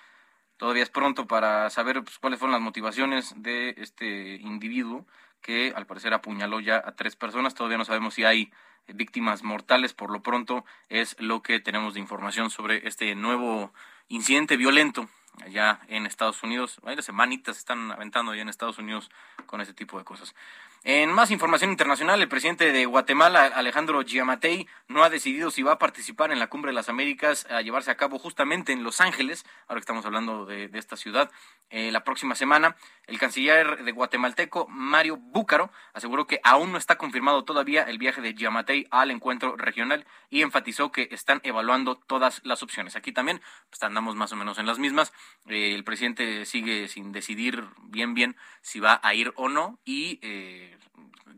Todavía 0.57 0.83
es 0.83 0.89
pronto 0.89 1.27
para 1.27 1.69
saber 1.69 2.03
pues, 2.03 2.19
cuáles 2.19 2.39
fueron 2.39 2.53
las 2.53 2.61
motivaciones 2.61 3.33
de 3.35 3.73
este 3.77 4.35
individuo 4.35 5.07
que 5.41 5.73
al 5.75 5.85
parecer 5.85 6.13
apuñaló 6.13 6.59
ya 6.59 6.77
a 6.77 6.95
tres 6.95 7.15
personas. 7.15 7.55
Todavía 7.55 7.77
no 7.77 7.85
sabemos 7.85 8.13
si 8.13 8.23
hay 8.23 8.51
víctimas 8.87 9.43
mortales. 9.43 9.93
Por 9.93 10.11
lo 10.11 10.21
pronto 10.21 10.65
es 10.89 11.15
lo 11.19 11.41
que 11.41 11.59
tenemos 11.59 11.93
de 11.93 11.99
información 11.99 12.49
sobre 12.49 12.87
este 12.87 13.15
nuevo 13.15 13.73
incidente 14.07 14.57
violento 14.57 15.09
allá 15.43 15.79
en 15.87 16.05
Estados 16.05 16.43
Unidos. 16.43 16.79
Varias 16.83 17.05
semanitas 17.05 17.55
se 17.55 17.61
están 17.61 17.91
aventando 17.91 18.31
allá 18.31 18.41
en 18.41 18.49
Estados 18.49 18.77
Unidos 18.77 19.09
con 19.45 19.61
este 19.61 19.73
tipo 19.73 19.97
de 19.97 20.03
cosas. 20.03 20.35
En 20.83 21.11
más 21.11 21.29
información 21.29 21.69
internacional, 21.69 22.19
el 22.19 22.27
presidente 22.27 22.71
de 22.71 22.87
Guatemala, 22.87 23.45
Alejandro 23.45 24.01
Giammattei, 24.01 24.67
no 24.87 25.03
ha 25.03 25.11
decidido 25.11 25.51
si 25.51 25.61
va 25.61 25.73
a 25.73 25.77
participar 25.77 26.31
en 26.31 26.39
la 26.39 26.47
Cumbre 26.47 26.71
de 26.71 26.73
las 26.73 26.89
Américas 26.89 27.45
a 27.51 27.61
llevarse 27.61 27.91
a 27.91 27.97
cabo 27.97 28.17
justamente 28.17 28.73
en 28.73 28.83
Los 28.83 28.99
Ángeles, 28.99 29.45
ahora 29.67 29.79
que 29.79 29.81
estamos 29.81 30.07
hablando 30.07 30.47
de, 30.47 30.71
esta 30.73 30.97
ciudad, 30.97 31.29
eh, 31.69 31.91
la 31.91 32.03
próxima 32.03 32.33
semana. 32.33 32.77
El 33.05 33.19
canciller 33.19 33.83
de 33.83 33.91
guatemalteco, 33.91 34.67
Mario 34.69 35.17
Búcaro, 35.17 35.71
aseguró 35.93 36.25
que 36.25 36.39
aún 36.43 36.71
no 36.71 36.79
está 36.79 36.97
confirmado 36.97 37.43
todavía 37.43 37.83
el 37.83 37.99
viaje 37.99 38.21
de 38.21 38.33
Giammattei 38.33 38.87
al 38.89 39.11
encuentro 39.11 39.57
regional 39.57 40.07
y 40.31 40.41
enfatizó 40.41 40.91
que 40.91 41.09
están 41.11 41.41
evaluando 41.43 41.95
todas 41.95 42.41
las 42.43 42.63
opciones. 42.63 42.95
Aquí 42.95 43.11
también 43.11 43.39
pues, 43.69 43.83
andamos 43.83 44.15
más 44.15 44.31
o 44.31 44.35
menos 44.35 44.57
en 44.57 44.65
las 44.65 44.79
mismas. 44.79 45.13
Eh, 45.45 45.75
el 45.75 45.83
presidente 45.83 46.43
sigue 46.47 46.87
sin 46.87 47.11
decidir 47.11 47.67
bien 47.83 48.15
bien 48.15 48.35
si 48.61 48.79
va 48.79 48.99
a 49.03 49.13
ir 49.13 49.31
o 49.35 49.47
no 49.47 49.79
y 49.85 50.19
eh, 50.23 50.70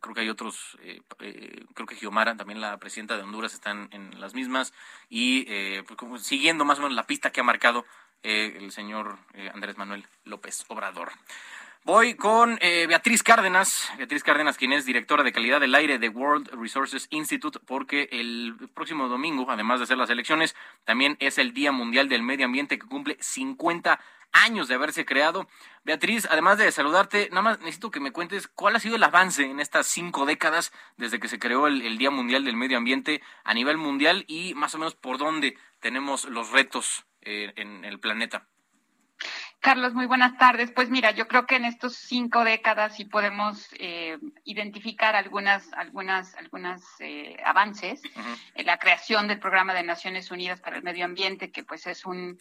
creo 0.02 0.16
que 0.16 0.22
hay 0.22 0.30
otros, 0.30 0.78
eh, 0.82 1.02
eh, 1.20 1.66
creo 1.74 1.88
que 1.88 1.96
Giomara, 1.96 2.36
también 2.36 2.62
la 2.62 2.78
presidenta 2.78 3.16
de 3.16 3.24
Honduras, 3.24 3.54
están 3.54 3.90
en 3.92 4.20
las 4.20 4.34
mismas 4.34 4.74
y 5.10 5.46
eh, 5.48 5.84
pues, 5.88 6.24
siguiendo 6.24 6.66
más 6.66 6.80
o 6.80 6.82
menos 6.82 6.96
la 6.96 7.08
pista 7.08 7.32
que 7.32 7.42
ha 7.42 7.44
marcado 7.44 7.86
eh, 8.24 8.58
el 8.58 8.72
señor 8.72 9.18
eh, 9.34 9.52
Andrés 9.54 9.78
Manuel 9.78 10.06
López 10.24 10.64
Obrador. 10.70 11.12
Voy 11.86 12.16
con 12.16 12.58
eh, 12.62 12.86
Beatriz 12.88 13.24
Cárdenas, 13.24 13.92
Beatriz 13.98 14.24
Cárdenas, 14.24 14.58
quien 14.58 14.72
es 14.72 14.86
directora 14.86 15.22
de 15.24 15.34
calidad 15.34 15.60
del 15.60 15.76
aire 15.76 16.00
de 16.00 16.08
World 16.08 16.50
Resources 16.54 17.08
Institute, 17.10 17.60
porque 17.66 18.08
el 18.14 18.56
próximo 18.74 19.10
domingo, 19.10 19.52
además 19.52 19.82
de 19.82 19.88
ser 19.88 19.98
las 19.98 20.10
elecciones, 20.10 20.56
también 20.86 21.18
es 21.20 21.38
el 21.38 21.54
Día 21.54 21.74
Mundial 21.74 22.08
del 22.08 22.24
Medio 22.24 22.46
Ambiente 22.46 22.80
que 22.80 22.88
cumple 22.88 23.18
50 23.20 24.00
años 24.34 24.68
de 24.68 24.76
haberse 24.76 25.06
creado. 25.06 25.48
Beatriz, 25.84 26.28
además 26.30 26.58
de 26.58 26.72
saludarte, 26.72 27.30
nada 27.30 27.42
más 27.42 27.60
necesito 27.60 27.92
que 27.92 28.00
me 28.00 28.12
cuentes 28.12 28.48
cuál 28.48 28.76
ha 28.76 28.80
sido 28.80 28.98
el 28.98 29.04
avance 29.04 29.44
en 29.44 29.60
estas 29.60 29.88
cinco 29.88 30.26
décadas 30.26 30.74
desde 30.98 31.20
que 31.20 31.28
se 31.28 31.40
creó 31.40 31.68
el, 31.68 31.82
el 31.82 31.98
Día 31.98 32.12
Mundial 32.12 32.44
del 32.44 32.58
Medio 32.58 32.78
Ambiente 32.78 33.22
a 33.44 33.54
nivel 33.54 33.78
mundial 33.78 34.26
y 34.28 34.54
más 34.56 34.76
o 34.76 34.80
menos 34.80 34.96
por 34.96 35.18
dónde 35.18 35.58
tenemos 35.80 36.26
los 36.26 36.52
retos 36.52 37.06
eh, 37.22 37.54
en 37.56 37.86
el 37.86 38.00
planeta. 38.00 38.48
Carlos, 39.60 39.94
muy 39.94 40.08
buenas 40.08 40.38
tardes. 40.38 40.72
Pues 40.72 40.90
mira, 40.90 41.12
yo 41.12 41.28
creo 41.30 41.46
que 41.46 41.56
en 41.56 41.64
estos 41.64 41.96
cinco 41.96 42.44
décadas 42.44 42.98
sí 42.98 43.06
podemos 43.06 43.70
eh, 43.80 44.18
identificar 44.44 45.16
algunas, 45.16 45.72
algunas, 45.72 46.36
algunas 46.36 46.84
eh, 47.00 47.38
avances. 47.46 48.02
La 48.56 48.78
creación 48.78 49.30
del 49.30 49.40
Programa 49.40 49.74
de 49.74 49.84
Naciones 49.84 50.32
Unidas 50.32 50.60
para 50.60 50.76
el 50.76 50.84
Medio 50.84 51.06
Ambiente, 51.06 51.50
que 51.50 51.64
pues 51.64 51.88
es 51.88 52.06
un 52.06 52.40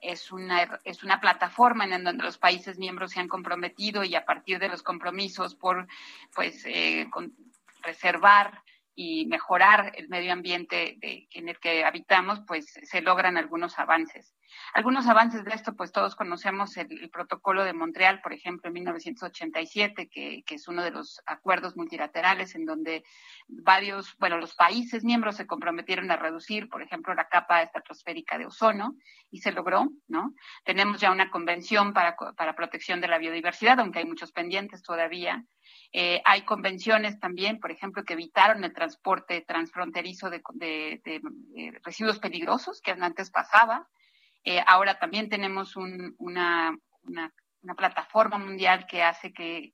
es 0.00 0.32
una, 0.32 0.80
es 0.84 1.02
una 1.02 1.20
plataforma 1.20 1.84
en 1.84 2.04
donde 2.04 2.24
los 2.24 2.38
países 2.38 2.78
miembros 2.78 3.12
se 3.12 3.20
han 3.20 3.28
comprometido 3.28 4.04
y 4.04 4.14
a 4.14 4.24
partir 4.24 4.58
de 4.58 4.68
los 4.68 4.82
compromisos 4.82 5.54
por 5.54 5.86
pues 6.34 6.64
eh, 6.66 7.08
con, 7.10 7.34
preservar 7.82 8.62
y 8.94 9.26
mejorar 9.26 9.92
el 9.96 10.08
medio 10.08 10.32
ambiente 10.32 10.96
de, 10.98 11.28
en 11.32 11.48
el 11.48 11.58
que 11.60 11.84
habitamos, 11.84 12.40
pues 12.46 12.72
se 12.82 13.02
logran 13.02 13.36
algunos 13.36 13.78
avances. 13.78 14.34
Algunos 14.74 15.06
avances 15.06 15.44
de 15.44 15.52
esto, 15.52 15.74
pues 15.74 15.92
todos 15.92 16.16
conocemos 16.16 16.76
el, 16.76 17.10
protocolo 17.10 17.64
de 17.64 17.72
Montreal, 17.72 18.20
por 18.20 18.32
ejemplo, 18.32 18.68
en 18.68 18.74
1987, 18.74 20.08
que, 20.08 20.42
que, 20.44 20.54
es 20.54 20.68
uno 20.68 20.82
de 20.82 20.90
los 20.90 21.20
acuerdos 21.26 21.76
multilaterales 21.76 22.54
en 22.54 22.64
donde 22.66 23.04
varios, 23.48 24.16
bueno, 24.18 24.38
los 24.38 24.54
países 24.54 25.04
miembros 25.04 25.36
se 25.36 25.46
comprometieron 25.46 26.10
a 26.10 26.16
reducir, 26.16 26.68
por 26.68 26.82
ejemplo, 26.82 27.14
la 27.14 27.28
capa 27.28 27.62
estratosférica 27.62 28.38
de 28.38 28.46
ozono 28.46 28.96
y 29.30 29.38
se 29.38 29.52
logró, 29.52 29.88
¿no? 30.08 30.34
Tenemos 30.64 31.00
ya 31.00 31.10
una 31.10 31.30
convención 31.30 31.92
para, 31.92 32.16
para 32.36 32.54
protección 32.54 33.00
de 33.00 33.08
la 33.08 33.18
biodiversidad, 33.18 33.80
aunque 33.80 34.00
hay 34.00 34.06
muchos 34.06 34.32
pendientes 34.32 34.82
todavía. 34.82 35.44
Eh, 35.92 36.20
hay 36.24 36.42
convenciones 36.42 37.18
también, 37.18 37.58
por 37.58 37.70
ejemplo, 37.70 38.04
que 38.04 38.14
evitaron 38.14 38.64
el 38.64 38.72
transporte 38.72 39.42
transfronterizo 39.46 40.30
de, 40.30 40.42
de, 40.54 41.00
de, 41.04 41.20
de 41.22 41.80
residuos 41.84 42.18
peligrosos 42.18 42.80
que 42.80 42.92
antes 42.92 43.30
pasaba. 43.30 43.88
Eh, 44.46 44.62
ahora 44.64 44.96
también 45.00 45.28
tenemos 45.28 45.74
un, 45.74 46.14
una, 46.18 46.78
plataforma 47.76 48.38
mundial 48.38 48.86
que 48.86 49.02
hace 49.02 49.32
que, 49.32 49.72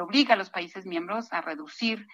obliga 0.00 0.34
a 0.34 0.36
los 0.36 0.50
países 0.50 0.84
miembros 0.86 1.32
a 1.32 1.40
reducir, 1.40 2.08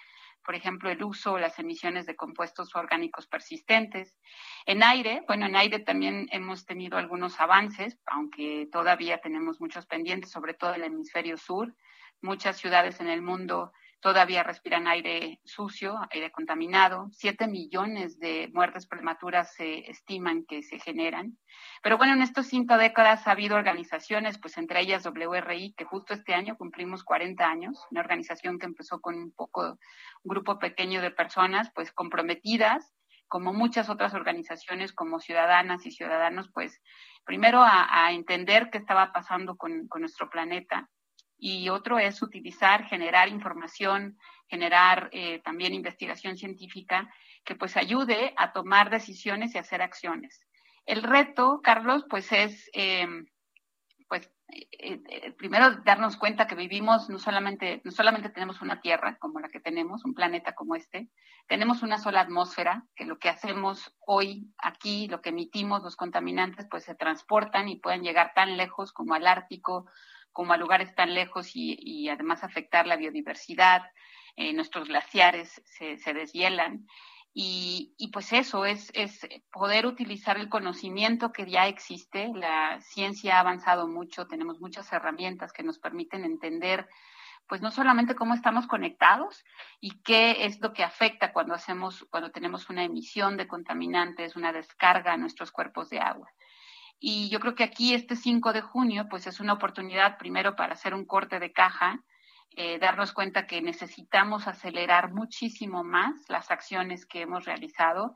por 0.44 0.54
ejemplo, 0.54 0.90
el 0.90 1.02
uso 1.02 1.32
o 1.32 1.38
las 1.38 1.58
emisiones 1.58 2.04
de 2.04 2.14
compuestos 2.14 2.76
orgánicos 2.76 3.26
persistentes. 3.26 4.18
En 4.66 4.82
aire, 4.82 5.24
bueno, 5.26 5.46
en 5.46 5.56
aire 5.56 5.78
también 5.78 6.28
hemos 6.30 6.66
tenido 6.66 6.98
algunos 6.98 7.40
avances, 7.40 7.98
aunque 8.04 8.68
todavía 8.70 9.22
tenemos 9.22 9.58
muchos 9.58 9.86
pendientes, 9.86 10.30
sobre 10.30 10.52
todo 10.52 10.74
en 10.74 10.82
el 10.82 10.92
hemisferio 10.92 11.38
sur. 11.38 11.74
Muchas 12.20 12.58
ciudades 12.58 13.00
en 13.00 13.08
el 13.08 13.22
mundo 13.22 13.72
todavía 14.00 14.42
respiran 14.42 14.86
aire 14.86 15.40
sucio, 15.44 15.98
aire 16.10 16.30
contaminado. 16.30 17.08
Siete 17.12 17.48
millones 17.48 18.18
de 18.18 18.48
muertes 18.52 18.86
prematuras 18.86 19.54
se 19.54 19.90
estiman 19.90 20.44
que 20.44 20.62
se 20.62 20.78
generan. 20.78 21.36
Pero 21.82 21.98
bueno, 21.98 22.12
en 22.12 22.22
estas 22.22 22.48
cinco 22.48 22.76
décadas 22.76 23.26
ha 23.26 23.32
habido 23.32 23.56
organizaciones, 23.56 24.38
pues 24.38 24.56
entre 24.58 24.80
ellas 24.80 25.04
WRI, 25.04 25.74
que 25.76 25.84
justo 25.84 26.14
este 26.14 26.34
año 26.34 26.56
cumplimos 26.56 27.04
40 27.04 27.44
años, 27.44 27.86
una 27.90 28.00
organización 28.00 28.58
que 28.58 28.66
empezó 28.66 29.00
con 29.00 29.16
un 29.16 29.32
poco, 29.32 29.62
un 29.62 29.78
grupo 30.24 30.58
pequeño 30.58 31.02
de 31.02 31.10
personas, 31.10 31.70
pues 31.74 31.92
comprometidas, 31.92 32.94
como 33.26 33.52
muchas 33.52 33.90
otras 33.90 34.14
organizaciones, 34.14 34.92
como 34.92 35.20
ciudadanas 35.20 35.84
y 35.84 35.90
ciudadanos, 35.90 36.50
pues 36.54 36.80
primero 37.24 37.62
a, 37.62 38.10
entender 38.12 38.70
qué 38.70 38.78
estaba 38.78 39.12
pasando 39.12 39.56
con 39.56 39.86
nuestro 39.98 40.30
planeta, 40.30 40.88
y 41.38 41.68
otro 41.68 41.98
es 41.98 42.20
utilizar, 42.22 42.84
generar 42.86 43.28
información, 43.28 44.18
generar 44.48 45.08
eh, 45.12 45.40
también 45.40 45.74
investigación 45.74 46.36
científica 46.36 47.12
que 47.44 47.54
pues 47.54 47.76
ayude 47.76 48.34
a 48.36 48.52
tomar 48.52 48.90
decisiones 48.90 49.54
y 49.54 49.58
hacer 49.58 49.80
acciones. 49.80 50.40
El 50.84 51.02
reto, 51.02 51.60
Carlos, 51.62 52.04
pues 52.08 52.32
es 52.32 52.68
eh, 52.72 53.06
pues 54.08 54.30
eh, 54.50 55.34
primero 55.36 55.76
darnos 55.84 56.16
cuenta 56.16 56.46
que 56.46 56.54
vivimos 56.54 57.10
no 57.10 57.18
solamente, 57.18 57.82
no 57.84 57.90
solamente 57.90 58.30
tenemos 58.30 58.62
una 58.62 58.80
tierra 58.80 59.18
como 59.18 59.40
la 59.40 59.50
que 59.50 59.60
tenemos, 59.60 60.04
un 60.04 60.14
planeta 60.14 60.54
como 60.54 60.74
este, 60.74 61.10
tenemos 61.46 61.82
una 61.82 61.98
sola 61.98 62.22
atmósfera, 62.22 62.86
que 62.96 63.04
lo 63.04 63.18
que 63.18 63.28
hacemos 63.28 63.94
hoy 64.06 64.50
aquí, 64.56 65.06
lo 65.08 65.20
que 65.20 65.30
emitimos, 65.30 65.82
los 65.82 65.96
contaminantes, 65.96 66.66
pues 66.70 66.84
se 66.84 66.94
transportan 66.94 67.68
y 67.68 67.76
pueden 67.76 68.02
llegar 68.02 68.32
tan 68.34 68.56
lejos 68.56 68.92
como 68.92 69.14
al 69.14 69.26
Ártico, 69.26 69.86
como 70.38 70.52
a 70.52 70.56
lugares 70.56 70.94
tan 70.94 71.14
lejos 71.14 71.50
y, 71.54 72.08
además 72.08 72.44
afectar 72.44 72.86
la 72.86 72.94
biodiversidad, 72.94 73.82
eh, 74.36 74.52
nuestros 74.52 74.86
glaciares 74.86 75.60
se, 75.64 76.14
deshielan. 76.14 76.86
Y, 77.34 78.08
pues 78.12 78.32
eso 78.32 78.64
es, 78.64 78.92
es 78.94 79.26
poder 79.50 79.84
utilizar 79.84 80.38
el 80.38 80.48
conocimiento 80.48 81.32
que 81.32 81.50
ya 81.50 81.66
existe. 81.66 82.30
La 82.34 82.80
ciencia 82.80 83.38
ha 83.38 83.40
avanzado 83.40 83.88
mucho, 83.88 84.28
tenemos 84.28 84.60
muchas 84.60 84.92
herramientas 84.92 85.52
que 85.52 85.64
nos 85.64 85.80
permiten 85.80 86.24
entender 86.24 86.88
pues 87.48 87.60
no 87.60 87.72
solamente 87.72 88.14
cómo 88.14 88.34
estamos 88.34 88.68
conectados 88.68 89.44
y 89.80 90.02
qué 90.02 90.44
es 90.44 90.60
lo 90.60 90.72
que 90.72 90.84
afecta 90.84 91.32
cuando 91.32 91.54
hacemos, 91.54 92.06
cuando 92.10 92.30
tenemos 92.30 92.70
una 92.70 92.84
emisión 92.84 93.36
de 93.36 93.48
contaminantes, 93.48 94.36
una 94.36 94.52
descarga 94.52 95.14
a 95.14 95.16
nuestros 95.16 95.50
cuerpos 95.50 95.88
de 95.88 95.98
agua. 95.98 96.30
Y 97.00 97.28
yo 97.28 97.38
creo 97.40 97.54
que 97.54 97.64
aquí 97.64 97.94
este 97.94 98.16
5 98.16 98.52
de 98.52 98.60
junio, 98.60 99.06
pues 99.08 99.26
es 99.26 99.40
una 99.40 99.52
oportunidad 99.52 100.18
primero 100.18 100.56
para 100.56 100.74
hacer 100.74 100.94
un 100.94 101.04
corte 101.04 101.38
de 101.38 101.52
caja, 101.52 102.02
eh, 102.56 102.78
darnos 102.78 103.12
cuenta 103.12 103.46
que 103.46 103.62
necesitamos 103.62 104.48
acelerar 104.48 105.12
muchísimo 105.12 105.84
más 105.84 106.28
las 106.28 106.50
acciones 106.50 107.06
que 107.06 107.22
hemos 107.22 107.44
realizado. 107.44 108.14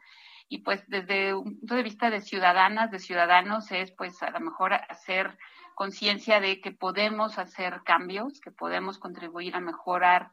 Y 0.48 0.58
pues 0.58 0.84
desde 0.88 1.34
un 1.34 1.58
punto 1.58 1.76
de 1.76 1.82
vista 1.82 2.10
de 2.10 2.20
ciudadanas, 2.20 2.90
de 2.90 2.98
ciudadanos, 2.98 3.70
es 3.70 3.92
pues 3.92 4.22
a 4.22 4.30
lo 4.30 4.40
mejor 4.40 4.74
hacer 4.74 5.38
conciencia 5.74 6.40
de 6.40 6.60
que 6.60 6.72
podemos 6.72 7.38
hacer 7.38 7.82
cambios, 7.84 8.40
que 8.40 8.50
podemos 8.50 8.98
contribuir 8.98 9.54
a 9.54 9.60
mejorar 9.60 10.32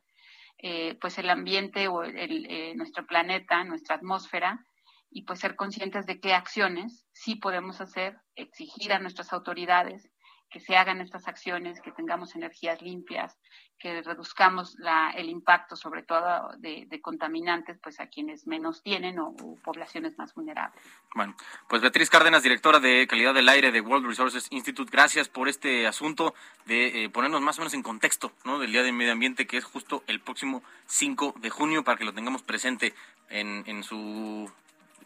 eh, 0.57 0.97
pues 0.99 1.17
el 1.19 1.29
ambiente 1.29 1.87
o 1.87 2.03
el, 2.03 2.45
eh, 2.49 2.73
nuestro 2.75 3.05
planeta, 3.05 3.63
nuestra 3.63 3.95
atmósfera, 3.95 4.65
y 5.11 5.23
pues 5.23 5.39
ser 5.39 5.55
conscientes 5.55 6.05
de 6.05 6.19
qué 6.19 6.33
acciones 6.33 7.05
sí 7.13 7.35
podemos 7.35 7.81
hacer, 7.81 8.19
exigir 8.35 8.93
a 8.93 8.99
nuestras 8.99 9.33
autoridades 9.33 10.09
que 10.49 10.59
se 10.59 10.75
hagan 10.75 10.99
estas 11.01 11.27
acciones, 11.27 11.79
que 11.81 11.91
tengamos 11.91 12.35
energías 12.35 12.81
limpias, 12.81 13.37
que 13.77 14.01
reduzcamos 14.01 14.75
la, 14.79 15.11
el 15.11 15.29
impacto 15.29 15.75
sobre 15.75 16.03
todo 16.03 16.49
de, 16.57 16.87
contaminantes 17.01 17.79
pues 17.81 17.99
a 17.99 18.07
quienes 18.07 18.45
menos 18.45 18.81
tienen 18.83 19.19
o, 19.19 19.35
poblaciones 19.63 20.17
más 20.17 20.33
vulnerables. 20.33 20.83
Bueno, 21.15 21.35
pues 21.67 21.81
Beatriz 21.81 22.09
Cárdenas, 22.09 22.43
directora 22.43 22.79
de 22.79 23.07
calidad 23.07 23.33
del 23.33 23.47
aire 23.47 23.71
de 23.71 23.81
World 23.81 24.07
Resources 24.07 24.47
Institute, 24.49 24.91
gracias 24.91 25.29
por 25.29 25.47
este 25.47 25.87
asunto 25.87 26.33
de 26.65 27.05
eh, 27.05 27.09
ponernos 27.09 27.41
más 27.41 27.57
o 27.57 27.61
menos 27.61 27.73
en 27.73 27.83
contexto 27.83 28.33
¿no? 28.43 28.59
del 28.59 28.71
Día 28.71 28.83
del 28.83 28.93
Medio 28.93 29.13
Ambiente 29.13 29.47
que 29.47 29.57
es 29.57 29.63
justo 29.63 30.03
el 30.07 30.19
próximo 30.19 30.63
5 30.87 31.35
de 31.37 31.49
junio 31.49 31.83
para 31.83 31.97
que 31.97 32.05
lo 32.05 32.13
tengamos 32.13 32.43
presente 32.43 32.93
en, 33.29 33.63
en 33.67 33.83
su 33.83 34.51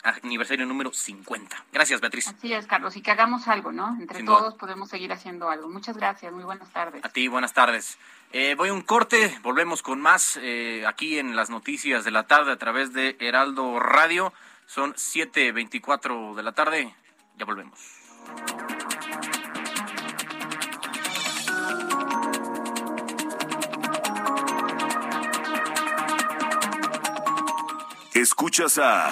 aniversario 0.03 0.65
número 0.65 0.91
50. 0.91 1.65
Gracias, 1.71 2.01
Beatriz. 2.01 2.27
Así 2.27 2.53
es, 2.53 2.67
Carlos, 2.67 2.95
y 2.95 3.01
que 3.01 3.11
hagamos 3.11 3.47
algo, 3.47 3.71
¿no? 3.71 3.97
Entre 3.99 4.23
todos 4.23 4.55
podemos 4.55 4.89
seguir 4.89 5.11
haciendo 5.13 5.49
algo. 5.49 5.69
Muchas 5.69 5.97
gracias, 5.97 6.31
muy 6.33 6.43
buenas 6.43 6.69
tardes. 6.71 7.03
A 7.03 7.09
ti, 7.09 7.27
buenas 7.27 7.53
tardes. 7.53 7.97
Eh, 8.31 8.55
voy 8.55 8.69
a 8.69 8.73
un 8.73 8.81
corte, 8.81 9.39
volvemos 9.43 9.81
con 9.81 10.01
más 10.01 10.39
eh, 10.41 10.85
aquí 10.87 11.19
en 11.19 11.35
las 11.35 11.49
noticias 11.49 12.03
de 12.03 12.11
la 12.11 12.23
tarde 12.23 12.51
a 12.51 12.57
través 12.57 12.91
de 12.91 13.15
Heraldo 13.19 13.79
Radio. 13.79 14.33
Son 14.65 14.93
7.24 14.93 16.35
de 16.35 16.43
la 16.43 16.51
tarde, 16.51 16.95
ya 17.37 17.45
volvemos. 17.45 17.79
Escuchas 28.13 28.77
a 28.77 29.11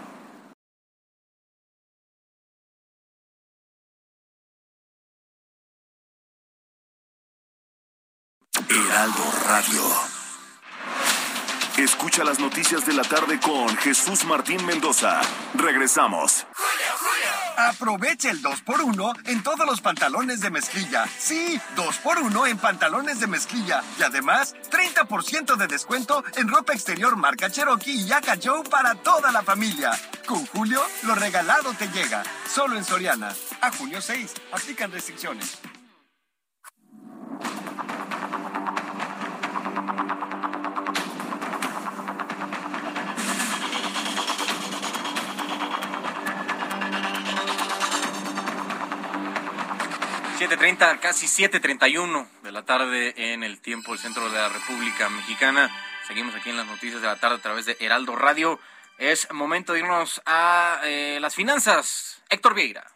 Heraldo 8.71 9.23
Radio. 9.49 9.81
Escucha 11.77 12.23
las 12.23 12.39
noticias 12.39 12.85
de 12.85 12.93
la 12.93 13.03
tarde 13.03 13.37
con 13.41 13.67
Jesús 13.75 14.23
Martín 14.23 14.65
Mendoza. 14.65 15.19
Regresamos. 15.55 16.47
Aprovecha 17.57 18.31
el 18.31 18.41
2x1 18.41 19.27
en 19.27 19.43
todos 19.43 19.65
los 19.65 19.81
pantalones 19.81 20.39
de 20.39 20.51
mezclilla. 20.51 21.05
Sí, 21.05 21.59
2x1 21.75 22.49
en 22.49 22.57
pantalones 22.59 23.19
de 23.19 23.27
mezclilla. 23.27 23.83
Y 23.99 24.03
además, 24.03 24.55
30% 24.71 25.57
de 25.57 25.67
descuento 25.67 26.23
en 26.37 26.47
ropa 26.47 26.71
exterior 26.71 27.17
marca 27.17 27.49
Cherokee 27.49 27.91
y 27.91 28.05
Yaka 28.05 28.37
Joe 28.41 28.63
para 28.63 28.95
toda 28.95 29.33
la 29.33 29.41
familia. 29.41 29.91
Con 30.25 30.45
Julio, 30.45 30.81
lo 31.03 31.15
regalado 31.15 31.73
te 31.73 31.89
llega. 31.89 32.23
Solo 32.47 32.77
en 32.77 32.85
Soriana. 32.85 33.35
A 33.59 33.69
junio 33.73 34.01
6. 34.01 34.33
Aplican 34.53 34.93
restricciones. 34.93 35.59
7.30, 50.41 50.99
casi 50.99 51.27
7.31 51.27 52.27
de 52.41 52.51
la 52.51 52.65
tarde 52.65 53.13
en 53.15 53.43
el 53.43 53.61
tiempo 53.61 53.91
del 53.91 54.01
centro 54.01 54.27
de 54.27 54.35
la 54.35 54.49
República 54.49 55.07
Mexicana. 55.07 55.69
Seguimos 56.07 56.33
aquí 56.33 56.49
en 56.49 56.57
las 56.57 56.65
noticias 56.65 56.99
de 56.99 57.05
la 57.05 57.17
tarde 57.17 57.35
a 57.35 57.41
través 57.43 57.67
de 57.67 57.77
Heraldo 57.79 58.15
Radio. 58.15 58.59
Es 58.97 59.31
momento 59.31 59.73
de 59.73 59.81
irnos 59.81 60.19
a 60.25 60.81
eh, 60.83 61.19
las 61.21 61.35
finanzas. 61.35 62.23
Héctor 62.27 62.55
Vieira. 62.55 62.91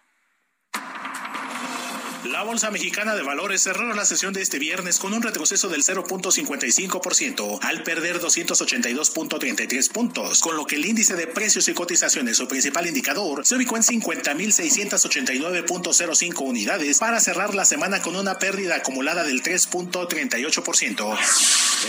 La 2.31 2.43
Bolsa 2.43 2.71
Mexicana 2.71 3.13
de 3.13 3.21
Valores 3.21 3.61
cerró 3.61 3.93
la 3.93 4.03
sesión 4.03 4.33
de 4.33 4.41
este 4.41 4.57
viernes 4.57 4.97
con 4.97 5.13
un 5.13 5.21
retroceso 5.21 5.69
del 5.69 5.83
0.55% 5.83 7.59
al 7.61 7.83
perder 7.83 8.19
282.33 8.19 9.91
puntos, 9.91 10.39
con 10.39 10.57
lo 10.57 10.65
que 10.65 10.77
el 10.77 10.85
índice 10.85 11.15
de 11.15 11.27
precios 11.27 11.67
y 11.67 11.75
cotizaciones, 11.75 12.37
su 12.37 12.47
principal 12.47 12.87
indicador, 12.87 13.45
se 13.45 13.53
ubicó 13.55 13.77
en 13.77 13.83
50.689.05 13.83 16.41
unidades 16.41 16.97
para 16.97 17.19
cerrar 17.19 17.53
la 17.53 17.65
semana 17.65 18.01
con 18.01 18.15
una 18.15 18.39
pérdida 18.39 18.77
acumulada 18.77 19.23
del 19.23 19.43
3.38%. 19.43 21.17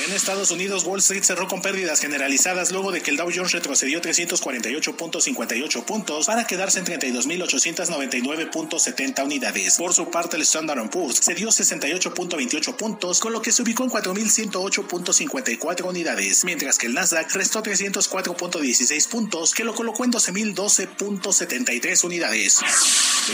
En 0.07 0.13
Estados 0.13 0.51
Unidos, 0.51 0.85
Wall 0.85 0.99
Street 0.99 1.23
cerró 1.23 1.49
con 1.49 1.63
pérdidas 1.63 2.01
generalizadas 2.01 2.73
luego 2.73 2.93
de 2.93 3.01
que 3.01 3.11
el 3.11 3.17
Dow 3.17 3.31
Jones 3.35 3.53
retrocedió 3.53 4.03
348.58 4.03 5.85
puntos 5.85 6.27
para 6.27 6.47
quedarse 6.47 6.81
en 6.81 6.85
32.899.70 6.85 9.25
unidades. 9.25 9.77
Por 9.77 9.95
su 9.95 10.11
parte, 10.11 10.26
el 10.35 10.43
Standard 10.43 10.91
Poor's 10.91 11.19
se 11.23 11.35
dio 11.35 11.49
68.28 11.49 12.75
puntos, 12.77 13.21
con 13.21 13.33
lo 13.33 13.41
que 13.41 13.53
se 13.53 13.63
ubicó 13.63 13.85
en 13.85 13.91
4.108.54 13.91 15.85
unidades, 15.89 16.45
mientras 16.45 16.79
que 16.79 16.87
el 16.87 16.95
Nasdaq 16.95 17.33
restó 17.33 17.63
304.16 17.63 19.09
puntos, 19.09 19.55
que 19.55 19.63
lo 19.63 19.75
colocó 19.75 20.05
en 20.05 20.13
12.012.73 20.13 22.05
unidades. 22.05 22.61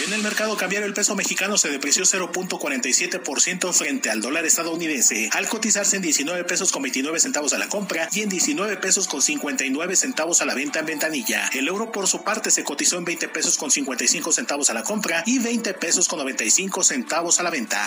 En 0.06 0.12
el 0.12 0.23
mercado 0.23 0.56
cambiario 0.56 0.86
el 0.86 0.94
peso 0.94 1.14
mexicano 1.14 1.59
se 1.59 1.69
depreció 1.69 2.05
0.47% 2.05 3.73
frente 3.73 4.10
al 4.10 4.23
dólar 4.23 4.47
estadounidense, 4.47 5.28
al 5.32 5.48
cotizarse 5.48 5.97
en 5.97 6.02
19 6.02 6.44
pesos 6.44 6.73
con 6.73 6.82
29 6.82 7.20
centavos 7.20 7.52
a 7.52 7.59
la 7.59 7.69
compra 7.69 8.09
y 8.12 8.23
en 8.23 8.28
19 8.28 8.78
pesos 8.78 9.06
con 9.06 9.20
59 9.20 9.97
centavos 9.97 10.40
a 10.40 10.47
la 10.47 10.55
venta 10.55 10.81
en 10.81 10.86
ventanilla. 10.86 11.48
El 11.52 11.69
euro 11.69 11.93
por 11.93 12.06
su 12.06 12.23
parte 12.23 12.51
se 12.51 12.64
cotizó 12.64 12.97
en 12.97 13.05
20 13.05 13.28
pesos 13.28 13.59
con 13.59 13.70
55 13.70 14.32
centavos 14.32 14.70
a 14.70 14.74
la 14.74 14.82
compra 14.82 15.23
y 15.27 15.39
20 15.39 15.74
pesos 15.74 16.09
con 16.09 16.19
95 16.19 16.82
centavos 16.89 17.41
a 17.41 17.43
la 17.43 17.51
venta. 17.51 17.87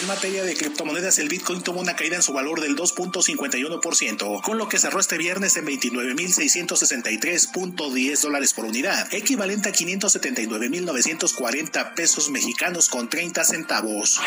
En 0.00 0.06
materia 0.06 0.44
de 0.44 0.54
criptomonedas, 0.54 1.18
el 1.18 1.30
Bitcoin 1.30 1.62
tuvo 1.62 1.80
una 1.80 1.96
caída 1.96 2.16
en 2.16 2.22
su 2.22 2.34
valor 2.34 2.60
del 2.60 2.76
2.51%, 2.76 4.42
con 4.42 4.58
lo 4.58 4.68
que 4.68 4.78
cerró 4.78 5.00
este 5.00 5.16
viernes 5.16 5.56
en 5.56 5.64
29.663.10 5.64 8.20
dólares 8.20 8.52
por 8.52 8.66
unidad, 8.66 9.08
equivalente 9.14 9.70
a 9.70 9.72
579.940 9.72 11.94
pesos 11.94 12.28
mexicanos 12.28 12.90
con 12.90 13.08
30 13.08 13.42
centavos. 13.44 14.20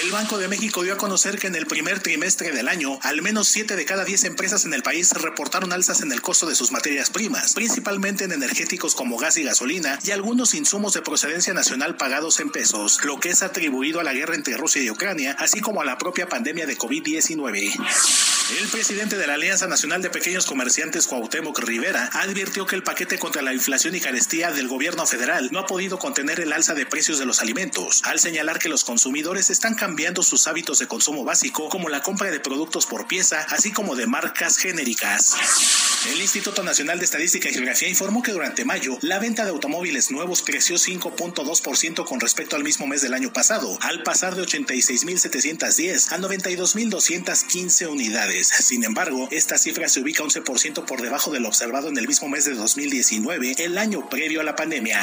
El 0.00 0.10
Banco 0.10 0.38
de 0.38 0.48
México 0.48 0.82
dio 0.82 0.94
a 0.94 0.96
conocer 0.96 1.38
que 1.38 1.48
en 1.48 1.54
el 1.54 1.66
primer 1.66 2.00
trimestre 2.00 2.50
del 2.50 2.68
año, 2.68 2.98
al 3.02 3.20
menos 3.20 3.48
7 3.48 3.76
de 3.76 3.84
cada 3.84 4.06
10 4.06 4.24
empresas 4.24 4.64
en 4.64 4.72
el 4.72 4.82
país 4.82 5.12
reportaron 5.12 5.70
alzas 5.70 6.00
en 6.00 6.10
el 6.12 6.22
costo 6.22 6.46
de 6.46 6.54
sus 6.54 6.72
materias 6.72 7.10
primas, 7.10 7.52
principalmente 7.52 8.24
en 8.24 8.32
energéticos 8.32 8.94
como 8.94 9.18
gas 9.18 9.36
y 9.36 9.42
gasolina 9.42 9.98
y 10.02 10.12
algunos 10.12 10.54
insumos 10.54 10.94
de 10.94 11.02
procedencia 11.02 11.52
nacional 11.52 11.98
pagados 11.98 12.40
en 12.40 12.50
pesos, 12.50 12.91
lo 13.04 13.20
que 13.20 13.30
es 13.30 13.42
atribuido 13.42 14.00
a 14.00 14.04
la 14.04 14.12
guerra 14.12 14.34
entre 14.34 14.56
Rusia 14.56 14.82
y 14.82 14.90
Ucrania, 14.90 15.36
así 15.38 15.60
como 15.60 15.80
a 15.80 15.84
la 15.84 15.98
propia 15.98 16.28
pandemia 16.28 16.66
de 16.66 16.76
COVID-19. 16.76 17.72
El 18.58 18.68
presidente 18.68 19.16
de 19.16 19.26
la 19.26 19.34
Alianza 19.34 19.66
Nacional 19.66 20.02
de 20.02 20.10
Pequeños 20.10 20.46
Comerciantes, 20.46 21.06
Cuauhtémoc 21.06 21.58
Rivera, 21.60 22.10
advirtió 22.12 22.66
que 22.66 22.76
el 22.76 22.82
paquete 22.82 23.18
contra 23.18 23.40
la 23.40 23.54
inflación 23.54 23.94
y 23.94 24.00
carestía 24.00 24.50
del 24.50 24.68
gobierno 24.68 25.06
federal 25.06 25.48
no 25.52 25.60
ha 25.60 25.66
podido 25.66 25.98
contener 25.98 26.40
el 26.40 26.52
alza 26.52 26.74
de 26.74 26.84
precios 26.84 27.18
de 27.18 27.24
los 27.24 27.40
alimentos, 27.40 28.02
al 28.04 28.18
señalar 28.18 28.58
que 28.58 28.68
los 28.68 28.84
consumidores 28.84 29.48
están 29.48 29.74
cambiando 29.74 30.22
sus 30.22 30.46
hábitos 30.48 30.78
de 30.80 30.86
consumo 30.86 31.24
básico, 31.24 31.68
como 31.70 31.88
la 31.88 32.02
compra 32.02 32.30
de 32.30 32.40
productos 32.40 32.84
por 32.84 33.06
pieza, 33.06 33.46
así 33.48 33.72
como 33.72 33.96
de 33.96 34.06
marcas 34.06 34.58
genéricas. 34.58 35.34
El 36.10 36.20
Instituto 36.20 36.62
Nacional 36.62 36.98
de 36.98 37.04
Estadística 37.04 37.48
y 37.48 37.54
Geografía 37.54 37.88
informó 37.88 38.22
que 38.22 38.32
durante 38.32 38.64
mayo 38.64 38.98
la 39.02 39.20
venta 39.20 39.44
de 39.44 39.50
automóviles 39.50 40.10
nuevos 40.10 40.42
creció 40.42 40.76
5.2% 40.76 42.04
con 42.04 42.20
respecto 42.20 42.56
al 42.56 42.64
mismo 42.64 42.81
mes 42.86 43.02
del 43.02 43.14
año 43.14 43.32
pasado, 43.32 43.78
al 43.80 44.02
pasar 44.02 44.34
de 44.34 44.42
86.710 44.42 46.12
a 46.12 46.18
92.215 46.18 47.88
unidades. 47.88 48.48
Sin 48.48 48.84
embargo, 48.84 49.28
esta 49.30 49.58
cifra 49.58 49.88
se 49.88 50.00
ubica 50.00 50.22
11% 50.22 50.84
por 50.84 51.02
debajo 51.02 51.30
de 51.30 51.40
lo 51.40 51.48
observado 51.48 51.88
en 51.88 51.98
el 51.98 52.08
mismo 52.08 52.28
mes 52.28 52.44
de 52.44 52.54
2019, 52.54 53.56
el 53.58 53.78
año 53.78 54.08
previo 54.08 54.40
a 54.40 54.44
la 54.44 54.56
pandemia. 54.56 55.00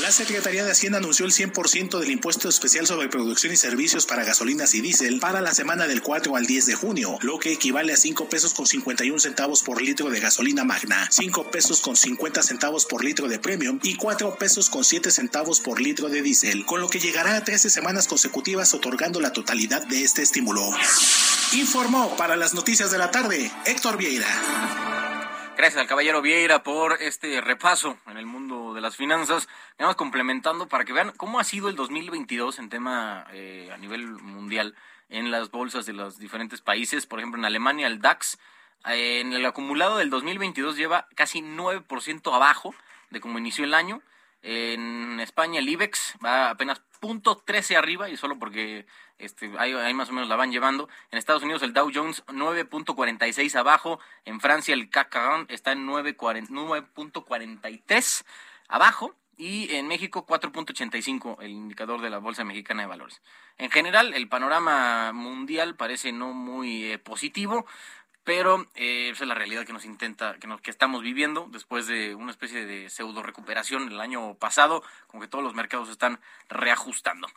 La 0.00 0.12
Secretaría 0.12 0.64
de 0.64 0.72
Hacienda 0.72 0.98
anunció 0.98 1.24
el 1.24 1.32
100% 1.32 1.98
del 1.98 2.10
impuesto 2.10 2.48
especial 2.48 2.86
sobre 2.86 3.08
producción 3.08 3.52
y 3.52 3.56
servicios 3.56 4.04
para 4.04 4.24
gasolinas 4.24 4.74
y 4.74 4.80
diésel 4.80 5.20
para 5.20 5.40
la 5.40 5.54
semana 5.54 5.86
del 5.86 6.02
4 6.02 6.36
al 6.36 6.46
10 6.46 6.66
de 6.66 6.74
junio, 6.74 7.18
lo 7.22 7.38
que 7.38 7.52
equivale 7.52 7.92
a 7.92 7.96
5 7.96 8.28
pesos 8.28 8.52
con 8.52 8.66
51 8.66 9.18
centavos 9.18 9.62
por 9.62 9.80
litro 9.80 10.10
de 10.10 10.20
gasolina 10.20 10.64
magna, 10.64 11.08
5 11.10 11.50
pesos 11.50 11.80
con 11.80 11.96
50 11.96 12.42
centavos 12.42 12.84
por 12.84 13.04
litro 13.04 13.28
de 13.28 13.38
premium 13.38 13.78
y 13.82 13.96
4 13.96 14.36
pesos 14.36 14.68
con 14.68 14.84
7 14.84 15.10
centavos 15.10 15.60
por 15.60 15.80
litro 15.80 16.08
de 16.08 16.20
diésel, 16.20 16.66
con 16.66 16.80
lo 16.80 16.88
que 16.88 17.00
llegará 17.00 17.36
a 17.36 17.44
13 17.44 17.70
semanas 17.70 18.06
consecutivas 18.06 18.74
otorgando 18.74 19.20
la 19.20 19.32
totalidad 19.32 19.86
de 19.86 20.02
este 20.02 20.22
estímulo. 20.22 20.62
Informó 21.52 22.16
para 22.16 22.36
las 22.36 22.54
noticias 22.54 22.90
de 22.90 22.98
la 22.98 23.10
tarde 23.10 23.50
Héctor 23.64 23.96
Vieira. 23.96 24.26
Gracias 25.56 25.80
al 25.80 25.88
caballero 25.88 26.20
Vieira 26.20 26.62
por 26.62 27.00
este 27.00 27.40
repaso 27.40 27.96
en 28.06 28.18
el 28.18 28.26
mundo 28.26 28.65
de 28.76 28.82
las 28.82 28.96
finanzas. 28.96 29.48
Vamos 29.78 29.96
complementando 29.96 30.68
para 30.68 30.84
que 30.84 30.92
vean 30.92 31.12
cómo 31.16 31.40
ha 31.40 31.44
sido 31.44 31.68
el 31.68 31.74
2022 31.74 32.60
en 32.60 32.68
tema 32.68 33.26
eh, 33.32 33.70
a 33.74 33.78
nivel 33.78 34.06
mundial 34.06 34.76
en 35.08 35.32
las 35.32 35.50
bolsas 35.50 35.86
de 35.86 35.92
los 35.92 36.18
diferentes 36.18 36.60
países. 36.60 37.06
Por 37.06 37.18
ejemplo, 37.18 37.40
en 37.40 37.44
Alemania 37.44 37.88
el 37.88 38.00
DAX 38.00 38.38
eh, 38.86 39.20
en 39.20 39.32
el 39.32 39.44
acumulado 39.44 39.98
del 39.98 40.10
2022 40.10 40.76
lleva 40.76 41.08
casi 41.16 41.40
9% 41.40 42.32
abajo 42.32 42.74
de 43.10 43.20
como 43.20 43.38
inició 43.38 43.64
el 43.64 43.74
año. 43.74 44.00
En 44.42 45.18
España 45.18 45.58
el 45.58 45.68
IBEX 45.68 46.14
va 46.24 46.50
apenas 46.50 46.80
punto 47.00 47.36
13 47.36 47.76
arriba 47.76 48.08
y 48.08 48.16
solo 48.16 48.38
porque 48.38 48.86
este, 49.18 49.50
ahí, 49.58 49.94
más 49.94 50.10
o 50.10 50.12
menos 50.12 50.28
la 50.28 50.36
van 50.36 50.52
llevando. 50.52 50.88
En 51.10 51.18
Estados 51.18 51.42
Unidos 51.42 51.62
el 51.62 51.72
Dow 51.72 51.90
Jones 51.92 52.24
9.46 52.26 53.56
abajo. 53.56 53.98
En 54.24 54.40
Francia 54.40 54.74
el 54.74 54.88
CAC 54.88 55.10
40 55.10 55.52
está 55.52 55.72
en 55.72 55.86
9.43 55.86 58.24
abajo. 58.68 59.14
Y 59.38 59.74
en 59.74 59.86
México 59.86 60.24
4.85 60.26 61.36
el 61.42 61.50
indicador 61.50 62.00
de 62.00 62.08
la 62.08 62.18
Bolsa 62.18 62.42
Mexicana 62.42 62.82
de 62.82 62.88
Valores. 62.88 63.20
En 63.58 63.70
general 63.70 64.14
el 64.14 64.28
panorama 64.28 65.12
mundial 65.12 65.76
parece 65.76 66.10
no 66.10 66.32
muy 66.32 66.84
eh, 66.84 66.98
positivo 66.98 67.66
pero 68.26 68.66
eh, 68.74 69.10
esa 69.12 69.22
es 69.22 69.28
la 69.28 69.36
realidad 69.36 69.64
que 69.64 69.72
nos 69.72 69.84
intenta, 69.84 70.34
que, 70.40 70.48
nos, 70.48 70.60
que 70.60 70.72
estamos 70.72 71.00
viviendo 71.00 71.46
después 71.52 71.86
de 71.86 72.16
una 72.16 72.32
especie 72.32 72.66
de 72.66 72.90
pseudo 72.90 73.22
recuperación 73.22 73.86
el 73.86 74.00
año 74.00 74.34
pasado, 74.34 74.82
como 75.06 75.20
que 75.20 75.28
todos 75.28 75.44
los 75.44 75.54
mercados 75.54 75.88
están 75.88 76.18
reajustando. 76.48 77.28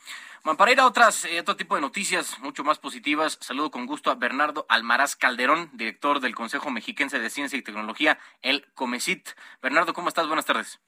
Bueno, 0.42 0.56
para 0.56 0.72
ir 0.72 0.80
a 0.80 0.86
otras, 0.86 1.24
eh, 1.26 1.38
otro 1.38 1.54
tipo 1.54 1.76
de 1.76 1.80
noticias 1.80 2.40
mucho 2.40 2.64
más 2.64 2.80
positivas, 2.80 3.38
saludo 3.40 3.70
con 3.70 3.86
gusto 3.86 4.10
a 4.10 4.16
Bernardo 4.16 4.66
Almaraz 4.68 5.14
Calderón, 5.14 5.70
director 5.74 6.18
del 6.18 6.34
Consejo 6.34 6.70
Mexiquense 6.70 7.20
de 7.20 7.30
Ciencia 7.30 7.56
y 7.56 7.62
Tecnología, 7.62 8.18
el 8.42 8.66
COMECIT. 8.74 9.28
Bernardo, 9.62 9.94
¿cómo 9.94 10.08
estás? 10.08 10.26
Buenas 10.26 10.46
tardes. 10.46 10.80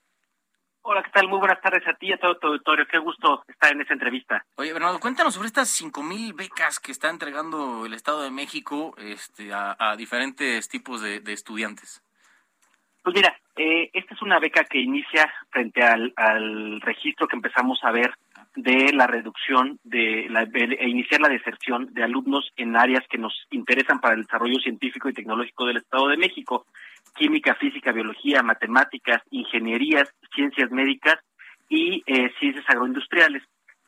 Hola, 0.84 1.00
¿qué 1.04 1.10
tal? 1.10 1.28
Muy 1.28 1.38
buenas 1.38 1.60
tardes 1.60 1.86
a 1.86 1.94
ti 1.94 2.08
y 2.08 2.12
a 2.12 2.16
todo 2.16 2.36
tu 2.38 2.48
auditorio. 2.48 2.86
Qué 2.90 2.98
gusto 2.98 3.44
estar 3.46 3.70
en 3.70 3.80
esta 3.80 3.94
entrevista. 3.94 4.44
Oye, 4.56 4.72
Bernardo, 4.72 4.98
cuéntanos 4.98 5.32
sobre 5.32 5.46
estas 5.46 5.68
cinco 5.68 6.02
mil 6.02 6.32
becas 6.34 6.80
que 6.80 6.90
está 6.90 7.08
entregando 7.08 7.86
el 7.86 7.94
Estado 7.94 8.22
de 8.22 8.32
México 8.32 8.92
este, 8.98 9.52
a, 9.52 9.76
a 9.78 9.96
diferentes 9.96 10.68
tipos 10.68 11.00
de, 11.00 11.20
de, 11.20 11.32
estudiantes. 11.32 12.02
Pues 13.04 13.14
mira, 13.14 13.38
eh, 13.56 13.90
esta 13.92 14.14
es 14.14 14.22
una 14.22 14.40
beca 14.40 14.64
que 14.64 14.80
inicia 14.80 15.32
frente 15.50 15.84
al, 15.84 16.12
al, 16.16 16.80
registro 16.80 17.28
que 17.28 17.36
empezamos 17.36 17.78
a 17.84 17.92
ver 17.92 18.12
de 18.56 18.92
la 18.92 19.06
reducción 19.06 19.78
de, 19.84 20.26
la, 20.30 20.46
de 20.46 20.78
iniciar 20.88 21.20
la 21.20 21.28
deserción 21.28 21.94
de 21.94 22.02
alumnos 22.02 22.52
en 22.56 22.76
áreas 22.76 23.06
que 23.08 23.18
nos 23.18 23.46
interesan 23.50 24.00
para 24.00 24.14
el 24.14 24.22
desarrollo 24.24 24.58
científico 24.58 25.08
y 25.08 25.14
tecnológico 25.14 25.64
del 25.64 25.76
Estado 25.76 26.08
de 26.08 26.16
México 26.16 26.66
química, 27.14 27.54
física, 27.56 27.92
biología, 27.92 28.42
matemáticas, 28.42 29.22
ingenierías, 29.30 30.08
ciencias 30.34 30.70
médicas 30.70 31.18
y 31.68 32.02
eh, 32.06 32.32
ciencias 32.38 32.64
agroindustriales. 32.68 33.42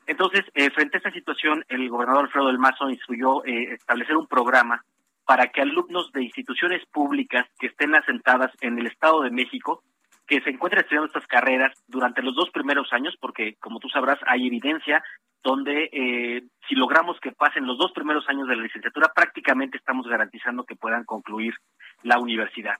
Entonces, 0.07 0.45
eh, 0.53 0.69
frente 0.69 0.97
a 0.97 0.99
esta 0.99 1.11
situación, 1.11 1.65
el 1.67 1.89
gobernador 1.89 2.25
Alfredo 2.25 2.47
del 2.47 2.59
Mazo 2.59 2.89
instruyó 2.89 3.43
eh, 3.45 3.73
establecer 3.73 4.15
un 4.15 4.27
programa 4.27 4.83
para 5.25 5.47
que 5.47 5.61
alumnos 5.61 6.11
de 6.11 6.23
instituciones 6.23 6.85
públicas 6.85 7.47
que 7.59 7.67
estén 7.67 7.95
asentadas 7.95 8.51
en 8.61 8.77
el 8.77 8.85
Estado 8.85 9.21
de 9.21 9.31
México, 9.31 9.83
que 10.27 10.41
se 10.41 10.51
encuentren 10.51 10.81
estudiando 10.81 11.07
estas 11.07 11.25
carreras 11.27 11.73
durante 11.87 12.21
los 12.21 12.35
dos 12.35 12.51
primeros 12.51 12.93
años, 12.93 13.15
porque 13.19 13.55
como 13.59 13.79
tú 13.79 13.89
sabrás, 13.89 14.19
hay 14.27 14.45
evidencia 14.47 15.03
donde 15.43 15.89
eh, 15.91 16.43
si 16.67 16.75
logramos 16.75 17.19
que 17.19 17.31
pasen 17.31 17.67
los 17.67 17.77
dos 17.77 17.91
primeros 17.91 18.27
años 18.27 18.47
de 18.47 18.55
la 18.55 18.63
licenciatura, 18.63 19.11
prácticamente 19.13 19.77
estamos 19.77 20.07
garantizando 20.07 20.63
que 20.63 20.75
puedan 20.75 21.03
concluir 21.03 21.53
la 22.03 22.19
universidad. 22.19 22.75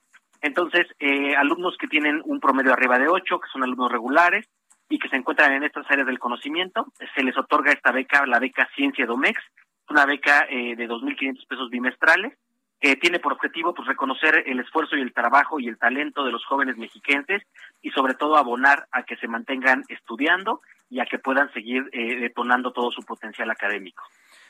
Entonces, 0.45 0.85
eh, 0.99 1.35
alumnos 1.35 1.75
que 1.75 1.87
tienen 1.87 2.21
un 2.23 2.39
promedio 2.39 2.71
arriba 2.71 2.99
de 2.99 3.07
8, 3.07 3.39
que 3.39 3.49
son 3.51 3.63
alumnos 3.63 3.91
regulares 3.91 4.47
y 4.87 4.99
que 4.99 5.09
se 5.09 5.15
encuentran 5.15 5.53
en 5.53 5.63
estas 5.63 5.89
áreas 5.89 6.05
del 6.05 6.19
conocimiento, 6.19 6.85
se 7.15 7.23
les 7.23 7.35
otorga 7.35 7.71
esta 7.71 7.91
beca, 7.91 8.27
la 8.27 8.37
beca 8.37 8.69
Ciencia 8.75 9.07
Domex, 9.07 9.41
una 9.89 10.05
beca 10.05 10.45
eh, 10.47 10.75
de 10.75 10.87
2.500 10.87 11.47
pesos 11.47 11.71
bimestrales, 11.71 12.37
que 12.79 12.95
tiene 12.95 13.17
por 13.17 13.33
objetivo 13.33 13.73
pues 13.73 13.87
reconocer 13.87 14.43
el 14.45 14.59
esfuerzo 14.59 14.95
y 14.95 15.01
el 15.01 15.13
trabajo 15.13 15.59
y 15.59 15.67
el 15.67 15.79
talento 15.79 16.23
de 16.23 16.31
los 16.31 16.45
jóvenes 16.45 16.77
mexiquenses 16.77 17.41
y 17.81 17.89
sobre 17.89 18.13
todo 18.13 18.37
abonar 18.37 18.85
a 18.91 19.01
que 19.01 19.15
se 19.15 19.27
mantengan 19.27 19.83
estudiando 19.89 20.61
y 20.91 20.99
a 20.99 21.07
que 21.07 21.17
puedan 21.17 21.51
seguir 21.53 21.89
eh, 21.91 22.17
detonando 22.19 22.71
todo 22.71 22.91
su 22.91 23.01
potencial 23.01 23.49
académico. 23.49 24.03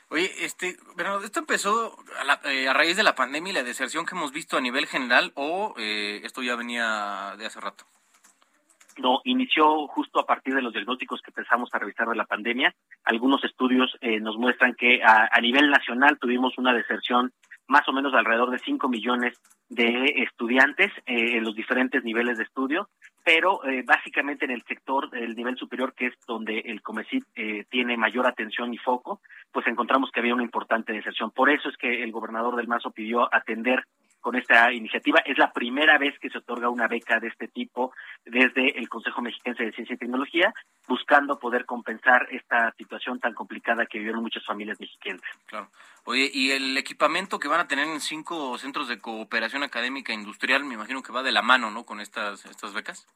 Oye, 0.08 0.30
este, 0.44 0.76
Bernardo, 0.96 1.24
¿esto 1.24 1.40
empezó 1.40 1.96
a, 2.20 2.24
la, 2.24 2.40
eh, 2.44 2.68
a, 2.68 2.72
raíz 2.72 2.96
de 2.96 3.02
la 3.02 3.16
pandemia 3.16 3.50
y 3.50 3.54
la 3.54 3.64
deserción 3.64 4.06
que 4.06 4.14
hemos 4.14 4.32
visto 4.32 4.56
a 4.56 4.60
nivel 4.60 4.86
general 4.86 5.32
o 5.34 5.74
eh, 5.78 6.20
esto 6.22 6.42
ya 6.42 6.54
venía 6.54 7.34
de 7.36 7.46
hace 7.46 7.60
rato? 7.60 7.84
No, 8.98 9.20
inició 9.24 9.88
justo 9.88 10.20
a 10.20 10.26
partir 10.26 10.54
de 10.54 10.62
los 10.62 10.72
diagnósticos 10.72 11.20
que 11.20 11.30
empezamos 11.30 11.68
a 11.72 11.78
revisar 11.78 12.08
de 12.08 12.16
la 12.16 12.24
pandemia. 12.24 12.74
Algunos 13.04 13.44
estudios 13.44 13.96
eh, 14.00 14.20
nos 14.20 14.36
muestran 14.36 14.74
que 14.74 15.02
a, 15.02 15.38
nivel 15.40 15.70
nacional 15.70 16.18
tuvimos 16.18 16.56
una 16.56 16.72
deserción 16.72 17.32
más 17.66 17.86
o 17.88 17.92
menos 17.92 18.12
de 18.12 18.18
alrededor 18.18 18.50
de 18.50 18.60
5 18.60 18.88
millones 18.88 19.38
de 19.68 20.22
estudiantes 20.22 20.92
eh, 21.06 21.36
en 21.36 21.44
los 21.44 21.54
diferentes 21.54 22.04
niveles 22.04 22.38
de 22.38 22.44
estudio, 22.44 22.88
pero 23.24 23.64
eh, 23.64 23.82
básicamente 23.84 24.44
en 24.44 24.52
el 24.52 24.62
sector 24.64 25.10
del 25.10 25.34
nivel 25.34 25.56
superior, 25.56 25.92
que 25.94 26.06
es 26.06 26.14
donde 26.26 26.60
el 26.60 26.80
COMECIT 26.82 27.24
eh, 27.34 27.64
tiene 27.68 27.96
mayor 27.96 28.26
atención 28.26 28.72
y 28.72 28.78
foco, 28.78 29.20
pues 29.56 29.68
encontramos 29.68 30.10
que 30.10 30.20
había 30.20 30.34
una 30.34 30.42
importante 30.42 30.92
deserción. 30.92 31.30
Por 31.30 31.48
eso 31.48 31.70
es 31.70 31.78
que 31.78 32.02
el 32.02 32.12
gobernador 32.12 32.56
del 32.56 32.68
Mazo 32.68 32.90
pidió 32.90 33.34
atender 33.34 33.86
con 34.20 34.36
esta 34.36 34.70
iniciativa. 34.70 35.20
Es 35.24 35.38
la 35.38 35.50
primera 35.50 35.96
vez 35.96 36.14
que 36.18 36.28
se 36.28 36.36
otorga 36.36 36.68
una 36.68 36.88
beca 36.88 37.20
de 37.20 37.28
este 37.28 37.48
tipo 37.48 37.94
desde 38.26 38.78
el 38.78 38.90
Consejo 38.90 39.22
Mexiquense 39.22 39.64
de 39.64 39.72
Ciencia 39.72 39.94
y 39.94 39.96
Tecnología, 39.96 40.52
buscando 40.86 41.38
poder 41.38 41.64
compensar 41.64 42.28
esta 42.32 42.70
situación 42.76 43.18
tan 43.18 43.32
complicada 43.32 43.86
que 43.86 43.96
vivieron 43.96 44.22
muchas 44.22 44.44
familias 44.44 44.78
mexiquenses. 44.78 45.30
Claro. 45.46 45.70
Oye, 46.04 46.30
¿y 46.30 46.50
el 46.50 46.76
equipamiento 46.76 47.38
que 47.38 47.48
van 47.48 47.60
a 47.60 47.66
tener 47.66 47.88
en 47.88 48.02
cinco 48.02 48.58
centros 48.58 48.88
de 48.88 48.98
cooperación 48.98 49.62
académica 49.62 50.12
industrial, 50.12 50.66
me 50.66 50.74
imagino 50.74 51.02
que 51.02 51.12
va 51.14 51.22
de 51.22 51.32
la 51.32 51.40
mano, 51.40 51.70
¿no? 51.70 51.84
Con 51.84 52.00
estas, 52.00 52.44
estas 52.44 52.74
becas. 52.74 53.06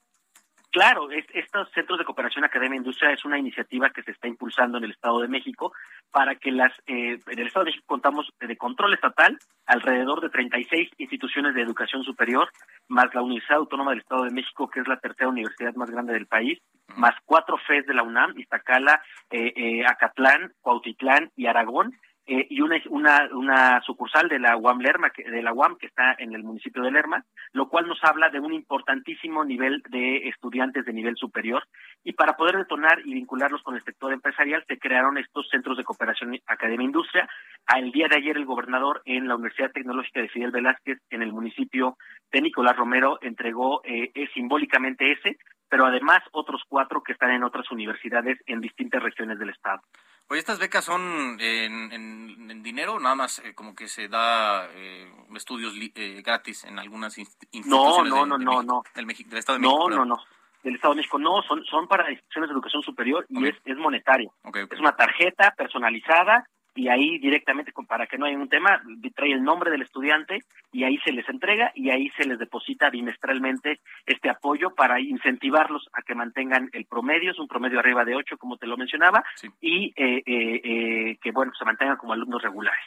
Claro, 0.72 1.10
es- 1.10 1.26
estos 1.34 1.68
centros 1.72 1.98
de 1.98 2.05
cooperación 2.05 2.44
academia 2.44 2.74
e 2.76 2.78
industria 2.78 3.10
es 3.10 3.24
una 3.24 3.38
iniciativa 3.38 3.90
que 3.90 4.05
se 4.05 4.12
está 4.12 4.28
impulsando 4.28 4.78
en 4.78 4.84
el 4.84 4.92
Estado 4.92 5.20
de 5.20 5.26
México 5.26 5.72
para 6.12 6.36
que 6.36 6.52
las 6.52 6.72
eh, 6.86 7.18
en 7.26 7.38
el 7.38 7.47
Estado 7.48 7.64
de 7.64 7.70
México 7.72 7.86
contamos 7.88 8.32
de 8.38 8.56
control 8.56 8.94
estatal 8.94 9.36
alrededor 9.66 10.20
de 10.20 10.30
36 10.30 10.88
instituciones 10.98 11.55
de 11.55 11.62
educación 11.62 12.05
superior 12.05 12.48
más 12.86 13.12
la 13.14 13.22
Universidad 13.22 13.59
Autónoma 13.59 13.90
del 13.90 14.01
Estado 14.01 14.24
de 14.24 14.30
México 14.30 14.70
que 14.70 14.78
es 14.80 14.86
la 14.86 14.98
tercera 15.01 15.28
universidad 15.28 15.74
más 15.74 15.90
grande 15.90 16.12
del 16.12 16.26
país 16.26 16.59
más 16.97 17.14
cuatro 17.24 17.56
FES 17.56 17.86
de 17.86 17.94
la 17.94 18.02
UNAM, 18.02 18.36
Iztacala, 18.38 19.01
eh, 19.30 19.52
eh, 19.55 19.86
Acatlán, 19.86 20.52
Cuautitlán 20.60 21.30
y 21.36 21.47
Aragón 21.47 21.94
eh, 22.32 22.47
y 22.48 22.61
una, 22.61 22.81
una, 22.90 23.28
una 23.32 23.82
sucursal 23.82 24.28
de 24.28 24.39
la 24.39 24.57
UAM 24.57 24.78
Lerma, 24.78 25.11
que, 25.11 25.28
de 25.28 25.43
la 25.43 25.52
UAM 25.52 25.77
que 25.77 25.89
está 25.89 26.15
en 26.16 26.32
el 26.32 26.44
municipio 26.44 26.81
de 26.81 26.93
Lerma, 26.93 27.24
lo 27.52 27.69
cual 27.69 27.89
nos 27.89 27.98
habla 28.05 28.31
de 28.31 28.39
un 28.39 28.52
importantísimo 28.52 29.44
nivel 29.44 29.82
de 29.90 30.28
estudiantes 30.28 30.85
de 30.85 30.93
nivel 30.93 31.16
superior. 31.16 31.65
Y 32.05 32.12
para 32.12 32.36
poder 32.36 32.57
detonar 32.57 33.01
y 33.05 33.15
vincularlos 33.15 33.65
con 33.65 33.74
el 33.74 33.82
sector 33.82 34.12
empresarial, 34.12 34.65
se 34.69 34.78
crearon 34.78 35.19
estos 35.19 35.48
centros 35.48 35.77
de 35.77 35.82
cooperación 35.82 36.39
academia 36.47 36.85
industria. 36.85 37.28
Al 37.66 37.90
día 37.90 38.07
de 38.07 38.19
ayer, 38.19 38.36
el 38.36 38.47
gobernador 38.47 39.02
en 39.07 39.27
la 39.27 39.35
Universidad 39.35 39.73
Tecnológica 39.73 40.20
de 40.20 40.28
Fidel 40.28 40.52
Velázquez, 40.52 40.98
en 41.11 41.23
el 41.23 41.32
municipio 41.32 41.97
de 42.31 42.43
Nicolás 42.43 42.77
Romero, 42.77 43.19
entregó 43.23 43.81
eh, 43.82 44.12
simbólicamente 44.35 45.11
ese, 45.11 45.36
pero 45.70 45.86
además 45.86 46.18
otros 46.32 46.62
cuatro 46.68 47.02
que 47.02 47.12
están 47.12 47.30
en 47.30 47.44
otras 47.44 47.70
universidades 47.70 48.38
en 48.47 48.60
distintas 48.60 49.02
regiones 49.02 49.38
del 49.38 49.48
estado. 49.51 49.80
Oye, 50.28 50.38
¿estas 50.40 50.59
becas 50.59 50.84
son 50.84 51.38
en, 51.40 51.92
en- 51.92 52.51
en 52.51 52.62
dinero? 52.62 53.01
Nada 53.01 53.14
más 53.14 53.38
eh, 53.40 53.55
como 53.55 53.74
que 53.74 53.88
se 53.88 54.09
da 54.09 54.68
eh, 54.74 55.10
estudios 55.34 55.74
li- 55.74 55.92
eh, 55.97 56.22
gratis 56.24 56.64
en 56.64 56.78
algunas 56.78 57.16
inst- 57.18 57.38
No, 57.66 58.02
instituciones 58.05 58.12
no, 58.12 58.22
de- 58.22 58.26
no, 58.28 58.38
de 58.38 58.44
no, 58.44 58.51
México- 58.52 58.62
no. 58.74 58.82
Del, 58.94 59.06
Meji- 59.06 59.26
del 59.26 59.38
Estado 59.38 59.59
de 59.59 59.62
México. 59.62 59.90
No, 59.90 59.97
no, 59.97 60.05
no. 60.05 60.16
Del 60.62 60.74
Estado 60.74 60.92
de 60.94 60.98
México. 60.98 61.18
No, 61.18 61.42
son, 61.42 61.64
son 61.64 61.88
para 61.88 62.10
instituciones 62.10 62.51
de 62.51 62.55
educación 62.55 62.82
superior 62.82 63.24
y 63.28 63.47
es, 63.48 63.56
es 63.64 63.76
monetario. 63.78 64.30
Ok, 64.42 64.59
ok. 64.64 64.72
Es 64.74 64.78
una 64.80 64.94
tarjeta 64.94 65.52
personalizada 65.56 66.47
y 66.74 66.88
ahí 66.88 67.18
directamente, 67.18 67.72
para 67.88 68.06
que 68.06 68.18
no 68.18 68.26
haya 68.26 68.36
un 68.36 68.48
tema, 68.48 68.82
trae 69.14 69.32
el 69.32 69.42
nombre 69.42 69.70
del 69.70 69.82
estudiante 69.82 70.40
y 70.72 70.84
ahí 70.84 70.98
se 70.98 71.12
les 71.12 71.28
entrega 71.28 71.72
y 71.74 71.90
ahí 71.90 72.10
se 72.10 72.24
les 72.24 72.38
deposita 72.38 72.90
bimestralmente 72.90 73.80
este 74.06 74.30
apoyo 74.30 74.74
para 74.74 75.01
incentivarlos 75.01 75.88
a 75.92 76.02
que 76.02 76.14
mantengan 76.14 76.70
el 76.72 76.84
promedio, 76.86 77.32
es 77.32 77.38
un 77.38 77.48
promedio 77.48 77.80
arriba 77.80 78.05
de 78.05 78.14
8, 78.14 78.38
como 78.38 78.56
te 78.56 78.66
lo 78.66 78.76
mencionaba, 78.76 79.24
y 79.60 79.92
eh, 79.97 80.22
eh, 80.26 80.60
eh, 80.64 81.18
que, 81.20 81.32
bueno, 81.32 81.52
se 81.59 81.64
mantengan 81.64 81.97
como 81.97 82.12
alumnos 82.12 82.42
regulares. 82.42 82.84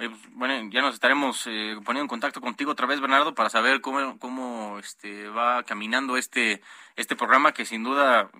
Pues, 0.00 0.10
bueno, 0.30 0.70
ya 0.72 0.80
nos 0.80 0.94
estaremos 0.94 1.46
eh, 1.46 1.76
poniendo 1.84 2.04
en 2.04 2.08
contacto 2.08 2.40
contigo 2.40 2.70
otra 2.72 2.86
vez, 2.86 3.02
Bernardo, 3.02 3.34
para 3.34 3.50
saber 3.50 3.82
cómo, 3.82 4.18
cómo 4.18 4.78
este, 4.78 5.28
va 5.28 5.62
caminando 5.64 6.16
este, 6.16 6.62
este 6.96 7.16
programa 7.16 7.52
que 7.52 7.66
sin 7.66 7.84
duda 7.84 8.30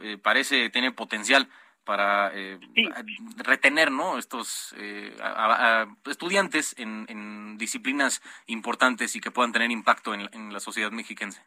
eh, 0.00 0.16
parece 0.16 0.70
tiene 0.70 0.92
potencial 0.92 1.48
para 1.88 2.30
eh, 2.34 2.60
a- 2.94 3.02
retener 3.42 3.90
¿no? 3.90 4.18
estos 4.18 4.74
eh, 4.76 5.16
a- 5.22 5.80
a 5.84 5.86
estudiantes 6.10 6.78
en, 6.78 7.06
en 7.08 7.56
disciplinas 7.56 8.20
importantes 8.46 9.16
y 9.16 9.20
que 9.22 9.30
puedan 9.30 9.52
tener 9.52 9.70
impacto 9.70 10.12
en, 10.12 10.28
en 10.34 10.52
la 10.52 10.60
sociedad 10.60 10.90
mexiquense. 10.90 11.42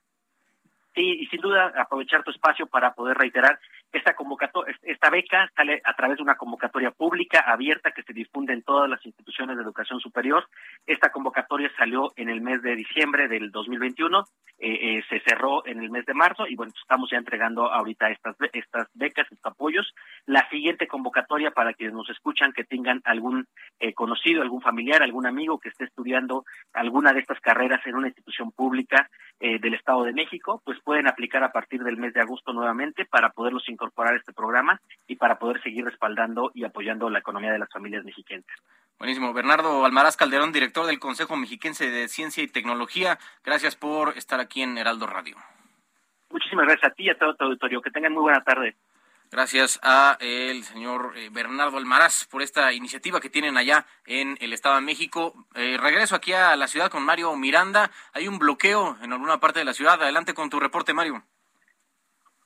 Sí, 0.96 1.02
y 1.22 1.28
sin 1.28 1.42
duda 1.42 1.72
aprovechar 1.78 2.24
tu 2.24 2.32
espacio 2.32 2.66
para 2.66 2.96
poder 2.96 3.18
reiterar 3.18 3.60
esta 3.92 4.14
convocatoria, 4.14 4.76
esta 4.84 5.10
beca 5.10 5.52
sale 5.56 5.82
a 5.84 5.94
través 5.96 6.18
de 6.18 6.24
una 6.24 6.36
convocatoria 6.36 6.92
pública 6.92 7.42
abierta 7.46 7.92
que 7.92 8.04
se 8.04 8.14
difunde 8.14 8.54
en 8.54 8.64
todas 8.64 8.90
las 8.90 9.06
instituciones 9.06 9.58
de 9.58 9.64
educación 9.64 10.00
superior. 10.00 10.48
Esta 10.86 11.12
convocatoria 11.12 11.72
salió 11.78 12.14
en 12.16 12.30
el 12.30 12.42
mes 12.42 12.62
de 12.62 12.76
diciembre 12.76 13.28
del 13.28 13.52
2021, 13.52 14.24
eh, 14.60 14.98
eh, 14.98 15.04
se 15.10 15.20
cerró 15.22 15.66
en 15.66 15.82
el 15.82 15.90
mes 15.90 16.06
de 16.06 16.14
marzo 16.14 16.48
y 16.48 16.56
bueno, 16.56 16.72
estamos 16.80 17.10
ya 17.10 17.18
entregando 17.18 17.72
ahorita 17.72 18.10
estas 18.10 18.36
estas 18.54 18.88
becas, 18.94 19.28
estos 19.32 19.52
apoyos. 19.52 19.94
La 20.26 20.48
siguiente 20.50 20.88
convocatoria 20.88 21.52
para 21.52 21.74
quienes 21.74 21.96
nos 21.96 22.10
escuchan 22.10 22.54
que 22.54 22.64
tengan 22.64 23.02
algún 23.06 23.48
eh, 23.80 23.94
conocido, 23.94 24.42
algún 24.42 24.62
familiar, 24.62 25.02
algún 25.02 25.26
amigo 25.26 25.60
que 25.60 25.70
esté 25.70 25.86
estudiando 25.86 26.46
alguna 26.74 27.14
de 27.14 27.20
estas 27.20 27.40
carreras 27.40 27.86
en 27.86 27.96
una 27.96 28.08
institución 28.08 28.52
pública 28.52 29.10
eh, 29.40 29.60
del 29.60 29.74
Estado 29.74 30.04
de 30.04 30.14
México, 30.14 30.62
pues 30.64 30.80
pueden 30.84 31.08
aplicar 31.08 31.44
a 31.44 31.52
partir 31.52 31.84
del 31.84 31.98
mes 31.98 32.14
de 32.14 32.22
agosto 32.22 32.54
nuevamente 32.54 33.06
para 33.06 33.32
poderlos 33.32 33.68
incorporar 33.82 34.16
este 34.16 34.34
programa 34.34 34.80
y 35.08 35.16
para 35.16 35.40
poder 35.40 35.62
seguir 35.64 35.86
respaldando 35.86 36.52
y 36.54 36.64
apoyando 36.64 37.10
la 37.10 37.20
economía 37.20 37.52
de 37.52 37.60
las 37.60 37.70
familias 37.70 38.06
mexicanas. 38.06 38.46
Buenísimo. 39.00 39.34
Bernardo 39.34 39.84
Almaraz 39.86 40.16
Calderón, 40.16 40.52
director 40.52 40.86
del 40.86 41.00
Consejo 41.00 41.36
Mexiquense 41.36 41.90
de 41.90 42.08
Ciencia 42.08 42.44
y 42.44 42.48
Tecnología, 42.48 43.18
gracias 43.44 43.76
por 43.76 44.16
estar 44.18 44.40
aquí 44.40 44.62
en 44.62 44.78
Heraldo 44.78 45.08
Radio. 45.08 45.36
Muchísimas 46.30 46.66
gracias 46.66 46.92
a 46.92 46.94
ti 46.94 47.06
y 47.06 47.10
a 47.10 47.18
todo 47.18 47.36
tu 47.36 47.46
auditorio. 47.46 47.82
Que 47.82 47.90
tengan 47.90 48.14
muy 48.14 48.22
buena 48.22 48.44
tarde. 48.44 48.76
Gracias 49.32 49.80
a 49.82 50.18
el 50.20 50.64
señor 50.64 51.14
eh, 51.16 51.30
Bernardo 51.32 51.78
Almaraz 51.78 52.28
por 52.30 52.42
esta 52.42 52.74
iniciativa 52.74 53.20
que 53.20 53.30
tienen 53.30 53.58
allá 53.58 53.86
en 54.06 54.38
el 54.42 54.54
Estado 54.54 54.76
de 54.76 54.82
México. 54.82 55.34
Eh, 55.56 55.78
regreso 55.82 56.16
aquí 56.16 56.34
a 56.34 56.56
la 56.56 56.68
ciudad 56.68 56.92
con 56.92 57.04
Mario 57.04 57.36
Miranda. 57.36 57.92
Hay 58.14 58.28
un 58.28 58.40
bloqueo 58.40 58.98
en 59.02 59.14
alguna 59.14 59.40
parte 59.40 59.60
de 59.60 59.66
la 59.66 59.74
ciudad. 59.74 60.02
Adelante 60.02 60.34
con 60.34 60.50
tu 60.50 60.60
reporte, 60.60 60.94
Mario. 60.94 61.24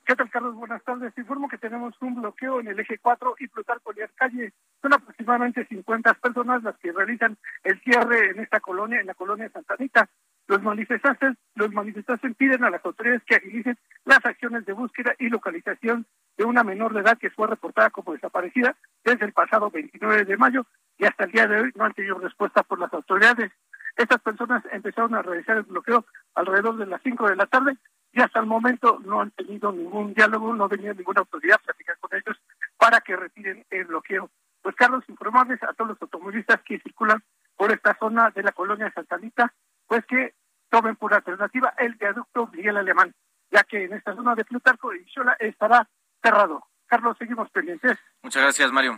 ¿Qué 0.05 0.15
tal, 0.15 0.29
Carlos? 0.29 0.53
Buenas 0.53 0.83
tardes. 0.83 1.15
Te 1.15 1.21
informo 1.21 1.49
que 1.49 1.57
tenemos 1.57 1.95
un 1.99 2.13
bloqueo 2.13 2.59
en 2.59 2.67
el 2.67 2.79
eje 2.79 2.99
4 2.99 3.37
y 3.39 3.47
Plutarco 3.47 3.91
Elías 3.91 4.11
Calle. 4.13 4.53
Son 4.79 4.93
aproximadamente 4.93 5.65
50 5.65 6.13
personas 6.13 6.61
las 6.61 6.77
que 6.77 6.91
realizan 6.91 7.35
el 7.63 7.81
cierre 7.81 8.29
en 8.29 8.39
esta 8.39 8.59
colonia, 8.59 8.99
en 8.99 9.07
la 9.07 9.15
colonia 9.15 9.49
Santa 9.49 9.73
Anita. 9.73 10.07
Los 10.45 10.61
manifestantes, 10.61 11.35
los 11.55 11.73
manifestantes 11.73 12.35
piden 12.35 12.63
a 12.63 12.69
las 12.69 12.85
autoridades 12.85 13.23
que 13.23 13.37
agilicen 13.37 13.79
las 14.03 14.23
acciones 14.23 14.63
de 14.67 14.73
búsqueda 14.73 15.15
y 15.17 15.29
localización 15.29 16.05
de 16.37 16.43
una 16.43 16.63
menor 16.63 16.93
de 16.93 16.99
edad 16.99 17.17
que 17.17 17.31
fue 17.31 17.47
reportada 17.47 17.89
como 17.89 18.13
desaparecida 18.13 18.75
desde 19.03 19.25
el 19.25 19.33
pasado 19.33 19.71
29 19.71 20.25
de 20.25 20.37
mayo 20.37 20.67
y 20.99 21.05
hasta 21.05 21.23
el 21.23 21.31
día 21.31 21.47
de 21.47 21.61
hoy 21.61 21.71
no 21.73 21.83
han 21.83 21.93
tenido 21.93 22.19
respuesta 22.19 22.61
por 22.61 22.79
las 22.79 22.93
autoridades. 22.93 23.51
Estas 23.97 24.21
personas 24.21 24.63
empezaron 24.71 25.15
a 25.15 25.23
realizar 25.23 25.57
el 25.57 25.63
bloqueo 25.63 26.05
alrededor 26.35 26.77
de 26.77 26.85
las 26.85 27.01
5 27.01 27.27
de 27.27 27.35
la 27.37 27.47
tarde 27.47 27.75
y 28.15 28.21
hasta 28.21 28.39
el 28.39 28.45
momento 28.45 28.97
no 29.03 29.19
han 29.19 29.31
tenido 29.31 29.73
ningún 29.73 30.13
diálogo, 30.13 30.55
no 30.55 30.69
venía 30.69 30.93
ninguna 30.93 31.19
autoridad 31.19 31.59
a 31.59 31.65
platicar 31.65 31.97
con 31.99 32.17
ellos 32.17 32.41
para 32.77 33.01
que 33.01 33.13
retiren 33.13 33.65
el 33.69 33.83
bloqueo. 33.85 34.29
Pues 34.61 34.73
Carlos, 34.75 35.03
informarles 35.09 35.61
a 35.63 35.73
todos 35.73 35.89
los 35.89 36.01
automovilistas 36.01 36.61
que 36.61 36.79
circulan 36.79 37.21
por 37.57 37.73
esta 37.73 37.93
zona 37.99 38.29
de 38.29 38.41
la 38.41 38.53
colonia 38.53 38.89
Santa 38.95 39.15
Anita, 39.15 39.53
pues 39.85 40.05
que 40.05 40.33
tomen 40.69 40.95
por 40.95 41.13
alternativa 41.13 41.73
el 41.77 41.95
viaducto 41.95 42.47
Miguel 42.53 42.77
Alemán, 42.77 43.13
ya 43.51 43.63
que 43.65 43.83
en 43.83 43.91
esta 43.91 44.15
zona 44.15 44.33
de 44.33 44.45
Plutarco 44.45 44.93
y 44.93 45.05
Xola 45.11 45.35
estará 45.37 45.85
cerrado. 46.23 46.63
Carlos, 46.87 47.17
seguimos 47.19 47.49
pendientes. 47.51 47.99
Muchas 48.23 48.43
gracias, 48.43 48.71
Mario. 48.71 48.97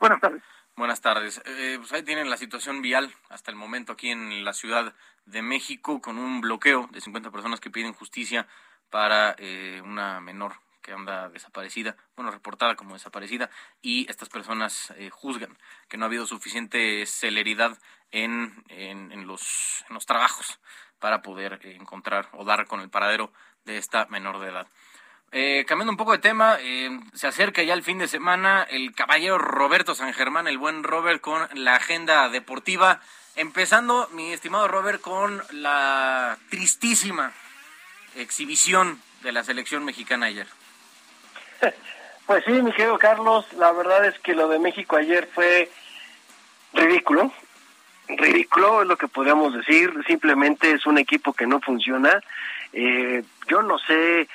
Buenas 0.00 0.20
tardes. 0.20 0.42
Buenas 0.80 1.02
tardes. 1.02 1.42
Eh, 1.44 1.76
pues 1.78 1.92
ahí 1.92 2.02
tienen 2.02 2.30
la 2.30 2.38
situación 2.38 2.80
vial 2.80 3.14
hasta 3.28 3.50
el 3.50 3.56
momento 3.58 3.92
aquí 3.92 4.08
en 4.08 4.46
la 4.46 4.54
Ciudad 4.54 4.94
de 5.26 5.42
México 5.42 6.00
con 6.00 6.16
un 6.16 6.40
bloqueo 6.40 6.88
de 6.90 7.02
50 7.02 7.30
personas 7.30 7.60
que 7.60 7.68
piden 7.68 7.92
justicia 7.92 8.48
para 8.88 9.36
eh, 9.36 9.82
una 9.84 10.22
menor 10.22 10.54
que 10.80 10.92
anda 10.92 11.28
desaparecida, 11.28 11.96
bueno, 12.16 12.30
reportada 12.30 12.76
como 12.76 12.94
desaparecida, 12.94 13.50
y 13.82 14.10
estas 14.10 14.30
personas 14.30 14.94
eh, 14.96 15.10
juzgan 15.10 15.58
que 15.90 15.98
no 15.98 16.06
ha 16.06 16.08
habido 16.08 16.24
suficiente 16.24 17.04
celeridad 17.04 17.76
en, 18.10 18.64
en, 18.68 19.12
en 19.12 19.26
los, 19.26 19.84
en 19.86 19.92
los 19.92 20.06
trabajos 20.06 20.60
para 20.98 21.20
poder 21.20 21.60
eh, 21.62 21.76
encontrar 21.78 22.30
o 22.32 22.46
dar 22.46 22.66
con 22.66 22.80
el 22.80 22.88
paradero 22.88 23.34
de 23.66 23.76
esta 23.76 24.06
menor 24.06 24.40
de 24.40 24.48
edad. 24.48 24.66
Eh, 25.32 25.64
cambiando 25.68 25.92
un 25.92 25.96
poco 25.96 26.12
de 26.12 26.18
tema, 26.18 26.58
eh, 26.60 26.90
se 27.14 27.28
acerca 27.28 27.62
ya 27.62 27.74
el 27.74 27.84
fin 27.84 27.98
de 27.98 28.08
semana 28.08 28.66
el 28.68 28.92
caballero 28.94 29.38
Roberto 29.38 29.94
San 29.94 30.12
Germán, 30.12 30.48
el 30.48 30.58
buen 30.58 30.82
Robert, 30.82 31.20
con 31.20 31.48
la 31.54 31.76
agenda 31.76 32.28
deportiva. 32.28 33.00
Empezando, 33.36 34.08
mi 34.12 34.32
estimado 34.32 34.66
Robert, 34.66 35.00
con 35.00 35.40
la 35.52 36.36
tristísima 36.50 37.32
exhibición 38.16 39.00
de 39.22 39.32
la 39.32 39.44
selección 39.44 39.84
mexicana 39.84 40.26
ayer. 40.26 40.46
Pues 42.26 42.44
sí, 42.44 42.52
mi 42.52 42.70
querido 42.70 42.96
Carlos, 42.96 43.44
la 43.54 43.72
verdad 43.72 44.04
es 44.04 44.16
que 44.20 44.36
lo 44.36 44.46
de 44.46 44.60
México 44.60 44.94
ayer 44.94 45.28
fue 45.34 45.68
ridículo. 46.72 47.32
Ridículo 48.06 48.82
es 48.82 48.86
lo 48.86 48.96
que 48.96 49.08
podríamos 49.08 49.52
decir. 49.52 49.92
Simplemente 50.06 50.70
es 50.70 50.86
un 50.86 50.98
equipo 50.98 51.32
que 51.32 51.48
no 51.48 51.60
funciona. 51.60 52.22
Eh, 52.72 53.24
yo 53.48 53.62
no 53.62 53.80
sé. 53.80 54.28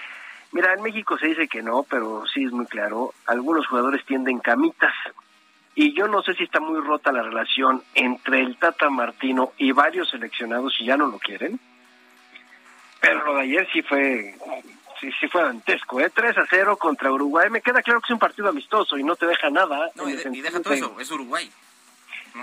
Mira, 0.55 0.73
en 0.73 0.81
México 0.81 1.17
se 1.17 1.27
dice 1.27 1.49
que 1.49 1.61
no, 1.61 1.83
pero 1.83 2.23
sí 2.33 2.45
es 2.45 2.51
muy 2.53 2.65
claro. 2.65 3.13
Algunos 3.25 3.67
jugadores 3.67 4.05
tienden 4.05 4.39
camitas. 4.39 4.93
Y 5.75 5.93
yo 5.93 6.07
no 6.07 6.21
sé 6.23 6.33
si 6.33 6.43
está 6.45 6.61
muy 6.61 6.79
rota 6.79 7.11
la 7.11 7.23
relación 7.23 7.83
entre 7.93 8.39
el 8.39 8.55
Tata 8.55 8.89
Martino 8.89 9.51
y 9.57 9.73
varios 9.73 10.09
seleccionados 10.11 10.73
y 10.79 10.85
ya 10.85 10.95
no 10.95 11.07
lo 11.07 11.19
quieren. 11.19 11.59
Pero 13.01 13.25
lo 13.25 13.35
de 13.35 13.41
ayer 13.41 13.67
sí 13.73 13.81
fue 13.81 14.33
sí, 15.01 15.11
sí 15.19 15.27
fue 15.27 15.43
dantesco, 15.43 15.99
¿eh? 15.99 16.09
3 16.09 16.37
a 16.37 16.45
0 16.49 16.77
contra 16.77 17.11
Uruguay. 17.11 17.49
Me 17.49 17.59
queda 17.59 17.81
claro 17.81 17.99
que 17.99 18.05
es 18.05 18.11
un 18.11 18.19
partido 18.19 18.47
amistoso 18.47 18.97
y 18.97 19.03
no 19.03 19.17
te 19.17 19.25
deja 19.27 19.49
nada. 19.49 19.91
No, 19.95 20.07
y, 20.09 20.13
de- 20.15 20.29
y 20.37 20.39
deja 20.39 20.61
todo 20.61 20.73
eso, 20.73 20.95
es 21.01 21.11
Uruguay. 21.11 21.51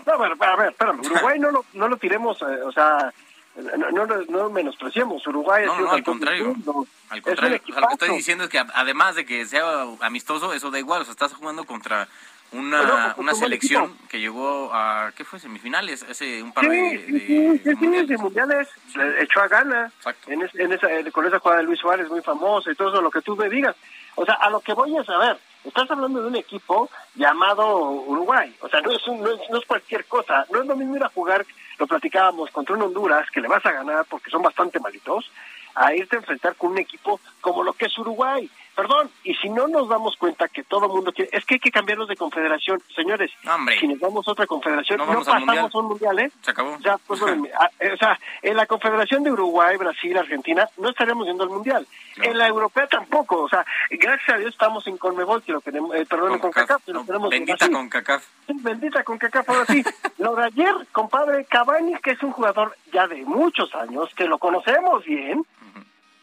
No, 0.07 0.19
bueno, 0.19 0.35
a 0.39 0.57
ver, 0.57 0.69
espérame, 0.73 1.01
Uruguay 1.07 1.39
no 1.39 1.51
lo, 1.51 1.65
no 1.73 1.89
lo 1.89 1.97
tiremos, 1.97 2.41
eh, 2.43 2.61
o 2.63 2.73
sea, 2.73 3.11
No, 3.55 3.91
no, 3.91 4.07
no, 4.07 4.17
no 4.29 4.51
menospreciemos, 4.51 5.27
Uruguay 5.27 5.67
No, 5.67 5.79
no, 5.81 5.91
al 5.91 6.03
contrario. 6.03 6.47
mundo. 6.47 6.87
Al 7.11 7.19
Es 7.19 7.25
contrario, 7.25 7.61
o 7.69 7.73
sea, 7.73 7.81
lo 7.81 7.87
que 7.89 7.93
estoy 7.95 8.09
diciendo 8.17 8.45
es 8.45 8.51
que 8.51 8.59
además 8.59 9.15
de 9.15 9.27
que 9.27 9.45
sea 9.45 9.83
amistoso, 10.01 10.55
eso 10.55 10.71
da 10.71 10.79
igual, 10.79 11.03
o 11.03 11.05
sea, 11.05 11.13
estás 11.13 11.35
jugando 11.35 11.65
contra 11.65 12.09
una, 12.53 12.81
Pero, 12.81 12.93
pues, 12.97 13.19
una 13.19 13.35
selección 13.35 13.85
equipo. 13.91 14.09
que 14.09 14.21
llegó 14.21 14.71
a, 14.73 15.13
¿qué 15.17 15.25
fue? 15.25 15.39
Semifinales, 15.39 16.03
hace 16.03 16.43
un 16.43 16.53
par 16.53 16.65
Sí, 16.65 16.71
de, 16.71 17.05
sí, 17.07 17.13
de- 17.13 17.19
sí, 17.19 17.59
sí, 17.65 17.77
sí, 17.79 18.07
de 18.07 18.17
mundiales, 18.19 18.69
le 18.95 19.23
echó 19.23 19.41
a 19.41 19.49
gana 19.49 19.93
en, 20.27 20.43
es- 20.43 20.55
en 20.55 20.73
esa, 20.73 20.91
eh, 20.91 21.11
con 21.13 21.27
esa 21.27 21.39
jugada 21.39 21.61
de 21.61 21.67
Luis 21.67 21.81
Suárez 21.81 22.09
muy 22.09 22.23
famosa 22.23 22.71
y 22.71 22.75
todo 22.75 22.89
eso, 22.91 23.03
lo 23.03 23.11
que 23.11 23.21
tú 23.23 23.37
me 23.37 23.49
digas. 23.51 23.77
O 24.15 24.25
sea, 24.25 24.35
a 24.35 24.49
lo 24.51 24.61
que 24.61 24.73
voy 24.75 24.97
es 24.97 25.09
a 25.11 25.19
ver, 25.19 25.39
estás 25.65 25.91
hablando 25.91 26.21
de 26.23 26.29
un 26.29 26.37
equipo 26.37 26.89
llamado 27.15 27.79
Uruguay, 27.91 28.55
o 28.61 28.69
sea, 28.69 28.81
no 28.81 28.91
es, 28.93 29.07
un- 29.07 29.21
no 29.23 29.31
es, 29.31 29.41
no 29.51 29.59
es 29.59 29.67
cualquier 29.67 30.05
cosa, 30.07 30.47
no 30.51 30.61
es 30.61 30.67
lo 30.67 30.77
mismo 30.77 30.97
ir 30.97 31.05
a 31.05 31.09
jugar, 31.09 31.45
lo 31.79 31.87
platicábamos, 31.87 32.51
contra 32.51 32.75
un 32.75 32.83
Honduras, 32.83 33.31
que 33.31 33.41
le 33.41 33.49
vas 33.49 33.65
a 33.67 33.73
ganar 33.73 34.05
porque 34.09 34.31
son 34.31 34.43
bastante 34.43 34.81
malitos, 34.81 35.31
a 35.75 35.95
irte 35.95 36.17
a 36.17 36.19
enfrentar 36.21 36.55
con 36.57 36.73
un 36.73 36.79
equipo 36.79 37.21
como 37.41 37.63
lo 37.63 37.73
que 37.73 37.87
es 37.87 37.99
Uruguay. 37.99 38.51
Perdón, 38.75 39.11
y 39.23 39.35
si 39.35 39.51
no 39.51 39.69
nos 39.69 39.89
damos 39.89 40.17
cuenta 40.17 40.49
que 40.49 40.63
todo 40.63 40.87
el 40.87 40.93
mundo 40.93 41.13
quiere, 41.13 41.31
es 41.33 41.45
que 41.45 41.55
hay 41.55 41.61
que 41.61 41.71
cambiarnos 41.71 42.09
de 42.09 42.17
confederación, 42.17 42.81
señores. 42.97 43.31
Hombre. 43.47 43.79
Si 43.79 43.87
nos 43.87 44.01
vamos 44.01 44.27
a 44.27 44.33
otra 44.33 44.47
confederación, 44.47 44.99
No 44.99 45.07
no, 45.07 45.19
pasamos 45.19 45.47
mundial. 45.47 45.71
un 45.75 45.85
mundial, 45.87 46.19
¿eh? 46.21 46.33
Se 46.41 46.51
acabó. 46.53 46.79
Ya, 46.81 46.97
pues, 47.07 47.21
bueno, 47.21 47.45
ah, 47.61 47.71
eh, 47.81 47.93
o 47.93 47.97
sea, 47.97 48.19
en 48.41 48.57
la 48.57 48.67
Confederación 48.67 49.23
de 49.23 49.31
Uruguay, 49.33 49.77
Brasil, 49.77 50.17
Argentina, 50.17 50.67
no 50.79 50.89
estaríamos 50.89 51.27
yendo 51.27 51.45
al 51.45 51.51
Mundial. 51.51 51.87
En 52.17 52.39
la 52.39 52.47
europea 52.47 52.87
tampoco. 52.87 53.43
O 53.43 53.49
sea, 53.49 53.65
gracias 53.91 54.37
a 54.37 54.39
Dios 54.39 54.53
estamos 54.53 54.87
en 54.87 54.97
Conmebol, 54.97 55.43
que 55.43 55.53
lo 55.53 55.61
queremos, 55.61 55.95
eh, 55.95 56.07
perdón, 56.09 56.39
con 56.39 56.51
CACAF, 56.51 56.85
que 56.85 56.93
lo 56.93 57.05
tenemos 57.05 57.33
en 57.33 57.45
Bendita 57.45 57.71
con 57.71 57.89
CACAF. 57.89 58.25
Sí, 58.47 58.53
Bendita 58.61 59.05
con 59.05 59.19
CACAF, 59.19 59.49
ahora 59.49 59.67
sí. 59.67 59.83
lo 60.19 60.35
de 60.35 60.45
ayer, 60.45 60.75
compadre, 60.93 61.45
Cavani, 61.45 61.95
que 61.97 62.13
es 62.13 62.23
un 62.23 62.33
jugador 62.33 62.77
ya 62.93 63.07
de 63.07 63.25
muchos 63.25 63.75
años, 63.75 64.11
que 64.15 64.25
lo 64.25 64.39
conocemos 64.39 65.05
bien, 65.05 65.45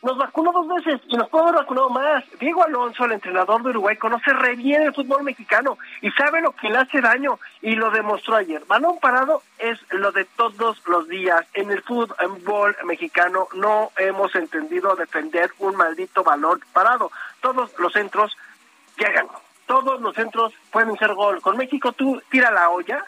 nos 0.01 0.17
vacunó 0.17 0.51
dos 0.51 0.67
veces 0.67 1.01
y 1.07 1.17
nos 1.17 1.29
puede 1.29 1.45
haber 1.45 1.61
vacunado 1.61 1.89
más. 1.89 2.23
Diego 2.39 2.63
Alonso, 2.63 3.05
el 3.05 3.13
entrenador 3.13 3.63
de 3.63 3.71
Uruguay, 3.71 3.97
conoce 3.97 4.31
re 4.31 4.55
bien 4.55 4.81
el 4.81 4.93
fútbol 4.93 5.23
mexicano 5.23 5.77
y 6.01 6.09
sabe 6.11 6.41
lo 6.41 6.53
que 6.53 6.69
le 6.69 6.77
hace 6.77 7.01
daño 7.01 7.39
y 7.61 7.75
lo 7.75 7.91
demostró 7.91 8.35
ayer. 8.35 8.63
Balón 8.65 8.99
parado 8.99 9.43
es 9.57 9.79
lo 9.91 10.11
de 10.11 10.25
todos 10.25 10.81
los 10.87 11.07
días. 11.07 11.45
En 11.53 11.71
el 11.71 11.81
fútbol 11.83 12.75
mexicano 12.85 13.47
no 13.55 13.91
hemos 13.97 14.33
entendido 14.35 14.95
defender 14.95 15.51
un 15.59 15.75
maldito 15.75 16.23
balón 16.23 16.61
parado. 16.71 17.11
Todos 17.41 17.77
los 17.77 17.91
centros 17.91 18.35
llegan. 18.97 19.27
Todos 19.65 20.01
los 20.01 20.15
centros 20.15 20.53
pueden 20.71 20.97
ser 20.97 21.13
gol. 21.13 21.41
Con 21.41 21.57
México 21.57 21.91
tú 21.91 22.21
tira 22.29 22.51
la 22.51 22.69
olla 22.69 23.03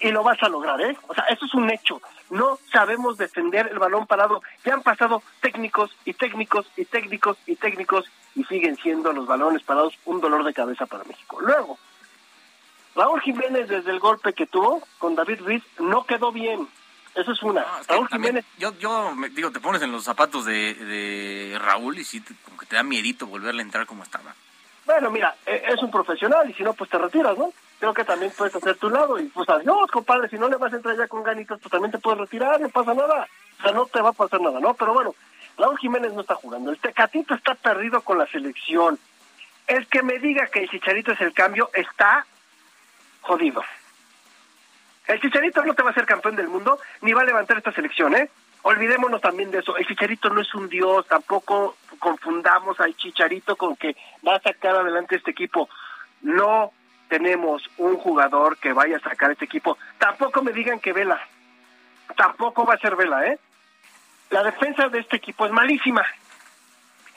y 0.00 0.10
lo 0.10 0.22
vas 0.22 0.42
a 0.42 0.48
lograr, 0.48 0.80
¿eh? 0.80 0.96
O 1.06 1.14
sea, 1.14 1.24
eso 1.24 1.46
es 1.46 1.54
un 1.54 1.70
hecho. 1.70 2.00
No 2.32 2.58
sabemos 2.72 3.18
defender 3.18 3.68
el 3.70 3.78
balón 3.78 4.06
parado. 4.06 4.42
Ya 4.64 4.74
han 4.74 4.82
pasado 4.82 5.22
técnicos 5.40 5.94
y 6.04 6.14
técnicos 6.14 6.66
y 6.76 6.84
técnicos 6.86 7.36
y 7.46 7.56
técnicos 7.56 8.06
y 8.34 8.44
siguen 8.44 8.76
siendo 8.78 9.12
los 9.12 9.26
balones 9.26 9.62
parados 9.62 9.98
un 10.06 10.20
dolor 10.20 10.42
de 10.44 10.54
cabeza 10.54 10.86
para 10.86 11.04
México. 11.04 11.38
Luego, 11.42 11.78
Raúl 12.94 13.20
Jiménez 13.20 13.68
desde 13.68 13.90
el 13.90 13.98
golpe 14.00 14.32
que 14.32 14.46
tuvo 14.46 14.82
con 14.98 15.14
David 15.14 15.40
Ruiz 15.40 15.62
no 15.78 16.04
quedó 16.04 16.32
bien. 16.32 16.68
Eso 17.14 17.32
es 17.32 17.42
una. 17.42 17.64
Raúl 17.88 18.08
Jiménez, 18.08 18.44
yo, 18.58 18.72
yo 18.78 19.14
me- 19.14 19.28
digo, 19.28 19.50
te 19.50 19.60
pones 19.60 19.82
en 19.82 19.92
los 19.92 20.04
zapatos 20.04 20.46
de, 20.46 20.74
de 20.74 21.58
Raúl 21.58 21.98
y 21.98 22.04
sí, 22.04 22.20
te- 22.22 22.34
como 22.44 22.56
que 22.56 22.64
te 22.66 22.76
da 22.76 22.82
miedito 22.82 23.26
volverle 23.26 23.60
a 23.60 23.64
entrar 23.66 23.84
como 23.86 24.02
estaba. 24.02 24.34
bueno, 24.86 25.10
mira, 25.10 25.36
eh, 25.44 25.64
es 25.68 25.82
un 25.82 25.90
profesional 25.90 26.48
y 26.48 26.54
si 26.54 26.62
no, 26.62 26.72
pues 26.72 26.88
te 26.88 26.96
retiras, 26.96 27.36
¿no? 27.36 27.52
Creo 27.82 27.94
que 27.94 28.04
también 28.04 28.30
puedes 28.38 28.54
hacer 28.54 28.76
tu 28.76 28.88
lado 28.90 29.18
y 29.18 29.24
pues 29.24 29.48
adiós, 29.48 29.90
compadre. 29.90 30.28
Si 30.28 30.38
no 30.38 30.48
le 30.48 30.54
vas 30.54 30.72
a 30.72 30.76
entrar 30.76 30.96
ya 30.96 31.08
con 31.08 31.24
ganitas, 31.24 31.58
pues 31.58 31.68
también 31.68 31.90
te 31.90 31.98
puedes 31.98 32.20
retirar, 32.20 32.60
no 32.60 32.68
pasa 32.68 32.94
nada. 32.94 33.26
O 33.58 33.62
sea, 33.62 33.72
no 33.72 33.86
te 33.86 34.00
va 34.00 34.10
a 34.10 34.12
pasar 34.12 34.40
nada, 34.40 34.60
¿no? 34.60 34.72
Pero 34.74 34.94
bueno, 34.94 35.16
Raúl 35.58 35.76
Jiménez 35.78 36.12
no 36.12 36.20
está 36.20 36.36
jugando. 36.36 36.70
El 36.70 36.78
Tecatito 36.78 37.34
está 37.34 37.56
perdido 37.56 38.00
con 38.02 38.18
la 38.18 38.26
selección. 38.28 39.00
El 39.66 39.88
que 39.88 40.04
me 40.04 40.20
diga 40.20 40.46
que 40.46 40.60
el 40.60 40.70
Chicharito 40.70 41.10
es 41.10 41.20
el 41.22 41.32
cambio 41.32 41.70
está 41.74 42.24
jodido. 43.22 43.64
El 45.08 45.20
Chicharito 45.20 45.64
no 45.64 45.74
te 45.74 45.82
va 45.82 45.90
a 45.90 45.94
ser 45.94 46.06
campeón 46.06 46.36
del 46.36 46.46
mundo 46.46 46.78
ni 47.00 47.12
va 47.12 47.22
a 47.22 47.24
levantar 47.24 47.58
esta 47.58 47.72
selección, 47.72 48.14
¿eh? 48.14 48.30
Olvidémonos 48.62 49.20
también 49.20 49.50
de 49.50 49.58
eso. 49.58 49.76
El 49.76 49.88
Chicharito 49.88 50.30
no 50.30 50.40
es 50.40 50.54
un 50.54 50.68
dios, 50.68 51.04
tampoco 51.08 51.76
confundamos 51.98 52.78
al 52.78 52.94
Chicharito 52.94 53.56
con 53.56 53.74
que 53.74 53.96
va 54.24 54.36
a 54.36 54.40
sacar 54.40 54.76
adelante 54.76 55.16
este 55.16 55.32
equipo. 55.32 55.68
No 56.20 56.70
tenemos 57.12 57.62
un 57.76 57.98
jugador 57.98 58.56
que 58.56 58.72
vaya 58.72 58.96
a 58.96 59.00
sacar 59.00 59.30
este 59.30 59.44
equipo. 59.44 59.76
Tampoco 59.98 60.42
me 60.42 60.50
digan 60.50 60.80
que 60.80 60.94
Vela. 60.94 61.20
Tampoco 62.16 62.64
va 62.64 62.72
a 62.72 62.78
ser 62.78 62.96
Vela, 62.96 63.26
¿eh? 63.26 63.38
La 64.30 64.42
defensa 64.42 64.88
de 64.88 65.00
este 65.00 65.18
equipo 65.18 65.44
es 65.44 65.52
malísima. 65.52 66.02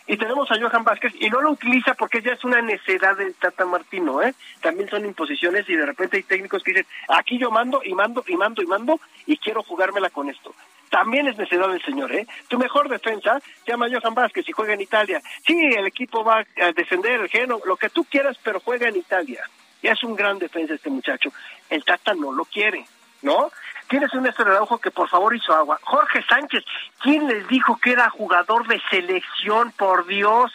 Y 0.05 0.17
tenemos 0.17 0.51
a 0.51 0.59
Johan 0.59 0.83
Vázquez 0.83 1.13
y 1.17 1.29
no 1.29 1.39
lo 1.39 1.51
utiliza 1.51 1.93
porque 1.93 2.21
ya 2.21 2.33
es 2.33 2.43
una 2.43 2.61
necedad 2.61 3.15
del 3.15 3.35
Tata 3.35 3.63
Martino, 3.63 4.21
¿eh? 4.21 4.35
También 4.59 4.89
son 4.89 5.05
imposiciones 5.05 5.63
y 5.69 5.77
de 5.77 5.85
repente 5.85 6.17
hay 6.17 6.23
técnicos 6.23 6.61
que 6.61 6.71
dicen, 6.71 6.87
aquí 7.07 7.37
yo 7.37 7.49
mando 7.49 7.79
y 7.81 7.93
mando 7.93 8.25
y 8.27 8.35
mando 8.35 8.61
y 8.61 8.65
mando 8.65 8.99
y 9.25 9.37
quiero 9.37 9.63
jugármela 9.63 10.09
con 10.09 10.29
esto. 10.29 10.53
También 10.89 11.29
es 11.29 11.37
necedad 11.37 11.69
del 11.69 11.81
señor, 11.83 12.11
¿eh? 12.11 12.27
Tu 12.49 12.57
mejor 12.57 12.89
defensa 12.89 13.41
llama 13.65 13.87
Johan 13.89 14.13
Vázquez 14.13 14.47
y 14.49 14.51
juega 14.51 14.73
en 14.73 14.81
Italia. 14.81 15.21
Sí, 15.47 15.57
el 15.57 15.87
equipo 15.87 16.25
va 16.25 16.39
a 16.39 16.71
defender 16.73 17.21
el 17.21 17.29
geno, 17.29 17.61
lo 17.63 17.77
que 17.77 17.89
tú 17.89 18.03
quieras, 18.03 18.37
pero 18.43 18.59
juega 18.59 18.89
en 18.89 18.97
Italia. 18.97 19.41
Es 19.85 20.03
un 20.03 20.15
gran 20.15 20.39
defensa 20.39 20.73
este 20.73 20.89
muchacho. 20.89 21.31
El 21.69 21.83
Tata 21.83 22.13
no 22.15 22.31
lo 22.31 22.45
quiere, 22.45 22.85
¿no? 23.21 23.51
Tienes 23.87 24.11
un 24.13 24.23
Néstor 24.23 24.47
Araujo 24.47 24.79
que 24.79 24.89
por 24.89 25.07
favor 25.07 25.35
hizo 25.35 25.53
agua. 25.53 25.79
Jorge 25.83 26.23
Sánchez, 26.27 26.63
¿quién 27.01 27.27
les 27.27 27.47
dijo 27.47 27.77
que 27.77 27.91
era 27.91 28.09
jugador 28.09 28.67
de 28.67 28.81
selección? 28.89 29.71
Por 29.73 30.07
Dios. 30.07 30.51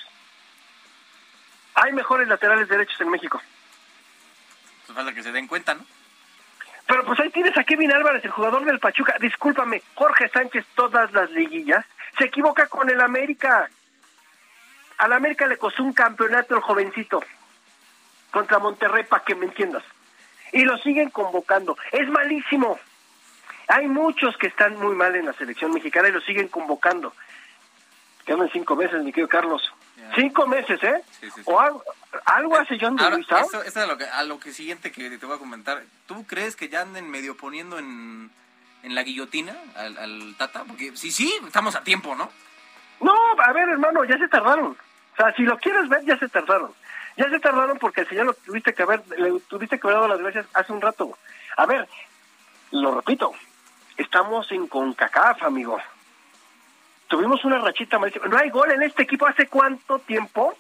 Hay 1.75 1.93
mejores 1.93 2.27
laterales 2.27 2.69
derechos 2.69 3.01
en 3.01 3.11
México. 3.11 3.41
Pues 4.87 4.97
falta 4.97 5.15
que 5.15 5.23
se 5.23 5.31
den 5.31 5.47
cuenta, 5.47 5.75
¿no? 5.75 5.85
Pero 6.87 7.05
pues 7.05 7.21
ahí 7.21 7.31
tienes 7.31 7.57
a 7.57 7.63
Kevin 7.63 7.93
Álvarez, 7.93 8.25
el 8.25 8.33
jugador 8.33 8.65
del 8.65 8.81
Pachuca. 8.81 9.15
Discúlpame, 9.21 9.81
Jorge 9.95 10.29
Sánchez 10.29 10.67
todas 10.75 11.13
las 11.13 11.31
liguillas 11.31 11.87
se 12.19 12.25
equivoca 12.25 12.67
con 12.67 12.91
el 12.91 13.01
América. 13.01 13.71
Al 14.99 15.13
América 15.13 15.47
le 15.47 15.57
costó 15.57 15.85
un 15.85 15.93
campeonato 15.93 16.57
el 16.57 16.61
jovencito 16.63 17.23
contra 18.31 18.59
Monterrey, 18.59 19.05
para 19.05 19.25
que 19.25 19.35
me 19.35 19.47
entiendas. 19.47 19.83
Y 20.53 20.65
lo 20.65 20.79
siguen 20.79 21.11
convocando. 21.11 21.77
Es 21.93 22.09
malísimo. 22.09 22.79
Hay 23.69 23.87
muchos 23.87 24.37
que 24.37 24.49
están 24.49 24.77
muy 24.79 24.95
mal 24.97 25.15
en 25.15 25.27
la 25.27 25.33
selección 25.35 25.73
mexicana 25.73 26.09
y 26.09 26.13
lo 26.13 26.21
siguen 26.23 26.49
convocando. 26.49 27.15
Quedan 28.27 28.51
cinco 28.53 28.75
meses, 28.77 29.03
mi 29.03 29.13
querido 29.13 29.29
Carlos. 29.29 29.63
Cinco 30.17 30.47
meses, 30.47 30.83
¿eh? 30.83 31.03
O 31.45 31.61
algo, 31.61 31.85
algo 32.25 32.57
hace 32.57 32.79
John 32.81 32.97
de 32.97 33.05
Ahora, 33.05 33.17
Luisa. 33.17 33.41
esto, 33.41 33.63
esto 33.63 33.81
es 33.81 33.85
a 33.85 33.87
lo, 33.87 33.97
que, 33.97 34.05
a 34.07 34.23
lo 34.25 34.41
que 34.41 34.53
siguiente 34.53 34.91
que 34.91 35.19
te 35.19 35.27
voy 35.27 35.37
a 35.37 35.39
comentar. 35.39 35.83
¿Tú 36.07 36.27
crees 36.27 36.57
que 36.57 36.69
ya 36.69 36.81
anden 36.81 37.09
medio 37.11 37.37
poniendo 37.37 37.79
en, 37.79 38.31
en 38.83 38.95
la 38.95 39.03
guillotina 39.05 39.55
al, 39.77 39.97
al 39.99 40.35
Tata? 40.37 40.65
Porque 40.65 40.97
sí, 40.97 41.13
sí, 41.13 41.33
estamos 41.47 41.77
a 41.77 41.85
tiempo, 41.85 42.15
¿no? 42.17 42.31
No, 43.01 43.15
a 43.39 43.53
ver, 43.53 43.69
hermano, 43.69 44.05
ya 44.05 44.19
se 44.19 44.27
tardaron. 44.29 44.77
O 45.13 45.17
sea, 45.17 45.33
si 45.35 45.43
lo 45.43 45.57
quieres 45.59 45.89
ver, 45.89 46.05
ya 46.05 46.19
se 46.19 46.29
tardaron. 46.29 46.73
Ya 47.17 47.29
se 47.29 47.41
tardaron 47.41 47.79
porque 47.79 48.03
el 48.03 48.09
señor 48.09 48.27
lo 48.27 48.35
tuviste 48.35 48.73
que 48.73 48.83
haber, 48.83 49.03
le 49.19 49.41
tuviste 49.41 49.79
que 49.79 49.87
haber 49.87 49.97
dado 49.97 50.09
las 50.09 50.21
gracias 50.21 50.47
hace 50.55 50.73
un 50.73 50.81
rato. 50.81 51.17
A 51.57 51.67
ver, 51.67 51.89
lo 52.71 52.95
repito, 52.95 53.33
estamos 53.97 54.51
en 54.53 54.67
CONCACAF, 54.67 55.43
amigo. 55.43 55.79
Tuvimos 57.09 57.45
una 57.45 57.59
rachita 57.59 57.99
malísima. 57.99 58.27
No 58.27 58.39
hay 58.39 58.51
gol 58.51 58.71
en 58.71 58.83
este 58.83 59.03
equipo. 59.03 59.27
¿Hace 59.27 59.49
cuánto 59.49 59.99
tiempo 59.99 60.55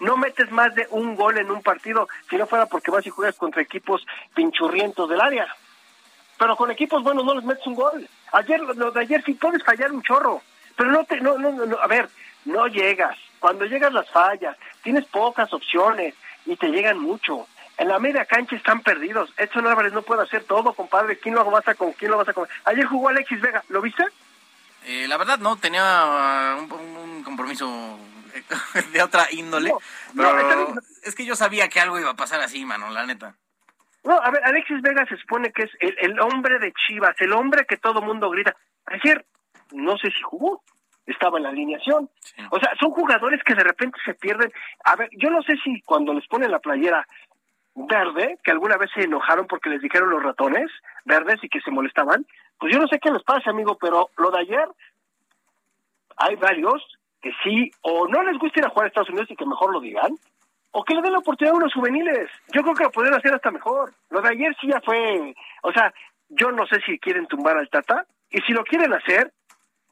no 0.00 0.16
metes 0.16 0.50
más 0.50 0.74
de 0.74 0.86
un 0.90 1.14
gol 1.14 1.36
en 1.36 1.50
un 1.50 1.62
partido 1.62 2.08
si 2.30 2.36
no 2.36 2.46
fuera 2.46 2.66
porque 2.66 2.90
vas 2.90 3.06
y 3.06 3.10
juegas 3.10 3.36
contra 3.36 3.60
equipos 3.60 4.06
pinchurrientos 4.34 5.08
del 5.10 5.20
área? 5.20 5.54
Pero 6.38 6.56
con 6.56 6.70
equipos 6.70 7.02
buenos 7.02 7.24
no 7.24 7.34
les 7.34 7.44
metes 7.44 7.66
un 7.66 7.74
gol. 7.74 8.08
Ayer, 8.32 8.60
lo 8.60 8.90
de 8.90 9.00
ayer 9.00 9.22
sí 9.24 9.34
puedes 9.34 9.62
fallar 9.62 9.92
un 9.92 10.02
chorro, 10.02 10.40
pero 10.76 10.90
no 10.90 11.04
te, 11.04 11.20
no, 11.20 11.36
no, 11.36 11.52
no, 11.52 11.78
a 11.78 11.86
ver, 11.86 12.08
no 12.46 12.66
llegas. 12.66 13.16
Cuando 13.42 13.64
llegas 13.64 13.92
las 13.92 14.08
fallas, 14.08 14.56
tienes 14.84 15.04
pocas 15.06 15.52
opciones 15.52 16.14
y 16.46 16.54
te 16.54 16.68
llegan 16.68 17.00
mucho. 17.00 17.48
En 17.76 17.88
la 17.88 17.98
media 17.98 18.24
cancha 18.24 18.54
están 18.54 18.82
perdidos. 18.82 19.34
Edson 19.36 19.66
Álvarez 19.66 19.92
no 19.92 20.02
puede 20.02 20.22
hacer 20.22 20.44
todo, 20.44 20.72
compadre. 20.74 21.18
¿Quién 21.18 21.34
lo 21.34 21.44
vas 21.50 21.66
a 21.66 21.74
con 21.74 21.92
quién 21.94 22.12
lo 22.12 22.18
vas 22.18 22.28
a 22.28 22.32
comer? 22.34 22.48
Ayer 22.66 22.86
jugó 22.86 23.08
Alexis 23.08 23.40
Vega, 23.40 23.64
¿lo 23.68 23.82
viste? 23.82 24.04
Eh, 24.84 25.08
la 25.08 25.16
verdad 25.16 25.40
no, 25.40 25.56
tenía 25.56 26.54
uh, 26.56 26.72
un, 26.72 26.96
un 26.96 27.24
compromiso 27.24 27.98
de 28.92 29.02
otra 29.02 29.26
índole. 29.32 29.70
No, 29.70 29.80
pero 30.14 30.68
no, 30.74 30.80
es 31.02 31.16
que 31.16 31.24
yo 31.24 31.34
sabía 31.34 31.68
que 31.68 31.80
algo 31.80 31.98
iba 31.98 32.10
a 32.10 32.16
pasar 32.16 32.40
así, 32.42 32.64
mano, 32.64 32.90
la 32.90 33.06
neta. 33.06 33.34
No, 34.04 34.22
a 34.22 34.30
ver, 34.30 34.44
Alexis 34.44 34.80
Vega 34.82 35.04
se 35.06 35.16
supone 35.16 35.50
que 35.50 35.64
es 35.64 35.70
el, 35.80 35.96
el 35.98 36.20
hombre 36.20 36.60
de 36.60 36.72
Chivas, 36.72 37.16
el 37.18 37.32
hombre 37.32 37.66
que 37.66 37.76
todo 37.76 38.02
mundo 38.02 38.30
grita. 38.30 38.54
Ayer, 38.86 39.26
no 39.72 39.98
sé 39.98 40.12
si 40.12 40.22
jugó, 40.22 40.62
estaba 41.06 41.38
en 41.38 41.44
la 41.44 41.50
alineación. 41.50 42.08
O 42.50 42.58
sea, 42.58 42.72
son 42.80 42.90
jugadores 42.90 43.42
que 43.44 43.54
de 43.54 43.64
repente 43.64 43.98
se 44.04 44.14
pierden. 44.14 44.52
A 44.84 44.96
ver, 44.96 45.10
yo 45.12 45.30
no 45.30 45.42
sé 45.42 45.54
si 45.64 45.80
cuando 45.82 46.12
les 46.14 46.26
ponen 46.26 46.50
la 46.50 46.60
playera 46.60 47.06
verde, 47.74 48.38
que 48.44 48.50
alguna 48.50 48.76
vez 48.76 48.90
se 48.94 49.02
enojaron 49.02 49.46
porque 49.46 49.70
les 49.70 49.80
dijeron 49.80 50.10
los 50.10 50.22
ratones 50.22 50.70
verdes 51.04 51.42
y 51.42 51.48
que 51.48 51.60
se 51.60 51.70
molestaban, 51.70 52.26
pues 52.58 52.72
yo 52.72 52.80
no 52.80 52.86
sé 52.86 52.98
qué 52.98 53.10
les 53.10 53.22
pasa, 53.22 53.50
amigo, 53.50 53.76
pero 53.80 54.10
lo 54.16 54.30
de 54.30 54.40
ayer, 54.40 54.68
hay 56.16 56.36
varios 56.36 56.82
que 57.20 57.32
sí, 57.42 57.70
o 57.82 58.08
no 58.08 58.22
les 58.22 58.38
gusta 58.38 58.60
ir 58.60 58.66
a 58.66 58.68
jugar 58.68 58.86
a 58.86 58.88
Estados 58.88 59.10
Unidos 59.10 59.30
y 59.30 59.36
que 59.36 59.46
mejor 59.46 59.72
lo 59.72 59.80
digan, 59.80 60.12
o 60.72 60.84
que 60.84 60.94
le 60.94 61.02
den 61.02 61.12
la 61.12 61.18
oportunidad 61.18 61.54
a 61.54 61.58
unos 61.58 61.74
juveniles. 61.74 62.30
Yo 62.52 62.62
creo 62.62 62.74
que 62.74 62.84
lo 62.84 62.90
podrían 62.90 63.14
hacer 63.14 63.32
hasta 63.34 63.50
mejor. 63.50 63.94
Lo 64.10 64.20
de 64.20 64.30
ayer 64.30 64.54
sí 64.60 64.68
ya 64.68 64.80
fue, 64.80 65.34
o 65.62 65.72
sea, 65.72 65.92
yo 66.28 66.50
no 66.50 66.66
sé 66.66 66.80
si 66.84 66.98
quieren 66.98 67.26
tumbar 67.26 67.56
al 67.56 67.68
Tata, 67.68 68.06
y 68.30 68.40
si 68.42 68.52
lo 68.52 68.64
quieren 68.64 68.92
hacer, 68.94 69.32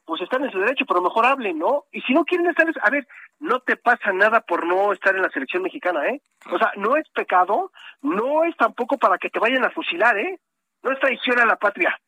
pues 0.05 0.21
están 0.21 0.43
en 0.43 0.51
su 0.51 0.59
derecho, 0.59 0.85
pero 0.87 1.01
mejor 1.01 1.25
hablen, 1.25 1.59
¿no? 1.59 1.85
Y 1.91 2.01
si 2.01 2.13
no 2.13 2.25
quieren 2.25 2.47
estar, 2.47 2.67
a 2.81 2.89
ver, 2.89 3.07
no 3.39 3.59
te 3.59 3.77
pasa 3.77 4.11
nada 4.13 4.41
por 4.41 4.65
no 4.65 4.93
estar 4.93 5.15
en 5.15 5.21
la 5.21 5.29
selección 5.29 5.63
mexicana, 5.63 6.07
¿eh? 6.07 6.21
O 6.51 6.57
sea, 6.57 6.71
no 6.77 6.95
es 6.95 7.07
pecado, 7.09 7.71
no 8.01 8.43
es 8.43 8.55
tampoco 8.57 8.97
para 8.97 9.17
que 9.17 9.29
te 9.29 9.39
vayan 9.39 9.65
a 9.65 9.71
fusilar, 9.71 10.17
¿eh? 10.17 10.39
No 10.83 10.91
es 10.91 10.99
traición 10.99 11.39
a 11.39 11.45
la 11.45 11.55
patria. 11.55 11.99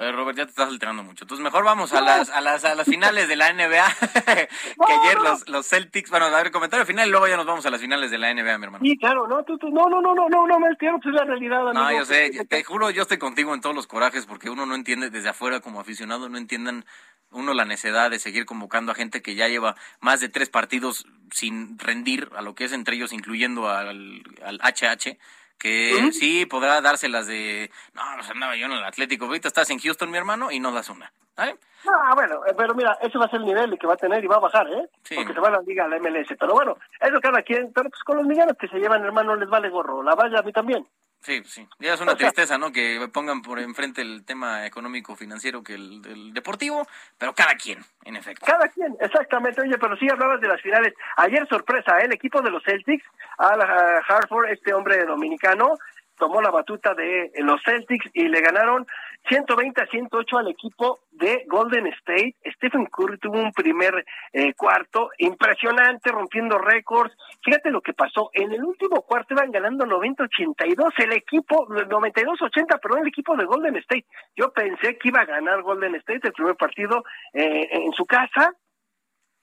A 0.00 0.04
ver, 0.04 0.14
Robert, 0.14 0.38
ya 0.38 0.46
te 0.46 0.50
estás 0.50 0.70
alterando 0.70 1.02
mucho. 1.02 1.24
Entonces, 1.24 1.44
mejor 1.44 1.62
vamos 1.62 1.92
a 1.92 2.00
las, 2.00 2.30
a 2.30 2.40
las, 2.40 2.64
a 2.64 2.74
las 2.74 2.86
finales 2.86 3.28
de 3.28 3.36
la 3.36 3.52
NBA. 3.52 3.84
que 4.24 4.92
ayer 4.94 5.18
los, 5.20 5.46
los 5.46 5.68
Celtics, 5.68 6.08
bueno, 6.08 6.24
a 6.24 6.42
ver, 6.42 6.50
comentario 6.50 6.86
final 6.86 7.06
y 7.06 7.10
luego 7.10 7.28
ya 7.28 7.36
nos 7.36 7.44
vamos 7.44 7.66
a 7.66 7.70
las 7.70 7.82
finales 7.82 8.10
de 8.10 8.16
la 8.16 8.32
NBA, 8.32 8.56
mi 8.56 8.64
hermano. 8.64 8.82
Sí, 8.82 8.96
claro, 8.96 9.28
no, 9.28 9.44
tú, 9.44 9.58
tú, 9.58 9.68
no, 9.68 9.90
no, 9.90 10.00
no, 10.00 10.14
no, 10.14 10.26
no, 10.30 10.46
no, 10.46 10.58
me 10.58 10.68
entiendo, 10.68 11.00
pues 11.02 11.14
es 11.14 11.20
la 11.20 11.26
realidad, 11.26 11.68
amigo. 11.68 11.84
No, 11.84 11.92
yo 11.92 12.06
sé, 12.06 12.30
te 12.48 12.64
juro, 12.64 12.88
yo 12.88 13.02
estoy 13.02 13.18
contigo 13.18 13.52
en 13.52 13.60
todos 13.60 13.76
los 13.76 13.86
corajes 13.86 14.24
porque 14.24 14.48
uno 14.48 14.64
no 14.64 14.74
entiende 14.74 15.10
desde 15.10 15.28
afuera 15.28 15.60
como 15.60 15.80
aficionado, 15.80 16.30
no 16.30 16.38
entiendan 16.38 16.86
uno 17.30 17.52
la 17.52 17.66
necedad 17.66 18.10
de 18.10 18.18
seguir 18.18 18.46
convocando 18.46 18.92
a 18.92 18.94
gente 18.94 19.20
que 19.20 19.34
ya 19.34 19.48
lleva 19.48 19.76
más 20.00 20.20
de 20.20 20.30
tres 20.30 20.48
partidos 20.48 21.06
sin 21.30 21.78
rendir 21.78 22.30
a 22.34 22.40
lo 22.40 22.54
que 22.54 22.64
es 22.64 22.72
entre 22.72 22.96
ellos, 22.96 23.12
incluyendo 23.12 23.68
al, 23.68 24.22
al 24.42 24.60
HH 24.62 25.18
que 25.60 26.10
sí 26.12 26.46
podrá 26.46 26.80
dárselas 26.80 27.26
de, 27.26 27.70
no, 27.94 28.02
pues 28.16 28.30
andaba 28.30 28.56
yo 28.56 28.66
en 28.66 28.72
el 28.72 28.84
Atlético, 28.84 29.26
ahorita 29.26 29.48
estás 29.48 29.70
en 29.70 29.78
Houston, 29.78 30.10
mi 30.10 30.16
hermano, 30.16 30.50
y 30.50 30.58
no 30.58 30.72
das 30.72 30.88
una. 30.88 31.12
¿vale? 31.36 31.56
Ah, 31.86 32.12
bueno, 32.14 32.44
eh, 32.46 32.54
pero 32.56 32.74
mira, 32.74 32.98
ese 33.00 33.18
va 33.18 33.26
a 33.26 33.30
ser 33.30 33.40
el 33.40 33.46
nivel 33.46 33.78
que 33.78 33.86
va 33.86 33.94
a 33.94 33.98
tener 33.98 34.22
y 34.24 34.26
va 34.26 34.36
a 34.36 34.40
bajar, 34.40 34.66
¿eh? 34.68 34.88
Porque 35.14 35.32
se 35.32 35.40
va 35.40 35.48
a 35.48 35.52
la 35.52 35.60
liga 35.60 35.84
a 35.84 35.88
la 35.88 35.98
MLS. 35.98 36.28
Pero 36.38 36.52
bueno, 36.52 36.76
eso 37.00 37.20
cada 37.20 37.42
quien, 37.42 37.72
pero 37.72 37.88
pues 37.88 38.02
con 38.02 38.16
los 38.16 38.26
millones 38.26 38.56
que 38.58 38.68
se 38.68 38.78
llevan, 38.78 39.04
hermano, 39.04 39.36
les 39.36 39.48
vale 39.48 39.70
gorro. 39.70 40.02
La 40.02 40.14
valla 40.14 40.40
a 40.40 40.42
mí 40.42 40.52
también. 40.52 40.86
Sí, 41.22 41.42
sí. 41.44 41.68
Ya 41.78 41.94
es 41.94 42.00
una 42.00 42.16
tristeza, 42.16 42.56
¿no? 42.56 42.72
Que 42.72 43.06
pongan 43.12 43.42
por 43.42 43.58
enfrente 43.58 44.00
el 44.00 44.24
tema 44.24 44.66
económico 44.66 45.14
financiero 45.16 45.62
que 45.62 45.74
el, 45.74 46.00
el 46.06 46.32
deportivo, 46.32 46.86
pero 47.18 47.34
cada 47.34 47.54
quien, 47.56 47.84
en 48.04 48.16
efecto. 48.16 48.46
Cada 48.46 48.68
quien, 48.68 48.96
exactamente. 49.00 49.60
Oye, 49.60 49.76
pero 49.78 49.96
sí 49.96 50.08
hablabas 50.10 50.40
de 50.40 50.48
las 50.48 50.62
finales. 50.62 50.94
Ayer 51.16 51.46
sorpresa, 51.46 51.98
¿eh? 51.98 52.06
el 52.06 52.14
equipo 52.14 52.40
de 52.40 52.50
los 52.50 52.62
Celtics, 52.64 53.04
Al 53.36 53.60
uh, 53.60 54.02
Hartford, 54.08 54.48
este 54.48 54.72
hombre 54.72 55.04
dominicano, 55.04 55.74
tomó 56.20 56.40
la 56.42 56.50
batuta 56.50 56.94
de 56.94 57.32
los 57.38 57.60
Celtics 57.64 58.08
y 58.12 58.28
le 58.28 58.42
ganaron 58.42 58.86
120 59.28 59.82
a 59.82 59.86
108 59.86 60.38
al 60.38 60.48
equipo 60.48 61.00
de 61.10 61.44
Golden 61.48 61.86
State. 61.88 62.36
Stephen 62.56 62.86
Curry 62.86 63.18
tuvo 63.18 63.40
un 63.40 63.52
primer 63.52 64.04
eh, 64.32 64.52
cuarto 64.54 65.08
impresionante, 65.18 66.12
rompiendo 66.12 66.58
récords. 66.58 67.16
Fíjate 67.42 67.70
lo 67.70 67.80
que 67.80 67.94
pasó. 67.94 68.30
En 68.34 68.52
el 68.52 68.62
último 68.62 69.02
cuarto 69.02 69.34
iban 69.34 69.50
ganando 69.50 69.86
90-82 69.86 70.92
el 70.98 71.12
equipo, 71.12 71.66
92-80, 71.68 72.80
perdón, 72.80 73.00
el 73.00 73.08
equipo 73.08 73.34
de 73.36 73.46
Golden 73.46 73.76
State. 73.76 74.06
Yo 74.36 74.52
pensé 74.52 74.98
que 74.98 75.08
iba 75.08 75.22
a 75.22 75.26
ganar 75.26 75.62
Golden 75.62 75.94
State 75.96 76.28
el 76.28 76.32
primer 76.32 76.56
partido 76.56 77.02
eh, 77.32 77.68
en 77.72 77.92
su 77.92 78.04
casa. 78.04 78.54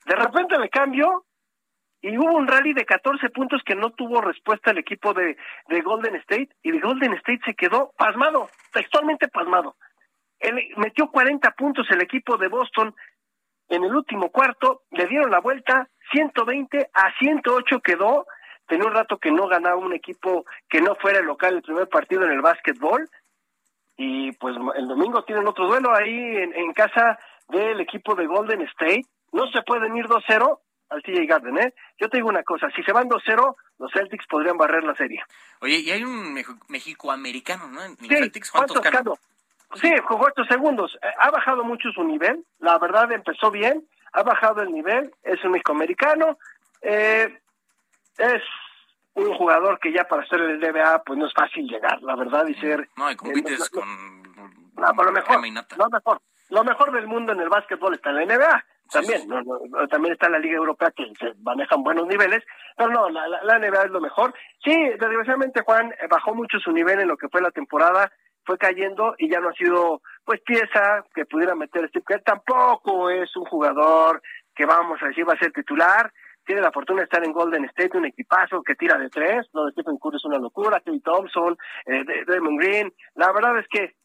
De 0.05 0.15
repente 0.15 0.57
le 0.59 0.69
cambio 0.69 1.25
y 2.01 2.17
hubo 2.17 2.33
un 2.35 2.47
rally 2.47 2.73
de 2.73 2.85
14 2.85 3.29
puntos 3.29 3.61
que 3.65 3.75
no 3.75 3.91
tuvo 3.91 4.21
respuesta 4.21 4.71
el 4.71 4.77
equipo 4.77 5.13
de, 5.13 5.37
de 5.67 5.81
Golden 5.81 6.15
State 6.17 6.49
y 6.61 6.71
de 6.71 6.79
Golden 6.79 7.13
State 7.13 7.41
se 7.45 7.55
quedó 7.55 7.91
pasmado, 7.97 8.49
textualmente 8.71 9.27
pasmado. 9.27 9.75
Él 10.39 10.55
metió 10.77 11.09
40 11.09 11.49
puntos 11.51 11.87
el 11.89 12.01
equipo 12.01 12.37
de 12.37 12.47
Boston 12.47 12.95
en 13.69 13.83
el 13.83 13.95
último 13.95 14.29
cuarto, 14.29 14.83
le 14.91 15.07
dieron 15.07 15.31
la 15.31 15.39
vuelta, 15.39 15.89
120 16.11 16.89
a 16.93 17.17
108 17.19 17.79
quedó. 17.81 18.25
Tenía 18.67 18.85
un 18.85 18.93
rato 18.93 19.17
que 19.17 19.31
no 19.31 19.47
ganaba 19.47 19.77
un 19.77 19.93
equipo 19.93 20.45
que 20.69 20.81
no 20.81 20.95
fuera 20.95 21.19
el 21.19 21.25
local 21.25 21.55
el 21.55 21.61
primer 21.61 21.89
partido 21.89 22.23
en 22.23 22.31
el 22.31 22.41
básquetbol. 22.41 23.09
Y 23.97 24.31
pues 24.33 24.55
el 24.75 24.87
domingo 24.87 25.23
tienen 25.23 25.47
otro 25.47 25.67
duelo 25.67 25.93
ahí 25.93 26.13
en, 26.13 26.53
en 26.53 26.71
casa 26.73 27.17
del 27.49 27.79
equipo 27.81 28.13
de 28.15 28.27
Golden 28.27 28.61
State. 28.61 29.05
No 29.31 29.47
se 29.47 29.61
pueden 29.63 29.97
ir 29.97 30.05
2-0 30.05 30.59
al 30.89 31.01
TJ 31.03 31.25
Garden, 31.27 31.57
¿eh? 31.57 31.73
Yo 31.99 32.09
te 32.09 32.17
digo 32.17 32.29
una 32.29 32.43
cosa, 32.43 32.69
si 32.75 32.81
se 32.83 32.91
van 32.93 33.09
2-0, 33.09 33.55
los 33.79 33.91
Celtics 33.91 34.25
podrían 34.27 34.57
barrer 34.57 34.83
la 34.83 34.95
serie. 34.95 35.21
Oye, 35.61 35.79
y 35.79 35.91
hay 35.91 36.03
un 36.03 36.33
México-americano, 36.69 37.67
¿no? 37.67 37.83
En 37.83 37.97
Sí, 37.97 38.07
Celtics, 38.07 38.51
¿cuántos 38.51 38.81
Toscano. 38.81 39.15
Sí, 39.75 39.91
jugó 40.07 40.29
estos 40.29 40.47
segundos. 40.47 40.97
Eh, 41.01 41.07
Ha 41.19 41.29
bajado 41.29 41.63
mucho 41.63 41.89
su 41.91 42.03
nivel. 42.03 42.45
La 42.59 42.77
verdad, 42.79 43.11
empezó 43.11 43.51
bien. 43.51 43.85
Ha 44.13 44.23
bajado 44.23 44.61
el 44.61 44.71
nivel. 44.71 45.13
Es 45.23 45.43
un 45.43 45.51
México-americano. 45.51 46.37
Eh, 46.81 47.37
es 48.17 48.41
un 49.13 49.33
jugador 49.35 49.79
que 49.79 49.91
ya 49.91 50.05
para 50.05 50.25
ser 50.27 50.39
el 50.39 50.59
NBA, 50.59 51.03
pues 51.03 51.19
no 51.19 51.25
es 51.27 51.33
fácil 51.33 51.67
llegar, 51.67 52.01
la 52.03 52.15
verdad, 52.15 52.45
y 52.47 52.53
ser... 52.55 52.87
No, 52.95 53.11
y 53.11 53.15
compites 53.15 53.59
eh, 53.59 53.63
no- 53.73 53.81
con... 53.81 54.21
No, 54.75 54.87
pero 54.95 55.05
lo 55.05 55.11
mejor, 55.11 55.35
lo 55.75 55.89
mejor, 55.89 56.21
lo 56.49 56.63
mejor 56.63 56.91
del 56.91 57.07
mundo 57.07 57.33
en 57.33 57.41
el 57.41 57.49
básquetbol 57.49 57.95
está 57.95 58.11
en 58.11 58.15
la 58.15 58.25
NBA. 58.37 58.65
También, 58.91 59.27
no, 59.27 59.41
no, 59.41 59.87
también 59.87 60.13
está 60.13 60.29
la 60.29 60.39
Liga 60.39 60.57
Europea 60.57 60.91
que 60.91 61.05
se 61.19 61.33
manejan 61.41 61.83
buenos 61.83 62.07
niveles, 62.07 62.43
pero 62.75 62.89
no, 62.89 63.09
la, 63.09 63.27
la, 63.27 63.43
la 63.43 63.59
NBA 63.59 63.83
es 63.83 63.91
lo 63.91 64.01
mejor. 64.01 64.33
Sí, 64.63 64.75
desgraciadamente 64.99 65.61
Juan 65.61 65.91
eh, 65.91 66.07
bajó 66.09 66.33
mucho 66.33 66.59
su 66.59 66.71
nivel 66.71 66.99
en 66.99 67.07
lo 67.07 67.17
que 67.17 67.29
fue 67.29 67.41
la 67.41 67.51
temporada, 67.51 68.11
fue 68.47 68.57
cayendo 68.57 69.13
y 69.17 69.29
ya 69.29 69.39
no 69.39 69.49
ha 69.49 69.53
sido 69.53 70.01
pues 70.23 70.41
pieza 70.41 71.03
que 71.13 71.25
pudiera 71.25 71.53
meter 71.53 71.87
Steve 71.89 72.05
Kerr. 72.07 72.21
Tampoco 72.23 73.09
es 73.09 73.35
un 73.35 73.45
jugador 73.45 74.21
que 74.55 74.65
vamos 74.65 75.01
a 75.01 75.07
decir 75.07 75.27
va 75.27 75.33
a 75.33 75.39
ser 75.39 75.51
titular. 75.51 76.11
Tiene 76.45 76.61
la 76.61 76.71
fortuna 76.71 77.01
de 77.01 77.03
estar 77.03 77.23
en 77.25 77.33
Golden 77.33 77.65
State, 77.65 77.97
un 77.97 78.05
equipazo 78.05 78.63
que 78.63 78.75
tira 78.75 78.97
de 78.97 79.09
tres. 79.09 79.47
Lo 79.51 79.65
de 79.65 79.73
Stephen 79.73 79.97
Curry 79.97 80.15
es 80.15 80.23
una 80.23 80.39
locura. 80.39 80.79
Kelly 80.79 81.01
Thompson, 81.01 81.57
eh, 81.85 82.05
Green. 82.25 82.93
La 83.15 83.33
verdad 83.33 83.59
es 83.59 83.67
que 83.67 83.95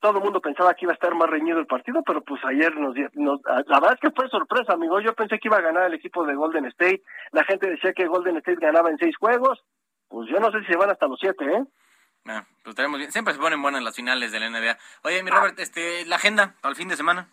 todo 0.00 0.18
el 0.18 0.24
mundo 0.24 0.40
pensaba 0.40 0.74
que 0.74 0.84
iba 0.86 0.92
a 0.92 0.94
estar 0.94 1.14
más 1.14 1.28
reñido 1.28 1.58
el 1.58 1.66
partido, 1.66 2.02
pero 2.04 2.22
pues 2.22 2.40
ayer 2.44 2.74
nos, 2.76 2.94
nos- 3.14 3.40
la 3.44 3.80
verdad 3.80 3.94
es 3.94 4.00
que 4.00 4.10
fue 4.10 4.28
sorpresa, 4.28 4.72
amigo. 4.72 5.00
Yo 5.00 5.14
pensé 5.14 5.38
que 5.38 5.48
iba 5.48 5.58
a 5.58 5.62
ganar 5.62 5.84
el 5.84 5.94
equipo 5.94 6.24
de 6.24 6.34
Golden 6.34 6.64
State. 6.66 7.02
La 7.32 7.44
gente 7.44 7.68
decía 7.70 7.92
que 7.92 8.06
Golden 8.06 8.36
State 8.38 8.58
ganaba 8.60 8.90
en 8.90 8.98
seis 8.98 9.16
juegos. 9.16 9.62
Pues 10.08 10.28
yo 10.28 10.40
no 10.40 10.50
sé 10.50 10.60
si 10.60 10.66
se 10.66 10.76
van 10.76 10.90
hasta 10.90 11.06
los 11.06 11.20
siete, 11.20 11.44
¿eh? 11.44 11.64
Ah, 12.26 12.44
pues 12.62 12.72
estaremos 12.72 12.98
bien. 12.98 13.12
Siempre 13.12 13.32
se 13.34 13.40
ponen 13.40 13.62
buenas 13.62 13.82
las 13.82 13.94
finales 13.96 14.32
de 14.32 14.40
la 14.40 14.50
NBA. 14.50 14.76
Oye, 15.04 15.22
mi 15.22 15.30
Robert, 15.30 15.58
este, 15.58 16.04
la 16.06 16.16
agenda 16.16 16.54
para 16.60 16.70
el 16.70 16.76
fin 16.76 16.88
de 16.88 16.96
semana. 16.96 17.28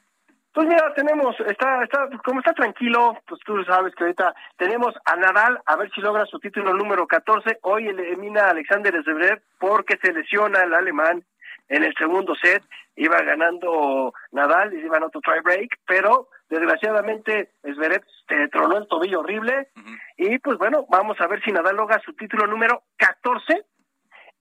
Pues 0.53 0.67
mira, 0.67 0.91
tenemos, 0.95 1.35
está, 1.41 1.83
está, 1.83 2.09
como 2.25 2.39
está 2.39 2.51
tranquilo, 2.53 3.15
pues 3.27 3.39
tú 3.45 3.63
sabes 3.65 3.93
que 3.93 4.03
ahorita 4.05 4.33
tenemos 4.57 4.95
a 5.05 5.15
Nadal, 5.15 5.59
a 5.65 5.75
ver 5.75 5.91
si 5.93 6.01
logra 6.01 6.25
su 6.25 6.39
título 6.39 6.73
número 6.73 7.05
14. 7.05 7.59
Hoy 7.61 7.87
elimina 7.87 8.45
a 8.45 8.49
Alexander 8.51 8.91
Zverev 9.03 9.39
porque 9.59 9.99
se 10.01 10.11
lesiona 10.13 10.63
el 10.63 10.73
alemán 10.73 11.23
en 11.69 11.83
el 11.83 11.93
segundo 11.95 12.35
set. 12.35 12.63
Iba 12.95 13.21
ganando 13.21 14.13
Nadal 14.31 14.73
y 14.73 14.79
iba 14.79 14.97
en 14.97 15.03
otro 15.03 15.21
tie 15.21 15.41
break, 15.41 15.79
pero 15.85 16.29
desgraciadamente 16.49 17.51
Zverev 17.63 18.03
se 18.27 18.47
tronó 18.49 18.77
el 18.77 18.87
tobillo 18.87 19.19
horrible. 19.19 19.69
Y 20.17 20.39
pues 20.39 20.57
bueno, 20.57 20.85
vamos 20.89 21.19
a 21.21 21.27
ver 21.27 21.43
si 21.43 21.51
Nadal 21.51 21.75
logra 21.75 21.99
su 21.99 22.13
título 22.13 22.47
número 22.47 22.83
14 22.97 23.65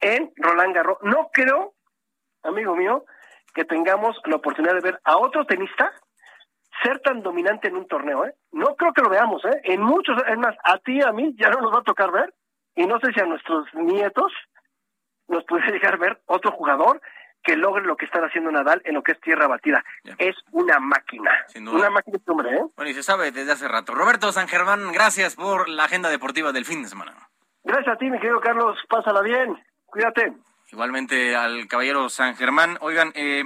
en 0.01 0.33
Roland 0.37 0.75
Garros. 0.75 0.99
No 1.03 1.31
creo, 1.33 1.75
amigo 2.43 2.75
mío, 2.77 3.05
que 3.55 3.65
tengamos 3.65 4.17
la 4.25 4.37
oportunidad 4.37 4.75
de 4.75 4.81
ver 4.81 5.01
a 5.05 5.17
otro 5.17 5.47
tenista 5.47 5.93
ser 6.83 7.01
tan 7.01 7.23
dominante 7.23 7.69
en 7.69 7.77
un 7.77 7.89
torneo, 7.89 8.27
¿eh? 8.27 8.35
No 8.53 8.77
creo 8.77 8.93
que 8.93 9.03
lo 9.03 9.09
veamos, 9.09 9.43
¿eh? 9.47 9.61
En 9.65 9.81
muchos, 9.81 10.17
es 10.29 10.39
más, 10.39 10.55
a 10.63 10.79
ti 10.79 10.99
y 10.99 11.03
a 11.03 11.13
mí 11.13 11.35
ya 11.39 11.49
no 11.49 11.61
nos 11.61 11.73
va 11.73 11.79
a 11.81 11.85
tocar 11.85 12.13
ver, 12.13 12.35
y 12.75 12.87
no 12.87 13.01
sé 13.01 13.13
si 13.13 13.21
a 13.21 13.25
nuestros 13.25 13.67
nietos 13.75 14.33
nos 15.29 15.45
puede 15.45 15.67
llegar 15.73 15.95
a 15.95 15.99
ver 15.99 16.21
otro 16.27 16.53
jugador 16.53 17.01
que 17.47 17.57
logre 17.57 17.85
lo 17.85 17.97
que 17.97 18.05
está 18.07 18.19
haciendo 18.19 18.51
Nadal 18.51 18.83
en 18.85 18.95
lo 18.95 19.05
que 19.05 19.13
es 19.13 19.21
tierra 19.21 19.47
batida. 19.47 19.85
Es 20.19 20.35
una 20.51 20.81
máquina. 20.81 21.31
duda. 21.55 21.77
Una 21.77 21.91
máquina 21.91 22.17
este 22.19 22.31
hombre, 22.33 22.57
¿eh? 22.57 22.65
Bueno, 22.75 22.91
y 22.91 22.95
se 22.95 23.05
sabe 23.05 23.31
desde 23.31 23.53
hace 23.53 23.69
rato. 23.69 23.95
Roberto 23.95 24.33
San 24.33 24.49
Germán, 24.49 24.91
gracias 24.93 25.37
por 25.37 25.69
la 25.69 25.85
agenda 25.85 26.11
deportiva 26.11 26.51
del 26.51 26.65
fin 26.65 26.83
de 26.83 26.89
semana. 26.89 27.15
Gracias 27.63 27.95
a 27.95 27.99
ti, 27.99 28.11
mi 28.11 28.19
querido 28.19 28.41
Carlos. 28.41 28.77
Pásala 28.89 29.23
bien. 29.23 29.57
Cuídate. 29.85 30.33
Igualmente 30.73 31.37
al 31.37 31.69
caballero 31.69 32.09
San 32.09 32.35
Germán. 32.35 32.79
Oigan, 32.81 33.13
eh, 33.15 33.45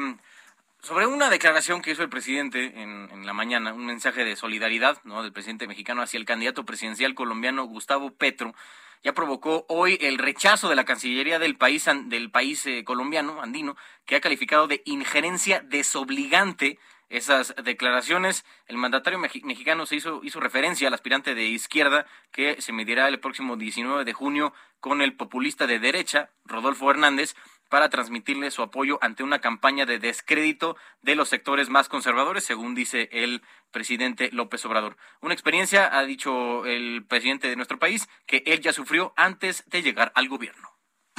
sobre 0.81 1.07
una 1.07 1.29
declaración 1.29 1.83
que 1.83 1.91
hizo 1.91 2.03
el 2.03 2.09
presidente 2.09 2.81
en, 2.81 3.11
en 3.13 3.27
la 3.27 3.35
mañana, 3.35 3.75
un 3.75 3.85
mensaje 3.85 4.25
de 4.25 4.35
solidaridad 4.35 4.97
¿no? 5.05 5.23
del 5.23 5.33
presidente 5.33 5.67
mexicano 5.67 6.01
hacia 6.01 6.19
el 6.19 6.25
candidato 6.25 6.65
presidencial 6.65 7.15
colombiano 7.15 7.65
Gustavo 7.65 8.13
Petro, 8.13 8.55
ya 9.03 9.15
provocó 9.15 9.65
hoy 9.69 9.99
el 10.01 10.19
rechazo 10.19 10.69
de 10.69 10.77
la 10.77 10.85
Cancillería 10.85 11.39
del 11.39 11.57
país, 11.57 11.87
del 12.07 12.31
país 12.31 12.67
eh, 12.67 12.85
colombiano, 12.85 13.41
andino, 13.43 13.77
que 14.07 14.17
ha 14.17 14.21
calificado 14.21 14.67
de 14.67 14.83
injerencia 14.85 15.61
desobligante 15.61 16.79
esas 17.09 17.55
declaraciones. 17.65 18.45
El 18.67 18.77
mandatario 18.77 19.19
mexicano 19.19 19.85
se 19.87 19.97
hizo, 19.97 20.21
hizo 20.23 20.41
referencia 20.41 20.89
al 20.89 20.95
aspirante 20.95 21.35
de 21.35 21.45
izquierda 21.45 22.07
que 22.31 22.61
se 22.63 22.73
medirá 22.73 23.09
el 23.09 23.21
próximo 23.21 23.57
19 23.57 24.05
de 24.05 24.13
junio 24.13 24.55
con 24.79 25.03
el 25.03 25.15
populista 25.15 25.67
de 25.67 25.79
derecha, 25.79 26.31
Rodolfo 26.45 26.91
Hernández, 26.91 27.35
para 27.71 27.89
transmitirle 27.89 28.51
su 28.51 28.63
apoyo 28.63 28.99
ante 29.01 29.23
una 29.23 29.39
campaña 29.39 29.87
de 29.87 30.01
descrédito 30.01 30.77
de 31.01 31.15
los 31.15 31.29
sectores 31.29 31.71
más 31.71 31.89
conservadores, 31.89 32.45
según 32.45 32.75
dice 32.75 33.09
el 33.13 33.43
presidente 33.71 34.29
López 34.33 34.65
Obrador. 34.67 34.97
Una 35.21 35.35
experiencia, 35.35 35.97
ha 35.97 36.03
dicho 36.03 36.67
el 36.67 37.07
presidente 37.07 37.49
de 37.49 37.57
nuestro 37.57 37.79
país, 37.79 38.09
que 38.27 38.43
él 38.45 38.61
ya 38.61 38.73
sufrió 38.73 39.15
antes 39.17 39.65
de 39.69 39.83
llegar 39.83 40.11
al 40.17 40.29
gobierno. 40.29 40.69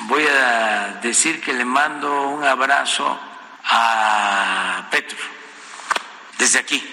Voy 0.08 0.24
a 0.28 1.00
decir 1.02 1.42
que 1.42 1.54
le 1.54 1.64
mando 1.64 2.30
un 2.30 2.44
abrazo 2.44 3.18
a 3.64 4.90
Petro 4.92 5.18
desde 6.38 6.60
aquí. 6.60 6.84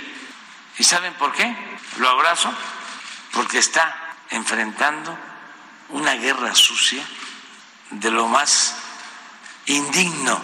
¿Y 0.78 0.84
saben 0.84 1.14
por 1.14 1.32
qué? 1.32 1.52
Lo 1.98 2.08
abrazo 2.08 2.52
porque 3.32 3.58
está 3.58 4.14
enfrentando 4.30 5.18
una 5.88 6.14
guerra 6.14 6.54
sucia 6.54 7.02
de 7.90 8.10
lo 8.12 8.28
más 8.28 8.87
indigno 9.68 10.40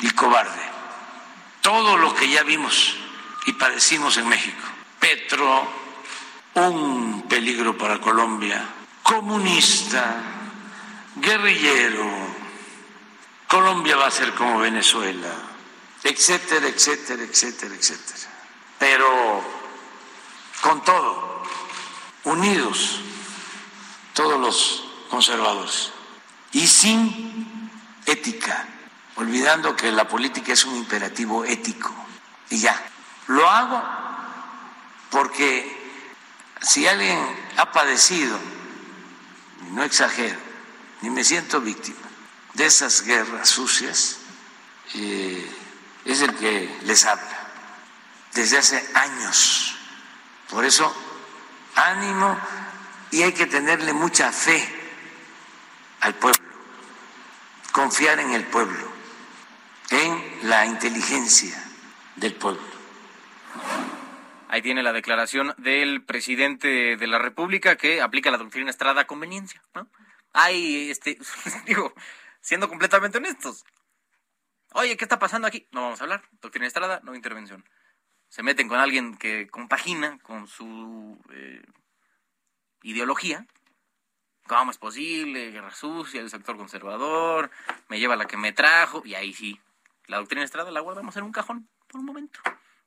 y 0.00 0.10
cobarde. 0.10 0.62
Todo 1.60 1.96
lo 1.96 2.14
que 2.14 2.28
ya 2.28 2.42
vimos 2.42 2.94
y 3.46 3.52
padecimos 3.52 4.16
en 4.16 4.28
México. 4.28 4.62
Petro, 4.98 5.68
un 6.54 7.26
peligro 7.28 7.76
para 7.76 8.00
Colombia, 8.00 8.64
comunista, 9.02 10.22
guerrillero, 11.16 12.04
Colombia 13.48 13.96
va 13.96 14.06
a 14.06 14.10
ser 14.10 14.32
como 14.34 14.58
Venezuela, 14.58 15.32
etcétera, 16.02 16.66
etcétera, 16.66 17.22
etcétera, 17.22 17.74
etcétera. 17.74 18.30
Pero 18.78 19.42
con 20.60 20.82
todo, 20.84 21.42
unidos 22.24 23.00
todos 24.14 24.40
los 24.40 24.84
conservadores 25.10 25.92
y 26.52 26.66
sin 26.66 27.55
ética, 28.06 28.66
olvidando 29.16 29.76
que 29.76 29.90
la 29.92 30.08
política 30.08 30.52
es 30.52 30.64
un 30.64 30.76
imperativo 30.76 31.44
ético. 31.44 31.92
Y 32.50 32.58
ya, 32.58 32.80
lo 33.26 33.48
hago 33.48 33.82
porque 35.10 35.76
si 36.60 36.86
alguien 36.86 37.18
ha 37.56 37.72
padecido, 37.72 38.38
y 39.66 39.72
no 39.72 39.82
exagero, 39.82 40.38
ni 41.02 41.10
me 41.10 41.24
siento 41.24 41.60
víctima 41.60 41.98
de 42.54 42.66
esas 42.66 43.02
guerras 43.02 43.48
sucias, 43.48 44.18
eh, 44.94 45.50
es 46.04 46.20
el 46.20 46.34
que 46.36 46.78
les 46.84 47.04
habla 47.04 47.46
desde 48.32 48.58
hace 48.58 48.90
años. 48.94 49.76
Por 50.50 50.64
eso, 50.64 50.94
ánimo 51.74 52.38
y 53.10 53.22
hay 53.22 53.32
que 53.32 53.46
tenerle 53.46 53.92
mucha 53.92 54.32
fe 54.32 54.68
al 56.00 56.14
pueblo, 56.14 56.45
confiar 57.76 58.18
en 58.20 58.32
el 58.32 58.42
pueblo, 58.46 58.90
en 59.90 60.48
la 60.48 60.64
inteligencia 60.64 61.62
del 62.16 62.34
pueblo. 62.34 62.62
Ahí 64.48 64.62
tiene 64.62 64.82
la 64.82 64.94
declaración 64.94 65.54
del 65.58 66.02
presidente 66.02 66.96
de 66.96 67.06
la 67.06 67.18
República 67.18 67.76
que 67.76 68.00
aplica 68.00 68.30
la 68.30 68.38
doctrina 68.38 68.70
Estrada 68.70 69.02
a 69.02 69.06
conveniencia, 69.06 69.62
¿no? 69.74 69.90
Ay, 70.32 70.90
este, 70.90 71.18
digo, 71.66 71.92
siendo 72.40 72.70
completamente 72.70 73.18
honestos. 73.18 73.66
Oye, 74.72 74.96
¿qué 74.96 75.04
está 75.04 75.18
pasando 75.18 75.46
aquí? 75.46 75.68
No 75.70 75.82
vamos 75.82 76.00
a 76.00 76.04
hablar. 76.04 76.22
Doctrina 76.40 76.66
Estrada, 76.66 77.00
no 77.04 77.14
intervención. 77.14 77.62
Se 78.30 78.42
meten 78.42 78.68
con 78.68 78.80
alguien 78.80 79.18
que 79.18 79.48
compagina 79.48 80.18
con 80.22 80.46
su 80.46 81.22
eh, 81.30 81.62
ideología. 82.84 83.46
¿Cómo 84.46 84.70
es 84.70 84.78
posible? 84.78 85.50
Guerra 85.50 85.74
sucia, 85.74 86.20
el 86.20 86.30
sector 86.30 86.56
conservador, 86.56 87.50
me 87.88 87.98
lleva 87.98 88.14
la 88.14 88.26
que 88.26 88.36
me 88.36 88.52
trajo, 88.52 89.02
y 89.04 89.14
ahí 89.14 89.32
sí. 89.32 89.60
La 90.06 90.18
doctrina 90.18 90.44
Estrada 90.44 90.70
la 90.70 90.80
guardamos 90.80 91.16
en 91.16 91.24
un 91.24 91.32
cajón 91.32 91.68
por 91.88 92.00
un 92.00 92.06
momento. 92.06 92.38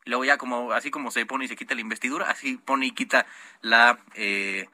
Luego 0.06 0.24
ya 0.24 0.38
como, 0.38 0.72
así 0.72 0.90
como 0.90 1.12
se 1.12 1.26
pone 1.26 1.46
y 1.46 1.48
se 1.50 1.58
quita 1.58 1.76
la 1.76 1.82
investidura, 1.82 2.30
así 2.30 2.56
pone 2.58 2.86
y 2.86 2.92
quita 2.92 3.26
la, 3.62 4.00
eh, 4.16 4.70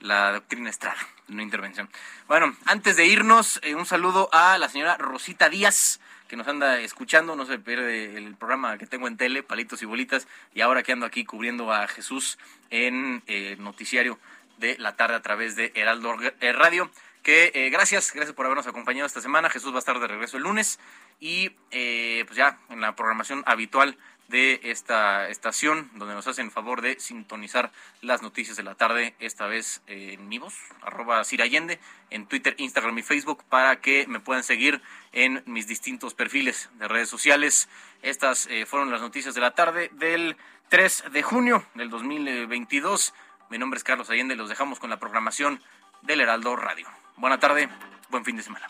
doctrina 0.00 0.70
Estrada, 0.70 0.98
una 1.28 1.44
intervención. 1.44 1.88
Bueno, 2.26 2.56
antes 2.66 2.96
de 2.96 3.06
irnos, 3.06 3.60
eh, 3.62 3.76
un 3.76 3.86
saludo 3.86 4.28
a 4.32 4.58
la 4.58 4.68
señora 4.68 4.96
Rosita 4.96 5.48
Díaz, 5.48 6.00
que 6.26 6.36
nos 6.36 6.48
anda 6.48 6.80
escuchando, 6.80 7.36
no 7.36 7.46
se 7.46 7.60
pierde 7.60 8.16
el 8.16 8.34
programa 8.34 8.76
que 8.76 8.86
tengo 8.86 9.06
en 9.06 9.16
tele, 9.16 9.44
Palitos 9.44 9.82
y 9.82 9.86
Bolitas, 9.86 10.26
y 10.52 10.62
ahora 10.62 10.82
que 10.82 10.90
ando 10.90 11.06
aquí 11.06 11.24
cubriendo 11.24 11.72
a 11.72 11.86
Jesús 11.86 12.38
en 12.70 13.22
eh, 13.28 13.56
noticiario 13.60 14.18
de 14.58 14.76
la 14.78 14.96
tarde 14.96 15.16
a 15.16 15.22
través 15.22 15.56
de 15.56 15.72
Heraldo 15.74 16.16
Radio. 16.40 16.90
Que 17.22 17.52
eh, 17.54 17.70
gracias, 17.70 18.12
gracias 18.12 18.34
por 18.34 18.44
habernos 18.44 18.66
acompañado 18.66 19.06
esta 19.06 19.20
semana. 19.20 19.48
Jesús 19.48 19.72
va 19.72 19.76
a 19.76 19.78
estar 19.78 19.98
de 19.98 20.06
regreso 20.06 20.36
el 20.36 20.42
lunes 20.42 20.78
y 21.20 21.52
eh, 21.70 22.24
pues 22.26 22.36
ya 22.36 22.58
en 22.68 22.82
la 22.82 22.94
programación 22.94 23.42
habitual 23.46 23.96
de 24.28 24.60
esta 24.64 25.28
estación, 25.28 25.90
donde 25.94 26.14
nos 26.14 26.26
hacen 26.26 26.50
favor 26.50 26.80
de 26.80 26.98
sintonizar 26.98 27.72
las 28.00 28.22
noticias 28.22 28.56
de 28.56 28.62
la 28.62 28.74
tarde, 28.74 29.14
esta 29.18 29.46
vez 29.46 29.82
en 29.86 30.28
mi 30.28 30.38
voz, 30.38 30.54
arroba 30.82 31.20
Allende, 31.20 31.78
en 32.10 32.26
Twitter, 32.26 32.54
Instagram 32.58 32.98
y 32.98 33.02
Facebook, 33.02 33.44
para 33.48 33.80
que 33.80 34.06
me 34.06 34.20
puedan 34.20 34.42
seguir 34.42 34.80
en 35.12 35.42
mis 35.46 35.66
distintos 35.66 36.14
perfiles 36.14 36.70
de 36.78 36.88
redes 36.88 37.08
sociales. 37.08 37.68
Estas 38.02 38.46
eh, 38.46 38.66
fueron 38.66 38.90
las 38.90 39.00
noticias 39.00 39.34
de 39.34 39.40
la 39.40 39.52
tarde 39.52 39.90
del 39.94 40.36
3 40.68 41.04
de 41.12 41.22
junio 41.22 41.66
del 41.74 41.90
2022. 41.90 43.14
Mi 43.54 43.58
nombre 43.58 43.78
es 43.78 43.84
Carlos 43.84 44.10
Allende 44.10 44.34
los 44.34 44.48
dejamos 44.48 44.80
con 44.80 44.90
la 44.90 44.98
programación 44.98 45.62
del 46.02 46.20
Heraldo 46.20 46.56
Radio. 46.56 46.88
Buena 47.16 47.38
tarde, 47.38 47.68
buen 48.10 48.24
fin 48.24 48.36
de 48.36 48.42
semana. 48.42 48.66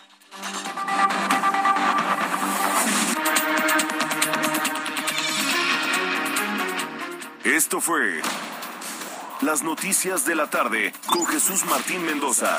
Esto 7.45 7.81
fue 7.81 8.21
Las 9.41 9.63
Noticias 9.63 10.27
de 10.27 10.35
la 10.35 10.51
Tarde 10.51 10.93
con 11.07 11.25
Jesús 11.29 11.65
Martín 11.65 12.05
Mendoza. 12.05 12.59